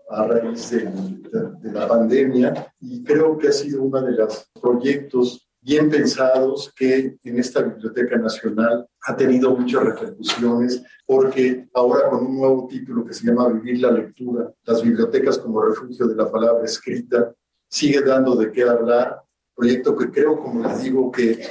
a 0.09 0.27
raíz 0.27 0.69
de, 0.69 1.71
la 1.71 1.87
pandemia 1.87 2.73
y 2.79 3.03
creo 3.03 3.37
que 3.37 3.47
ha 3.47 3.51
sido 3.51 3.83
uno 3.83 4.01
de 4.01 4.11
los 4.11 4.49
proyectos 4.61 5.49
bien 5.59 5.89
pensados 5.89 6.71
que 6.75 7.17
en 7.23 7.39
esta 7.39 7.61
Biblioteca 7.61 8.17
Nacional 8.17 8.85
ha 9.01 9.15
tenido 9.15 9.55
muchas 9.55 9.83
repercusiones 9.83 10.83
porque 11.05 11.67
ahora 11.73 12.09
con 12.09 12.25
un 12.25 12.37
nuevo 12.37 12.67
título 12.67 13.05
que 13.05 13.13
se 13.13 13.25
llama 13.25 13.47
Vivir 13.47 13.81
la 13.81 13.91
Lectura, 13.91 14.51
las 14.65 14.83
bibliotecas 14.83 15.37
como 15.37 15.61
refugio 15.61 16.05
de 16.07 16.15
la 16.15 16.29
palabra 16.29 16.65
escrita, 16.65 17.33
sigue 17.67 18.01
dando 18.01 18.35
de 18.35 18.51
qué 18.51 18.63
hablar, 18.63 19.21
proyecto 19.55 19.95
que 19.95 20.11
creo, 20.11 20.39
como 20.39 20.67
les 20.67 20.83
digo, 20.83 21.11
que 21.11 21.47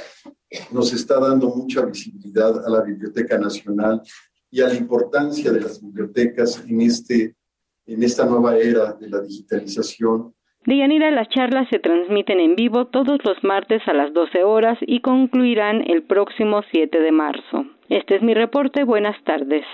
nos 0.71 0.93
está 0.93 1.19
dando 1.19 1.49
mucha 1.49 1.83
visibilidad 1.85 2.65
a 2.65 2.69
la 2.69 2.81
Biblioteca 2.81 3.37
Nacional 3.37 4.01
y 4.49 4.61
a 4.61 4.67
la 4.67 4.75
importancia 4.75 5.51
de 5.51 5.61
las 5.61 5.81
bibliotecas 5.81 6.63
en 6.67 6.81
este 6.81 7.35
en 7.85 8.03
esta 8.03 8.25
nueva 8.25 8.57
era 8.57 8.93
de 8.93 9.09
la 9.09 9.21
digitalización. 9.21 10.33
Deyanira, 10.65 11.11
las 11.11 11.27
charlas 11.29 11.67
se 11.69 11.79
transmiten 11.79 12.39
en 12.39 12.55
vivo 12.55 12.87
todos 12.87 13.19
los 13.25 13.43
martes 13.43 13.81
a 13.87 13.93
las 13.93 14.13
12 14.13 14.43
horas 14.43 14.77
y 14.81 15.01
concluirán 15.01 15.83
el 15.89 16.03
próximo 16.03 16.61
7 16.71 16.99
de 16.99 17.11
marzo. 17.11 17.65
Este 17.89 18.15
es 18.15 18.21
mi 18.21 18.33
reporte. 18.33 18.85
Buenas 18.85 19.21
tardes. 19.25 19.65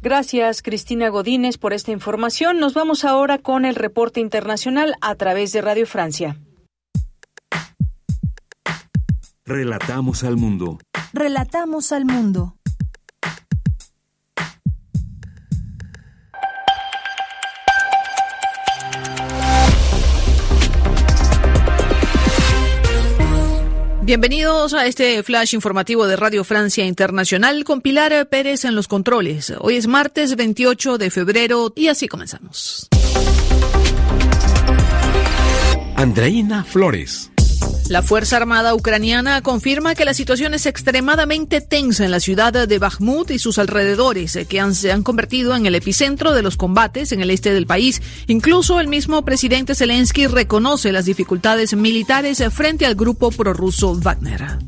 Gracias, 0.00 0.62
Cristina 0.62 1.08
Godínez, 1.08 1.58
por 1.58 1.72
esta 1.72 1.92
información. 1.92 2.58
Nos 2.58 2.74
vamos 2.74 3.04
ahora 3.04 3.38
con 3.38 3.64
el 3.64 3.74
reporte 3.74 4.20
internacional 4.20 4.94
a 5.00 5.14
través 5.16 5.52
de 5.52 5.60
Radio 5.60 5.86
Francia. 5.86 6.36
Relatamos 9.44 10.22
al 10.24 10.36
mundo. 10.36 10.78
Relatamos 11.12 11.92
al 11.92 12.04
mundo. 12.04 12.54
Bienvenidos 24.12 24.74
a 24.74 24.84
este 24.84 25.22
flash 25.22 25.54
informativo 25.54 26.06
de 26.06 26.16
Radio 26.16 26.44
Francia 26.44 26.84
Internacional 26.84 27.64
con 27.64 27.80
Pilar 27.80 28.28
Pérez 28.28 28.66
en 28.66 28.74
los 28.74 28.86
controles. 28.86 29.54
Hoy 29.58 29.76
es 29.76 29.86
martes 29.86 30.36
28 30.36 30.98
de 30.98 31.10
febrero 31.10 31.72
y 31.74 31.88
así 31.88 32.08
comenzamos. 32.08 32.88
Andreina 35.96 36.62
Flores. 36.62 37.31
La 37.88 38.02
Fuerza 38.02 38.36
Armada 38.36 38.74
ucraniana 38.74 39.42
confirma 39.42 39.94
que 39.94 40.04
la 40.04 40.14
situación 40.14 40.54
es 40.54 40.66
extremadamente 40.66 41.60
tensa 41.60 42.04
en 42.04 42.10
la 42.10 42.20
ciudad 42.20 42.66
de 42.66 42.78
Bakhmut 42.78 43.30
y 43.30 43.38
sus 43.38 43.58
alrededores, 43.58 44.36
eh, 44.36 44.46
que 44.46 44.62
se 44.74 44.92
han 44.92 45.02
convertido 45.02 45.54
en 45.54 45.66
el 45.66 45.74
epicentro 45.74 46.32
de 46.32 46.42
los 46.42 46.56
combates 46.56 47.12
en 47.12 47.20
el 47.20 47.30
este 47.30 47.52
del 47.52 47.66
país. 47.66 48.00
Incluso 48.28 48.80
el 48.80 48.88
mismo 48.88 49.24
presidente 49.24 49.74
Zelensky 49.74 50.26
reconoce 50.26 50.92
las 50.92 51.04
dificultades 51.04 51.74
militares 51.74 52.40
eh, 52.40 52.50
frente 52.50 52.86
al 52.86 52.94
grupo 52.94 53.30
prorruso 53.30 53.94
Wagner. 53.94 54.58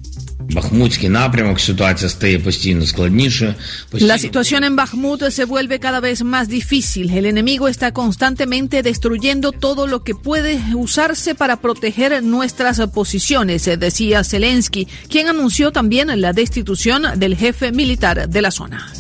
La 3.92 4.18
situación 4.18 4.64
en 4.64 4.76
Bakhmut 4.76 5.30
se 5.30 5.44
vuelve 5.44 5.80
cada 5.80 6.00
vez 6.00 6.22
más 6.22 6.48
difícil. 6.48 7.10
El 7.10 7.26
enemigo 7.26 7.68
está 7.68 7.92
constantemente 7.92 8.82
destruyendo 8.82 9.52
todo 9.52 9.86
lo 9.86 10.02
que 10.02 10.14
puede 10.14 10.60
usarse 10.74 11.34
para 11.34 11.56
proteger 11.56 12.22
nuestras 12.22 12.80
posiciones, 12.92 13.64
decía 13.78 14.24
Zelensky, 14.24 14.86
quien 15.08 15.28
anunció 15.28 15.72
también 15.72 16.20
la 16.20 16.32
destitución 16.32 17.04
del 17.16 17.36
jefe 17.36 17.72
militar 17.72 18.28
de 18.28 18.42
la 18.42 18.50
zona. 18.50 18.92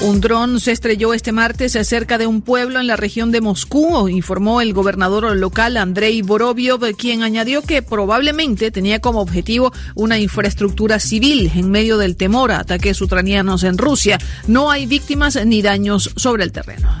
Un 0.00 0.20
dron 0.20 0.60
se 0.60 0.70
estrelló 0.70 1.12
este 1.12 1.32
martes 1.32 1.76
cerca 1.86 2.18
de 2.18 2.26
un 2.28 2.40
pueblo 2.40 2.78
en 2.78 2.86
la 2.86 2.94
región 2.94 3.32
de 3.32 3.40
Moscú, 3.40 4.08
informó 4.08 4.60
el 4.60 4.72
gobernador 4.72 5.36
local 5.36 5.76
Andrei 5.76 6.22
Boroviov, 6.22 6.80
quien 6.96 7.24
añadió 7.24 7.62
que 7.62 7.82
probablemente 7.82 8.70
tenía 8.70 9.00
como 9.00 9.20
objetivo 9.20 9.72
una 9.96 10.18
infraestructura 10.18 11.00
civil 11.00 11.50
en 11.54 11.70
medio 11.70 11.98
del 11.98 12.16
temor 12.16 12.52
a 12.52 12.60
ataques 12.60 13.00
ucranianos 13.00 13.64
en 13.64 13.76
Rusia. 13.76 14.18
No 14.46 14.70
hay 14.70 14.86
víctimas 14.86 15.44
ni 15.44 15.62
daños 15.62 16.12
sobre 16.14 16.44
el 16.44 16.52
terreno. 16.52 16.96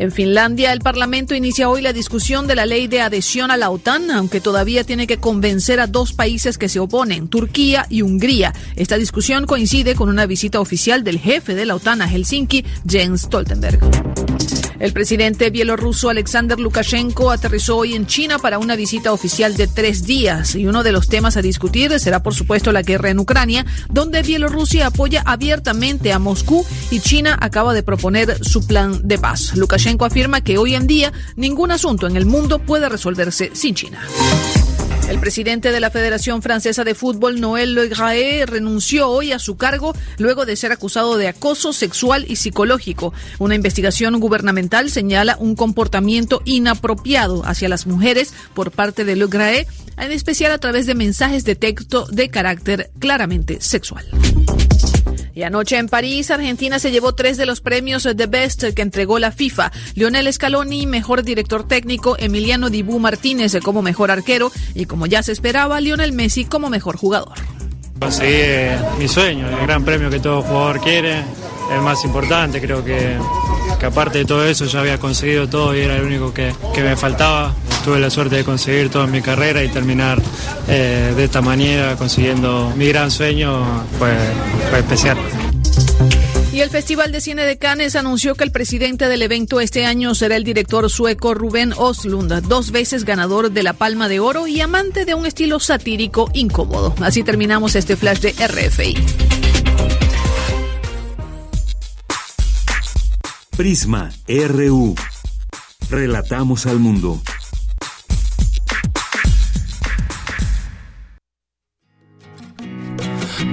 En 0.00 0.12
Finlandia, 0.12 0.72
el 0.72 0.80
Parlamento 0.80 1.34
inicia 1.34 1.68
hoy 1.68 1.82
la 1.82 1.92
discusión 1.92 2.46
de 2.46 2.54
la 2.54 2.64
ley 2.64 2.86
de 2.86 3.02
adhesión 3.02 3.50
a 3.50 3.58
la 3.58 3.68
OTAN, 3.68 4.10
aunque 4.10 4.40
todavía 4.40 4.82
tiene 4.82 5.06
que 5.06 5.18
convencer 5.18 5.78
a 5.78 5.86
dos 5.86 6.14
países 6.14 6.56
que 6.56 6.70
se 6.70 6.80
oponen, 6.80 7.28
Turquía 7.28 7.84
y 7.90 8.00
Hungría. 8.00 8.54
Esta 8.76 8.96
discusión 8.96 9.44
coincide 9.44 9.94
con 9.94 10.08
una 10.08 10.24
visita 10.24 10.58
oficial 10.58 11.04
del 11.04 11.18
jefe 11.18 11.54
de 11.54 11.66
la 11.66 11.74
OTAN 11.74 12.00
a 12.00 12.08
Helsinki, 12.08 12.64
Jens 12.88 13.24
Stoltenberg. 13.24 13.78
El 14.80 14.94
presidente 14.94 15.50
bielorruso 15.50 16.08
Alexander 16.08 16.58
Lukashenko 16.58 17.30
aterrizó 17.30 17.76
hoy 17.76 17.94
en 17.94 18.06
China 18.06 18.38
para 18.38 18.58
una 18.58 18.76
visita 18.76 19.12
oficial 19.12 19.54
de 19.54 19.66
tres 19.66 20.06
días 20.06 20.54
y 20.54 20.66
uno 20.66 20.82
de 20.82 20.90
los 20.90 21.06
temas 21.06 21.36
a 21.36 21.42
discutir 21.42 22.00
será 22.00 22.22
por 22.22 22.34
supuesto 22.34 22.72
la 22.72 22.80
guerra 22.80 23.10
en 23.10 23.18
Ucrania, 23.18 23.66
donde 23.90 24.22
Bielorrusia 24.22 24.86
apoya 24.86 25.22
abiertamente 25.26 26.14
a 26.14 26.18
Moscú 26.18 26.64
y 26.90 27.00
China 27.00 27.36
acaba 27.42 27.74
de 27.74 27.82
proponer 27.82 28.42
su 28.42 28.66
plan 28.66 29.06
de 29.06 29.18
paz. 29.18 29.54
Lukashenko 29.54 30.06
afirma 30.06 30.40
que 30.40 30.56
hoy 30.56 30.74
en 30.74 30.86
día 30.86 31.12
ningún 31.36 31.72
asunto 31.72 32.06
en 32.06 32.16
el 32.16 32.24
mundo 32.24 32.58
puede 32.58 32.88
resolverse 32.88 33.50
sin 33.52 33.74
China. 33.74 34.00
El 35.10 35.18
presidente 35.18 35.72
de 35.72 35.80
la 35.80 35.90
Federación 35.90 36.40
Francesa 36.40 36.84
de 36.84 36.94
Fútbol, 36.94 37.40
Noël 37.40 37.74
Le 37.74 37.88
Graé, 37.88 38.46
renunció 38.46 39.08
hoy 39.08 39.32
a 39.32 39.40
su 39.40 39.56
cargo 39.56 39.92
luego 40.18 40.46
de 40.46 40.54
ser 40.54 40.70
acusado 40.70 41.16
de 41.16 41.26
acoso 41.26 41.72
sexual 41.72 42.24
y 42.28 42.36
psicológico. 42.36 43.12
Una 43.40 43.56
investigación 43.56 44.20
gubernamental 44.20 44.88
señala 44.88 45.36
un 45.40 45.56
comportamiento 45.56 46.42
inapropiado 46.44 47.44
hacia 47.44 47.68
las 47.68 47.88
mujeres 47.88 48.32
por 48.54 48.70
parte 48.70 49.04
de 49.04 49.16
Le 49.16 49.26
Graé, 49.26 49.66
en 49.98 50.12
especial 50.12 50.52
a 50.52 50.58
través 50.58 50.86
de 50.86 50.94
mensajes 50.94 51.42
de 51.44 51.56
texto 51.56 52.06
de 52.06 52.28
carácter 52.28 52.92
claramente 53.00 53.60
sexual. 53.60 54.06
Y 55.40 55.42
anoche 55.42 55.78
en 55.78 55.88
París, 55.88 56.30
Argentina 56.30 56.78
se 56.78 56.90
llevó 56.90 57.14
tres 57.14 57.38
de 57.38 57.46
los 57.46 57.62
premios 57.62 58.06
The 58.14 58.26
Best 58.26 58.62
que 58.74 58.82
entregó 58.82 59.18
la 59.18 59.32
FIFA. 59.32 59.72
Lionel 59.94 60.30
Scaloni, 60.30 60.84
mejor 60.86 61.22
director 61.22 61.66
técnico, 61.66 62.14
Emiliano 62.18 62.68
Dibú 62.68 62.98
Martínez 62.98 63.56
como 63.64 63.80
mejor 63.80 64.10
arquero 64.10 64.52
y 64.74 64.84
como 64.84 65.06
ya 65.06 65.22
se 65.22 65.32
esperaba, 65.32 65.80
Lionel 65.80 66.12
Messi 66.12 66.44
como 66.44 66.68
mejor 66.68 66.98
jugador. 66.98 67.38
Conseguí 67.98 68.34
eh, 68.34 68.78
mi 68.98 69.08
sueño, 69.08 69.48
el 69.48 69.66
gran 69.66 69.82
premio 69.82 70.10
que 70.10 70.20
todo 70.20 70.42
jugador 70.42 70.78
quiere, 70.82 71.24
el 71.72 71.80
más 71.80 72.04
importante, 72.04 72.60
creo 72.60 72.84
que, 72.84 73.16
aparte 73.82 74.18
de 74.18 74.24
todo 74.26 74.44
eso 74.44 74.66
ya 74.66 74.80
había 74.80 74.98
conseguido 74.98 75.48
todo 75.48 75.74
y 75.74 75.80
era 75.80 75.96
el 75.96 76.02
único 76.02 76.34
que, 76.34 76.52
me 76.76 76.96
faltaba. 76.96 77.54
Tuve 77.82 77.98
la 77.98 78.10
suerte 78.10 78.36
de 78.36 78.44
conseguir 78.44 78.90
todo 78.90 79.04
en 79.04 79.10
mi 79.10 79.22
carrera 79.22 79.64
y 79.64 79.68
terminar 79.68 80.20
eh, 80.68 81.14
de 81.16 81.24
esta 81.24 81.40
manera 81.40 81.96
consiguiendo 81.96 82.74
mi 82.76 82.88
gran 82.88 83.10
sueño 83.10 83.64
fue, 83.98 84.12
fue 84.68 84.80
especial. 84.80 85.16
Y 86.60 86.62
el 86.62 86.68
Festival 86.68 87.10
de 87.10 87.22
Cine 87.22 87.46
de 87.46 87.56
Cannes 87.56 87.96
anunció 87.96 88.34
que 88.34 88.44
el 88.44 88.52
presidente 88.52 89.08
del 89.08 89.22
evento 89.22 89.60
este 89.60 89.86
año 89.86 90.14
será 90.14 90.36
el 90.36 90.44
director 90.44 90.90
sueco 90.90 91.32
Rubén 91.32 91.72
Oslund, 91.74 92.30
dos 92.48 92.70
veces 92.70 93.06
ganador 93.06 93.50
de 93.50 93.62
la 93.62 93.72
Palma 93.72 94.10
de 94.10 94.20
Oro 94.20 94.46
y 94.46 94.60
amante 94.60 95.06
de 95.06 95.14
un 95.14 95.24
estilo 95.24 95.58
satírico 95.58 96.30
incómodo. 96.34 96.94
Así 97.00 97.22
terminamos 97.22 97.76
este 97.76 97.96
flash 97.96 98.18
de 98.20 98.32
RFI. 98.46 98.94
Prisma 103.56 104.10
RU. 104.28 104.94
Relatamos 105.88 106.66
al 106.66 106.78
mundo. 106.78 107.22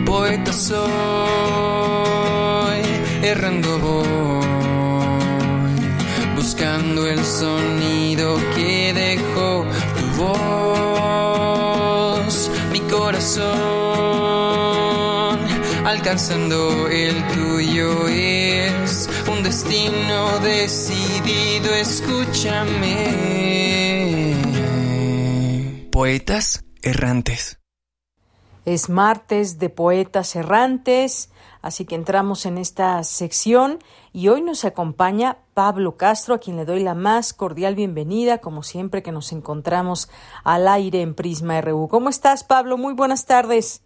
Poeta 0.05 0.51
soy, 0.51 1.86
errando 3.27 3.77
voy, 3.79 4.45
buscando 6.35 7.07
el 7.07 7.23
sonido 7.25 8.37
que 8.55 8.93
dejó 8.93 9.65
tu 9.97 10.05
voz, 10.23 11.31
mi 12.71 12.79
corazón, 12.81 13.47
alcanzando 15.85 16.87
el 16.87 17.21
tuyo 17.27 18.07
es 18.07 19.09
un 19.29 19.43
destino 19.43 20.39
decidido, 20.39 21.73
escúchame. 21.75 23.27
Poetas 25.91 26.63
errantes. 26.81 27.59
Es 28.63 28.89
martes 28.89 29.59
de 29.59 29.69
Poetas 29.69 30.35
Errantes, 30.35 31.29
así 31.61 31.85
que 31.85 31.95
entramos 31.95 32.45
en 32.45 32.57
esta 32.57 33.03
sección 33.03 33.79
y 34.13 34.27
hoy 34.29 34.41
nos 34.41 34.65
acompaña 34.65 35.39
Pablo 35.53 35.97
Castro, 35.97 36.35
a 36.35 36.39
quien 36.39 36.57
le 36.57 36.65
doy 36.65 36.84
la 36.84 36.95
más 36.95 37.34
cordial 37.34 37.75
bienvenida, 37.75 38.39
como 38.39 38.63
siempre 38.63 39.03
que 39.03 39.11
nos 39.11 39.31
encontramos 39.31 40.09
al 40.43 40.67
aire 40.67 41.01
en 41.01 41.15
Prisma 41.15 41.59
RU. 41.61 41.88
¿Cómo 41.88 42.09
estás, 42.09 42.43
Pablo? 42.43 42.77
Muy 42.77 42.93
buenas 42.93 43.25
tardes. 43.25 43.81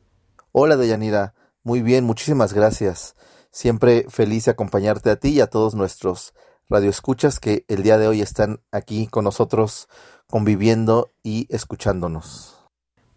Hola, 0.51 0.77
Deyanira. 0.77 1.33
Muy 1.63 1.81
bien, 1.81 2.03
muchísimas 2.03 2.53
gracias. 2.53 3.15
Siempre 3.51 4.05
feliz 4.09 4.45
de 4.45 4.51
acompañarte 4.51 5.09
a 5.09 5.17
ti 5.17 5.29
y 5.29 5.41
a 5.41 5.47
todos 5.47 5.75
nuestros 5.75 6.33
radioescuchas 6.69 7.39
que 7.39 7.65
el 7.67 7.83
día 7.83 7.97
de 7.97 8.07
hoy 8.07 8.21
están 8.21 8.61
aquí 8.71 9.07
con 9.07 9.25
nosotros 9.25 9.87
conviviendo 10.27 11.11
y 11.21 11.45
escuchándonos. 11.53 12.50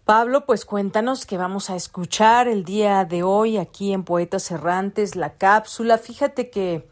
Pablo, 0.04 0.44
pues 0.44 0.66
cuéntanos 0.66 1.24
que 1.24 1.38
vamos 1.38 1.70
a 1.70 1.76
escuchar 1.76 2.46
el 2.46 2.64
día 2.64 3.06
de 3.06 3.22
hoy 3.22 3.56
aquí 3.56 3.94
en 3.94 4.04
Poetas 4.04 4.50
Errantes, 4.50 5.16
la 5.16 5.38
cápsula. 5.38 5.96
Fíjate 5.96 6.50
que 6.50 6.90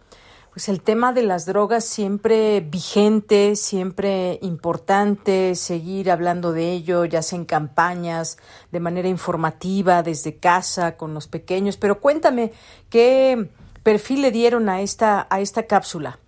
pues 0.50 0.70
el 0.70 0.80
tema 0.80 1.12
de 1.12 1.22
las 1.22 1.44
drogas 1.44 1.84
siempre 1.84 2.60
vigente, 2.60 3.54
siempre 3.56 4.38
importante, 4.40 5.54
seguir 5.56 6.10
hablando 6.10 6.52
de 6.52 6.72
ello, 6.72 7.04
ya 7.04 7.20
sea 7.20 7.38
en 7.38 7.44
campañas, 7.44 8.38
de 8.70 8.80
manera 8.80 9.08
informativa, 9.08 10.02
desde 10.02 10.38
casa, 10.38 10.96
con 10.96 11.12
los 11.12 11.28
pequeños. 11.28 11.76
Pero 11.76 12.00
cuéntame, 12.00 12.52
¿qué 12.88 13.50
perfil 13.82 14.22
le 14.22 14.30
dieron 14.30 14.70
a 14.70 14.80
esta, 14.80 15.26
a 15.28 15.40
esta 15.40 15.64
cápsula? 15.64 16.18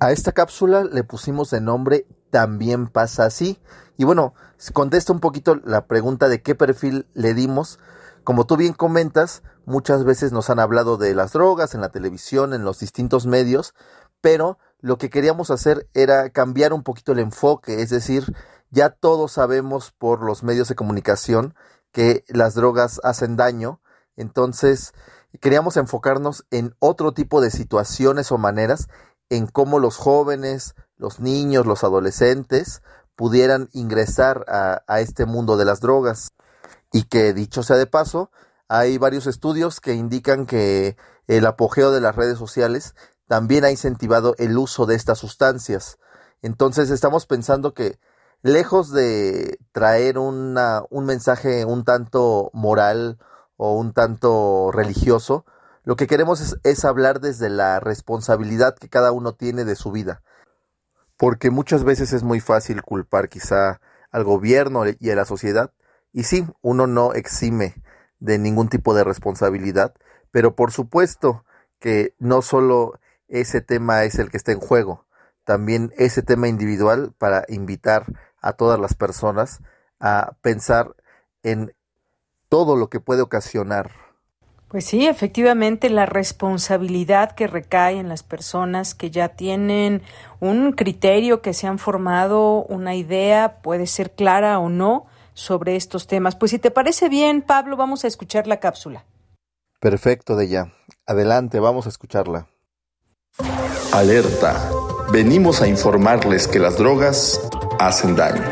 A 0.00 0.10
esta 0.10 0.32
cápsula 0.32 0.82
le 0.82 1.04
pusimos 1.04 1.50
de 1.50 1.60
nombre 1.60 2.04
También 2.30 2.88
pasa 2.88 3.26
así. 3.26 3.58
Y 3.96 4.04
bueno, 4.04 4.34
contesta 4.72 5.12
un 5.12 5.20
poquito 5.20 5.56
la 5.64 5.86
pregunta 5.86 6.28
de 6.28 6.42
qué 6.42 6.54
perfil 6.54 7.06
le 7.14 7.34
dimos. 7.34 7.78
Como 8.24 8.44
tú 8.46 8.56
bien 8.56 8.72
comentas, 8.72 9.42
muchas 9.64 10.04
veces 10.04 10.32
nos 10.32 10.50
han 10.50 10.58
hablado 10.58 10.96
de 10.96 11.14
las 11.14 11.32
drogas 11.32 11.74
en 11.74 11.80
la 11.80 11.90
televisión, 11.90 12.52
en 12.52 12.64
los 12.64 12.80
distintos 12.80 13.26
medios, 13.26 13.74
pero 14.20 14.58
lo 14.80 14.98
que 14.98 15.10
queríamos 15.10 15.50
hacer 15.50 15.88
era 15.94 16.30
cambiar 16.30 16.72
un 16.72 16.82
poquito 16.82 17.12
el 17.12 17.20
enfoque, 17.20 17.82
es 17.82 17.90
decir, 17.90 18.34
ya 18.70 18.90
todos 18.90 19.32
sabemos 19.32 19.92
por 19.92 20.22
los 20.22 20.42
medios 20.42 20.68
de 20.68 20.74
comunicación 20.74 21.54
que 21.92 22.24
las 22.28 22.54
drogas 22.54 23.00
hacen 23.02 23.36
daño, 23.36 23.80
entonces 24.16 24.92
queríamos 25.40 25.76
enfocarnos 25.76 26.44
en 26.50 26.74
otro 26.80 27.12
tipo 27.12 27.40
de 27.40 27.50
situaciones 27.50 28.30
o 28.32 28.38
maneras 28.38 28.88
en 29.30 29.46
cómo 29.46 29.78
los 29.78 29.96
jóvenes, 29.96 30.74
los 30.96 31.20
niños, 31.20 31.66
los 31.66 31.84
adolescentes 31.84 32.82
pudieran 33.18 33.68
ingresar 33.72 34.44
a, 34.46 35.00
este 35.00 35.26
mundo 35.26 35.56
de 35.56 35.64
las 35.64 35.80
drogas. 35.80 36.34
Y 36.92 37.02
que 37.02 37.34
dicho 37.34 37.64
sea 37.64 37.76
de 37.76 37.88
paso, 37.88 38.30
hay 38.68 38.96
varios 38.96 39.26
estudios 39.26 39.80
que 39.80 39.94
indican 39.94 40.46
que 40.46 40.96
el 41.26 41.44
apogeo 41.44 41.90
de 41.90 42.00
las 42.00 42.14
redes 42.14 42.38
sociales 42.38 42.94
también 43.26 43.64
ha 43.64 43.72
incentivado 43.72 44.36
el 44.38 44.56
uso 44.56 44.86
de 44.86 44.94
estas 44.94 45.18
sustancias. 45.18 45.98
Entonces 46.42 46.90
estamos 46.90 47.26
pensando 47.26 47.74
que 47.74 47.98
lejos 48.42 48.92
de 48.92 49.58
traer 49.72 50.16
un 50.16 50.54
mensaje 50.92 51.64
un 51.64 51.84
tanto 51.84 52.50
moral 52.52 53.18
o 53.56 53.74
un 53.74 53.94
tanto 53.94 54.70
religioso, 54.72 55.44
lo 55.82 55.96
que 55.96 56.06
queremos 56.06 56.56
es 56.62 56.84
hablar 56.84 57.18
desde 57.18 57.50
la 57.50 57.80
responsabilidad 57.80 58.76
que 58.76 58.88
cada 58.88 59.10
uno 59.10 59.34
tiene 59.34 59.64
de 59.64 59.74
su 59.74 59.90
vida 59.90 60.22
porque 61.18 61.50
muchas 61.50 61.84
veces 61.84 62.14
es 62.14 62.22
muy 62.22 62.40
fácil 62.40 62.82
culpar 62.82 63.28
quizá 63.28 63.80
al 64.10 64.24
gobierno 64.24 64.84
y 64.98 65.10
a 65.10 65.16
la 65.16 65.26
sociedad, 65.26 65.72
y 66.12 66.22
sí, 66.22 66.46
uno 66.62 66.86
no 66.86 67.12
exime 67.12 67.74
de 68.18 68.38
ningún 68.38 68.68
tipo 68.68 68.94
de 68.94 69.04
responsabilidad, 69.04 69.94
pero 70.30 70.56
por 70.56 70.72
supuesto 70.72 71.44
que 71.78 72.14
no 72.18 72.40
solo 72.40 72.98
ese 73.26 73.60
tema 73.60 74.04
es 74.04 74.18
el 74.18 74.30
que 74.30 74.38
está 74.38 74.52
en 74.52 74.60
juego, 74.60 75.06
también 75.44 75.92
ese 75.96 76.22
tema 76.22 76.48
individual 76.48 77.12
para 77.18 77.44
invitar 77.48 78.06
a 78.40 78.52
todas 78.54 78.80
las 78.80 78.94
personas 78.94 79.60
a 80.00 80.36
pensar 80.40 80.94
en 81.42 81.74
todo 82.48 82.76
lo 82.76 82.88
que 82.88 83.00
puede 83.00 83.22
ocasionar 83.22 84.07
Pues 84.68 84.84
sí, 84.84 85.06
efectivamente, 85.06 85.88
la 85.88 86.04
responsabilidad 86.04 87.32
que 87.32 87.46
recae 87.46 87.98
en 87.98 88.08
las 88.08 88.22
personas 88.22 88.94
que 88.94 89.10
ya 89.10 89.30
tienen 89.30 90.02
un 90.40 90.72
criterio, 90.72 91.40
que 91.40 91.54
se 91.54 91.66
han 91.66 91.78
formado 91.78 92.64
una 92.64 92.94
idea, 92.94 93.60
puede 93.62 93.86
ser 93.86 94.10
clara 94.10 94.58
o 94.58 94.68
no, 94.68 95.06
sobre 95.32 95.76
estos 95.76 96.06
temas. 96.06 96.36
Pues 96.36 96.50
si 96.50 96.58
te 96.58 96.70
parece 96.70 97.08
bien, 97.08 97.40
Pablo, 97.40 97.76
vamos 97.76 98.04
a 98.04 98.08
escuchar 98.08 98.46
la 98.46 98.60
cápsula. 98.60 99.04
Perfecto, 99.80 100.36
Deya. 100.36 100.72
Adelante, 101.06 101.60
vamos 101.60 101.86
a 101.86 101.88
escucharla. 101.88 102.48
Alerta. 103.92 104.70
Venimos 105.10 105.62
a 105.62 105.68
informarles 105.68 106.46
que 106.46 106.58
las 106.58 106.76
drogas 106.76 107.40
hacen 107.78 108.16
daño. 108.16 108.42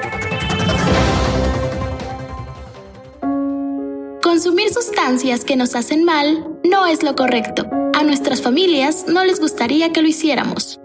Consumir 4.22 4.72
sustancias 4.72 5.44
que 5.44 5.56
nos 5.56 5.74
hacen 5.74 6.04
mal 6.04 6.46
no 6.64 6.86
es 6.86 7.02
lo 7.02 7.14
correcto. 7.14 7.66
A 7.94 8.02
nuestras 8.02 8.42
familias 8.42 9.06
no 9.08 9.24
les 9.24 9.40
gustaría 9.40 9.92
que 9.92 10.02
lo 10.02 10.08
hiciéramos. 10.08 10.80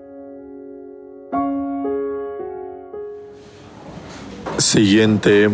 Siguiente. 4.58 5.50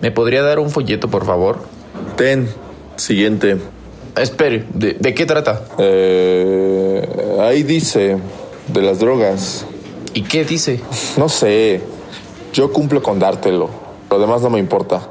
¿Me 0.00 0.10
podría 0.10 0.42
dar 0.42 0.58
un 0.58 0.70
folleto, 0.70 1.08
por 1.08 1.26
favor? 1.26 1.60
Ten. 2.16 2.48
Siguiente. 2.96 3.58
Espere, 4.16 4.64
¿de, 4.74 5.14
qué 5.14 5.26
trata? 5.26 5.64
Eh, 5.78 7.06
ahí 7.40 7.62
dice, 7.62 8.18
de 8.66 8.82
las 8.82 8.98
drogas. 8.98 9.66
¿Y 10.14 10.22
qué 10.22 10.44
dice? 10.44 10.80
No 11.16 11.28
sé. 11.28 11.82
Yo 12.52 12.72
cumplo 12.72 13.02
con 13.02 13.18
dártelo. 13.18 13.68
Lo 14.10 14.18
demás 14.18 14.42
no 14.42 14.50
me 14.50 14.58
importa. 14.58 15.10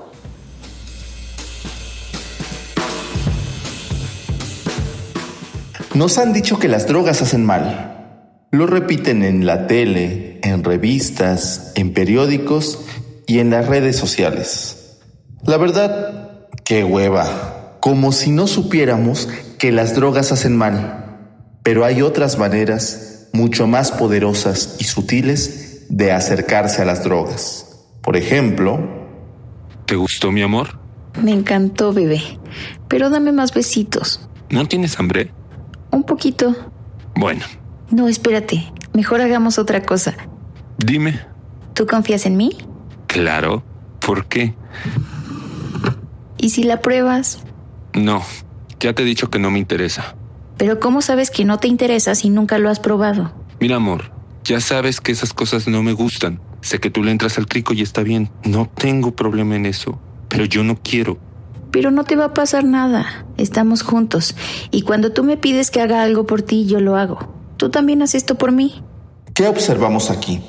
Nos 5.98 6.19
han 6.19 6.32
dicho 6.32 6.60
que 6.60 6.68
las 6.68 6.86
drogas 6.86 7.24
hacen 7.24 7.44
mal. 7.44 8.45
Lo 8.52 8.68
repiten 8.68 9.24
en 9.24 9.48
la 9.48 9.65
tele, 9.65 10.40
en 10.44 10.64
revistas, 10.64 11.72
en 11.74 11.91
periódicos 11.91 12.86
y 13.26 13.40
en 13.40 13.49
las 13.49 13.65
redes 13.65 13.95
sociales. 13.95 14.99
La 15.44 15.57
verdad, 15.57 16.49
qué 16.64 16.84
hueva. 16.84 17.80
Como 17.80 18.11
si 18.11 18.30
no 18.30 18.45
supiéramos 18.45 19.28
que 19.57 19.72
las 19.72 19.95
drogas 19.95 20.32
hacen 20.32 20.56
mal. 20.56 21.18
Pero 21.64 21.84
hay 21.84 22.03
otras 22.03 22.38
maneras 22.38 23.30
mucho 23.34 23.65
más 23.65 23.91
poderosas 23.91 24.76
y 24.78 24.84
sutiles 24.84 25.88
de 25.90 26.11
acercarse 26.11 26.84
a 26.84 26.86
las 26.86 27.03
drogas. 27.03 27.88
Por 28.03 28.18
ejemplo... 28.18 29.07
¿Te 29.88 29.95
gustó 29.95 30.32
mi 30.32 30.44
amor? 30.44 30.80
Me 31.19 31.32
encantó, 31.32 31.91
bebé. 31.91 32.22
Pero 32.88 33.10
dame 33.10 33.32
más 33.32 33.52
besitos. 33.52 34.30
¿No 34.52 34.68
tienes 34.68 34.99
hambre? 34.99 35.32
Poquito. 36.07 36.55
Bueno. 37.15 37.45
No, 37.91 38.07
espérate. 38.07 38.71
Mejor 38.93 39.21
hagamos 39.21 39.59
otra 39.59 39.84
cosa. 39.84 40.15
Dime. 40.77 41.19
¿Tú 41.73 41.85
confías 41.85 42.25
en 42.25 42.38
mí? 42.38 42.57
Claro. 43.07 43.63
¿Por 43.99 44.25
qué? 44.25 44.55
¿Y 46.38 46.49
si 46.49 46.63
la 46.63 46.81
pruebas? 46.81 47.43
No. 47.93 48.23
Ya 48.79 48.93
te 48.93 49.03
he 49.03 49.05
dicho 49.05 49.29
que 49.29 49.39
no 49.39 49.51
me 49.51 49.59
interesa. 49.59 50.15
Pero 50.57 50.79
¿cómo 50.79 51.01
sabes 51.01 51.29
que 51.29 51.45
no 51.45 51.59
te 51.59 51.67
interesa 51.67 52.15
si 52.15 52.29
nunca 52.29 52.57
lo 52.57 52.69
has 52.69 52.79
probado? 52.79 53.34
Mira, 53.59 53.75
amor, 53.75 54.11
ya 54.43 54.59
sabes 54.59 55.01
que 55.01 55.11
esas 55.11 55.34
cosas 55.34 55.67
no 55.67 55.84
me 55.84 55.93
gustan. 55.93 56.39
Sé 56.61 56.79
que 56.79 56.89
tú 56.89 57.03
le 57.03 57.11
entras 57.11 57.38
al 57.38 57.47
crico 57.47 57.73
y 57.73 57.81
está 57.81 58.01
bien. 58.01 58.29
No 58.43 58.67
tengo 58.67 59.15
problema 59.15 59.55
en 59.55 59.65
eso. 59.65 59.99
Pero 60.29 60.45
yo 60.45 60.63
no 60.63 60.77
quiero. 60.81 61.17
Pero 61.72 61.91
no 61.91 62.03
te 62.03 62.15
va 62.15 62.26
a 62.26 62.34
pasar 62.34 62.64
nada. 62.64 63.26
Estamos 63.38 63.81
juntos. 63.81 64.35
Y 64.72 64.84
cuando 64.84 65.11
tú 65.11 65.23
me 65.23 65.38
pides 65.38 65.72
que 65.72 65.81
haga 65.81 66.03
algo 66.03 66.26
por 66.26 66.41
ti, 66.41 66.65
yo 66.65 66.80
lo 66.80 66.95
hago. 66.95 67.34
Tú 67.57 67.69
también 67.69 68.02
haces 68.02 68.23
esto 68.23 68.35
por 68.35 68.52
mí. 68.52 68.84
¿Qué 69.34 69.48
observamos 69.48 70.10
aquí? 70.10 70.41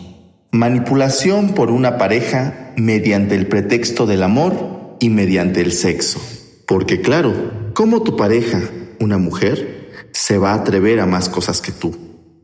Manipulación 0.50 1.54
por 1.54 1.70
una 1.70 1.98
pareja 1.98 2.72
mediante 2.76 3.34
el 3.34 3.46
pretexto 3.48 4.06
del 4.06 4.22
amor 4.22 4.96
y 5.00 5.10
mediante 5.10 5.60
el 5.60 5.72
sexo. 5.72 6.20
Porque 6.66 7.00
claro, 7.00 7.34
¿cómo 7.74 8.02
tu 8.02 8.16
pareja, 8.16 8.60
una 9.00 9.18
mujer, 9.18 9.90
se 10.12 10.38
va 10.38 10.52
a 10.52 10.56
atrever 10.56 11.00
a 11.00 11.06
más 11.06 11.28
cosas 11.28 11.60
que 11.60 11.72
tú? 11.72 11.96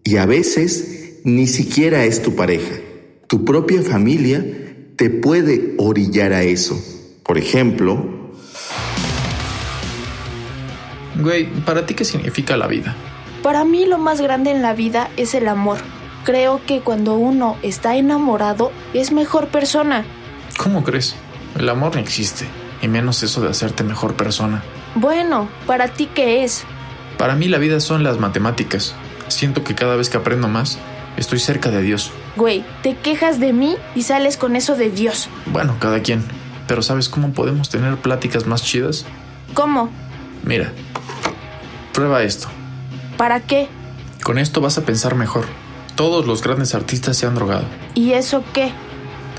Y 0.02 0.16
a 0.16 0.26
veces 0.26 1.20
ni 1.24 1.46
siquiera 1.46 2.04
es 2.04 2.22
tu 2.22 2.34
pareja. 2.34 2.74
Tu 3.26 3.44
propia 3.44 3.82
familia 3.82 4.44
te 4.96 5.10
puede 5.10 5.74
orillar 5.78 6.32
a 6.32 6.42
eso. 6.42 6.78
Por 7.24 7.38
ejemplo, 7.38 8.13
Güey, 11.16 11.46
¿para 11.46 11.86
ti 11.86 11.94
qué 11.94 12.04
significa 12.04 12.56
la 12.56 12.66
vida? 12.66 12.94
Para 13.42 13.64
mí 13.64 13.86
lo 13.86 13.98
más 13.98 14.20
grande 14.20 14.50
en 14.50 14.62
la 14.62 14.72
vida 14.72 15.10
es 15.16 15.34
el 15.34 15.48
amor. 15.48 15.78
Creo 16.24 16.60
que 16.66 16.80
cuando 16.80 17.14
uno 17.14 17.56
está 17.62 17.96
enamorado 17.96 18.72
es 18.94 19.12
mejor 19.12 19.48
persona. 19.48 20.04
¿Cómo 20.56 20.82
crees? 20.82 21.14
El 21.58 21.68
amor 21.68 21.94
no 21.94 22.00
existe, 22.00 22.46
y 22.82 22.88
menos 22.88 23.22
eso 23.22 23.40
de 23.42 23.50
hacerte 23.50 23.84
mejor 23.84 24.14
persona. 24.14 24.62
Bueno, 24.94 25.48
¿para 25.66 25.88
ti 25.88 26.08
qué 26.12 26.44
es? 26.44 26.64
Para 27.18 27.34
mí 27.34 27.48
la 27.48 27.58
vida 27.58 27.80
son 27.80 28.02
las 28.02 28.18
matemáticas. 28.18 28.94
Siento 29.28 29.62
que 29.62 29.74
cada 29.74 29.96
vez 29.96 30.08
que 30.08 30.16
aprendo 30.16 30.48
más, 30.48 30.78
estoy 31.16 31.38
cerca 31.38 31.70
de 31.70 31.82
Dios. 31.82 32.10
Güey, 32.36 32.64
te 32.82 32.96
quejas 32.96 33.38
de 33.38 33.52
mí 33.52 33.76
y 33.94 34.02
sales 34.02 34.36
con 34.36 34.56
eso 34.56 34.76
de 34.76 34.90
Dios. 34.90 35.28
Bueno, 35.46 35.76
cada 35.78 36.00
quien. 36.00 36.24
Pero 36.66 36.82
¿sabes 36.82 37.08
cómo 37.08 37.32
podemos 37.32 37.68
tener 37.68 37.96
pláticas 37.98 38.46
más 38.46 38.64
chidas? 38.64 39.04
¿Cómo? 39.52 39.90
Mira, 40.44 40.72
Prueba 41.94 42.24
esto. 42.24 42.48
¿Para 43.16 43.38
qué? 43.38 43.68
Con 44.24 44.38
esto 44.38 44.60
vas 44.60 44.78
a 44.78 44.82
pensar 44.84 45.14
mejor. 45.14 45.44
Todos 45.94 46.26
los 46.26 46.42
grandes 46.42 46.74
artistas 46.74 47.16
se 47.16 47.24
han 47.24 47.36
drogado. 47.36 47.66
¿Y 47.94 48.14
eso 48.14 48.42
qué? 48.52 48.72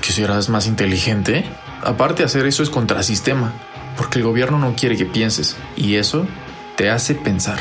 ¿Que 0.00 0.10
serás 0.10 0.48
más 0.48 0.66
inteligente? 0.66 1.44
Aparte, 1.84 2.24
hacer 2.24 2.46
eso 2.46 2.62
es 2.62 2.70
contrasistema, 2.70 3.52
porque 3.98 4.20
el 4.20 4.24
gobierno 4.24 4.58
no 4.58 4.74
quiere 4.74 4.96
que 4.96 5.04
pienses, 5.04 5.54
y 5.76 5.96
eso 5.96 6.26
te 6.76 6.88
hace 6.88 7.14
pensar. 7.14 7.58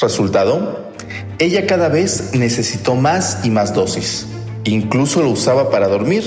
Resultado, 0.00 0.90
ella 1.38 1.66
cada 1.66 1.90
vez 1.90 2.30
necesitó 2.32 2.94
más 2.94 3.44
y 3.44 3.50
más 3.50 3.74
dosis. 3.74 4.28
Incluso 4.64 5.22
lo 5.22 5.28
usaba 5.28 5.70
para 5.70 5.88
dormir, 5.88 6.24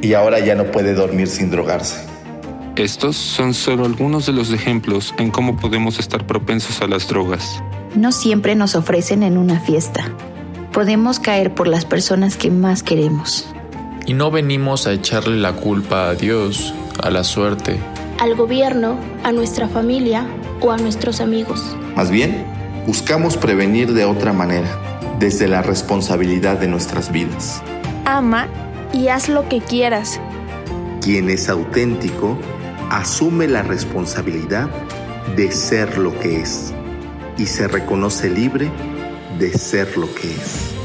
y 0.00 0.14
ahora 0.14 0.38
ya 0.38 0.54
no 0.54 0.70
puede 0.70 0.94
dormir 0.94 1.26
sin 1.26 1.50
drogarse. 1.50 1.98
Estos 2.76 3.16
son 3.16 3.54
solo 3.54 3.86
algunos 3.86 4.26
de 4.26 4.34
los 4.34 4.52
ejemplos 4.52 5.14
en 5.16 5.30
cómo 5.30 5.56
podemos 5.56 5.98
estar 5.98 6.26
propensos 6.26 6.82
a 6.82 6.86
las 6.86 7.08
drogas. 7.08 7.62
No 7.94 8.12
siempre 8.12 8.54
nos 8.54 8.74
ofrecen 8.74 9.22
en 9.22 9.38
una 9.38 9.58
fiesta. 9.60 10.12
Podemos 10.74 11.18
caer 11.18 11.54
por 11.54 11.68
las 11.68 11.86
personas 11.86 12.36
que 12.36 12.50
más 12.50 12.82
queremos. 12.82 13.46
Y 14.04 14.12
no 14.12 14.30
venimos 14.30 14.86
a 14.86 14.92
echarle 14.92 15.38
la 15.38 15.54
culpa 15.54 16.10
a 16.10 16.14
Dios, 16.14 16.74
a 17.02 17.10
la 17.10 17.24
suerte, 17.24 17.78
al 18.20 18.34
gobierno, 18.34 18.98
a 19.24 19.32
nuestra 19.32 19.68
familia 19.68 20.26
o 20.60 20.70
a 20.70 20.76
nuestros 20.76 21.22
amigos. 21.22 21.74
Más 21.96 22.10
bien, 22.10 22.44
buscamos 22.86 23.38
prevenir 23.38 23.94
de 23.94 24.04
otra 24.04 24.34
manera, 24.34 24.68
desde 25.18 25.48
la 25.48 25.62
responsabilidad 25.62 26.58
de 26.58 26.68
nuestras 26.68 27.10
vidas. 27.10 27.62
Ama 28.04 28.48
y 28.92 29.08
haz 29.08 29.30
lo 29.30 29.48
que 29.48 29.60
quieras. 29.62 30.20
Quien 31.00 31.30
es 31.30 31.48
auténtico 31.48 32.36
asume 32.90 33.48
la 33.48 33.62
responsabilidad 33.62 34.68
de 35.36 35.50
ser 35.50 35.98
lo 35.98 36.18
que 36.18 36.40
es 36.40 36.72
y 37.36 37.46
se 37.46 37.68
reconoce 37.68 38.30
libre 38.30 38.70
de 39.38 39.52
ser 39.52 39.96
lo 39.96 40.12
que 40.14 40.30
es. 40.30 40.75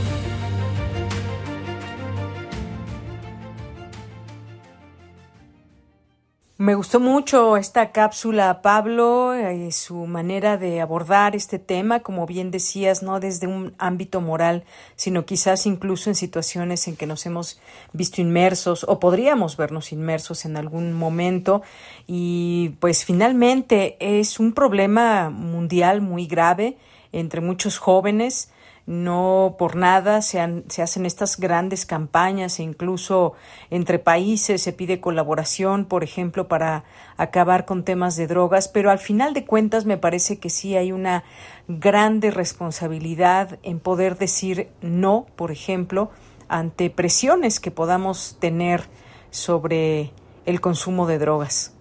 Me 6.62 6.76
gustó 6.76 7.00
mucho 7.00 7.58
esta 7.58 7.92
cápsula, 7.92 8.62
Pablo, 8.62 9.34
eh, 9.34 9.72
su 9.72 10.06
manera 10.06 10.58
de 10.58 10.80
abordar 10.80 11.36
este 11.36 11.58
tema, 11.58 12.02
como 12.02 12.28
bien 12.28 12.52
decías, 12.52 13.02
no 13.02 13.20
desde 13.20 13.48
un 13.48 13.74
ámbito 13.80 14.22
moral, 14.22 14.64
sino 14.96 15.26
quizás 15.26 15.66
incluso 15.66 16.12
en 16.12 16.16
situaciones 16.16 16.88
en 16.88 16.98
que 16.98 17.08
nos 17.08 17.26
hemos 17.26 17.60
visto 17.94 18.22
inmersos 18.22 18.86
o 18.88 19.00
podríamos 19.00 19.58
vernos 19.58 19.92
inmersos 19.92 20.46
en 20.46 20.56
algún 20.56 20.94
momento. 20.94 21.64
Y 22.06 22.76
pues 22.80 23.06
finalmente 23.06 23.98
es 24.00 24.40
un 24.40 24.54
problema 24.54 25.32
mundial 25.32 26.02
muy 26.02 26.28
grave 26.28 26.78
entre 27.12 27.42
muchos 27.42 27.80
jóvenes 27.80 28.52
no 28.86 29.56
por 29.58 29.76
nada 29.76 30.22
se, 30.22 30.64
se, 30.68 30.82
hacen 30.82 31.06
estas 31.06 31.38
grandes 31.40 31.86
campañas 31.86 32.60
e 32.60 32.64
incluso 32.64 33.34
entre 33.70 34.00
países 34.00 34.62
se 34.62 34.74
pide 34.74 35.00
colaboración, 35.00 35.86
por 35.86 36.04
ejemplo, 36.04 36.48
para 36.48 36.84
acabar 37.18 37.66
con 37.66 37.84
temas 37.84 38.16
de 38.16 38.28
drogas, 38.28 38.68
pero 38.68 38.92
al 38.92 39.00
final 39.00 39.34
de 39.34 39.46
cuentas 39.46 39.86
me 39.86 39.98
parece 39.98 40.40
que 40.40 40.50
sí 40.50 40.76
hay 40.76 40.92
una 40.92 41.24
grande 41.68 42.32
responsabilidad 42.32 43.60
en 43.64 43.80
poder 43.80 44.18
decir 44.18 44.70
no, 44.82 45.28
por 45.36 45.52
ejemplo, 45.52 46.10
ante 46.48 46.90
presiones 46.90 47.60
que 47.60 47.72
podamos 47.72 48.38
tener 48.40 48.84
sobre 49.30 50.12
el 50.46 50.60
consumo 50.60 51.08
de 51.08 51.20
drogas. 51.20 51.74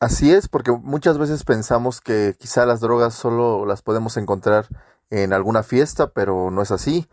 Así 0.00 0.32
es, 0.32 0.48
porque 0.48 0.70
muchas 0.70 1.18
veces 1.18 1.42
pensamos 1.42 2.00
que 2.00 2.36
quizá 2.38 2.64
las 2.64 2.80
drogas 2.80 3.14
solo 3.14 3.66
las 3.66 3.82
podemos 3.82 4.16
encontrar 4.16 4.66
en 5.10 5.32
alguna 5.32 5.62
fiesta, 5.62 6.12
pero 6.12 6.50
no 6.50 6.62
es 6.62 6.70
así. 6.70 7.08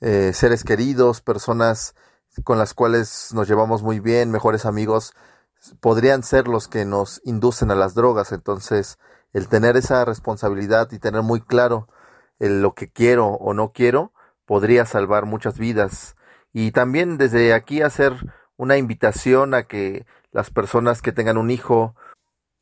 Eh, 0.00 0.32
seres 0.32 0.64
queridos, 0.64 1.20
personas 1.20 1.94
con 2.44 2.58
las 2.58 2.74
cuales 2.74 3.30
nos 3.34 3.48
llevamos 3.48 3.82
muy 3.82 4.00
bien, 4.00 4.30
mejores 4.30 4.64
amigos, 4.66 5.14
podrían 5.80 6.22
ser 6.22 6.48
los 6.48 6.68
que 6.68 6.84
nos 6.84 7.20
inducen 7.24 7.70
a 7.70 7.74
las 7.74 7.94
drogas. 7.94 8.32
Entonces, 8.32 8.98
el 9.32 9.48
tener 9.48 9.76
esa 9.76 10.04
responsabilidad 10.04 10.90
y 10.92 10.98
tener 10.98 11.22
muy 11.22 11.40
claro 11.40 11.88
lo 12.38 12.74
que 12.74 12.90
quiero 12.90 13.26
o 13.28 13.52
no 13.52 13.72
quiero, 13.72 14.12
podría 14.46 14.86
salvar 14.86 15.26
muchas 15.26 15.58
vidas. 15.58 16.16
Y 16.52 16.72
también 16.72 17.18
desde 17.18 17.52
aquí 17.52 17.82
hacer 17.82 18.14
una 18.56 18.76
invitación 18.76 19.54
a 19.54 19.64
que 19.64 20.06
las 20.32 20.50
personas 20.50 21.02
que 21.02 21.12
tengan 21.12 21.38
un 21.38 21.50
hijo 21.50 21.94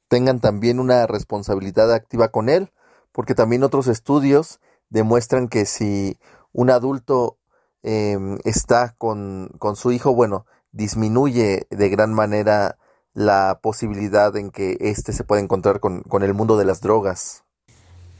tengan 0.08 0.40
también 0.40 0.80
una 0.80 1.06
responsabilidad 1.06 1.92
activa 1.92 2.28
con 2.28 2.48
él, 2.48 2.72
porque 3.12 3.34
también 3.34 3.62
otros 3.62 3.86
estudios 3.88 4.60
demuestran 4.90 5.48
que 5.48 5.66
si 5.66 6.18
un 6.52 6.70
adulto 6.70 7.38
em, 7.82 8.38
está 8.44 8.94
con, 8.98 9.50
con, 9.58 9.76
su 9.76 9.92
hijo, 9.92 10.14
bueno, 10.14 10.46
disminuye 10.72 11.66
de 11.70 11.88
gran 11.88 12.12
manera 12.12 12.78
la 13.14 13.58
posibilidad 13.62 14.36
en 14.36 14.50
que 14.50 14.76
éste 14.80 15.12
se 15.12 15.24
pueda 15.24 15.42
encontrar 15.42 15.80
con, 15.80 16.02
con 16.02 16.22
el 16.22 16.34
mundo 16.34 16.56
de 16.56 16.64
las 16.64 16.80
drogas. 16.80 17.44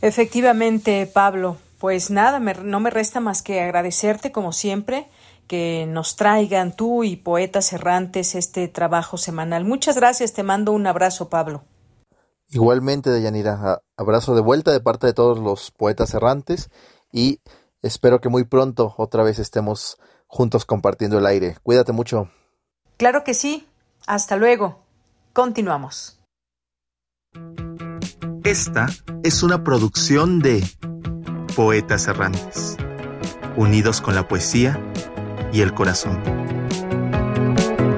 Efectivamente, 0.02 1.06
Pablo. 1.06 1.56
Pues 1.78 2.10
nada, 2.10 2.40
no 2.40 2.80
me 2.80 2.90
resta 2.90 3.20
más 3.20 3.42
que 3.42 3.60
agradecerte 3.60 4.32
como 4.32 4.52
siempre 4.52 5.06
que 5.46 5.86
nos 5.88 6.16
traigan 6.16 6.76
tú 6.76 7.04
y 7.04 7.16
poetas 7.16 7.72
errantes 7.72 8.34
este 8.34 8.68
trabajo 8.68 9.16
semanal. 9.16 9.64
Muchas 9.64 9.96
gracias, 9.96 10.32
te 10.32 10.42
mando 10.42 10.72
un 10.72 10.86
abrazo, 10.86 11.28
Pablo. 11.28 11.64
Igualmente, 12.50 13.10
Deyanira, 13.10 13.82
abrazo 13.96 14.34
de 14.34 14.40
vuelta 14.40 14.72
de 14.72 14.80
parte 14.80 15.06
de 15.06 15.12
todos 15.12 15.38
los 15.38 15.70
poetas 15.70 16.14
errantes 16.14 16.70
y 17.12 17.40
espero 17.82 18.20
que 18.20 18.30
muy 18.30 18.44
pronto 18.44 18.94
otra 18.96 19.22
vez 19.22 19.38
estemos 19.38 19.98
juntos 20.26 20.64
compartiendo 20.64 21.18
el 21.18 21.26
aire. 21.26 21.56
Cuídate 21.62 21.92
mucho. 21.92 22.30
Claro 22.96 23.22
que 23.22 23.34
sí. 23.34 23.68
Hasta 24.06 24.36
luego. 24.36 24.78
Continuamos. 25.34 26.18
Esta 28.44 28.86
es 29.22 29.42
una 29.42 29.62
producción 29.62 30.40
de 30.40 30.66
Poetas 31.54 32.08
Errantes, 32.08 32.78
unidos 33.56 34.00
con 34.00 34.14
la 34.14 34.26
poesía 34.26 34.80
y 35.52 35.60
el 35.60 35.74
corazón. 35.74 36.22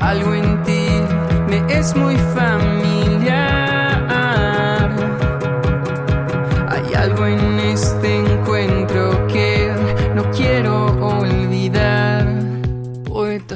Algo 0.01 0.35
en 0.35 0.63
ti 0.65 0.89
me 1.49 1.79
es 1.79 1.95
muy 1.95 2.17
familiar. 2.17 2.80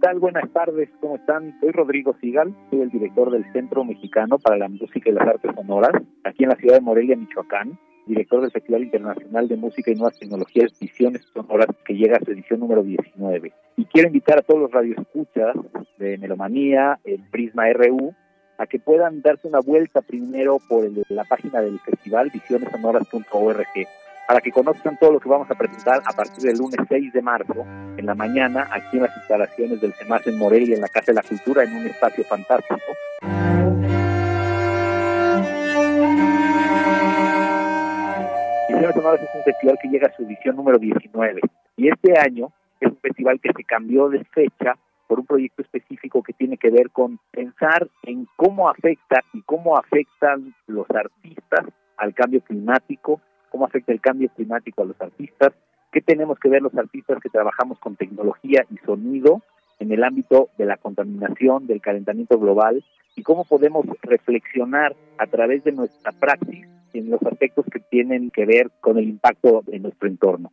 tal? 0.00 0.18
Buenas 0.20 0.52
tardes, 0.52 0.88
¿cómo 1.00 1.16
están? 1.16 1.58
Soy 1.60 1.72
Rodrigo 1.72 2.14
Sigal, 2.20 2.54
soy 2.70 2.82
el 2.82 2.90
director 2.90 3.32
del 3.32 3.50
Centro 3.52 3.84
Mexicano 3.84 4.38
para 4.38 4.58
la 4.58 4.68
Música 4.68 5.10
y 5.10 5.12
las 5.12 5.26
Artes 5.26 5.50
Sonoras, 5.56 6.02
aquí 6.22 6.44
en 6.44 6.50
la 6.50 6.56
ciudad 6.56 6.74
de 6.74 6.80
Morelia, 6.82 7.16
Michoacán, 7.16 7.78
director 8.06 8.42
del 8.42 8.52
Festival 8.52 8.84
Internacional 8.84 9.48
de 9.48 9.56
Música 9.56 9.90
y 9.90 9.94
Nuevas 9.94 10.18
Tecnologías 10.18 10.78
Visiones 10.78 11.22
Sonoras, 11.32 11.68
que 11.84 11.94
llega 11.94 12.16
a 12.16 12.24
su 12.24 12.30
edición 12.30 12.60
número 12.60 12.84
19. 12.84 13.52
Y 13.76 13.84
quiero 13.86 14.08
invitar 14.08 14.38
a 14.38 14.42
todos 14.42 14.60
los 14.60 14.70
radioescuchas 14.70 15.56
de 15.98 16.18
Melomanía, 16.18 17.00
el 17.04 17.22
Prisma 17.30 17.72
RU, 17.72 18.14
a 18.58 18.66
que 18.66 18.78
puedan 18.78 19.22
darse 19.22 19.48
una 19.48 19.60
vuelta 19.60 20.00
primero 20.00 20.58
por 20.68 20.84
la 21.08 21.24
página 21.24 21.60
del 21.60 21.78
festival 21.80 22.30
visionesonoras.org 22.30 23.86
para 24.26 24.40
que 24.40 24.52
conozcan 24.52 24.98
todo 24.98 25.12
lo 25.12 25.20
que 25.20 25.28
vamos 25.28 25.50
a 25.50 25.54
presentar 25.54 26.00
a 26.04 26.12
partir 26.12 26.44
del 26.44 26.56
lunes 26.56 26.78
6 26.88 27.12
de 27.12 27.22
marzo 27.22 27.66
en 27.96 28.06
la 28.06 28.14
mañana 28.14 28.68
aquí 28.70 28.96
en 28.96 29.02
las 29.02 29.16
instalaciones 29.16 29.80
del 29.80 29.92
CEMAS 29.92 30.26
en 30.26 30.38
Morelia 30.38 30.76
en 30.76 30.80
la 30.80 30.88
Casa 30.88 31.12
de 31.12 31.14
la 31.14 31.22
Cultura 31.22 31.64
en 31.64 31.76
un 31.76 31.86
espacio 31.86 32.24
fantástico. 32.24 32.80
Visiones 38.68 38.94
Sonoras 38.94 39.20
es 39.22 39.28
un 39.34 39.42
festival 39.44 39.78
que 39.82 39.88
llega 39.88 40.08
a 40.08 40.16
su 40.16 40.22
edición 40.22 40.56
número 40.56 40.78
19 40.78 41.40
y 41.76 41.88
este 41.88 42.18
año 42.18 42.52
es 42.80 42.90
un 42.90 42.98
festival 42.98 43.40
que 43.40 43.52
se 43.54 43.64
cambió 43.64 44.08
de 44.08 44.24
fecha 44.24 44.76
por 45.14 45.20
un 45.20 45.26
proyecto 45.26 45.62
específico 45.62 46.24
que 46.24 46.32
tiene 46.32 46.56
que 46.56 46.70
ver 46.70 46.90
con 46.90 47.20
pensar 47.30 47.88
en 48.02 48.26
cómo 48.34 48.68
afecta 48.68 49.20
y 49.32 49.42
cómo 49.42 49.78
afectan 49.78 50.52
los 50.66 50.90
artistas 50.90 51.66
al 51.98 52.12
cambio 52.14 52.40
climático 52.40 53.20
cómo 53.48 53.66
afecta 53.66 53.92
el 53.92 54.00
cambio 54.00 54.28
climático 54.30 54.82
a 54.82 54.86
los 54.86 55.00
artistas, 55.00 55.52
qué 55.92 56.00
tenemos 56.00 56.36
que 56.40 56.48
ver 56.48 56.62
los 56.62 56.76
artistas 56.76 57.20
que 57.22 57.28
trabajamos 57.28 57.78
con 57.78 57.94
tecnología 57.94 58.66
y 58.68 58.78
sonido 58.78 59.42
en 59.78 59.92
el 59.92 60.02
ámbito 60.02 60.48
de 60.58 60.66
la 60.66 60.78
contaminación, 60.78 61.68
del 61.68 61.80
calentamiento 61.80 62.36
global 62.40 62.84
y 63.14 63.22
cómo 63.22 63.44
podemos 63.44 63.86
reflexionar 64.02 64.96
a 65.18 65.28
través 65.28 65.62
de 65.62 65.70
nuestra 65.70 66.10
praxis 66.10 66.66
en 66.92 67.08
los 67.08 67.22
aspectos 67.22 67.64
que 67.70 67.78
tienen 67.78 68.32
que 68.32 68.46
ver 68.46 68.72
con 68.80 68.98
el 68.98 69.04
impacto 69.04 69.62
en 69.68 69.82
nuestro 69.82 70.08
entorno. 70.08 70.50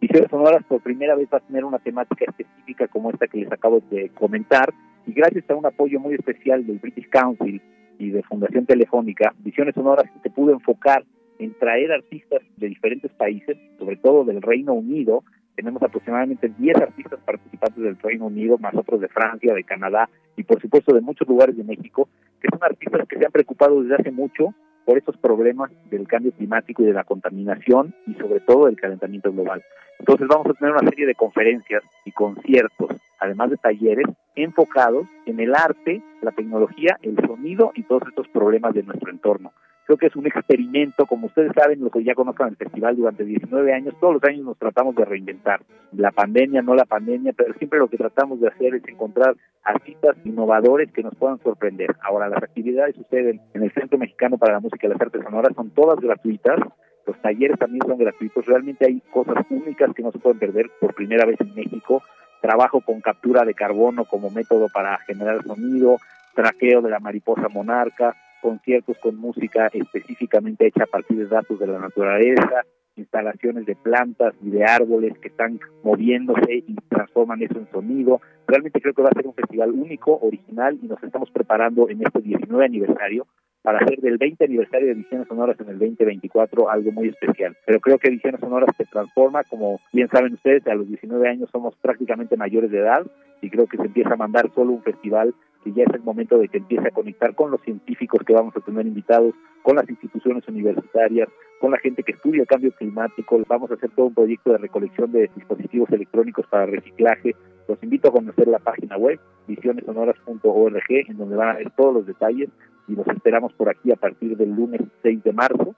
Visiones 0.00 0.30
Sonoras 0.30 0.64
por 0.64 0.80
primera 0.80 1.14
vez 1.14 1.28
va 1.32 1.38
a 1.38 1.46
tener 1.46 1.62
una 1.62 1.78
temática 1.78 2.24
específica 2.26 2.88
como 2.88 3.10
esta 3.10 3.28
que 3.28 3.38
les 3.38 3.52
acabo 3.52 3.82
de 3.90 4.08
comentar 4.10 4.72
y 5.06 5.12
gracias 5.12 5.48
a 5.50 5.54
un 5.54 5.66
apoyo 5.66 6.00
muy 6.00 6.14
especial 6.14 6.66
del 6.66 6.78
British 6.78 7.08
Council 7.10 7.60
y 7.98 8.10
de 8.10 8.22
Fundación 8.22 8.64
Telefónica, 8.64 9.34
Visiones 9.40 9.74
Sonoras 9.74 10.10
se 10.22 10.30
pudo 10.30 10.52
enfocar 10.52 11.04
en 11.38 11.52
traer 11.58 11.92
artistas 11.92 12.40
de 12.56 12.68
diferentes 12.68 13.10
países, 13.12 13.58
sobre 13.78 13.96
todo 13.96 14.24
del 14.24 14.40
Reino 14.40 14.72
Unido. 14.72 15.22
Tenemos 15.54 15.82
aproximadamente 15.82 16.50
10 16.58 16.76
artistas 16.76 17.20
participantes 17.24 17.82
del 17.82 17.98
Reino 17.98 18.26
Unido, 18.26 18.56
más 18.56 18.74
otros 18.74 19.02
de 19.02 19.08
Francia, 19.08 19.52
de 19.52 19.64
Canadá 19.64 20.08
y 20.34 20.44
por 20.44 20.62
supuesto 20.62 20.94
de 20.94 21.02
muchos 21.02 21.28
lugares 21.28 21.58
de 21.58 21.64
México, 21.64 22.08
que 22.40 22.48
son 22.48 22.60
artistas 22.62 23.06
que 23.06 23.18
se 23.18 23.26
han 23.26 23.32
preocupado 23.32 23.82
desde 23.82 23.96
hace 23.96 24.10
mucho 24.10 24.54
por 24.84 24.98
estos 24.98 25.16
problemas 25.16 25.70
del 25.90 26.06
cambio 26.06 26.32
climático 26.32 26.82
y 26.82 26.86
de 26.86 26.92
la 26.92 27.04
contaminación 27.04 27.94
y 28.06 28.14
sobre 28.14 28.40
todo 28.40 28.66
del 28.66 28.76
calentamiento 28.76 29.32
global. 29.32 29.62
Entonces 29.98 30.26
vamos 30.28 30.46
a 30.46 30.54
tener 30.54 30.72
una 30.72 30.88
serie 30.88 31.06
de 31.06 31.14
conferencias 31.14 31.82
y 32.04 32.12
conciertos, 32.12 32.90
además 33.18 33.50
de 33.50 33.56
talleres 33.58 34.06
enfocados 34.34 35.06
en 35.26 35.40
el 35.40 35.54
arte, 35.54 36.02
la 36.22 36.32
tecnología, 36.32 36.98
el 37.02 37.16
sonido 37.26 37.72
y 37.74 37.82
todos 37.82 38.04
estos 38.08 38.28
problemas 38.28 38.74
de 38.74 38.82
nuestro 38.82 39.10
entorno. 39.10 39.52
Creo 39.86 39.98
que 39.98 40.06
es 40.06 40.16
un 40.16 40.26
experimento, 40.26 41.06
como 41.06 41.26
ustedes 41.26 41.52
saben, 41.52 41.80
los 41.80 41.90
que 41.90 42.04
ya 42.04 42.14
conozcan 42.14 42.50
el 42.50 42.56
festival 42.56 42.96
durante 42.96 43.24
19 43.24 43.72
años, 43.72 43.94
todos 44.00 44.14
los 44.14 44.24
años 44.24 44.44
nos 44.44 44.58
tratamos 44.58 44.94
de 44.94 45.04
reinventar. 45.04 45.62
La 45.92 46.12
pandemia, 46.12 46.62
no 46.62 46.74
la 46.74 46.84
pandemia, 46.84 47.32
pero 47.36 47.54
siempre 47.54 47.80
lo 47.80 47.88
que 47.88 47.96
tratamos 47.96 48.40
de 48.40 48.48
hacer 48.48 48.74
es 48.76 48.86
encontrar 48.86 49.34
artistas 49.64 50.16
innovadores 50.24 50.92
que 50.92 51.02
nos 51.02 51.14
puedan 51.16 51.38
sorprender. 51.42 51.96
Ahora, 52.02 52.28
las 52.28 52.42
actividades 52.42 52.94
suceden 52.94 53.40
en 53.54 53.62
el 53.62 53.72
Centro 53.72 53.98
Mexicano 53.98 54.38
para 54.38 54.54
la 54.54 54.60
Música 54.60 54.86
y 54.86 54.90
las 54.90 55.00
Artes 55.00 55.22
Sonoras, 55.22 55.54
son 55.54 55.70
todas 55.70 55.98
gratuitas. 56.00 56.60
Los 57.06 57.20
talleres 57.20 57.58
también 57.58 57.82
son 57.86 57.98
gratuitos. 57.98 58.46
Realmente 58.46 58.86
hay 58.86 59.02
cosas 59.10 59.44
únicas 59.50 59.92
que 59.94 60.02
no 60.02 60.12
se 60.12 60.18
pueden 60.18 60.38
perder 60.38 60.70
por 60.80 60.94
primera 60.94 61.26
vez 61.26 61.40
en 61.40 61.54
México. 61.54 62.02
Trabajo 62.40 62.80
con 62.80 63.00
captura 63.00 63.44
de 63.44 63.54
carbono 63.54 64.04
como 64.04 64.30
método 64.30 64.68
para 64.72 64.98
generar 64.98 65.42
sonido, 65.42 65.96
traqueo 66.34 66.80
de 66.80 66.90
la 66.90 67.00
mariposa 67.00 67.48
monarca, 67.48 68.16
conciertos 68.40 68.96
con 68.98 69.16
música 69.16 69.68
específicamente 69.72 70.66
hecha 70.66 70.84
a 70.84 70.86
partir 70.86 71.18
de 71.18 71.26
datos 71.26 71.58
de 71.58 71.66
la 71.66 71.78
naturaleza, 71.78 72.64
instalaciones 72.96 73.66
de 73.66 73.76
plantas 73.76 74.34
y 74.42 74.50
de 74.50 74.64
árboles 74.64 75.18
que 75.18 75.28
están 75.28 75.58
moviéndose 75.82 76.54
y 76.66 76.74
transforman 76.88 77.42
eso 77.42 77.58
en 77.58 77.70
sonido. 77.70 78.20
Realmente 78.46 78.80
creo 78.80 78.94
que 78.94 79.02
va 79.02 79.10
a 79.10 79.14
ser 79.14 79.26
un 79.26 79.34
festival 79.34 79.70
único, 79.72 80.18
original 80.22 80.78
y 80.82 80.86
nos 80.86 81.02
estamos 81.02 81.30
preparando 81.30 81.88
en 81.88 82.02
este 82.02 82.20
19 82.20 82.64
aniversario 82.64 83.26
para 83.62 83.78
hacer 83.78 84.00
del 84.00 84.16
20 84.16 84.44
aniversario 84.44 84.86
de 84.86 84.92
Ediciones 84.94 85.28
Sonoras 85.28 85.58
en 85.60 85.68
el 85.68 85.78
2024 85.78 86.70
algo 86.70 86.92
muy 86.92 87.08
especial. 87.08 87.56
Pero 87.66 87.80
creo 87.80 87.98
que 87.98 88.08
Ediciones 88.08 88.40
Sonoras 88.40 88.74
se 88.76 88.86
transforma, 88.86 89.44
como 89.44 89.80
bien 89.92 90.08
saben 90.08 90.34
ustedes, 90.34 90.66
a 90.66 90.74
los 90.74 90.88
19 90.88 91.28
años 91.28 91.50
somos 91.50 91.74
prácticamente 91.76 92.36
mayores 92.36 92.70
de 92.70 92.78
edad 92.78 93.06
y 93.42 93.50
creo 93.50 93.66
que 93.66 93.76
se 93.76 93.84
empieza 93.84 94.14
a 94.14 94.16
mandar 94.16 94.50
solo 94.54 94.72
un 94.72 94.82
festival 94.82 95.34
que 95.62 95.72
ya 95.72 95.84
es 95.84 95.94
el 95.94 96.02
momento 96.02 96.38
de 96.38 96.48
que 96.48 96.58
empiece 96.58 96.88
a 96.88 96.92
conectar 96.92 97.34
con 97.34 97.50
los 97.50 97.60
científicos 97.62 98.22
que 98.26 98.32
vamos 98.32 98.56
a 98.56 98.60
tener 98.60 98.86
invitados, 98.86 99.34
con 99.62 99.76
las 99.76 99.88
instituciones 99.88 100.46
universitarias, 100.48 101.28
con 101.60 101.70
la 101.70 101.78
gente 101.78 102.02
que 102.02 102.12
estudia 102.12 102.42
el 102.42 102.48
cambio 102.48 102.72
climático. 102.72 103.40
Vamos 103.48 103.70
a 103.70 103.74
hacer 103.74 103.90
todo 103.90 104.06
un 104.06 104.14
proyecto 104.14 104.52
de 104.52 104.58
recolección 104.58 105.12
de 105.12 105.30
dispositivos 105.34 105.90
electrónicos 105.90 106.46
para 106.46 106.66
reciclaje. 106.66 107.34
Los 107.68 107.82
invito 107.82 108.08
a 108.08 108.12
conocer 108.12 108.48
la 108.48 108.58
página 108.58 108.96
web 108.96 109.20
visionesonoras.org, 109.46 110.84
en 110.88 111.16
donde 111.16 111.36
van 111.36 111.48
a 111.50 111.58
ver 111.58 111.70
todos 111.76 111.94
los 111.94 112.06
detalles 112.06 112.48
y 112.88 112.94
los 112.94 113.06
esperamos 113.06 113.52
por 113.52 113.68
aquí 113.68 113.92
a 113.92 113.96
partir 113.96 114.36
del 114.36 114.50
lunes 114.50 114.80
6 115.02 115.22
de 115.22 115.32
marzo 115.32 115.74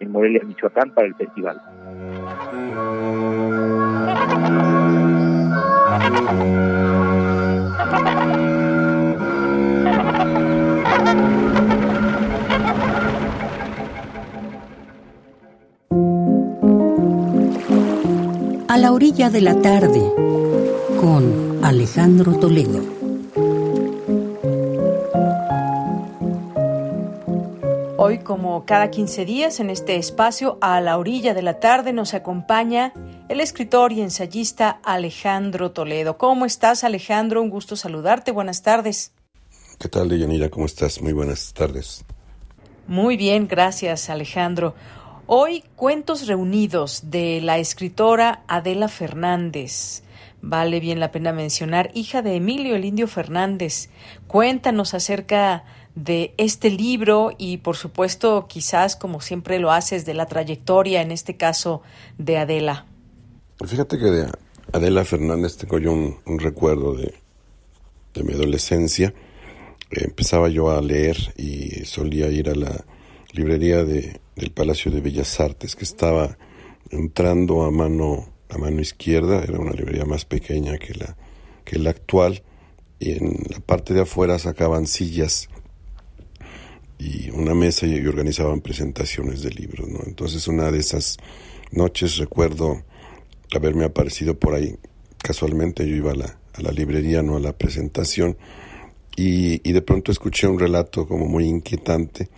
en 0.00 0.10
Morelia, 0.10 0.42
Michoacán, 0.44 0.92
para 0.94 1.06
el 1.06 1.14
festival. 1.14 1.60
La 18.84 18.92
orilla 18.92 19.30
de 19.30 19.40
la 19.40 19.62
tarde 19.62 20.12
con 21.00 21.64
Alejandro 21.64 22.34
Toledo. 22.38 22.84
Hoy, 27.96 28.18
como 28.18 28.66
cada 28.66 28.90
15 28.90 29.24
días, 29.24 29.58
en 29.60 29.70
este 29.70 29.96
espacio, 29.96 30.58
a 30.60 30.82
la 30.82 30.98
orilla 30.98 31.32
de 31.32 31.40
la 31.40 31.60
tarde, 31.60 31.94
nos 31.94 32.12
acompaña 32.12 32.92
el 33.30 33.40
escritor 33.40 33.90
y 33.92 34.02
ensayista 34.02 34.80
Alejandro 34.84 35.70
Toledo. 35.70 36.18
¿Cómo 36.18 36.44
estás, 36.44 36.84
Alejandro? 36.84 37.40
Un 37.40 37.48
gusto 37.48 37.76
saludarte. 37.76 38.32
Buenas 38.32 38.60
tardes. 38.60 39.12
¿Qué 39.78 39.88
tal, 39.88 40.10
Deyanira? 40.10 40.50
¿Cómo 40.50 40.66
estás? 40.66 41.00
Muy 41.00 41.14
buenas 41.14 41.54
tardes. 41.54 42.04
Muy 42.86 43.16
bien, 43.16 43.48
gracias, 43.48 44.10
Alejandro. 44.10 44.74
Hoy 45.26 45.64
cuentos 45.74 46.26
reunidos 46.26 47.10
de 47.10 47.40
la 47.40 47.56
escritora 47.56 48.44
Adela 48.46 48.88
Fernández. 48.88 50.02
Vale 50.42 50.80
bien 50.80 51.00
la 51.00 51.12
pena 51.12 51.32
mencionar, 51.32 51.90
hija 51.94 52.20
de 52.20 52.36
Emilio 52.36 52.76
el 52.76 52.84
Indio 52.84 53.08
Fernández. 53.08 53.88
Cuéntanos 54.26 54.92
acerca 54.92 55.64
de 55.94 56.34
este 56.36 56.68
libro 56.68 57.30
y 57.38 57.56
por 57.56 57.76
supuesto 57.76 58.46
quizás 58.48 58.96
como 58.96 59.22
siempre 59.22 59.58
lo 59.58 59.72
haces 59.72 60.04
de 60.04 60.12
la 60.12 60.26
trayectoria, 60.26 61.00
en 61.00 61.10
este 61.10 61.38
caso 61.38 61.80
de 62.18 62.36
Adela. 62.36 62.84
Fíjate 63.64 63.98
que 63.98 64.04
de 64.04 64.30
Adela 64.72 65.06
Fernández 65.06 65.56
tengo 65.56 65.78
yo 65.78 65.92
un, 65.92 66.38
recuerdo 66.38 66.92
de, 66.92 67.14
de 68.12 68.24
mi 68.24 68.34
adolescencia. 68.34 69.14
empezaba 69.90 70.50
yo 70.50 70.70
a 70.70 70.82
leer 70.82 71.16
y 71.38 71.86
solía 71.86 72.28
ir 72.28 72.50
a 72.50 72.54
la 72.54 72.84
librería 73.32 73.84
de, 73.84 74.20
del 74.36 74.50
Palacio 74.50 74.90
de 74.90 75.00
Bellas 75.00 75.38
Artes, 75.40 75.76
que 75.76 75.84
estaba 75.84 76.36
entrando 76.90 77.62
a 77.62 77.70
mano, 77.70 78.28
a 78.48 78.58
mano 78.58 78.80
izquierda, 78.80 79.42
era 79.42 79.58
una 79.58 79.72
librería 79.72 80.04
más 80.04 80.24
pequeña 80.24 80.78
que 80.78 80.94
la, 80.94 81.16
que 81.64 81.78
la 81.78 81.90
actual, 81.90 82.42
y 82.98 83.12
en 83.12 83.36
la 83.50 83.60
parte 83.60 83.94
de 83.94 84.02
afuera 84.02 84.38
sacaban 84.38 84.86
sillas 84.86 85.48
y 86.98 87.30
una 87.30 87.54
mesa 87.54 87.86
y 87.86 88.06
organizaban 88.06 88.60
presentaciones 88.60 89.42
de 89.42 89.50
libros. 89.50 89.88
Entonces 90.06 90.46
una 90.48 90.70
de 90.70 90.78
esas 90.78 91.18
noches 91.70 92.16
recuerdo 92.16 92.82
haberme 93.54 93.84
aparecido 93.84 94.38
por 94.38 94.54
ahí, 94.54 94.76
casualmente 95.18 95.88
yo 95.88 95.96
iba 95.96 96.12
a 96.12 96.16
la, 96.16 96.38
a 96.54 96.62
la 96.62 96.70
librería, 96.70 97.22
no 97.22 97.36
a 97.36 97.40
la 97.40 97.56
presentación, 97.56 98.36
y, 99.16 99.68
y 99.68 99.72
de 99.72 99.82
pronto 99.82 100.10
escuché 100.10 100.46
un 100.46 100.58
relato 100.58 101.06
como 101.06 101.26
muy 101.26 101.44
inquietante, 101.44 102.28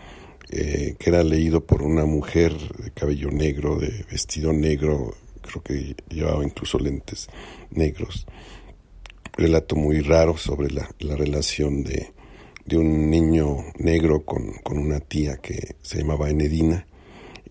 eh, 0.51 0.95
que 0.99 1.11
era 1.11 1.25
leído 1.25 1.65
por 1.65 1.83
una 1.83 2.07
mujer 2.07 2.53
de 2.79 2.91
cabello 2.93 3.31
negro, 3.31 3.77
de 3.77 4.05
vestido 4.11 4.53
negro, 4.53 5.15
creo 5.43 5.63
que 5.63 5.97
llevaba 6.09 6.45
incluso 6.45 6.79
lentes 6.79 7.29
negros. 7.71 8.27
Relato 9.37 9.77
muy 9.77 10.01
raro 10.01 10.37
sobre 10.37 10.71
la, 10.71 10.89
relación 11.01 11.83
de, 11.83 12.13
de, 12.65 12.77
un 12.77 13.11
niño 13.11 13.57
negro 13.79 14.25
con, 14.25 14.53
con, 14.63 14.79
una 14.79 15.01
tía 15.01 15.37
que 15.39 15.77
se 15.83 15.99
llamaba 15.99 16.31
Enedina 16.31 16.87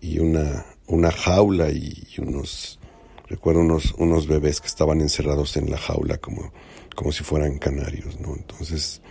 y 0.00 0.18
una, 0.18 0.64
una 0.86 1.12
jaula 1.12 1.70
y, 1.70 2.06
unos, 2.18 2.80
recuerdo 3.28 3.60
unos, 3.60 3.94
unos 3.98 4.26
bebés 4.26 4.60
que 4.60 4.68
estaban 4.68 5.00
encerrados 5.00 5.56
en 5.56 5.70
la 5.70 5.78
jaula 5.78 6.18
como, 6.18 6.52
como 6.94 7.12
si 7.12 7.24
fueran 7.24 7.58
canarios, 7.58 8.18
¿no? 8.20 8.34
Entonces, 8.34 9.02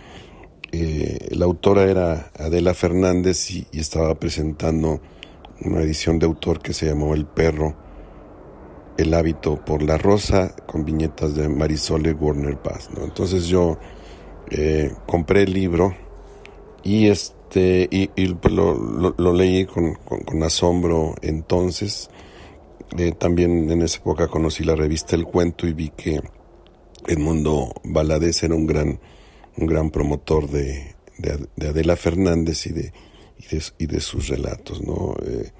eh, 0.78 1.28
la 1.30 1.46
autora 1.46 1.84
era 1.84 2.30
Adela 2.38 2.74
Fernández 2.74 3.50
y, 3.50 3.66
estaba 3.72 4.14
presentando 4.16 5.00
una 5.62 5.80
edición 5.80 6.18
de 6.18 6.26
autor 6.26 6.60
que 6.60 6.72
se 6.72 6.86
llamó 6.86 7.14
El 7.14 7.24
perro, 7.24 7.74
el 8.98 9.14
hábito 9.14 9.64
por 9.64 9.82
la 9.82 9.96
rosa, 9.96 10.54
con 10.66 10.84
viñetas 10.84 11.34
de 11.34 11.48
Marisol 11.48 12.12
Warner 12.14 12.58
Paz. 12.58 12.90
Entonces 13.02 13.46
yo 13.46 13.78
eh, 14.50 14.92
compré 15.06 15.42
el 15.44 15.52
libro 15.52 15.94
y 16.82 17.06
este 17.06 17.88
y, 17.90 18.08
pues 18.34 18.52
lo, 18.52 19.32
leí 19.32 19.66
con, 19.66 19.96
asombro 20.42 21.14
entonces. 21.22 22.10
Eh, 22.98 23.12
también 23.12 23.70
en 23.70 23.82
esa 23.82 23.98
época 23.98 24.28
conocí 24.28 24.62
la 24.62 24.76
revista 24.76 25.16
El 25.16 25.24
Cuento 25.24 25.66
y 25.66 25.72
vi 25.72 25.90
que 25.90 26.20
Edmundo 27.08 27.72
Valadez 27.84 28.42
era 28.42 28.54
un 28.54 28.66
gran 28.66 29.00
un 29.56 29.66
gran 29.66 29.90
promotor 29.90 30.48
de, 30.50 30.94
de, 31.18 31.68
Adela 31.68 31.96
Fernández 31.96 32.66
y 32.66 32.72
de, 32.72 32.92
y 33.78 33.86
de, 33.86 34.00
sus 34.00 34.28
relatos. 34.28 34.82
¿no? 34.82 35.14
Eh, 35.26 35.50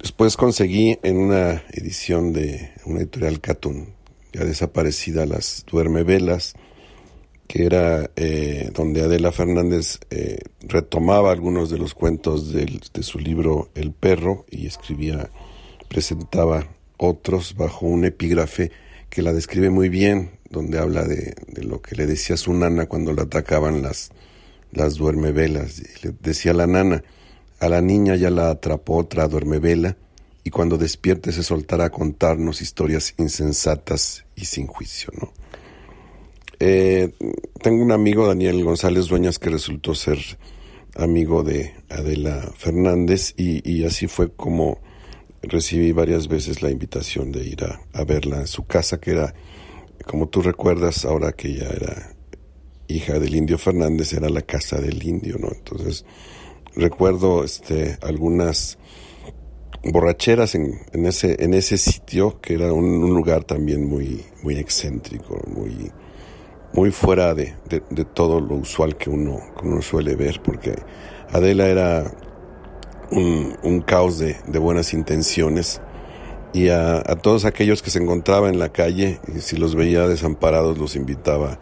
después 0.00 0.36
conseguí 0.36 0.98
en 1.02 1.16
una 1.18 1.64
edición 1.72 2.32
de 2.32 2.72
una 2.84 3.00
editorial 3.00 3.40
Catún, 3.40 3.94
ya 4.32 4.44
desaparecida, 4.44 5.26
Las 5.26 5.64
Duerme 5.70 6.02
Velas, 6.02 6.54
que 7.46 7.64
era 7.64 8.10
eh, 8.16 8.70
donde 8.74 9.02
Adela 9.02 9.32
Fernández 9.32 9.98
eh, 10.10 10.38
retomaba 10.60 11.32
algunos 11.32 11.70
de 11.70 11.78
los 11.78 11.94
cuentos 11.94 12.52
de 12.52 13.02
su 13.02 13.18
libro 13.18 13.70
El 13.74 13.92
perro 13.92 14.44
y 14.50 14.66
escribía, 14.66 15.30
presentaba 15.88 16.68
otros 16.98 17.56
bajo 17.56 17.86
un 17.86 18.04
epígrafe 18.04 18.70
que 19.08 19.22
la 19.22 19.32
describe 19.32 19.70
muy 19.70 19.88
bien, 19.88 20.37
donde 20.50 20.78
habla 20.78 21.04
de, 21.04 21.34
lo 21.62 21.80
que 21.82 21.94
le 21.96 22.06
decía 22.06 22.36
su 22.36 22.52
nana 22.52 22.86
cuando 22.86 23.12
la 23.12 23.22
atacaban 23.22 23.82
las, 23.82 24.10
las 24.72 24.94
duermevelas. 24.94 25.80
Y 25.80 26.06
le 26.06 26.14
decía 26.20 26.52
la 26.52 26.66
nana, 26.66 27.02
a 27.60 27.68
la 27.68 27.80
niña 27.80 28.16
ya 28.16 28.30
la 28.30 28.50
atrapó 28.50 28.96
otra 28.96 29.28
duermevela 29.28 29.96
y 30.44 30.50
cuando 30.50 30.78
despierte 30.78 31.32
se 31.32 31.42
soltará 31.42 31.86
a 31.86 31.90
contarnos 31.90 32.62
historias 32.62 33.14
insensatas 33.18 34.24
y 34.36 34.46
sin 34.46 34.66
juicio, 34.66 35.10
¿no? 35.20 35.32
Eh, 36.60 37.12
tengo 37.62 37.84
un 37.84 37.92
amigo, 37.92 38.26
Daniel 38.26 38.64
González 38.64 39.06
Dueñas, 39.06 39.38
que 39.38 39.50
resultó 39.50 39.94
ser 39.94 40.18
amigo 40.96 41.44
de 41.44 41.74
Adela 41.88 42.52
Fernández 42.56 43.32
y, 43.36 43.68
y 43.70 43.84
así 43.84 44.08
fue 44.08 44.32
como 44.32 44.80
recibí 45.42 45.92
varias 45.92 46.26
veces 46.26 46.62
la 46.62 46.70
invitación 46.70 47.30
de 47.30 47.44
ir 47.46 47.64
a, 47.64 47.80
a 47.92 48.04
verla 48.04 48.38
en 48.38 48.46
su 48.46 48.66
casa, 48.66 48.98
que 48.98 49.12
era 49.12 49.34
como 50.08 50.28
tú 50.28 50.40
recuerdas, 50.40 51.04
ahora 51.04 51.32
que 51.32 51.48
ella 51.48 51.68
era 51.70 52.16
hija 52.88 53.18
del 53.18 53.34
indio 53.34 53.58
Fernández, 53.58 54.14
era 54.14 54.30
la 54.30 54.40
casa 54.40 54.80
del 54.80 55.06
indio, 55.06 55.36
¿no? 55.38 55.48
Entonces, 55.54 56.06
recuerdo 56.74 57.44
este, 57.44 57.98
algunas 58.00 58.78
borracheras 59.84 60.54
en, 60.54 60.80
en, 60.92 61.06
ese, 61.06 61.44
en 61.44 61.52
ese 61.52 61.76
sitio, 61.76 62.40
que 62.40 62.54
era 62.54 62.72
un, 62.72 63.14
lugar 63.14 63.44
también 63.44 63.86
muy, 63.86 64.24
muy 64.42 64.56
excéntrico, 64.56 65.38
muy, 65.46 65.92
muy 66.72 66.90
fuera 66.90 67.34
de, 67.34 67.54
de, 67.68 68.04
todo 68.06 68.40
lo 68.40 68.54
usual 68.56 68.96
que 68.96 69.10
uno, 69.10 69.38
que 69.60 69.66
uno 69.66 69.82
suele 69.82 70.16
ver, 70.16 70.40
porque 70.42 70.74
Adela 71.30 71.66
era 71.68 72.10
un, 73.10 73.54
un 73.62 73.82
caos 73.82 74.18
de, 74.18 74.36
de 74.46 74.58
buenas 74.58 74.94
intenciones 74.94 75.82
y 76.52 76.68
a, 76.68 77.02
todos 77.22 77.44
aquellos 77.44 77.82
que 77.82 77.90
se 77.90 77.98
encontraban 77.98 78.54
en 78.54 78.58
la 78.58 78.70
calle, 78.70 79.20
y 79.34 79.40
si 79.40 79.56
los 79.56 79.74
veía 79.74 80.08
desamparados, 80.08 80.78
los 80.78 80.96
invitaba 80.96 81.60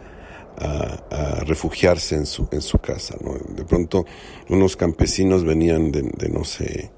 a, 0.57 1.43
refugiarse 1.45 2.15
en 2.15 2.25
su, 2.25 2.47
en 2.51 2.61
su 2.61 2.79
casa. 2.79 3.15
¿no? 3.21 3.35
De 3.55 3.63
pronto 3.63 4.05
unos 4.49 4.75
campesinos 4.75 5.43
venían 5.43 5.91
de, 5.91 6.29
no 6.29 6.43
sé, 6.43 6.91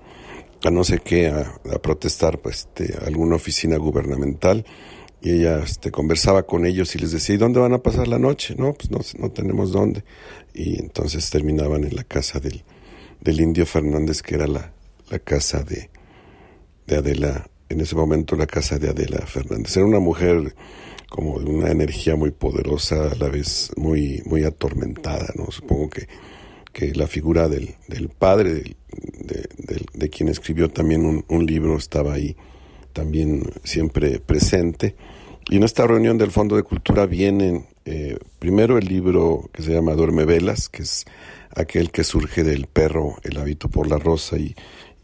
a 0.64 0.72
no 0.72 0.84
sé 0.84 1.00
qué, 1.00 1.28
a, 1.28 1.60
protestar 1.82 2.40
pues, 2.40 2.60
este, 2.60 2.98
alguna 3.06 3.36
oficina 3.36 3.78
gubernamental 3.78 4.66
y 5.22 5.32
ella 5.32 5.60
este, 5.60 5.92
conversaba 5.92 6.44
con 6.44 6.66
ellos 6.66 6.96
y 6.96 7.00
les 7.00 7.12
decía, 7.12 7.36
¿y 7.36 7.38
dónde 7.38 7.60
van 7.60 7.74
a 7.74 7.80
pasar 7.80 8.08
la 8.08 8.20
noche? 8.20 8.56
No, 8.58 8.74
pues 8.74 8.90
no, 8.90 9.00
no 9.20 9.32
tenemos 9.32 9.72
dónde. 9.72 10.04
Y 10.54 10.80
entonces 10.80 11.30
terminaban 11.30 11.84
en 11.84 11.96
la 11.96 12.06
casa 12.06 12.40
del, 12.40 12.64
del 13.20 13.42
indio 13.42 13.66
Fernández, 13.66 14.22
que 14.22 14.36
era 14.36 14.48
la, 14.48 14.72
la 15.10 15.20
casa 15.20 15.64
de, 15.64 15.90
de 16.88 16.96
Adela 16.96 17.50
en 17.70 17.82
ese 17.82 17.96
momento 17.96 18.36
la 18.36 18.48
casa 18.48 18.78
de 18.78 18.90
Adela 18.90 19.26
Fernández. 19.26 19.78
Era 19.78 19.86
una 19.86 20.00
mujer 20.00 20.56
como 21.10 21.40
de 21.40 21.50
una 21.50 21.72
energía 21.72 22.16
muy 22.16 22.32
poderosa, 22.32 23.12
a 23.12 23.16
la 23.16 23.30
vez 23.30 23.72
muy, 23.78 24.22
muy 24.26 24.44
atormentada, 24.44 25.32
¿no? 25.36 25.52
Supongo 25.52 25.90
que, 25.90 26.08
que 26.72 26.94
la 26.94 27.08
figura 27.08 27.48
del, 27.48 27.76
del 27.88 28.10
padre, 28.10 28.76
de, 29.18 29.50
de, 29.94 30.10
quien 30.10 30.30
escribió 30.30 30.70
también 30.70 31.06
un, 31.06 31.26
un, 31.28 31.46
libro, 31.46 31.78
estaba 31.78 32.14
ahí 32.14 32.36
también 32.94 33.44
siempre 33.64 34.20
presente. 34.20 34.96
Y 35.50 35.58
en 35.58 35.64
esta 35.64 35.88
reunión 35.88 36.18
del 36.20 36.32
Fondo 36.32 36.56
de 36.56 36.64
Cultura 36.64 37.08
vienen 37.08 37.66
eh, 37.86 38.20
primero 38.38 38.78
el 38.78 38.86
libro 38.86 39.50
que 39.52 39.64
se 39.64 39.74
llama 39.74 39.94
Duerme 39.94 40.26
Velas, 40.26 40.70
que 40.70 40.84
es 40.84 41.06
aquel 41.56 41.90
que 41.90 42.04
surge 42.04 42.44
del 42.44 42.68
perro, 42.68 43.16
el 43.24 43.38
hábito 43.38 43.68
por 43.68 43.90
la 43.90 43.98
rosa 43.98 44.38
y 44.38 44.56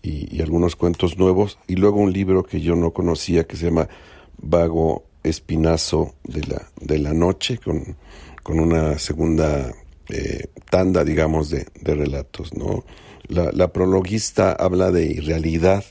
y, 0.06 0.42
algunos 0.42 0.76
cuentos 0.76 1.18
nuevos, 1.18 1.58
y 1.68 1.76
luego 1.76 2.00
un 2.00 2.14
libro 2.14 2.44
que 2.44 2.62
yo 2.62 2.76
no 2.76 2.92
conocía 2.92 3.46
que 3.46 3.58
se 3.58 3.66
llama 3.66 3.90
Vago 4.38 5.06
espinazo 5.24 6.14
de 6.24 6.42
la, 6.42 6.70
de 6.80 7.00
la 7.00 7.14
noche 7.14 7.58
con, 7.58 7.98
con 8.44 8.60
una 8.60 9.00
segunda 9.00 9.74
eh, 10.10 10.48
tanda, 10.70 11.04
digamos, 11.04 11.50
de, 11.50 11.66
de 11.82 11.96
relatos. 11.96 12.54
¿no? 12.56 12.86
La, 13.28 13.52
la, 13.52 13.74
prologuista 13.74 14.52
habla 14.52 14.92
de 14.92 15.06
irrealidad, 15.06 15.84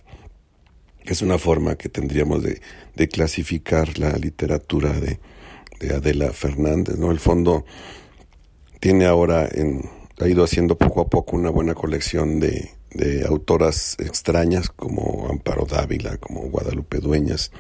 que 1.04 1.12
es 1.12 1.22
una 1.22 1.38
forma 1.38 1.74
que 1.74 1.88
tendríamos 1.88 2.42
de, 2.44 2.60
de 2.94 3.08
clasificar 3.08 3.98
la 3.98 4.12
literatura 4.12 4.92
de, 4.92 5.18
de, 5.80 5.94
Adela 5.94 6.32
Fernández. 6.32 6.96
¿no? 6.96 7.10
El 7.10 7.18
fondo 7.18 7.64
tiene 8.78 9.06
ahora, 9.06 9.48
en, 9.50 9.90
ha 10.20 10.28
ido 10.28 10.44
haciendo 10.44 10.78
poco 10.78 11.00
a 11.00 11.08
poco 11.08 11.34
una 11.34 11.50
buena 11.50 11.74
colección 11.74 12.38
de, 12.38 12.70
de 12.94 13.26
autoras 13.26 13.96
extrañas 13.98 14.70
como 14.70 15.28
Amparo 15.28 15.66
Dávila, 15.66 16.16
como 16.18 16.42
Guadalupe 16.42 16.98
Dueñas, 16.98 17.50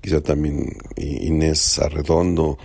quizá 0.00 0.20
también 0.20 0.76
Inés 0.96 1.78
Arredondo 1.78 2.58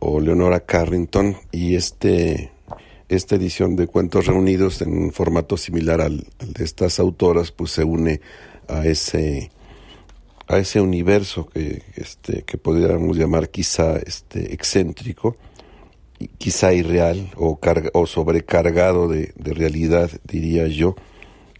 o 0.00 0.20
Leonora 0.20 0.60
Carrington, 0.60 1.36
y 1.52 1.76
este 1.76 2.52
esta 3.10 3.34
edición 3.34 3.74
de 3.74 3.88
Cuentos 3.88 4.26
Reunidos 4.26 4.80
en 4.82 4.96
un 4.96 5.12
formato 5.12 5.56
similar 5.56 6.00
al, 6.00 6.28
de 6.38 6.64
estas 6.64 7.00
autoras, 7.00 7.50
pues 7.50 7.72
se 7.72 7.84
une 7.84 8.20
a 8.68 8.86
ese 8.86 9.50
a 10.46 10.58
ese 10.58 10.80
universo 10.80 11.48
que 11.48 11.82
este 11.96 12.42
que 12.42 12.56
podríamos 12.56 13.16
llamar 13.16 13.50
quizá 13.50 13.98
este 13.98 14.54
excéntrico, 14.54 15.36
quizá 16.38 16.72
irreal 16.72 17.30
o 17.36 17.58
o 17.92 18.06
sobrecargado 18.06 19.08
de, 19.08 19.32
de, 19.36 19.54
realidad, 19.54 20.10
diría 20.24 20.66
yo, 20.68 20.94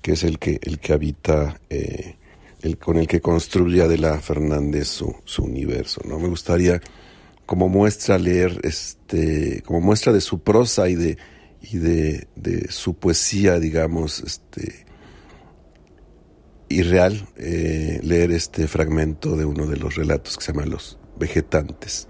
que 0.03 0.13
es 0.13 0.25
el 0.25 0.39
que 0.39 0.59
el 0.63 0.79
que 0.79 0.93
habita 0.93 1.61
eh, 1.71 2.17
el 2.63 2.79
con 2.79 2.97
el 2.97 3.07
que 3.07 3.21
construye 3.21 3.83
Adela 3.83 4.19
Fernández 4.21 4.89
su, 4.89 5.15
su 5.25 5.45
universo. 5.45 6.01
No 6.05 6.19
me 6.19 6.29
gustaría 6.29 6.81
como 7.47 7.69
muestra 7.69 8.19
leer 8.19 8.61
este 8.63 9.63
como 9.63 9.81
muestra 9.81 10.13
de 10.13 10.21
su 10.21 10.41
prosa 10.41 10.89
y 10.89 10.95
de 10.95 11.19
y 11.63 11.79
de, 11.79 12.29
de 12.37 12.71
su 12.71 12.95
poesía, 12.95 13.59
digamos, 13.59 14.21
este, 14.21 14.87
irreal, 16.69 17.27
eh, 17.37 18.01
leer 18.03 18.31
este 18.31 18.67
fragmento 18.67 19.37
de 19.37 19.45
uno 19.45 19.67
de 19.67 19.77
los 19.77 19.97
relatos 19.97 20.39
que 20.39 20.45
se 20.45 20.53
llama 20.53 20.67
Los 20.67 20.99
Vegetantes. 21.19 22.09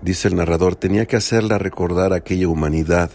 Dice 0.00 0.28
el 0.28 0.36
narrador, 0.36 0.76
tenía 0.76 1.06
que 1.06 1.16
hacerla 1.16 1.58
recordar 1.58 2.12
aquella 2.12 2.48
humanidad, 2.48 3.10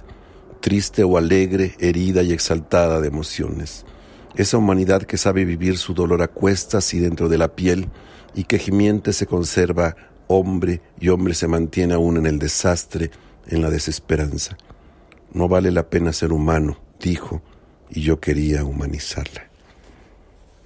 triste 0.60 1.04
o 1.04 1.18
alegre, 1.18 1.76
herida 1.80 2.24
y 2.24 2.34
exaltada 2.34 3.02
de 3.02 3.08
emociones. 3.08 3.86
Esa 4.36 4.58
humanidad 4.58 5.04
que 5.04 5.18
sabe 5.18 5.46
vivir 5.46 5.78
su 5.78 5.94
dolor 5.94 6.22
a 6.22 6.28
cuestas 6.28 6.94
y 6.94 7.00
dentro 7.00 7.30
de 7.30 7.38
la 7.38 7.56
piel, 7.56 7.90
y 8.36 8.44
que 8.44 8.60
gimiente 8.60 9.14
se 9.14 9.26
conserva 9.26 9.96
hombre 10.28 10.82
y 11.00 11.10
hombre 11.10 11.34
se 11.34 11.48
mantiene 11.48 11.96
aún 11.96 12.18
en 12.18 12.26
el 12.28 12.38
desastre, 12.38 13.10
en 13.48 13.62
la 13.62 13.70
desesperanza. 13.70 14.58
No 15.34 15.48
vale 15.48 15.72
la 15.72 15.90
pena 15.90 16.14
ser 16.14 16.32
humano, 16.32 16.80
dijo, 17.00 17.42
y 17.90 18.02
yo 18.02 18.20
quería 18.20 18.64
humanizarla. 18.64 19.50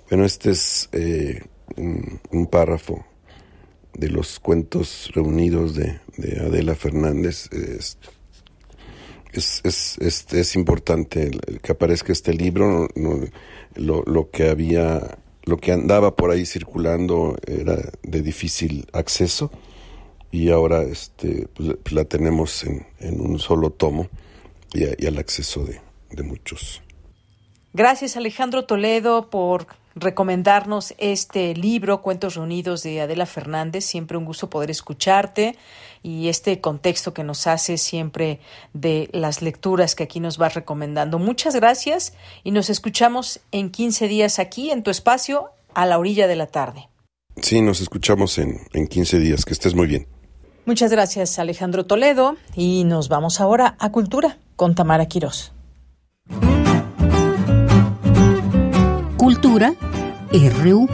Bueno, 0.09 0.25
este 0.25 0.51
es 0.51 0.89
eh, 0.91 1.43
un, 1.77 2.47
párrafo 2.47 3.05
de 3.93 4.09
los 4.09 4.39
cuentos 4.39 5.09
reunidos 5.13 5.75
de, 5.75 6.01
Adela 6.39 6.75
Fernández. 6.75 7.49
Es, 9.33 9.97
es, 10.31 10.55
importante 10.55 11.31
que 11.61 11.71
aparezca 11.71 12.11
este 12.11 12.33
libro. 12.33 12.87
lo, 13.75 14.03
lo, 14.03 14.29
que 14.29 14.49
había, 14.49 15.17
lo 15.43 15.57
que 15.57 15.71
andaba 15.71 16.15
por 16.15 16.31
ahí 16.31 16.45
circulando 16.45 17.37
era 17.45 17.77
de 18.03 18.21
difícil 18.21 18.87
acceso 18.93 19.51
y 20.31 20.49
ahora 20.49 20.83
este, 20.83 21.47
pues, 21.53 21.91
la 21.91 22.05
tenemos 22.05 22.63
en, 22.63 22.87
en 22.99 23.21
un 23.21 23.37
solo 23.39 23.69
tomo 23.69 24.07
y, 24.73 25.05
al 25.05 25.17
acceso 25.17 25.65
de, 25.65 25.81
de 26.09 26.23
muchos. 26.23 26.81
Gracias 27.73 28.17
Alejandro 28.17 28.65
Toledo 28.65 29.29
por 29.29 29.67
recomendarnos 29.95 30.93
este 30.97 31.53
libro, 31.53 32.01
Cuentos 32.01 32.35
Reunidos 32.35 32.83
de 32.83 33.01
Adela 33.01 33.25
Fernández. 33.25 33.85
Siempre 33.85 34.17
un 34.17 34.25
gusto 34.25 34.49
poder 34.49 34.71
escucharte 34.71 35.55
y 36.03 36.27
este 36.27 36.61
contexto 36.61 37.13
que 37.13 37.23
nos 37.23 37.47
hace 37.47 37.77
siempre 37.77 38.39
de 38.73 39.09
las 39.13 39.41
lecturas 39.41 39.95
que 39.95 40.03
aquí 40.03 40.19
nos 40.19 40.37
vas 40.37 40.53
recomendando. 40.53 41.19
Muchas 41.19 41.55
gracias 41.55 42.13
y 42.43 42.51
nos 42.51 42.69
escuchamos 42.69 43.39
en 43.51 43.69
15 43.69 44.07
días 44.07 44.39
aquí 44.39 44.71
en 44.71 44.83
tu 44.83 44.91
espacio 44.91 45.51
a 45.73 45.85
la 45.85 45.99
orilla 45.99 46.27
de 46.27 46.35
la 46.35 46.47
tarde. 46.47 46.89
Sí, 47.41 47.61
nos 47.61 47.81
escuchamos 47.81 48.37
en, 48.37 48.59
en 48.73 48.87
15 48.87 49.19
días. 49.19 49.45
Que 49.45 49.53
estés 49.53 49.75
muy 49.75 49.87
bien. 49.87 50.07
Muchas 50.65 50.91
gracias 50.91 51.39
Alejandro 51.39 51.85
Toledo 51.85 52.35
y 52.55 52.83
nos 52.83 53.09
vamos 53.09 53.41
ahora 53.41 53.75
a 53.79 53.91
Cultura 53.91 54.37
con 54.55 54.75
Tamara 54.75 55.07
Quirós. 55.07 55.53
Cultura 59.17 59.73
RU. 60.31 60.87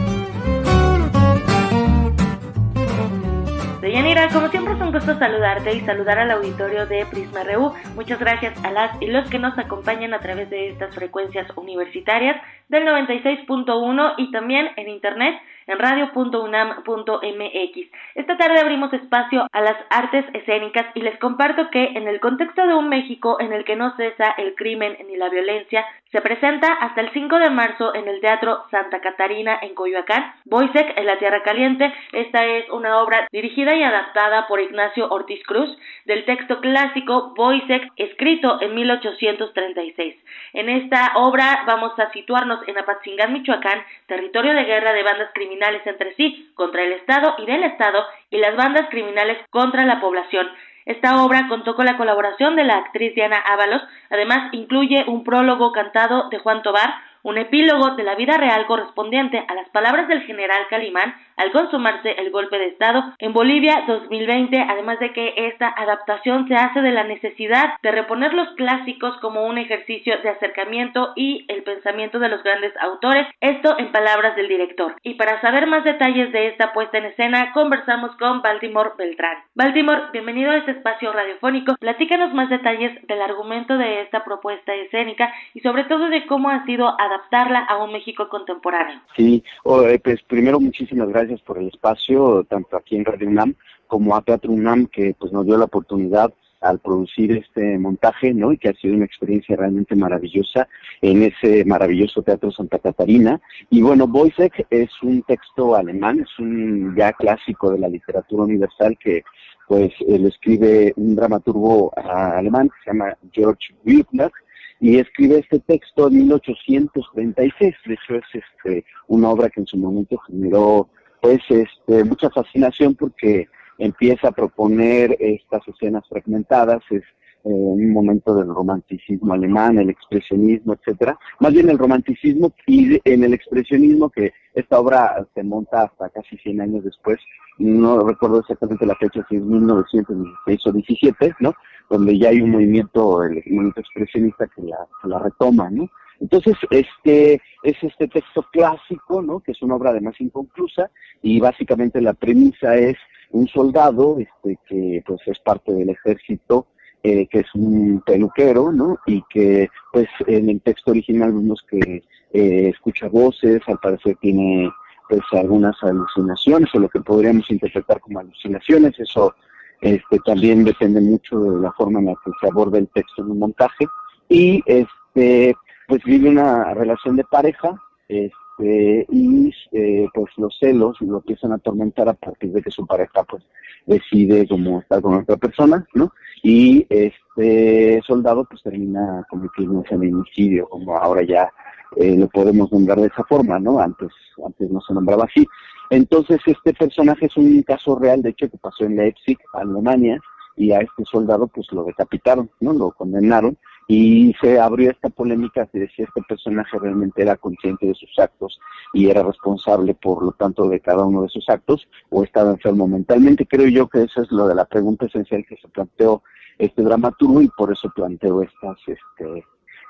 Como 4.32 4.48
siempre 4.48 4.74
es 4.74 4.80
un 4.80 4.90
gusto 4.90 5.16
saludarte 5.16 5.72
y 5.74 5.80
saludar 5.82 6.18
al 6.18 6.32
auditorio 6.32 6.86
de 6.86 7.06
Prisma 7.06 7.44
RU. 7.44 7.72
Muchas 7.94 8.18
gracias 8.18 8.52
a 8.64 8.72
las 8.72 9.00
y 9.00 9.06
los 9.06 9.30
que 9.30 9.38
nos 9.38 9.56
acompañan 9.56 10.12
a 10.12 10.18
través 10.18 10.50
de 10.50 10.70
estas 10.70 10.92
frecuencias 10.92 11.46
universitarias 11.56 12.36
del 12.68 12.84
96.1 12.84 14.14
y 14.18 14.32
también 14.32 14.70
en 14.76 14.88
internet 14.88 15.40
en 15.68 15.78
radio.unam.mx. 15.78 17.78
Esta 18.14 18.36
tarde 18.36 18.60
abrimos 18.60 18.92
espacio 18.92 19.46
a 19.52 19.60
las 19.60 19.76
artes 19.90 20.24
escénicas 20.32 20.86
y 20.94 21.02
les 21.02 21.18
comparto 21.18 21.70
que 21.70 21.92
en 21.94 22.08
el 22.08 22.20
contexto 22.20 22.66
de 22.66 22.74
un 22.74 22.88
México 22.88 23.36
en 23.38 23.52
el 23.52 23.64
que 23.64 23.76
no 23.76 23.94
cesa 23.96 24.34
el 24.38 24.54
crimen 24.54 24.96
ni 25.06 25.16
la 25.16 25.28
violencia, 25.28 25.84
se 26.10 26.22
presenta 26.22 26.72
hasta 26.72 27.02
el 27.02 27.12
5 27.12 27.38
de 27.38 27.50
marzo 27.50 27.94
en 27.94 28.08
el 28.08 28.20
Teatro 28.20 28.64
Santa 28.70 29.02
Catarina 29.02 29.58
en 29.60 29.74
Coyoacán, 29.74 30.32
Boisek 30.46 30.98
en 30.98 31.04
la 31.04 31.18
Tierra 31.18 31.42
Caliente. 31.42 31.92
Esta 32.12 32.46
es 32.46 32.68
una 32.70 33.02
obra 33.02 33.28
dirigida 33.30 33.76
y 33.76 33.82
adaptada 33.82 34.48
por 34.48 34.58
Ignacio 34.58 35.06
Ortiz 35.10 35.42
Cruz 35.44 35.68
del 36.06 36.24
texto 36.24 36.60
clásico 36.60 37.34
Boisek 37.36 37.92
escrito 37.96 38.58
en 38.62 38.74
1836. 38.74 40.16
En 40.54 40.70
esta 40.70 41.12
obra 41.16 41.64
vamos 41.66 41.92
a 41.98 42.10
situarnos 42.12 42.66
en 42.66 42.78
Apatzingán, 42.78 43.34
Michoacán, 43.34 43.84
territorio 44.06 44.54
de 44.54 44.64
guerra 44.64 44.94
de 44.94 45.02
bandas 45.02 45.30
criminales 45.34 45.57
entre 45.84 46.14
sí, 46.14 46.50
contra 46.54 46.82
el 46.82 46.92
Estado 46.92 47.34
y 47.38 47.46
del 47.46 47.64
Estado, 47.64 48.04
y 48.30 48.38
las 48.38 48.56
bandas 48.56 48.88
criminales 48.90 49.38
contra 49.50 49.84
la 49.84 50.00
población. 50.00 50.48
Esta 50.86 51.22
obra 51.22 51.48
contó 51.48 51.76
con 51.76 51.84
la 51.84 51.98
colaboración 51.98 52.56
de 52.56 52.64
la 52.64 52.78
actriz 52.78 53.14
Diana 53.14 53.36
Ábalos, 53.36 53.82
además 54.10 54.48
incluye 54.52 55.04
un 55.06 55.22
prólogo 55.22 55.72
cantado 55.72 56.28
de 56.30 56.38
Juan 56.38 56.62
Tobar, 56.62 56.94
un 57.22 57.38
epílogo 57.38 57.96
de 57.96 58.04
la 58.04 58.14
vida 58.14 58.36
real 58.36 58.66
correspondiente 58.66 59.44
a 59.46 59.54
las 59.54 59.68
palabras 59.70 60.08
del 60.08 60.22
general 60.22 60.66
Calimán 60.70 61.14
al 61.36 61.52
consumarse 61.52 62.12
el 62.18 62.30
golpe 62.30 62.58
de 62.58 62.66
Estado 62.66 63.14
en 63.18 63.32
Bolivia 63.32 63.84
2020, 63.86 64.60
además 64.60 64.98
de 64.98 65.12
que 65.12 65.34
esta 65.36 65.68
adaptación 65.68 66.48
se 66.48 66.54
hace 66.54 66.80
de 66.80 66.90
la 66.90 67.04
necesidad 67.04 67.74
de 67.82 67.92
reponer 67.92 68.34
los 68.34 68.48
clásicos 68.56 69.16
como 69.18 69.46
un 69.46 69.56
ejercicio 69.58 70.18
de 70.22 70.30
acercamiento 70.30 71.12
y 71.14 71.46
el 71.48 71.62
pensamiento 71.62 72.18
de 72.18 72.28
los 72.28 72.42
grandes 72.42 72.72
autores, 72.80 73.26
esto 73.40 73.78
en 73.78 73.92
palabras 73.92 74.34
del 74.36 74.48
director. 74.48 74.96
Y 75.02 75.14
para 75.14 75.40
saber 75.40 75.66
más 75.66 75.84
detalles 75.84 76.32
de 76.32 76.48
esta 76.48 76.72
puesta 76.72 76.98
en 76.98 77.06
escena, 77.06 77.52
conversamos 77.52 78.16
con 78.16 78.42
Baltimore 78.42 78.90
Beltrán. 78.98 79.38
Baltimore, 79.54 80.02
bienvenido 80.12 80.50
a 80.50 80.56
este 80.56 80.72
espacio 80.72 81.12
radiofónico. 81.12 81.76
Platícanos 81.76 82.34
más 82.34 82.50
detalles 82.50 83.06
del 83.06 83.22
argumento 83.22 83.78
de 83.78 84.02
esta 84.02 84.24
propuesta 84.24 84.74
escénica 84.74 85.32
y 85.54 85.60
sobre 85.60 85.84
todo 85.84 86.08
de 86.08 86.26
cómo 86.26 86.50
ha 86.50 86.64
sido 86.64 86.88
adaptarla 87.18 87.60
a 87.60 87.82
un 87.82 87.92
México 87.92 88.28
contemporáneo. 88.28 89.00
Sí, 89.16 89.42
eh, 89.64 90.00
pues 90.02 90.22
primero 90.22 90.60
muchísimas 90.60 91.08
gracias 91.08 91.40
por 91.42 91.58
el 91.58 91.68
espacio, 91.68 92.44
tanto 92.48 92.76
aquí 92.76 92.96
en 92.96 93.04
Radio 93.04 93.28
UNAM 93.28 93.54
como 93.86 94.14
a 94.14 94.22
Teatro 94.22 94.52
UNAM, 94.52 94.86
que 94.86 95.14
pues 95.18 95.32
nos 95.32 95.46
dio 95.46 95.56
la 95.56 95.64
oportunidad 95.64 96.32
al 96.60 96.80
producir 96.80 97.32
este 97.32 97.78
montaje, 97.78 98.34
¿no? 98.34 98.52
Y 98.52 98.58
que 98.58 98.68
ha 98.68 98.74
sido 98.74 98.94
una 98.94 99.04
experiencia 99.04 99.56
realmente 99.56 99.94
maravillosa 99.94 100.68
en 101.00 101.22
ese 101.22 101.64
maravilloso 101.64 102.22
Teatro 102.22 102.50
Santa 102.50 102.78
Catarina. 102.78 103.40
Y 103.70 103.80
bueno, 103.80 104.06
Boisek 104.06 104.66
es 104.70 104.90
un 105.02 105.22
texto 105.22 105.76
alemán, 105.76 106.20
es 106.20 106.38
un 106.38 106.96
ya 106.96 107.12
clásico 107.12 107.70
de 107.70 107.78
la 107.78 107.88
literatura 107.88 108.42
universal 108.42 108.98
que 108.98 109.22
pues 109.68 109.92
él 110.08 110.26
escribe 110.26 110.92
un 110.96 111.14
dramaturgo 111.14 111.92
ah, 111.96 112.38
alemán 112.38 112.68
que 112.70 112.74
se 112.84 112.90
llama 112.90 113.16
George 113.32 113.74
Wilkner, 113.84 114.32
y 114.80 114.98
escribe 114.98 115.38
este 115.38 115.58
texto 115.60 116.08
en 116.08 116.18
1836. 116.18 117.74
De 117.86 117.94
hecho, 117.94 118.14
es 118.14 118.24
este, 118.34 118.84
una 119.08 119.30
obra 119.30 119.50
que 119.50 119.60
en 119.60 119.66
su 119.66 119.76
momento 119.76 120.18
generó 120.18 120.88
pues 121.20 121.40
este, 121.48 122.04
mucha 122.04 122.30
fascinación 122.30 122.94
porque 122.94 123.48
empieza 123.78 124.28
a 124.28 124.32
proponer 124.32 125.16
estas 125.18 125.66
escenas 125.66 126.06
fragmentadas, 126.08 126.82
es 126.90 127.02
en 127.02 127.17
un 127.48 127.92
momento 127.92 128.34
del 128.34 128.48
romanticismo 128.48 129.32
alemán, 129.32 129.78
el 129.78 129.90
expresionismo, 129.90 130.74
etcétera, 130.74 131.18
más 131.40 131.52
bien 131.52 131.68
el 131.68 131.78
romanticismo 131.78 132.52
y 132.66 133.00
en 133.04 133.24
el 133.24 133.34
expresionismo 133.34 134.10
que 134.10 134.32
esta 134.54 134.78
obra 134.78 135.26
se 135.34 135.42
monta 135.42 135.82
hasta 135.82 136.10
casi 136.10 136.36
100 136.38 136.60
años 136.60 136.84
después, 136.84 137.18
no 137.58 138.06
recuerdo 138.06 138.40
exactamente 138.40 138.86
la 138.86 138.94
fecha, 138.96 139.24
si 139.28 139.36
es 139.36 139.42
1916 139.42 140.66
o 140.66 140.72
17, 140.72 141.34
¿no? 141.40 141.54
Donde 141.90 142.18
ya 142.18 142.28
hay 142.28 142.40
un 142.40 142.50
movimiento, 142.50 143.22
el 143.22 143.42
movimiento 143.46 143.80
expresionista 143.80 144.46
que 144.54 144.62
la, 144.62 144.78
que 145.02 145.08
la 145.08 145.18
retoma, 145.18 145.70
¿no? 145.70 145.88
Entonces, 146.20 146.56
este 146.70 147.40
es 147.62 147.76
este 147.82 148.08
texto 148.08 148.44
clásico, 148.50 149.22
¿no? 149.22 149.40
Que 149.40 149.52
es 149.52 149.62
una 149.62 149.76
obra 149.76 149.90
además 149.90 150.14
inconclusa 150.20 150.90
y 151.22 151.40
básicamente 151.40 152.00
la 152.00 152.14
premisa 152.14 152.76
es 152.76 152.96
un 153.30 153.46
soldado, 153.46 154.18
este, 154.18 154.58
que 154.68 155.02
pues 155.06 155.20
es 155.26 155.38
parte 155.40 155.72
del 155.72 155.90
ejército, 155.90 156.66
eh, 157.02 157.26
que 157.28 157.40
es 157.40 157.54
un 157.54 158.02
peluquero, 158.04 158.72
¿no? 158.72 158.98
Y 159.06 159.22
que 159.30 159.70
pues 159.92 160.08
en 160.26 160.50
el 160.50 160.60
texto 160.60 160.90
original 160.90 161.32
vemos 161.32 161.64
que 161.68 162.02
eh, 162.32 162.68
escucha 162.68 163.08
voces, 163.08 163.60
al 163.66 163.78
parecer 163.78 164.16
tiene 164.20 164.70
pues 165.08 165.22
algunas 165.32 165.76
alucinaciones 165.82 166.68
o 166.74 166.78
lo 166.80 166.88
que 166.88 167.00
podríamos 167.00 167.50
interpretar 167.50 168.00
como 168.00 168.18
alucinaciones, 168.18 168.98
eso 168.98 169.34
este 169.80 170.18
también 170.24 170.64
depende 170.64 171.00
mucho 171.00 171.38
de 171.38 171.60
la 171.60 171.72
forma 171.72 172.00
en 172.00 172.06
la 172.06 172.14
que 172.24 172.30
se 172.40 172.48
aborda 172.48 172.78
el 172.78 172.88
texto 172.88 173.22
en 173.22 173.30
un 173.30 173.38
montaje 173.38 173.86
y 174.28 174.62
este 174.66 175.56
pues 175.86 176.02
vive 176.04 176.28
una 176.28 176.74
relación 176.74 177.16
de 177.16 177.24
pareja 177.24 177.80
este, 178.08 178.34
y 178.60 179.52
eh, 179.72 180.06
pues 180.12 180.32
los 180.36 180.56
celos 180.58 181.00
lo 181.00 181.18
empiezan 181.18 181.52
a 181.52 181.56
atormentar 181.56 182.08
a 182.08 182.14
partir 182.14 182.52
de 182.52 182.62
que 182.62 182.70
su 182.70 182.86
pareja 182.86 183.22
pues 183.24 183.44
decide 183.86 184.46
como 184.48 184.80
estar 184.80 185.00
con 185.00 185.14
otra 185.14 185.36
persona, 185.36 185.86
¿no? 185.94 186.12
Y 186.42 186.86
este 186.88 188.00
soldado 188.06 188.44
pues 188.44 188.62
termina 188.62 189.24
cometiendo 189.30 189.74
un 189.74 189.84
feminicidio, 189.84 190.68
como 190.68 190.96
ahora 190.96 191.22
ya 191.22 191.50
eh, 191.96 192.16
lo 192.16 192.28
podemos 192.28 192.70
nombrar 192.72 193.00
de 193.00 193.06
esa 193.06 193.24
forma, 193.24 193.58
¿no? 193.58 193.78
Antes, 193.78 194.10
antes 194.44 194.70
no 194.70 194.80
se 194.80 194.92
nombraba 194.92 195.24
así. 195.24 195.46
Entonces 195.90 196.38
este 196.44 196.74
personaje 196.74 197.26
es 197.26 197.36
un 197.36 197.62
caso 197.62 197.98
real, 197.98 198.22
de 198.22 198.30
hecho, 198.30 198.50
que 198.50 198.58
pasó 198.58 198.84
en 198.84 198.96
Leipzig, 198.96 199.38
Alemania, 199.54 200.20
y 200.56 200.72
a 200.72 200.80
este 200.80 201.04
soldado 201.04 201.46
pues 201.46 201.70
lo 201.72 201.84
decapitaron, 201.84 202.50
¿no? 202.60 202.72
Lo 202.72 202.90
condenaron 202.90 203.56
y 203.90 204.34
se 204.38 204.60
abrió 204.60 204.90
esta 204.90 205.08
polémica 205.08 205.66
de 205.72 205.88
si 205.88 206.02
este 206.02 206.20
personaje 206.28 206.78
realmente 206.78 207.22
era 207.22 207.36
consciente 207.36 207.86
de 207.86 207.94
sus 207.94 208.18
actos 208.18 208.60
y 208.92 209.08
era 209.08 209.22
responsable 209.22 209.94
por 209.94 210.22
lo 210.22 210.32
tanto 210.32 210.68
de 210.68 210.78
cada 210.78 211.06
uno 211.06 211.22
de 211.22 211.30
sus 211.30 211.48
actos 211.48 211.88
o 212.10 212.22
estaba 212.22 212.50
enfermo 212.50 212.86
mentalmente. 212.86 213.46
Creo 213.46 213.66
yo 213.66 213.88
que 213.88 214.02
eso 214.02 214.20
es 214.22 214.30
lo 214.30 214.46
de 214.46 214.54
la 214.54 214.66
pregunta 214.66 215.06
esencial 215.06 215.44
que 215.48 215.56
se 215.56 215.68
planteó 215.68 216.22
este 216.58 216.82
dramaturgo 216.82 217.40
y 217.40 217.48
por 217.48 217.72
eso 217.72 217.90
planteo 217.94 218.42
estas, 218.42 218.76
este, 218.86 219.46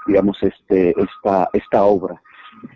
digamos, 0.06 0.40
este, 0.44 0.90
esta, 0.90 1.48
esta 1.52 1.82
obra. 1.82 2.22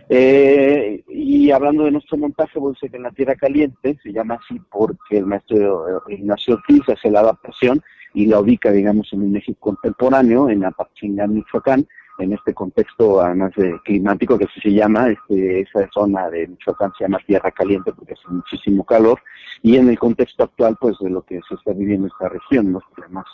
Eh, 0.09 1.03
y 1.09 1.51
hablando 1.51 1.85
de 1.85 1.93
nuestro 1.93 2.19
montaje, 2.19 2.59
voy 2.59 2.71
a 2.71 2.75
decir 2.75 2.91
que 2.91 2.97
en 2.97 3.03
la 3.05 3.11
Tierra 3.11 3.35
Caliente 3.35 3.99
se 4.03 4.13
llama 4.13 4.35
así 4.35 4.61
porque 4.71 5.19
el 5.19 5.27
maestro 5.27 6.03
Ignacio 6.09 6.55
Ortiz 6.55 6.83
hace 6.89 7.11
la 7.11 7.21
adaptación 7.21 7.83
y 8.15 8.27
la 8.27 8.41
ubica, 8.41 8.71
digamos, 8.71 9.13
en 9.13 9.23
un 9.23 9.33
México 9.33 9.59
contemporáneo, 9.61 10.49
en 10.51 10.65
Apachingán, 10.65 11.35
Michoacán, 11.35 11.87
en 12.19 12.33
este 12.33 12.53
contexto 12.53 13.21
además 13.21 13.53
de 13.57 13.75
climático 13.85 14.39
que 14.39 14.45
así 14.45 14.61
se 14.61 14.73
llama, 14.73 15.09
este, 15.09 15.61
esa 15.61 15.89
zona 15.93 16.29
de 16.29 16.47
Michoacán 16.47 16.93
se 16.99 17.05
llama 17.05 17.19
Tierra 17.27 17.51
Caliente 17.51 17.93
porque 17.93 18.13
hace 18.13 18.29
muchísimo 18.29 18.85
calor, 18.85 19.21
y 19.63 19.77
en 19.77 19.89
el 19.89 19.99
contexto 19.99 20.45
actual, 20.45 20.77
pues, 20.81 20.99
de 21.01 21.11
lo 21.11 21.23
que 21.23 21.41
se 21.49 21.55
está 21.55 21.73
viviendo 21.73 22.07
en 22.07 22.13
esta 22.13 22.29
región, 22.29 22.73
los 22.73 22.85
problemas 22.95 23.27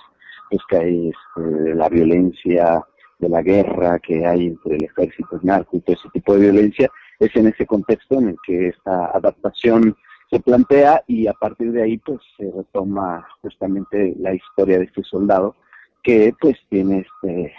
es 0.50 0.60
que 0.68 0.76
hay 0.76 1.08
este, 1.08 1.74
la 1.74 1.88
violencia, 1.88 2.82
de 3.18 3.28
la 3.28 3.42
guerra 3.42 3.98
que 3.98 4.24
hay 4.26 4.46
entre 4.46 4.76
el 4.76 4.84
ejército, 4.84 5.40
narco 5.42 5.76
y 5.76 5.80
todo 5.80 5.96
ese 5.96 6.08
tipo 6.10 6.34
de 6.34 6.40
violencia, 6.40 6.90
es 7.18 7.34
en 7.34 7.48
ese 7.48 7.66
contexto 7.66 8.18
en 8.18 8.28
el 8.28 8.36
que 8.46 8.68
esta 8.68 9.06
adaptación 9.06 9.96
se 10.30 10.40
plantea 10.40 11.02
y 11.06 11.26
a 11.26 11.32
partir 11.32 11.72
de 11.72 11.82
ahí 11.82 11.98
pues 11.98 12.20
se 12.36 12.50
retoma 12.50 13.26
justamente 13.42 14.14
la 14.18 14.34
historia 14.34 14.78
de 14.78 14.84
este 14.84 15.02
soldado 15.02 15.56
que 16.02 16.34
pues 16.40 16.56
tiene 16.68 17.06
este 17.06 17.54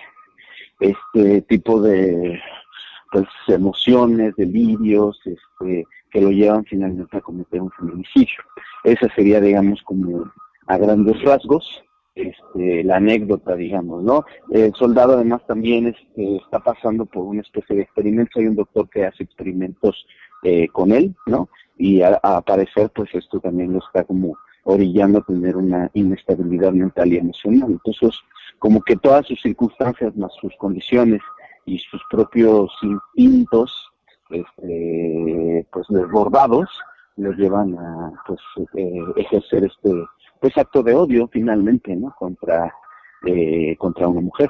este 0.80 1.42
tipo 1.42 1.82
de 1.82 2.40
pues 3.12 3.28
emociones, 3.48 4.36
delirios, 4.36 5.20
este, 5.26 5.86
que 6.12 6.22
lo 6.22 6.30
llevan 6.30 6.64
finalmente 6.66 7.18
a 7.18 7.22
cometer 7.22 7.62
un 7.62 7.72
feminicidio. 7.72 8.44
Esa 8.84 9.08
sería, 9.16 9.42
digamos, 9.42 9.82
como 9.84 10.32
a 10.68 10.78
grandes 10.78 11.20
rasgos, 11.24 11.84
este, 12.16 12.84
la 12.84 12.98
anécdota, 12.98 13.56
digamos, 13.56 14.04
¿no? 14.04 14.26
El 14.50 14.74
soldado 14.74 15.14
además 15.14 15.42
también 15.48 15.88
este, 15.88 16.38
está 16.38 16.60
pasando 16.60 17.06
por 17.06 17.24
una 17.26 17.42
especie 17.42 17.76
de 17.76 17.82
experimentos, 17.84 18.36
hay 18.38 18.48
un 18.48 18.56
doctor 18.56 18.90
que 18.90 19.06
hace 19.06 19.24
experimentos 19.24 20.06
eh, 20.44 20.68
con 20.70 20.92
él, 20.92 21.16
¿no? 21.26 21.50
y 21.80 22.02
a, 22.02 22.20
parecer 22.46 22.92
pues 22.94 23.10
esto 23.16 23.40
también 23.40 23.74
lo 23.74 23.80
está 23.80 24.04
como 24.04 24.38
orillando 24.66 25.20
a 25.20 25.24
tener 25.24 25.56
una 25.56 25.90
inestabilidad 25.94 26.74
mental 26.74 27.12
y 27.12 27.18
emocional. 27.18 27.72
Entonces, 27.72 28.20
como 28.60 28.82
que 28.82 28.98
todas 28.98 29.26
sus 29.26 29.42
circunstancias, 29.42 30.16
más 30.18 30.32
sus 30.40 30.54
condiciones 30.58 31.22
y 31.66 31.80
sus 31.80 32.02
propios 32.12 32.70
instintos, 32.84 33.90
este, 34.30 35.66
pues 35.72 35.88
desbordados, 35.90 36.70
los 37.16 37.36
llevan 37.38 37.78
a 37.78 38.12
pues 38.28 38.40
eh, 38.76 39.00
ejercer 39.16 39.64
este 39.64 39.90
pues 40.40 40.58
acto 40.58 40.84
de 40.84 40.94
odio 40.94 41.28
finalmente, 41.32 41.96
¿no? 41.96 42.14
Contra 42.18 42.74
eh, 43.26 43.76
contra 43.78 44.08
una 44.08 44.22
mujer. 44.22 44.50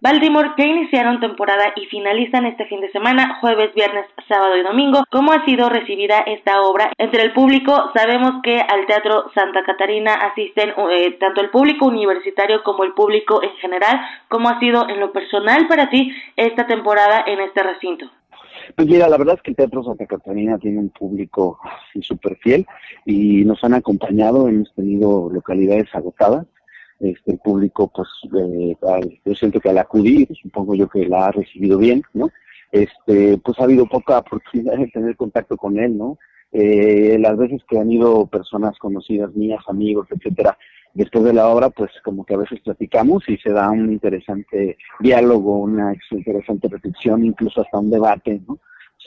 Baltimore 0.00 0.52
que 0.56 0.64
iniciaron 0.64 1.18
temporada 1.18 1.72
y 1.74 1.86
finalizan 1.86 2.46
este 2.46 2.66
fin 2.66 2.80
de 2.80 2.90
semana, 2.92 3.38
jueves, 3.40 3.74
viernes, 3.74 4.06
sábado 4.28 4.56
y 4.56 4.62
domingo. 4.62 5.02
¿Cómo 5.10 5.32
ha 5.32 5.44
sido 5.44 5.68
recibida 5.68 6.20
esta 6.20 6.62
obra 6.62 6.92
entre 6.98 7.24
el 7.24 7.32
público? 7.32 7.90
Sabemos 7.94 8.40
que 8.44 8.60
al 8.60 8.86
Teatro 8.86 9.30
Santa 9.34 9.64
Catarina 9.64 10.14
asisten 10.14 10.72
eh, 10.92 11.16
tanto 11.18 11.40
el 11.40 11.50
público 11.50 11.86
universitario 11.86 12.62
como 12.62 12.84
el 12.84 12.94
público 12.94 13.42
en 13.42 13.50
general. 13.56 14.00
¿Cómo 14.28 14.48
ha 14.48 14.60
sido 14.60 14.88
en 14.88 15.00
lo 15.00 15.12
personal 15.12 15.66
para 15.66 15.90
ti 15.90 16.14
esta 16.36 16.66
temporada 16.66 17.24
en 17.26 17.40
este 17.40 17.62
recinto? 17.64 18.08
Pues 18.76 18.88
mira, 18.88 19.08
la 19.08 19.16
verdad 19.16 19.36
es 19.36 19.42
que 19.42 19.50
el 19.50 19.56
Teatro 19.56 19.82
Santa 19.82 20.06
Catarina 20.06 20.58
tiene 20.58 20.78
un 20.78 20.90
público 20.90 21.58
súper 22.00 22.36
fiel 22.36 22.66
y 23.04 23.44
nos 23.44 23.62
han 23.64 23.74
acompañado, 23.74 24.48
hemos 24.48 24.72
tenido 24.74 25.30
localidades 25.30 25.88
agotadas 25.94 26.46
este 27.00 27.32
el 27.32 27.38
público 27.38 27.90
pues 27.94 28.08
eh, 28.36 28.76
yo 29.24 29.34
siento 29.34 29.60
que 29.60 29.68
al 29.68 29.78
acudir 29.78 30.28
supongo 30.42 30.74
yo 30.74 30.88
que 30.88 31.06
la 31.06 31.26
ha 31.26 31.32
recibido 31.32 31.78
bien 31.78 32.02
no 32.12 32.30
este 32.72 33.38
pues 33.38 33.58
ha 33.60 33.64
habido 33.64 33.86
poca 33.86 34.18
oportunidad 34.18 34.76
de 34.76 34.88
tener 34.88 35.16
contacto 35.16 35.56
con 35.56 35.78
él 35.78 35.96
no 35.96 36.18
eh, 36.50 37.16
las 37.20 37.36
veces 37.36 37.62
que 37.68 37.78
han 37.78 37.90
ido 37.90 38.26
personas 38.26 38.76
conocidas 38.78 39.32
mías 39.34 39.62
amigos 39.68 40.08
etcétera 40.10 40.58
después 40.94 41.24
de 41.24 41.32
la 41.32 41.48
obra 41.48 41.70
pues 41.70 41.90
como 42.04 42.24
que 42.24 42.34
a 42.34 42.38
veces 42.38 42.60
platicamos 42.60 43.28
y 43.28 43.36
se 43.38 43.50
da 43.52 43.70
un 43.70 43.92
interesante 43.92 44.76
diálogo 45.00 45.58
una 45.58 45.94
interesante 46.10 46.68
reflexión 46.68 47.24
incluso 47.24 47.60
hasta 47.62 47.78
un 47.78 47.90
debate 47.90 48.40
no 48.46 48.58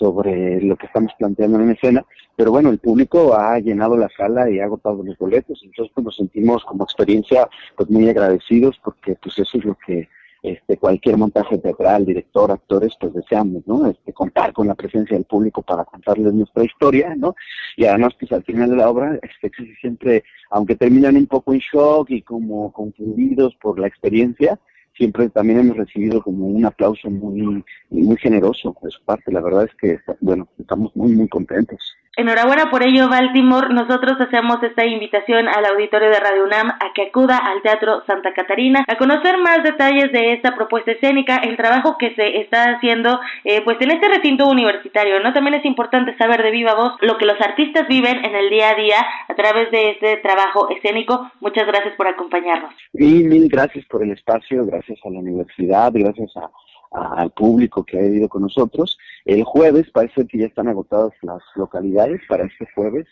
sobre 0.02 0.62
lo 0.62 0.76
que 0.78 0.88
estamos 0.88 1.12
planteando 1.20 1.60
en 1.60 1.72
escena, 1.72 2.04
pero 2.36 2.52
bueno, 2.52 2.70
el 2.70 2.80
público 2.80 3.36
ha 3.36 3.60
llenado 3.60 3.96
la 3.96 4.10
sala 4.18 4.50
y 4.50 4.60
ha 4.60 4.66
agotado 4.66 5.04
los 5.04 5.18
boletos, 5.18 5.62
entonces 5.64 5.92
pues 5.94 6.04
nos 6.04 6.16
sentimos 6.16 6.64
como 6.66 6.84
experiencia 6.84 7.48
pues 7.78 7.90
muy 7.90 8.10
agradecidos 8.10 8.80
porque 8.84 9.16
pues 9.22 9.38
eso 9.38 9.58
es 9.60 9.66
lo 9.66 9.78
que 9.86 10.10
este 10.44 10.78
cualquier 10.78 11.18
montaje 11.18 11.58
teatral, 11.58 12.06
director, 12.06 12.52
actores, 12.52 12.94
pues 13.00 13.14
deseamos, 13.14 13.66
¿no? 13.68 13.86
Este, 13.86 14.12
contar 14.12 14.54
con 14.54 14.68
la 14.68 14.76
presencia 14.76 15.16
del 15.16 15.26
público 15.26 15.62
para 15.62 15.86
contarles 15.86 16.34
nuestra 16.34 16.64
historia, 16.64 17.16
¿no? 17.16 17.36
Y 17.78 17.86
además, 17.86 18.14
pues 18.20 18.32
al 18.32 18.44
final 18.44 18.70
de 18.70 18.76
la 18.76 18.90
obra, 18.90 19.20
este, 19.22 19.52
siempre, 19.80 20.24
aunque 20.50 20.76
terminan 20.76 21.16
un 21.16 21.28
poco 21.28 21.54
en 21.54 21.60
shock 21.60 22.10
y 22.10 22.22
como 22.24 22.72
confundidos 22.72 23.56
por 23.62 23.80
la 23.80 23.88
experiencia, 23.88 24.60
siempre 24.96 25.30
también 25.30 25.60
hemos 25.60 25.78
recibido 25.78 26.22
como 26.22 26.48
un 26.48 26.66
aplauso 26.66 27.10
muy 27.10 27.64
muy 27.90 28.18
generoso 28.18 28.76
de 28.82 28.90
su 28.90 29.04
parte. 29.04 29.32
La 29.32 29.42
verdad 29.42 29.66
es 29.66 29.76
que, 29.76 30.00
bueno, 30.20 30.48
estamos 30.58 30.96
muy, 30.96 31.12
muy 31.14 31.28
contentos. 31.28 31.96
Enhorabuena 32.18 32.70
por 32.70 32.84
ello, 32.84 33.08
Baltimore. 33.08 33.74
Nosotros 33.74 34.20
hacemos 34.20 34.62
esta 34.62 34.86
invitación 34.86 35.48
al 35.48 35.66
auditorio 35.66 36.10
de 36.10 36.20
Radio 36.20 36.44
UNAM 36.44 36.68
a 36.68 36.92
que 36.94 37.04
acuda 37.04 37.38
al 37.38 37.62
Teatro 37.62 38.04
Santa 38.06 38.34
Catarina 38.34 38.84
a 38.86 38.98
conocer 38.98 39.38
más 39.38 39.64
detalles 39.64 40.12
de 40.12 40.34
esta 40.34 40.54
propuesta 40.54 40.92
escénica, 40.92 41.38
el 41.38 41.56
trabajo 41.56 41.98
que 41.98 42.14
se 42.16 42.42
está 42.42 42.76
haciendo 42.76 43.18
eh, 43.46 43.62
pues 43.64 43.78
en 43.80 43.92
este 43.92 44.10
recinto 44.10 44.46
universitario. 44.50 45.22
no 45.22 45.32
También 45.32 45.54
es 45.54 45.66
importante 45.66 46.18
saber 46.18 46.44
de 46.44 46.52
viva 46.52 46.74
voz 46.74 46.98
lo 47.00 47.18
que 47.18 47.26
los 47.26 47.40
artistas 47.40 47.88
viven 47.88 48.26
en 48.26 48.36
el 48.36 48.50
día 48.50 48.72
a 48.72 48.76
día 48.76 49.06
a 49.30 49.34
través 49.34 49.72
de 49.72 49.92
este 49.92 50.18
trabajo 50.18 50.70
escénico. 50.70 51.32
Muchas 51.40 51.66
gracias 51.66 51.96
por 51.96 52.10
acompañarnos. 52.10 52.74
Mil, 52.92 53.24
mil 53.30 53.48
gracias 53.48 53.86
por 53.86 54.04
el 54.04 54.12
espacio, 54.12 54.66
gracias 54.66 55.00
a 55.06 55.10
la 55.10 55.20
universidad, 55.20 55.90
gracias 55.94 56.36
a 56.36 56.50
al 56.92 57.32
público 57.32 57.84
que 57.84 57.98
ha 57.98 58.06
ido 58.06 58.28
con 58.30 58.44
nosotros. 58.44 58.98
El 59.26 59.44
jueves 59.44 59.90
parece 59.92 60.28
que 60.28 60.40
ya 60.40 60.46
están 60.46 60.68
agotadas 60.68 61.14
las 61.22 61.42
localidades 61.56 62.22
para 62.28 62.46
este 62.46 62.68
jueves. 62.76 63.08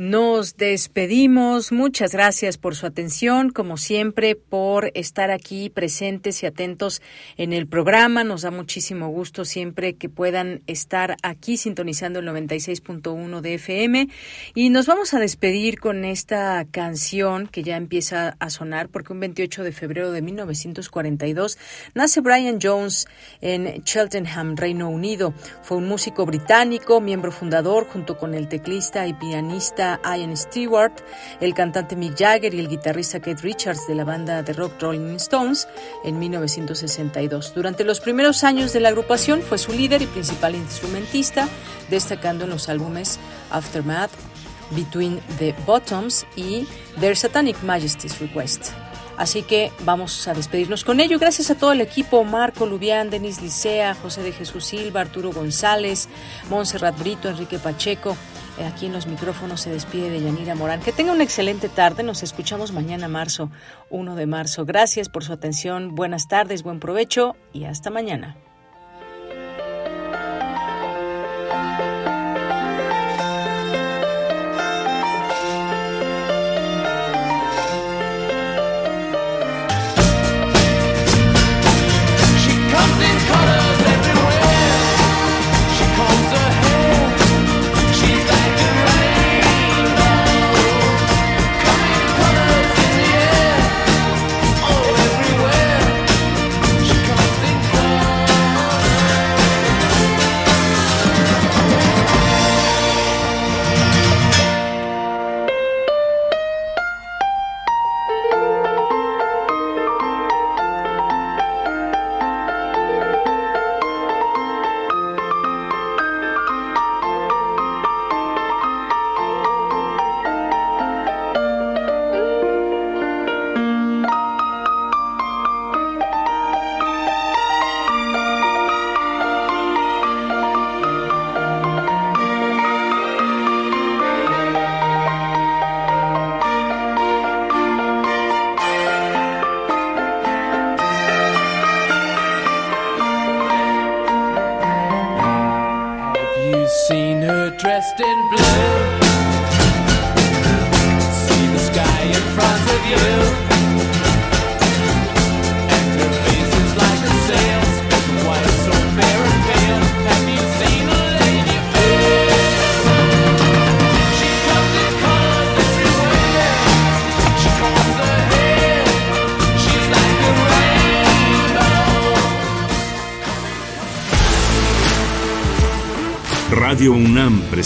Nos 0.00 0.56
despedimos. 0.56 1.72
Muchas 1.72 2.12
gracias 2.12 2.56
por 2.56 2.74
su 2.74 2.86
atención, 2.86 3.50
como 3.50 3.76
siempre, 3.76 4.34
por 4.34 4.90
estar 4.94 5.30
aquí 5.30 5.68
presentes 5.68 6.42
y 6.42 6.46
atentos 6.46 7.02
en 7.36 7.52
el 7.52 7.66
programa. 7.66 8.24
Nos 8.24 8.40
da 8.40 8.50
muchísimo 8.50 9.10
gusto 9.10 9.44
siempre 9.44 9.96
que 9.96 10.08
puedan 10.08 10.62
estar 10.66 11.18
aquí 11.22 11.58
sintonizando 11.58 12.20
el 12.20 12.28
96.1 12.28 13.42
de 13.42 13.54
FM. 13.56 14.08
Y 14.54 14.70
nos 14.70 14.86
vamos 14.86 15.12
a 15.12 15.18
despedir 15.18 15.78
con 15.78 16.06
esta 16.06 16.64
canción 16.70 17.46
que 17.46 17.62
ya 17.62 17.76
empieza 17.76 18.36
a 18.38 18.48
sonar, 18.48 18.88
porque 18.88 19.12
un 19.12 19.20
28 19.20 19.64
de 19.64 19.72
febrero 19.72 20.12
de 20.12 20.22
1942 20.22 21.58
nace 21.92 22.22
Brian 22.22 22.58
Jones 22.58 23.06
en 23.42 23.84
Cheltenham, 23.84 24.56
Reino 24.56 24.88
Unido. 24.88 25.34
Fue 25.60 25.76
un 25.76 25.86
músico 25.86 26.24
británico, 26.24 27.02
miembro 27.02 27.30
fundador, 27.32 27.86
junto 27.86 28.16
con 28.16 28.32
el 28.32 28.48
teclista 28.48 29.06
y 29.06 29.12
pianista 29.12 29.89
Ian 30.04 30.36
Stewart, 30.36 30.92
el 31.40 31.54
cantante 31.54 31.96
Mick 31.96 32.16
Jagger 32.16 32.54
y 32.54 32.60
el 32.60 32.68
guitarrista 32.68 33.20
Keith 33.20 33.40
Richards 33.40 33.86
de 33.88 33.94
la 33.94 34.04
banda 34.04 34.42
de 34.42 34.52
rock 34.52 34.80
Rolling 34.80 35.16
Stones 35.16 35.66
en 36.04 36.18
1962. 36.18 37.54
Durante 37.54 37.82
los 37.82 38.00
primeros 38.00 38.44
años 38.44 38.72
de 38.72 38.80
la 38.80 38.90
agrupación 38.90 39.42
fue 39.42 39.58
su 39.58 39.72
líder 39.72 40.02
y 40.02 40.06
principal 40.06 40.54
instrumentista, 40.54 41.48
destacando 41.88 42.44
en 42.44 42.50
los 42.50 42.68
álbumes 42.68 43.18
Aftermath, 43.50 44.10
Between 44.70 45.20
the 45.38 45.54
Bottoms 45.66 46.26
y 46.36 46.66
Their 47.00 47.16
Satanic 47.16 47.60
Majesty's 47.62 48.20
Request. 48.20 48.70
Así 49.20 49.42
que 49.42 49.70
vamos 49.80 50.26
a 50.28 50.32
despedirnos 50.32 50.82
con 50.82 50.98
ello. 50.98 51.18
Gracias 51.18 51.50
a 51.50 51.54
todo 51.54 51.72
el 51.72 51.82
equipo, 51.82 52.24
Marco 52.24 52.64
Lubián, 52.64 53.10
Denis 53.10 53.42
Licea, 53.42 53.94
José 53.94 54.22
de 54.22 54.32
Jesús 54.32 54.64
Silva, 54.64 55.02
Arturo 55.02 55.30
González, 55.30 56.08
Montserrat 56.48 56.98
Brito, 56.98 57.28
Enrique 57.28 57.58
Pacheco. 57.58 58.16
Aquí 58.64 58.86
en 58.86 58.92
los 58.92 59.06
micrófonos 59.06 59.60
se 59.60 59.70
despide 59.70 60.10
de 60.10 60.20
Yanira 60.20 60.54
Morán. 60.54 60.80
Que 60.80 60.92
tenga 60.92 61.12
una 61.12 61.24
excelente 61.24 61.68
tarde. 61.68 62.02
Nos 62.02 62.22
escuchamos 62.22 62.72
mañana, 62.72 63.08
marzo, 63.08 63.50
1 63.90 64.16
de 64.16 64.26
marzo. 64.26 64.64
Gracias 64.64 65.08
por 65.08 65.24
su 65.24 65.32
atención. 65.32 65.94
Buenas 65.94 66.28
tardes, 66.28 66.62
buen 66.62 66.80
provecho 66.80 67.36
y 67.52 67.64
hasta 67.64 67.90
mañana. 67.90 68.36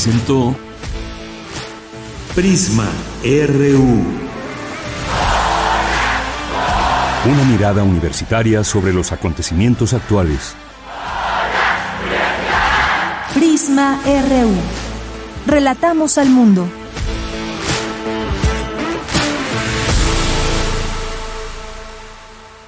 Presentó 0.04 0.54
Prisma 2.34 2.86
RU. 3.24 4.04
Una 7.24 7.44
mirada 7.44 7.82
universitaria 7.84 8.62
sobre 8.64 8.92
los 8.92 9.12
acontecimientos 9.12 9.94
actuales. 9.94 10.54
Prisma 13.32 13.98
RU. 14.04 15.50
Relatamos 15.50 16.18
al 16.18 16.28
mundo. 16.28 16.68